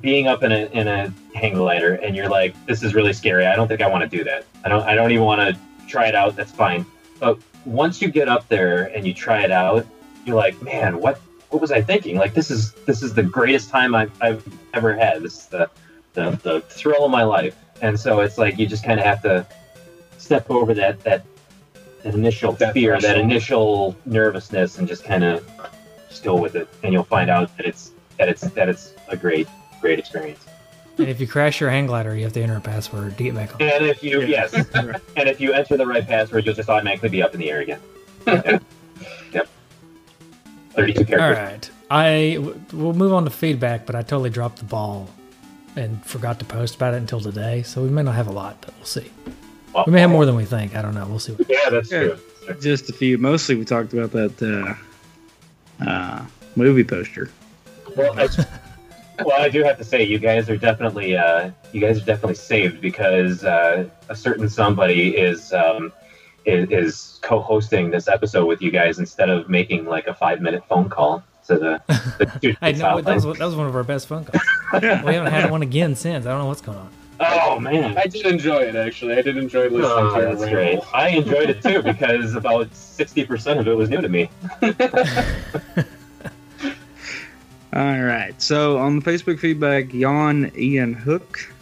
being 0.00 0.26
up 0.26 0.42
in 0.42 0.52
a 0.52 0.66
in 0.72 0.88
a 0.88 1.12
hang 1.34 1.54
glider 1.54 1.94
and 1.94 2.16
you're 2.16 2.28
like, 2.28 2.54
this 2.66 2.82
is 2.82 2.94
really 2.94 3.12
scary. 3.12 3.46
I 3.46 3.54
don't 3.56 3.68
think 3.68 3.80
I 3.80 3.88
want 3.88 4.08
to 4.08 4.16
do 4.16 4.24
that. 4.24 4.44
I 4.64 4.68
don't 4.68 4.82
I 4.82 4.94
don't 4.94 5.12
even 5.12 5.24
want 5.24 5.40
to 5.40 5.58
try 5.86 6.06
it 6.06 6.14
out. 6.14 6.36
That's 6.36 6.52
fine. 6.52 6.84
But 7.20 7.38
once 7.64 8.02
you 8.02 8.08
get 8.08 8.28
up 8.28 8.48
there 8.48 8.86
and 8.94 9.06
you 9.06 9.14
try 9.14 9.44
it 9.44 9.50
out, 9.50 9.86
you're 10.24 10.36
like, 10.36 10.60
man, 10.62 10.98
what 11.00 11.20
what 11.50 11.60
was 11.60 11.70
I 11.70 11.80
thinking? 11.80 12.16
Like 12.16 12.34
this 12.34 12.50
is 12.50 12.72
this 12.86 13.02
is 13.02 13.14
the 13.14 13.22
greatest 13.22 13.70
time 13.70 13.94
I've, 13.94 14.10
I've 14.20 14.44
ever 14.74 14.94
had. 14.94 15.22
This 15.22 15.38
is 15.38 15.46
the, 15.46 15.70
the 16.14 16.30
the 16.42 16.60
thrill 16.62 17.04
of 17.04 17.10
my 17.10 17.22
life. 17.22 17.56
And 17.84 18.00
so 18.00 18.20
it's 18.20 18.38
like 18.38 18.58
you 18.58 18.66
just 18.66 18.82
kind 18.82 18.98
of 18.98 19.04
have 19.04 19.20
to 19.22 19.46
step 20.16 20.50
over 20.50 20.72
that 20.72 21.00
that, 21.00 21.22
that 22.02 22.14
initial 22.14 22.52
That 22.52 22.72
fear, 22.72 22.98
that 22.98 23.18
initial 23.18 23.94
nervousness, 24.06 24.78
and 24.78 24.88
just 24.88 25.04
kind 25.04 25.22
of 25.22 25.46
just 26.08 26.24
go 26.24 26.34
with 26.34 26.54
it. 26.54 26.66
And 26.82 26.94
you'll 26.94 27.04
find 27.04 27.28
out 27.28 27.54
that 27.58 27.66
it's 27.66 27.90
that 28.18 28.30
it's 28.30 28.40
that 28.40 28.70
it's 28.70 28.94
a 29.08 29.16
great 29.18 29.46
great 29.82 29.98
experience. 29.98 30.42
and 30.96 31.08
if 31.08 31.20
you 31.20 31.26
crash 31.26 31.60
your 31.60 31.68
hang 31.68 31.86
glider, 31.86 32.16
you 32.16 32.24
have 32.24 32.32
to 32.32 32.40
enter 32.42 32.56
a 32.56 32.60
password 32.60 33.18
to 33.18 33.22
get 33.22 33.34
back 33.34 33.54
on. 33.54 33.60
And 33.60 33.84
if 33.84 34.02
you 34.02 34.22
Yeah. 34.22 34.46
yes, 34.50 34.54
and 34.74 35.28
if 35.28 35.38
you 35.38 35.52
enter 35.52 35.76
the 35.76 35.86
right 35.86 36.06
password, 36.06 36.46
you'll 36.46 36.54
just 36.54 36.70
automatically 36.70 37.10
be 37.10 37.22
up 37.22 37.34
in 37.34 37.40
the 37.40 37.50
air 37.50 37.60
again. 37.60 37.80
yep. 38.26 38.62
yep. 39.30 39.48
Thirty-two 40.72 41.04
characters. 41.04 41.36
right, 41.36 41.70
I 41.90 42.34
w- 42.36 42.58
we'll 42.72 42.94
move 42.94 43.12
on 43.12 43.24
to 43.24 43.30
feedback, 43.30 43.84
but 43.84 43.94
I 43.94 44.00
totally 44.00 44.30
dropped 44.30 44.56
the 44.60 44.64
ball 44.64 45.10
and 45.76 46.04
forgot 46.04 46.38
to 46.38 46.44
post 46.44 46.76
about 46.76 46.94
it 46.94 46.98
until 46.98 47.20
today, 47.20 47.62
so 47.62 47.82
we 47.82 47.88
may 47.88 48.02
not 48.02 48.14
have 48.14 48.26
a 48.28 48.32
lot, 48.32 48.60
but 48.60 48.74
we'll 48.76 48.84
see. 48.86 49.10
Well, 49.74 49.84
We 49.86 49.92
may 49.92 50.00
have 50.00 50.10
more 50.10 50.24
than 50.26 50.36
we 50.36 50.44
think. 50.44 50.76
I 50.76 50.82
don't 50.82 50.94
know. 50.94 51.06
We'll 51.06 51.18
see. 51.18 51.32
What, 51.32 51.48
Yeah, 51.48 51.70
that's 51.70 51.90
Yeah. 51.90 52.00
true. 52.00 52.18
Just 52.60 52.90
a 52.90 52.92
few. 52.92 53.16
Mostly, 53.18 53.54
we 53.54 53.64
talked 53.64 53.92
about 53.94 54.10
that 54.12 54.76
uh, 55.80 55.84
uh, 55.84 56.22
movie 56.56 56.84
poster. 56.84 57.30
Well, 57.96 58.18
I, 58.18 58.28
well, 59.24 59.40
I 59.40 59.48
do 59.48 59.62
have 59.64 59.78
to 59.78 59.84
say, 59.84 60.02
you 60.04 60.18
guys 60.18 60.50
are 60.50 60.56
definitely 60.56 61.16
uh, 61.16 61.50
you 61.72 61.80
guys 61.80 62.00
are 62.02 62.04
definitely 62.04 62.34
saved 62.34 62.80
because 62.80 63.44
uh, 63.44 63.88
a 64.10 64.14
certain 64.16 64.48
somebody 64.48 65.16
is 65.16 65.52
um, 65.54 65.92
is, 66.44 66.68
is 66.70 67.18
co-hosting 67.22 67.90
this 67.90 68.08
episode 68.08 68.44
with 68.46 68.60
you 68.60 68.70
guys 68.70 68.98
instead 68.98 69.30
of 69.30 69.48
making 69.48 69.86
like 69.86 70.06
a 70.06 70.14
five-minute 70.14 70.64
phone 70.68 70.90
call 70.90 71.22
to 71.46 71.56
the. 71.56 71.82
the 72.40 72.56
I 72.62 72.72
know 72.72 73.00
that 73.00 73.14
was 73.14 73.24
that 73.38 73.44
was 73.44 73.54
one 73.56 73.66
of 73.66 73.74
our 73.76 73.84
best 73.84 74.06
phone 74.08 74.24
calls. 74.24 74.42
we 74.82 74.88
haven't 75.14 75.32
had 75.32 75.50
one 75.50 75.62
again 75.62 75.94
since. 75.96 76.26
I 76.26 76.30
don't 76.30 76.38
know 76.40 76.46
what's 76.46 76.60
going 76.60 76.78
on. 76.78 76.90
oh 77.20 77.60
man. 77.60 77.96
I 77.96 78.06
did 78.06 78.26
enjoy 78.26 78.60
it 78.62 78.74
actually. 78.76 79.14
I 79.14 79.22
did 79.22 79.36
enjoy 79.36 79.64
listening 79.68 79.84
Oh, 79.84 80.14
to 80.14 80.20
your 80.22 80.34
that's 80.34 80.50
great. 80.50 80.80
I 80.92 81.08
enjoyed 81.10 81.50
it 81.50 81.62
too 81.62 81.82
because 81.82 82.34
about 82.34 82.74
sixty 82.74 83.24
percent 83.24 83.60
of 83.60 83.68
it 83.68 83.74
was 83.74 83.88
new 83.90 84.00
to 84.00 84.08
me. 84.08 84.30
All 87.72 88.02
right. 88.02 88.34
So 88.40 88.78
on 88.78 89.00
the 89.00 89.04
Facebook 89.10 89.38
feedback, 89.40 89.88
Jan 89.88 90.52
Ian 90.56 90.94
Hook, 90.94 91.52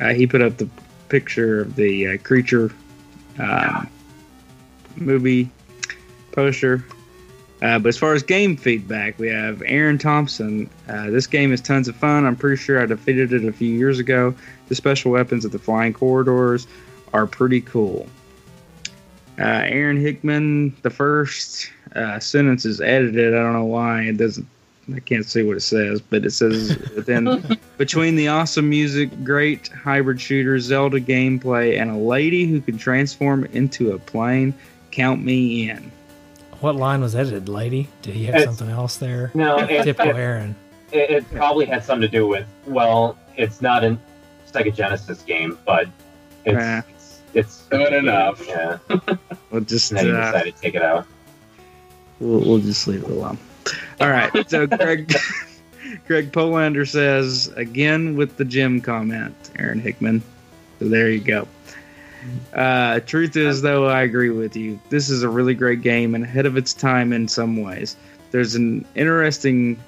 uh, 0.00 0.12
he 0.12 0.26
put 0.26 0.42
up 0.42 0.56
the 0.56 0.68
picture 1.08 1.60
of 1.62 1.76
the 1.76 2.08
uh, 2.08 2.18
creature 2.18 2.72
um, 3.38 3.88
movie 4.96 5.50
poster. 6.32 6.84
Uh, 7.64 7.78
but 7.78 7.88
as 7.88 7.96
far 7.96 8.12
as 8.12 8.22
game 8.22 8.58
feedback, 8.58 9.18
we 9.18 9.26
have 9.28 9.62
Aaron 9.64 9.96
Thompson. 9.96 10.68
Uh, 10.86 11.08
this 11.08 11.26
game 11.26 11.50
is 11.50 11.62
tons 11.62 11.88
of 11.88 11.96
fun. 11.96 12.26
I'm 12.26 12.36
pretty 12.36 12.62
sure 12.62 12.78
I 12.78 12.84
defeated 12.84 13.32
it 13.32 13.42
a 13.46 13.52
few 13.52 13.72
years 13.72 13.98
ago. 13.98 14.34
The 14.68 14.74
special 14.74 15.12
weapons 15.12 15.46
at 15.46 15.52
the 15.52 15.58
flying 15.58 15.94
corridors 15.94 16.66
are 17.14 17.26
pretty 17.26 17.62
cool. 17.62 18.06
Uh, 19.38 19.62
Aaron 19.64 19.98
Hickman, 19.98 20.76
the 20.82 20.90
first 20.90 21.70
uh, 21.96 22.20
sentence 22.20 22.66
is 22.66 22.82
edited. 22.82 23.32
I 23.32 23.38
don't 23.38 23.54
know 23.54 23.64
why 23.64 24.02
it 24.02 24.18
doesn't. 24.18 24.46
I 24.94 25.00
can't 25.00 25.24
see 25.24 25.42
what 25.42 25.56
it 25.56 25.62
says, 25.62 26.02
but 26.02 26.26
it 26.26 26.32
says 26.32 26.76
within 26.94 27.58
between 27.78 28.16
the 28.16 28.28
awesome 28.28 28.68
music, 28.68 29.08
great 29.24 29.68
hybrid 29.68 30.20
shooter, 30.20 30.60
Zelda 30.60 31.00
gameplay, 31.00 31.80
and 31.80 31.90
a 31.90 31.96
lady 31.96 32.44
who 32.46 32.60
can 32.60 32.76
transform 32.76 33.46
into 33.46 33.92
a 33.92 33.98
plane. 33.98 34.52
Count 34.90 35.24
me 35.24 35.70
in. 35.70 35.90
What 36.60 36.76
line 36.76 37.00
was 37.00 37.14
edited, 37.14 37.48
lady? 37.48 37.88
Did 38.02 38.14
he 38.14 38.24
have 38.26 38.34
It's- 38.36 38.56
something 38.56 38.70
else 38.74 38.96
there? 38.96 39.30
No, 39.34 39.58
it, 39.58 39.84
Typical 39.84 40.10
it, 40.10 40.16
Aaron. 40.16 40.54
it, 40.92 41.10
it 41.10 41.30
probably 41.34 41.66
had 41.66 41.84
something 41.84 42.02
to 42.02 42.08
do 42.08 42.26
with 42.26 42.46
well, 42.66 43.18
it's 43.36 43.60
not 43.60 43.84
a 43.84 43.98
Sega 44.50 44.74
Genesis 44.74 45.22
game, 45.22 45.58
but 45.66 45.88
it's 46.44 46.58
Ah. 46.60 46.82
it's, 46.90 47.20
it's 47.34 47.62
Good 47.70 47.92
enough. 47.92 48.46
Yeah, 48.46 48.78
We'll 49.50 49.62
just 49.62 49.90
and 49.90 49.98
then 50.00 50.06
you 50.06 50.16
uh, 50.16 50.30
decided 50.32 50.54
to 50.56 50.60
take 50.62 50.74
it 50.74 50.82
out. 50.82 51.06
we'll, 52.20 52.40
we'll 52.40 52.58
just 52.60 52.86
leave 52.86 53.02
it 53.02 53.10
alone. 53.10 53.38
All 54.00 54.08
right. 54.10 54.30
So 54.48 54.66
Greg 54.68 55.12
Greg 56.06 56.32
Polander 56.32 56.86
says 56.88 57.48
again 57.56 58.16
with 58.16 58.36
the 58.36 58.44
gym 58.44 58.80
comment, 58.80 59.34
Aaron 59.58 59.80
Hickman. 59.80 60.22
So 60.78 60.88
there 60.88 61.10
you 61.10 61.20
go. 61.20 61.46
Uh, 62.52 63.00
truth 63.00 63.36
is, 63.36 63.62
though, 63.62 63.86
I 63.86 64.02
agree 64.02 64.30
with 64.30 64.56
you. 64.56 64.80
This 64.88 65.10
is 65.10 65.22
a 65.22 65.28
really 65.28 65.54
great 65.54 65.82
game 65.82 66.14
and 66.14 66.24
ahead 66.24 66.46
of 66.46 66.56
its 66.56 66.72
time 66.72 67.12
in 67.12 67.28
some 67.28 67.62
ways. 67.62 67.96
There's 68.30 68.54
an 68.54 68.84
interesting 68.94 69.78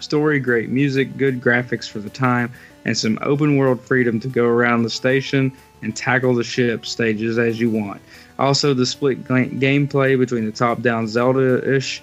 story, 0.00 0.38
great 0.38 0.68
music, 0.68 1.16
good 1.16 1.40
graphics 1.40 1.88
for 1.88 1.98
the 1.98 2.10
time, 2.10 2.52
and 2.84 2.96
some 2.96 3.18
open 3.22 3.56
world 3.56 3.80
freedom 3.80 4.20
to 4.20 4.28
go 4.28 4.44
around 4.44 4.82
the 4.82 4.90
station 4.90 5.52
and 5.82 5.96
tackle 5.96 6.34
the 6.34 6.44
ship 6.44 6.86
stages 6.86 7.38
as 7.38 7.58
you 7.60 7.70
want. 7.70 8.00
Also, 8.38 8.74
the 8.74 8.86
split 8.86 9.24
ga- 9.24 9.48
gameplay 9.48 10.18
between 10.18 10.46
the 10.46 10.52
top 10.52 10.82
down 10.82 11.06
Zelda 11.06 11.76
ish 11.76 12.02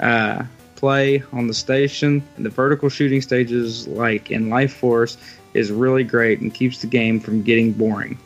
uh, 0.00 0.44
play 0.76 1.22
on 1.32 1.46
the 1.46 1.54
station 1.54 2.22
and 2.36 2.46
the 2.46 2.50
vertical 2.50 2.88
shooting 2.88 3.20
stages, 3.20 3.86
like 3.88 4.30
in 4.30 4.48
Life 4.48 4.72
Force, 4.74 5.18
is 5.54 5.70
really 5.70 6.04
great 6.04 6.40
and 6.40 6.54
keeps 6.54 6.80
the 6.80 6.86
game 6.86 7.20
from 7.20 7.42
getting 7.42 7.72
boring. 7.72 8.18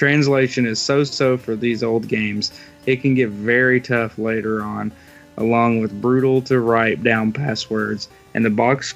Translation 0.00 0.64
is 0.64 0.80
so 0.80 1.04
so 1.04 1.36
for 1.36 1.54
these 1.54 1.82
old 1.82 2.08
games. 2.08 2.58
It 2.86 3.02
can 3.02 3.14
get 3.14 3.28
very 3.28 3.82
tough 3.82 4.16
later 4.16 4.62
on, 4.62 4.92
along 5.36 5.80
with 5.82 6.00
brutal 6.00 6.40
to 6.42 6.58
write 6.58 7.02
down 7.02 7.32
passwords, 7.32 8.08
and 8.32 8.42
the 8.42 8.48
box 8.48 8.94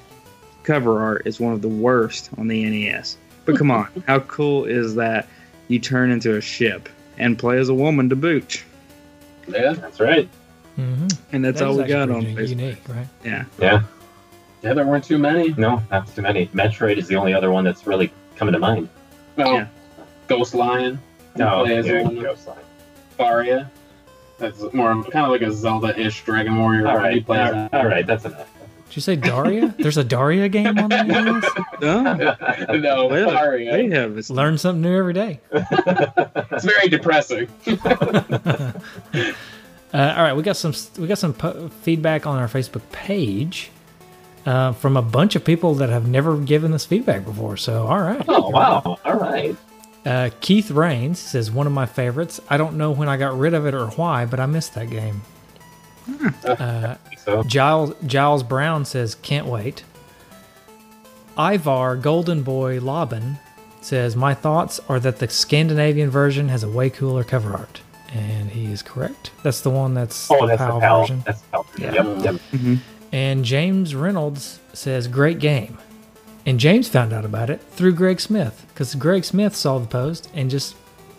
cover 0.63 1.03
art 1.03 1.27
is 1.27 1.39
one 1.39 1.53
of 1.53 1.61
the 1.61 1.69
worst 1.69 2.31
on 2.39 2.49
the 2.49 2.65
NES. 2.65 3.19
But 3.45 3.59
come 3.59 3.71
on, 3.71 3.87
how 4.07 4.21
cool 4.21 4.65
is 4.65 4.95
that? 4.95 5.29
You 5.69 5.79
turn 5.79 6.11
into 6.11 6.37
a 6.37 6.41
ship 6.41 6.89
and 7.19 7.39
play 7.39 7.59
as 7.59 7.69
a 7.69 7.75
woman 7.75 8.09
to 8.09 8.17
boot. 8.17 8.65
Yeah. 9.47 9.75
That's 9.75 10.01
right. 10.01 10.27
hmm 10.77 11.07
And 11.33 11.45
that's 11.45 11.61
all 11.61 11.77
we 11.77 11.85
got 11.85 12.11
on 12.11 12.23
Facebook. 12.23 12.49
Unique, 12.49 12.89
right? 12.89 13.07
Yeah. 13.23 13.45
Yeah. 13.59 13.83
Yeah, 14.63 14.73
there 14.73 14.87
weren't 14.87 15.05
too 15.05 15.19
many. 15.19 15.53
No, 15.59 15.83
not 15.91 16.07
too 16.15 16.23
many. 16.23 16.47
Metroid 16.47 16.97
is 16.97 17.09
the 17.09 17.17
only 17.17 17.35
other 17.35 17.51
one 17.51 17.63
that's 17.63 17.87
really 17.87 18.11
coming 18.37 18.55
to 18.55 18.59
mind. 18.59 18.89
No. 19.37 19.53
Yeah. 19.53 19.67
Ghost 20.39 20.55
Lion. 20.55 20.99
No, 21.37 21.65
Play 21.65 21.77
as 21.77 21.87
yeah, 21.87 22.09
a. 22.09 22.23
Ghost 22.23 22.47
Lion. 22.47 22.59
Faria. 23.17 23.71
That's 24.39 24.61
more 24.73 25.03
kind 25.05 25.25
of 25.27 25.31
like 25.31 25.43
a 25.43 25.53
Zelda-ish 25.53 26.25
Dragon 26.25 26.57
Warrior. 26.59 26.87
All 26.89 26.95
where 26.97 27.11
you 27.11 27.17
right, 27.19 27.27
play 27.27 27.39
as 27.41 27.53
all 27.53 27.59
a- 27.59 27.63
right, 27.63 27.75
all 27.75 27.87
right, 27.87 28.07
that's 28.07 28.25
enough. 28.25 28.49
Did 28.89 28.97
you 28.97 29.03
say 29.03 29.17
Daria? 29.17 29.75
There's 29.79 29.97
a 29.97 30.05
Daria 30.05 30.49
game 30.49 30.79
on 30.79 30.89
the 30.89 31.03
NES? 31.03 31.45
Oh, 31.83 32.77
no, 32.77 33.09
they 33.09 33.21
have, 33.23 33.31
Faria. 33.33 33.73
they 33.73 33.89
have 33.91 34.15
this. 34.15 34.31
Learn 34.31 34.57
something 34.59 34.83
new 34.83 34.97
every 34.97 35.13
day. 35.15 35.41
It's 36.53 36.65
very 36.65 36.89
depressing. 36.89 37.49
Uh, 39.93 40.13
all 40.17 40.25
right, 40.25 40.33
we 40.35 40.43
got 40.43 40.57
some 40.57 40.75
we 40.99 41.07
got 41.07 41.19
some 41.19 41.33
po- 41.33 41.69
feedback 41.83 42.27
on 42.27 42.37
our 42.37 42.49
Facebook 42.49 42.83
page 42.91 43.71
uh, 44.45 44.73
from 44.73 44.97
a 44.97 45.03
bunch 45.03 45.37
of 45.37 45.45
people 45.45 45.75
that 45.77 45.89
have 45.89 46.09
never 46.09 46.37
given 46.37 46.73
us 46.73 46.85
feedback 46.85 47.25
before. 47.25 47.57
So, 47.57 47.87
all 47.87 48.01
right. 48.01 48.25
Oh 48.27 48.49
wow! 48.51 48.99
All 49.05 49.15
right. 49.15 49.55
Uh, 50.05 50.31
Keith 50.41 50.71
Rains 50.71 51.19
says 51.19 51.51
one 51.51 51.67
of 51.67 51.73
my 51.73 51.87
favorites. 51.87 52.41
I 52.51 52.57
don't 52.59 52.77
know 52.77 52.91
when 52.91 53.09
I 53.09 53.17
got 53.17 53.39
rid 53.39 53.55
of 53.55 53.67
it 53.67 53.75
or 53.75 53.87
why, 53.89 54.27
but 54.27 54.39
I 54.41 54.47
missed 54.47 54.75
that 54.75 54.91
game. 54.91 55.23
Uh, 56.45 56.97
Giles 57.47 57.95
Giles 58.07 58.43
Brown 58.43 58.85
says 58.85 59.15
can't 59.15 59.47
wait. 59.47 59.83
Ivar 61.39 61.97
Golden 61.97 62.43
Boy 62.43 62.79
Loben 62.79 63.39
says 63.81 64.15
my 64.15 64.35
thoughts 64.35 64.79
are 64.89 65.01
that 65.01 65.19
the 65.19 65.29
Scandinavian 65.29 66.11
version 66.11 66.49
has 66.49 66.63
a 66.63 66.69
way 66.69 66.91
cooler 66.91 67.25
cover 67.25 67.55
art, 67.55 67.81
and 68.13 68.51
he 68.51 68.71
is 68.71 68.83
correct. 68.83 69.31
That's 69.43 69.63
the 69.63 69.71
one 69.71 69.95
that's 69.95 70.31
oh, 70.31 70.47
that's 70.47 70.59
PAL 70.61 70.75
the 70.75 70.81
PAL. 70.81 71.01
version. 71.01 71.23
That's 71.25 71.43
PAL. 71.43 71.67
Yeah. 71.79 71.93
Yep. 71.93 72.05
Yep. 72.25 72.35
Mhm. 72.53 72.79
And 73.13 73.45
James 73.45 73.95
Reynolds 73.95 74.59
says, 74.73 75.07
great 75.09 75.39
game. 75.39 75.79
And 76.47 76.61
James 76.61 76.89
found 76.89 77.13
out 77.13 77.25
about 77.25 77.49
it 77.51 77.61
through 77.71 77.95
Greg 77.95 78.21
Smith 78.21 78.67
because 78.69 78.95
Greg 78.95 79.25
Smith 79.25 79.57
saw 79.57 79.79
the 79.79 79.87
post 79.87 80.29
and 80.35 80.51
just 80.51 80.77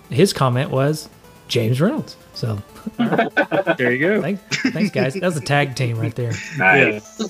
his 0.10 0.34
comment 0.34 0.70
was 0.70 1.10
James 1.48 1.82
Reynolds. 1.82 2.16
So 2.34 2.62
There 2.98 3.92
you 3.92 4.00
go. 4.00 4.22
thanks, 4.22 4.42
thanks 4.72 4.92
guys. 4.92 5.14
That 5.16 5.24
was 5.24 5.38
a 5.38 5.42
tag 5.42 5.76
team 5.76 5.98
right 5.98 6.14
there. 6.16 6.34
Nice. 6.58 7.22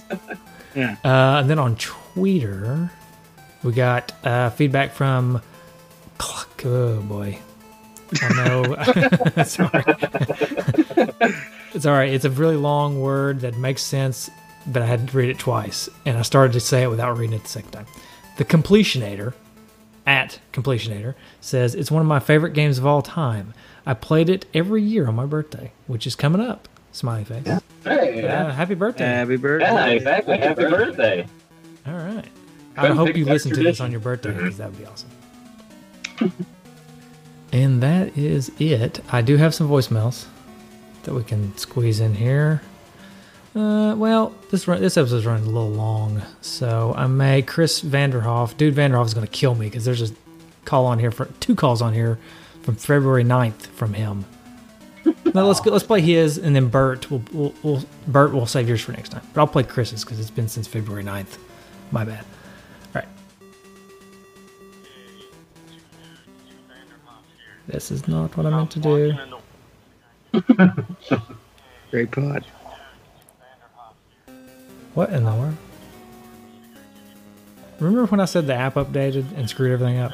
Yeah. 0.75 0.97
Uh, 1.05 1.39
and 1.39 1.49
then 1.49 1.57
on 1.57 1.77
Twitter, 1.77 2.91
we 3.63 3.71
got 3.71 4.11
uh, 4.25 4.49
feedback 4.51 4.91
from. 4.93 5.41
Cluck- 6.17 6.51
Oh 6.67 6.99
boy, 7.01 7.37
I 8.23 8.33
know. 8.33 8.75
it's 9.37 9.59
all 9.59 9.69
right. 9.71 9.95
it's 11.75 11.85
all 11.85 11.93
right. 11.93 12.11
It's 12.11 12.25
a 12.25 12.29
really 12.31 12.55
long 12.55 12.99
word 12.99 13.41
that 13.41 13.55
makes 13.57 13.83
sense, 13.83 14.31
but 14.67 14.81
I 14.81 14.85
had 14.85 15.07
to 15.07 15.17
read 15.17 15.29
it 15.29 15.39
twice, 15.39 15.89
and 16.05 16.17
I 16.17 16.21
started 16.21 16.53
to 16.53 16.59
say 16.59 16.83
it 16.83 16.89
without 16.89 17.17
reading 17.17 17.35
it 17.35 17.43
the 17.43 17.49
second 17.49 17.71
time. 17.71 17.85
The 18.37 18.45
Completionator, 18.45 19.33
at 20.05 20.39
Completionator, 20.53 21.15
says 21.41 21.75
it's 21.75 21.91
one 21.91 22.01
of 22.01 22.07
my 22.07 22.19
favorite 22.19 22.53
games 22.53 22.77
of 22.77 22.85
all 22.85 23.01
time. 23.01 23.53
I 23.85 23.93
played 23.93 24.29
it 24.29 24.45
every 24.53 24.81
year 24.81 25.07
on 25.07 25.15
my 25.15 25.25
birthday, 25.25 25.71
which 25.87 26.05
is 26.07 26.15
coming 26.15 26.41
up. 26.41 26.67
Smiley 26.91 27.23
face. 27.25 27.47
Hey, 27.83 28.25
Uh, 28.25 28.51
happy 28.51 28.73
birthday! 28.73 29.03
Happy 29.05 29.35
birthday. 29.35 29.65
Yeah, 29.65 29.85
exactly. 29.87 30.37
Happy 30.37 30.63
birthday. 30.63 31.27
All 31.85 31.93
right. 31.93 32.25
I 32.77 32.81
Couldn't 32.81 32.97
hope 32.97 33.15
you 33.15 33.25
that 33.25 33.31
listen 33.31 33.51
to 33.53 33.63
this 33.63 33.79
on 33.79 33.91
your 33.91 33.99
birthday 33.99 34.31
because 34.33 34.57
that 34.57 34.69
would 34.71 34.79
be 34.79 34.85
awesome. 34.85 35.09
and 37.51 37.81
that 37.83 38.17
is 38.17 38.51
it. 38.59 38.99
I 39.11 39.21
do 39.21 39.37
have 39.37 39.53
some 39.53 39.69
voicemails 39.69 40.25
that 41.03 41.13
we 41.13 41.23
can 41.23 41.55
squeeze 41.57 41.99
in 41.99 42.15
here. 42.15 42.61
Uh, 43.55 43.95
well, 43.95 44.35
this 44.51 44.67
run, 44.67 44.81
this 44.81 44.97
episode's 44.97 45.25
running 45.25 45.45
a 45.45 45.49
little 45.49 45.71
long, 45.71 46.21
so 46.41 46.93
I 46.97 47.07
may 47.07 47.41
Chris 47.41 47.81
Vanderhoff. 47.81 48.57
Dude, 48.57 48.75
Vanderhoff 48.75 49.05
is 49.05 49.13
going 49.13 49.25
to 49.25 49.31
kill 49.31 49.55
me 49.55 49.67
because 49.67 49.85
there's 49.85 50.11
a 50.11 50.13
call 50.65 50.85
on 50.85 50.99
here 50.99 51.11
for 51.11 51.25
two 51.39 51.55
calls 51.55 51.81
on 51.81 51.93
here 51.93 52.19
from 52.63 52.75
February 52.75 53.23
9th 53.23 53.67
from 53.67 53.93
him. 53.93 54.25
No, 55.35 55.45
let's 55.45 55.59
go, 55.59 55.69
let's 55.69 55.83
play 55.83 56.01
his, 56.01 56.37
and 56.39 56.55
then 56.55 56.69
Bert. 56.69 57.11
We'll, 57.11 57.21
we'll, 57.31 57.53
we'll 57.61 57.83
Bert. 58.07 58.33
We'll 58.33 58.47
save 58.47 58.67
yours 58.67 58.81
for 58.81 58.91
next 58.93 59.09
time. 59.09 59.21
But 59.33 59.41
I'll 59.41 59.47
play 59.47 59.63
Chris's 59.63 60.03
because 60.03 60.19
it's 60.19 60.31
been 60.31 60.47
since 60.47 60.65
February 60.65 61.03
9th. 61.03 61.37
My 61.91 62.05
bad. 62.05 62.25
All 62.95 63.01
right. 63.01 63.07
This 67.67 67.91
is 67.91 68.07
not 68.07 68.35
what 68.35 68.45
I 68.47 68.49
meant 68.49 68.71
to 68.71 68.79
do. 68.79 69.13
Great 71.91 72.11
pod. 72.11 72.45
What 74.95 75.09
in 75.11 75.23
the 75.23 75.31
world? 75.31 75.55
Remember 77.79 78.05
when 78.05 78.19
I 78.21 78.25
said 78.25 78.47
the 78.47 78.55
app 78.55 78.75
updated 78.75 79.25
and 79.37 79.49
screwed 79.49 79.71
everything 79.73 79.97
up? 79.99 80.11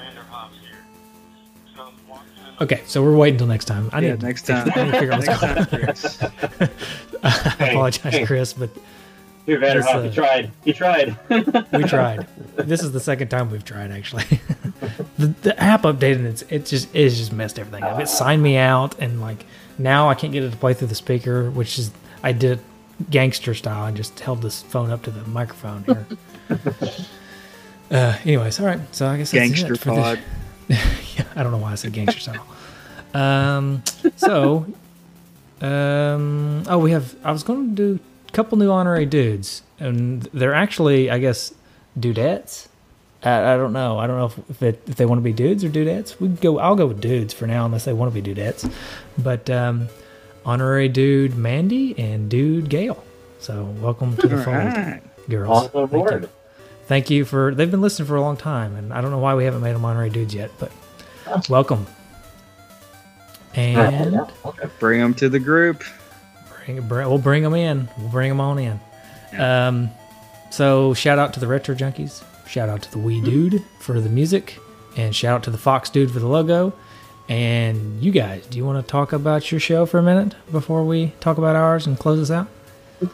Okay, 2.59 2.81
so 2.85 3.01
we're 3.01 3.15
waiting 3.15 3.35
until 3.35 3.47
next 3.47 3.65
time. 3.65 3.89
I 3.91 4.01
Yeah, 4.01 4.11
need 4.11 4.21
next 4.23 4.43
time. 4.43 4.69
I 4.75 4.83
need 4.83 4.91
to 4.91 4.99
figure 4.99 5.13
out 5.13 5.25
what's 5.25 5.39
going 5.41 5.57
on. 5.57 5.65
time, 5.65 5.79
Chris. 5.83 6.23
I 7.23 7.69
apologize, 7.69 8.13
hey. 8.13 8.25
Chris, 8.25 8.53
but 8.53 8.69
Here, 9.47 9.59
Vanderhoff, 9.59 9.95
uh, 9.95 10.01
you 10.01 10.11
tried. 10.11 10.51
You 10.63 10.73
tried. 10.73 11.17
we 11.73 11.83
tried. 11.85 12.27
This 12.57 12.83
is 12.83 12.91
the 12.91 12.99
second 12.99 13.29
time 13.29 13.49
we've 13.49 13.65
tried, 13.65 13.91
actually. 13.91 14.25
the, 15.17 15.27
the 15.41 15.59
app 15.61 15.83
updated, 15.83 16.25
it's 16.25 16.41
it 16.49 16.65
just 16.67 16.93
it's 16.95 17.17
just 17.17 17.31
messed 17.33 17.57
everything 17.57 17.83
up. 17.83 17.99
It 17.99 18.07
signed 18.09 18.43
me 18.43 18.57
out, 18.57 18.99
and 18.99 19.21
like 19.21 19.45
now 19.79 20.09
I 20.09 20.13
can't 20.15 20.33
get 20.33 20.43
it 20.43 20.51
to 20.51 20.57
play 20.57 20.73
through 20.75 20.87
the 20.89 20.95
speaker, 20.95 21.49
which 21.49 21.79
is 21.79 21.91
I 22.21 22.31
did 22.31 22.59
gangster 23.09 23.53
style. 23.53 23.83
I 23.83 23.91
just 23.91 24.19
held 24.19 24.41
this 24.41 24.61
phone 24.63 24.91
up 24.91 25.03
to 25.03 25.11
the 25.11 25.23
microphone 25.27 25.83
here. 25.83 26.05
uh, 27.91 28.17
anyways, 28.23 28.59
all 28.59 28.65
right. 28.65 28.79
So 28.93 29.07
I 29.07 29.17
guess 29.17 29.31
that's 29.31 29.49
Gangster 29.49 29.73
it 29.73 29.79
for 29.79 29.95
the- 29.95 30.01
pod. 30.01 30.19
yeah, 30.67 31.25
I 31.35 31.43
don't 31.43 31.51
know 31.51 31.57
why 31.57 31.73
I 31.73 31.75
said 31.75 31.91
gangster 31.91 32.19
style. 32.19 32.45
Um, 33.13 33.83
so, 34.15 34.65
um, 35.59 36.63
oh, 36.67 36.77
we 36.77 36.91
have. 36.91 37.15
I 37.25 37.31
was 37.31 37.43
going 37.43 37.75
to 37.75 37.75
do 37.75 37.99
a 38.29 38.31
couple 38.31 38.57
new 38.57 38.71
honorary 38.71 39.05
dudes, 39.05 39.63
and 39.79 40.21
they're 40.33 40.53
actually, 40.53 41.09
I 41.09 41.19
guess, 41.19 41.53
dudettes. 41.99 42.67
I, 43.23 43.53
I 43.53 43.57
don't 43.57 43.73
know. 43.73 43.99
I 43.99 44.07
don't 44.07 44.17
know 44.17 44.25
if 44.27 44.49
if, 44.49 44.63
it, 44.63 44.83
if 44.87 44.95
they 44.95 45.05
want 45.05 45.19
to 45.19 45.23
be 45.23 45.33
dudes 45.33 45.63
or 45.65 45.69
dudettes. 45.69 46.19
We 46.21 46.29
go. 46.29 46.57
I'll 46.59 46.75
go 46.75 46.87
with 46.87 47.01
dudes 47.01 47.33
for 47.33 47.47
now, 47.47 47.65
unless 47.65 47.83
they 47.83 47.93
want 47.93 48.13
to 48.13 48.21
be 48.21 48.33
dudettes. 48.33 48.71
But 49.17 49.49
um, 49.49 49.89
honorary 50.45 50.87
dude 50.89 51.35
Mandy 51.37 51.97
and 51.97 52.29
dude 52.29 52.69
Gail. 52.69 53.03
So 53.39 53.65
welcome 53.81 54.15
to 54.17 54.27
the 54.27 54.37
All 54.37 54.43
fold, 54.43 54.55
right. 54.57 55.01
girls. 55.29 55.69
On 55.73 55.87
Thank 55.89 56.11
you. 56.11 56.29
Thank 56.87 57.09
you 57.09 57.25
for. 57.25 57.55
They've 57.55 57.71
been 57.71 57.81
listening 57.81 58.07
for 58.07 58.15
a 58.15 58.21
long 58.21 58.37
time, 58.37 58.75
and 58.75 58.93
I 58.93 59.01
don't 59.01 59.11
know 59.11 59.17
why 59.19 59.33
we 59.35 59.45
haven't 59.45 59.61
made 59.61 59.73
them 59.73 59.85
honorary 59.85 60.09
dudes 60.09 60.33
yet, 60.35 60.51
but 60.59 60.71
welcome. 61.49 61.87
And 63.55 64.13
Yeah, 64.13 64.25
okay. 64.45 64.67
Bring 64.79 64.99
them 64.99 65.13
to 65.15 65.29
the 65.29 65.39
group. 65.39 65.83
bring, 66.65 66.81
bring, 66.87 67.07
we'll 67.07 67.17
bring 67.17 67.43
them 67.43 67.53
in. 67.53 67.89
We'll 67.97 68.09
bring 68.09 68.29
them 68.29 68.39
on 68.41 68.59
in. 68.59 68.79
Um, 69.37 69.89
so 70.49 70.93
shout 70.93 71.17
out 71.19 71.33
to 71.33 71.39
the 71.39 71.47
Retro 71.47 71.75
Junkies. 71.75 72.23
Shout 72.47 72.69
out 72.69 72.81
to 72.83 72.91
the 72.91 72.99
Wee 72.99 73.21
Dude 73.21 73.63
for 73.79 73.99
the 74.01 74.09
music, 74.09 74.59
and 74.97 75.15
shout 75.15 75.35
out 75.35 75.43
to 75.43 75.49
the 75.51 75.57
Fox 75.57 75.89
Dude 75.89 76.11
for 76.11 76.19
the 76.19 76.27
logo. 76.27 76.73
And 77.29 78.01
you 78.01 78.11
guys, 78.11 78.45
do 78.47 78.57
you 78.57 78.65
want 78.65 78.85
to 78.85 78.89
talk 78.89 79.13
about 79.13 79.51
your 79.51 79.59
show 79.59 79.85
for 79.85 79.99
a 79.99 80.03
minute 80.03 80.35
before 80.51 80.83
we 80.83 81.13
talk 81.19 81.37
about 81.37 81.55
ours 81.55 81.87
and 81.87 81.97
close 81.97 82.19
this 82.19 82.31
out? 82.31 82.47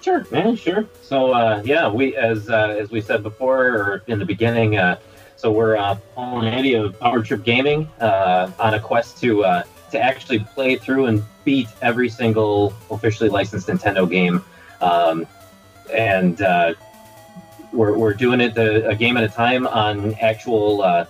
Sure, 0.02 0.26
man, 0.32 0.56
sure. 0.56 0.86
So 1.02 1.32
uh, 1.32 1.62
yeah, 1.64 1.90
we 1.90 2.16
as 2.16 2.50
uh, 2.50 2.76
as 2.78 2.92
we 2.92 3.00
said 3.00 3.24
before 3.24 3.68
or 3.68 4.04
in 4.08 4.20
the 4.20 4.26
beginning, 4.26 4.78
uh, 4.78 5.00
so 5.38 5.52
we're 5.52 5.78
uh, 5.78 5.96
Paul 6.14 6.40
and 6.40 6.48
Andy 6.48 6.74
of 6.74 7.00
Power 7.00 7.24
Trip 7.24 7.44
Gaming 7.44 7.90
uh, 8.02 8.52
on 8.60 8.74
a 8.74 8.80
quest 8.80 9.22
to 9.22 9.46
uh, 9.46 9.64
to 9.92 10.00
actually 10.00 10.40
play 10.40 10.76
through 10.76 11.06
and 11.06 11.24
beat 11.46 11.70
every 11.82 12.10
single 12.10 12.74
officially 12.92 13.30
licensed 13.30 13.68
Nintendo 13.68 14.10
game, 14.10 14.44
um, 14.82 15.26
and 15.94 16.42
uh, 16.42 16.74
we're 17.72 17.98
we're 17.98 18.14
doing 18.14 18.42
it 18.42 18.58
a, 18.58 18.90
a 18.90 18.96
game 18.96 19.16
at 19.16 19.24
a 19.24 19.30
time 19.30 19.66
on 19.68 20.16
actual. 20.16 21.08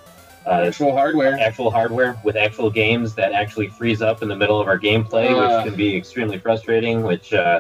Uh, 0.48 0.52
uh, 0.52 0.66
Actual 0.68 0.94
hardware. 0.94 1.38
actual 1.40 1.70
hardware 1.72 2.18
with 2.24 2.36
actual 2.36 2.70
games 2.70 3.14
that 3.16 3.34
actually 3.34 3.68
freeze 3.68 4.02
up 4.02 4.22
in 4.24 4.30
the 4.30 4.36
middle 4.36 4.60
of 4.62 4.68
our 4.68 4.80
gameplay, 4.80 5.30
Uh. 5.30 5.58
which 5.58 5.68
can 5.70 5.76
be 5.78 5.96
extremely 5.96 6.38
frustrating, 6.40 7.04
which 7.04 7.34
uh, 7.34 7.60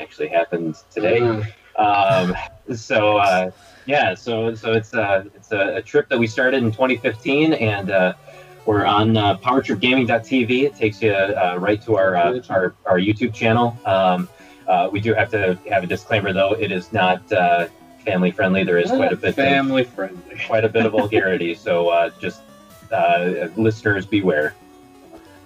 actually 0.00 0.28
happened 0.28 0.76
today. 0.90 1.20
Uh, 1.20 1.42
Um, 1.78 2.34
so 2.76 3.18
uh, 3.18 3.50
yeah, 3.86 4.14
so 4.14 4.54
so 4.54 4.72
it's 4.72 4.92
uh, 4.94 5.24
it's 5.36 5.52
a, 5.52 5.76
a 5.76 5.82
trip 5.82 6.08
that 6.10 6.18
we 6.18 6.26
started 6.26 6.62
in 6.62 6.70
2015, 6.72 7.52
and 7.54 7.90
uh, 7.90 8.12
we're 8.66 8.84
on 8.84 9.16
uh, 9.16 9.36
PowerTripGaming.tv. 9.38 10.64
It 10.64 10.74
takes 10.74 11.00
you 11.00 11.12
uh, 11.12 11.56
right 11.58 11.80
to 11.82 11.96
our, 11.96 12.16
uh, 12.16 12.40
our 12.50 12.74
our 12.86 12.98
YouTube 12.98 13.32
channel. 13.32 13.78
Um, 13.86 14.28
uh, 14.66 14.88
we 14.92 15.00
do 15.00 15.14
have 15.14 15.30
to 15.30 15.58
have 15.70 15.82
a 15.84 15.86
disclaimer, 15.86 16.32
though. 16.32 16.52
It 16.52 16.70
is 16.72 16.92
not 16.92 17.20
uh, 17.32 17.68
family 18.08 18.30
friendly. 18.30 18.64
There 18.64 18.78
is 18.78 18.90
quite 18.90 19.12
a 19.12 19.16
bit 19.16 19.30
of, 19.30 19.34
family 19.36 19.84
friendly. 19.84 20.22
quite 20.46 20.64
a 20.64 20.68
bit 20.68 20.86
of 20.86 20.92
vulgarity. 20.92 21.54
So 21.54 21.88
uh, 21.88 22.10
just 22.20 22.40
uh, 22.92 23.48
listeners 23.56 24.06
beware. 24.06 24.54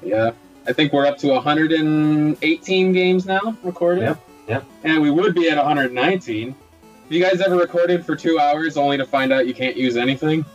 Yeah, 0.02 0.32
I 0.66 0.72
think 0.72 0.92
we're 0.92 1.06
up 1.06 1.18
to 1.18 1.28
118 1.28 2.92
games 2.92 3.26
now 3.26 3.56
recorded. 3.62 4.02
Yep, 4.02 4.28
yep. 4.48 4.64
And 4.84 5.00
we 5.02 5.10
would 5.10 5.34
be 5.34 5.48
at 5.48 5.56
119. 5.56 6.48
Have 6.50 6.56
you 7.12 7.22
guys 7.22 7.40
ever 7.40 7.56
recorded 7.56 8.04
for 8.06 8.16
two 8.16 8.38
hours 8.38 8.76
only 8.76 8.96
to 8.96 9.04
find 9.06 9.32
out 9.32 9.46
you 9.46 9.54
can't 9.54 9.76
use 9.76 9.96
anything? 9.96 10.44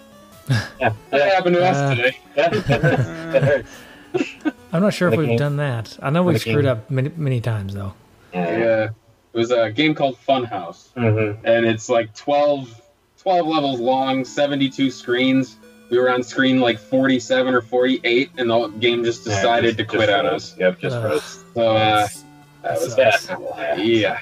Yeah, 0.79 0.93
That 1.09 1.33
happened 1.33 1.55
to 1.57 1.65
Uh, 1.67 1.71
us 1.71 1.97
today. 1.97 2.17
yeah, 2.37 2.47
that 2.67 2.81
hurts. 2.81 3.05
That 3.33 3.43
hurts. 3.43 4.33
I'm 4.71 4.81
not 4.81 4.93
sure 4.93 5.09
if 5.09 5.17
we've 5.17 5.27
game- 5.27 5.37
done 5.37 5.57
that. 5.57 5.97
I 6.01 6.09
know 6.09 6.23
we've 6.23 6.39
screwed 6.39 6.63
game. 6.63 6.67
up 6.67 6.89
many 6.89 7.11
many 7.17 7.41
times 7.41 7.73
though. 7.73 7.93
Yeah. 8.33 8.57
Yeah. 8.57 8.89
It 9.37 9.41
was 9.41 9.51
a 9.51 9.69
game 9.71 9.93
called 9.93 10.17
Funhouse. 10.27 10.87
Mhm. 10.97 11.37
and 11.43 11.63
it's 11.63 11.89
like 11.89 12.11
12, 12.15 12.81
12 13.21 13.45
levels 13.45 13.79
long, 13.79 14.25
72 14.25 14.89
screens. 14.89 15.57
We 15.91 15.99
were 15.99 16.09
on 16.09 16.23
screen 16.23 16.59
like 16.59 16.79
47 16.79 17.53
or 17.53 17.61
48, 17.61 18.31
and 18.39 18.49
the 18.49 18.67
game 18.79 19.03
just 19.03 19.27
Yeah, 19.27 19.35
decided 19.35 19.77
just- 19.77 19.89
to 19.91 19.95
quit 19.97 20.09
on 20.09 20.25
us. 20.25 20.55
Yep, 20.57 20.79
just 20.79 20.95
Ugh. 20.95 21.03
froze. 21.03 21.43
So 21.53 21.75
uh, 21.77 22.07
that 22.63 22.81
was 22.81 22.95
Sucks. 22.95 23.29
Yeah. 23.29 23.75
yeah. 23.75 24.19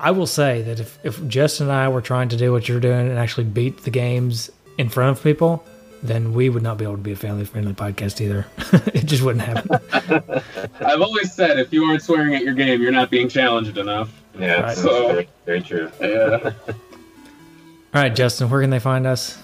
I 0.00 0.10
will 0.12 0.26
say 0.26 0.62
that 0.62 0.80
if, 0.80 0.98
if 1.04 1.24
Justin 1.28 1.68
and 1.68 1.76
I 1.76 1.88
were 1.90 2.00
trying 2.00 2.30
to 2.30 2.36
do 2.38 2.50
what 2.50 2.66
you're 2.66 2.80
doing 2.80 3.06
and 3.10 3.18
actually 3.18 3.44
beat 3.44 3.82
the 3.84 3.90
games 3.90 4.50
in 4.78 4.88
front 4.88 5.16
of 5.18 5.22
people, 5.22 5.62
then 6.02 6.32
we 6.32 6.48
would 6.48 6.62
not 6.62 6.78
be 6.78 6.84
able 6.84 6.96
to 6.96 7.02
be 7.02 7.12
a 7.12 7.16
family 7.16 7.44
friendly 7.44 7.74
podcast 7.74 8.18
either. 8.22 8.46
it 8.94 9.04
just 9.04 9.22
wouldn't 9.22 9.44
happen. 9.44 9.78
I've 10.80 11.02
always 11.02 11.34
said 11.34 11.58
if 11.58 11.70
you 11.70 11.84
aren't 11.84 12.02
swearing 12.02 12.34
at 12.34 12.42
your 12.42 12.54
game, 12.54 12.80
you're 12.80 12.92
not 12.92 13.10
being 13.10 13.28
challenged 13.28 13.76
enough. 13.76 14.10
Yeah, 14.38 14.60
Right. 14.60 14.72
it's 14.72 14.82
So- 14.82 15.08
very, 15.12 15.28
very 15.46 15.60
true. 15.62 15.90
Yeah. 16.00 16.52
All 16.68 18.02
right, 18.02 18.14
Justin, 18.14 18.50
where 18.50 18.60
can 18.60 18.70
they 18.70 18.80
find 18.80 19.06
us? 19.06 19.38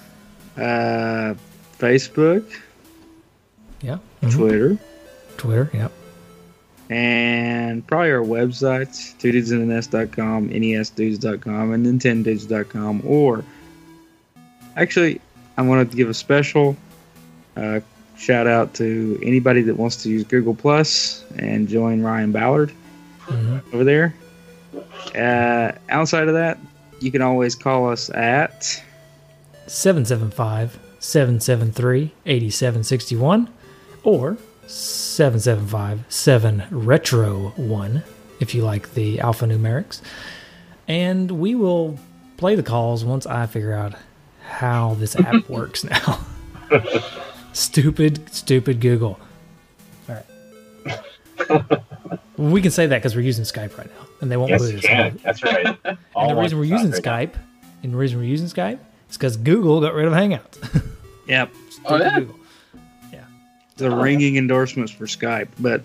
Uh, 0.57 1.35
Facebook, 1.79 2.45
Yeah. 3.81 3.99
Mhm. 4.23 4.33
Twitter, 4.33 4.79
Twitter. 5.37 5.71
Yep. 5.73 5.93
and 6.91 7.87
probably 7.87 8.11
our 8.11 8.19
websites, 8.25 9.15
twodudesinthenest.com, 9.21 10.49
nesdudes.com, 10.51 11.73
and 11.73 11.87
nintendudes.com. 11.87 13.03
Or 13.07 13.45
actually, 14.77 15.21
I 15.57 15.62
wanted 15.62 15.93
to 15.93 15.97
give 15.97 16.09
a 16.09 16.15
special 16.15 16.77
uh, 17.57 17.79
shout 18.17 18.47
out 18.49 18.75
to 18.75 19.19
anybody 19.23 19.62
that 19.62 19.77
wants 19.77 20.03
to 20.03 20.09
use 20.11 20.25
Google 20.25 20.55
Plus 20.55 21.25
and 21.39 21.69
join 21.69 22.03
Ryan 22.03 22.33
Ballard 22.33 22.73
Mhm. 23.27 23.61
over 23.73 23.85
there. 23.85 24.15
Uh, 25.15 25.73
outside 25.89 26.29
of 26.29 26.35
that, 26.35 26.59
you 27.01 27.11
can 27.11 27.23
always 27.23 27.55
call 27.55 27.91
us 27.91 28.11
at 28.11 28.65
775 29.67 30.79
773 30.99 32.13
8761 32.27 33.49
or 34.03 34.37
775 34.67 36.05
7 36.09 36.65
Retro 36.71 37.53
1 37.57 38.03
if 38.41 38.55
you 38.55 38.63
like 38.63 38.95
the 38.95 39.19
alphanumerics. 39.19 40.01
And 40.89 41.31
we 41.31 41.55
will 41.55 41.99
play 42.37 42.55
the 42.55 42.63
calls 42.63 43.05
once 43.05 43.27
I 43.27 43.47
figure 43.47 43.73
out 43.73 43.95
how 44.43 44.95
this 44.95 45.17
app 45.17 45.49
works 45.49 45.85
now. 45.85 46.21
stupid, 47.53 48.33
stupid 48.33 48.81
Google. 48.81 49.21
All 50.09 50.17
right. 51.47 51.83
we 52.41 52.62
can 52.62 52.71
say 52.71 52.87
that 52.87 52.99
because 52.99 53.15
we're 53.15 53.21
using 53.23 53.45
Skype 53.45 53.77
right 53.79 53.87
now, 53.95 54.07
and 54.21 54.31
they 54.31 54.37
won't 54.37 54.51
Yes, 54.51 54.62
boot 54.62 54.73
you 54.73 54.79
us. 54.79 54.85
can. 54.85 55.21
That's 55.25 55.43
right. 55.43 55.77
And 56.17 56.31
the 56.31 56.41
reason 56.41 56.59
we're 56.59 56.65
using 56.65 56.91
right 56.91 57.05
now. 57.05 57.12
Skype, 57.12 57.35
and 57.83 57.93
the 57.93 57.97
reason 57.97 58.19
we're 58.19 58.25
using 58.25 58.49
Skype 58.49 58.79
is 59.09 59.17
because 59.17 59.37
Google 59.37 59.81
got 59.81 59.95
rid 59.95 60.07
of 60.07 60.12
Hangouts. 60.12 60.85
yep 61.27 61.51
Oh, 61.87 61.97
yeah? 61.97 62.19
Google. 62.21 62.37
the 63.77 63.91
uh, 63.91 63.97
ringing 64.03 64.37
endorsements 64.37 64.93
for 64.93 65.07
Skype. 65.07 65.49
But 65.59 65.83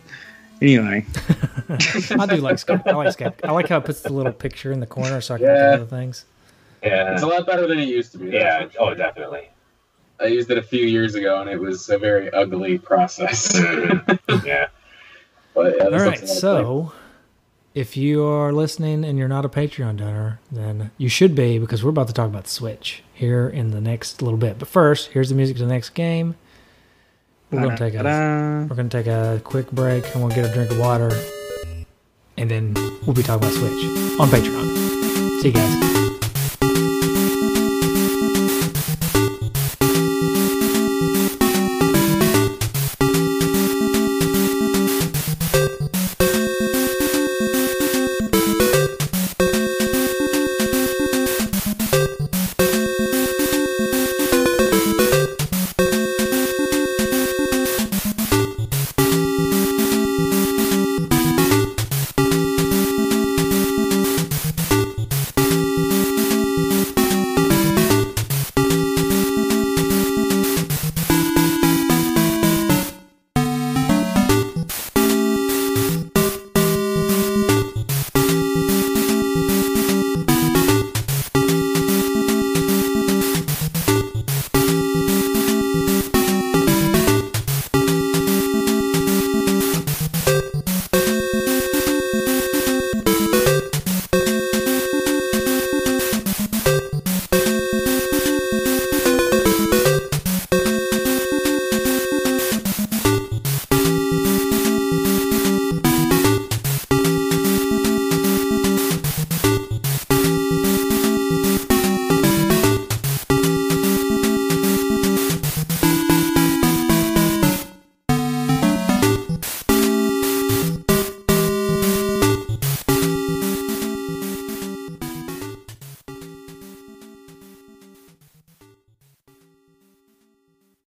anyway, 0.61 1.05
I 1.69 2.25
do 2.25 2.37
like 2.41 2.57
Skype. 2.57 2.85
I 2.87 2.91
like 2.91 3.15
Skype. 3.17 3.35
I 3.43 3.51
like 3.51 3.69
how 3.69 3.77
it 3.77 3.85
puts 3.85 4.01
the 4.01 4.11
little 4.11 4.33
picture 4.33 4.71
in 4.73 4.79
the 4.81 4.85
corner 4.87 5.21
so 5.21 5.35
I 5.35 5.37
can 5.37 5.47
Yeah. 5.47 5.53
look 5.53 5.61
at 5.61 5.73
other 5.75 5.85
things. 5.85 6.25
Yeah. 6.83 7.13
It's 7.13 7.23
a 7.23 7.27
lot 7.27 7.45
better 7.45 7.67
than 7.67 7.79
it 7.79 7.87
used 7.87 8.11
to 8.13 8.17
be. 8.17 8.31
Yeah. 8.31 8.63
Oh, 8.65 8.69
sure. 8.69 8.81
Oh, 8.81 8.93
definitely. 8.93 9.49
I 10.19 10.25
used 10.27 10.49
it 10.51 10.57
a 10.57 10.61
few 10.63 10.85
years 10.85 11.15
ago, 11.15 11.39
and 11.41 11.49
it 11.49 11.57
was 11.59 11.89
a 11.89 11.97
very 11.97 12.31
ugly 12.31 12.77
process. 12.77 13.51
Yeah. 14.45 14.67
But 15.55 15.75
yeah, 15.77 15.83
All 15.85 15.91
this 15.91 16.01
right, 16.01 16.21
looks 16.21 16.21
a 16.29 16.33
lot 16.33 16.39
so 16.39 16.93
if 17.73 17.97
you 17.97 18.23
are 18.23 18.53
listening 18.53 19.03
and 19.03 19.17
you're 19.19 19.27
not 19.27 19.43
a 19.43 19.49
Patreon 19.49 19.97
donor, 19.97 20.39
then 20.51 20.91
you 20.97 21.09
should 21.09 21.35
be 21.35 21.59
because 21.59 21.83
we're 21.83 21.89
about 21.89 22.07
to 22.07 22.13
talk 22.13 22.27
about 22.27 22.47
Switch 22.47 23.03
here 23.13 23.47
in 23.49 23.71
the 23.71 23.81
next 23.81 24.21
little 24.21 24.37
bit. 24.37 24.57
But 24.59 24.67
first, 24.69 25.09
here's 25.09 25.27
the 25.29 25.35
music 25.35 25.57
to 25.57 25.63
the 25.63 25.69
next 25.69 25.89
game. 25.89 26.35
We're 27.51 27.61
gonna 27.61 27.77
take 27.77 27.93
a 27.93 28.03
we're 28.69 28.75
gonna 28.75 28.89
take 28.89 29.07
a 29.07 29.39
quick 29.43 29.71
break 29.71 30.05
and 30.13 30.23
we'll 30.23 30.33
get 30.33 30.49
a 30.49 30.53
drink 30.53 30.71
of 30.71 30.79
water, 30.79 31.11
and 32.37 32.49
then 32.49 32.73
we'll 33.05 33.13
be 33.13 33.23
talking 33.23 33.47
about 33.47 33.53
Switch 33.53 34.19
on 34.19 34.27
Patreon. 34.29 35.41
See 35.41 35.49
you 35.49 35.53
guys. 35.53 36.04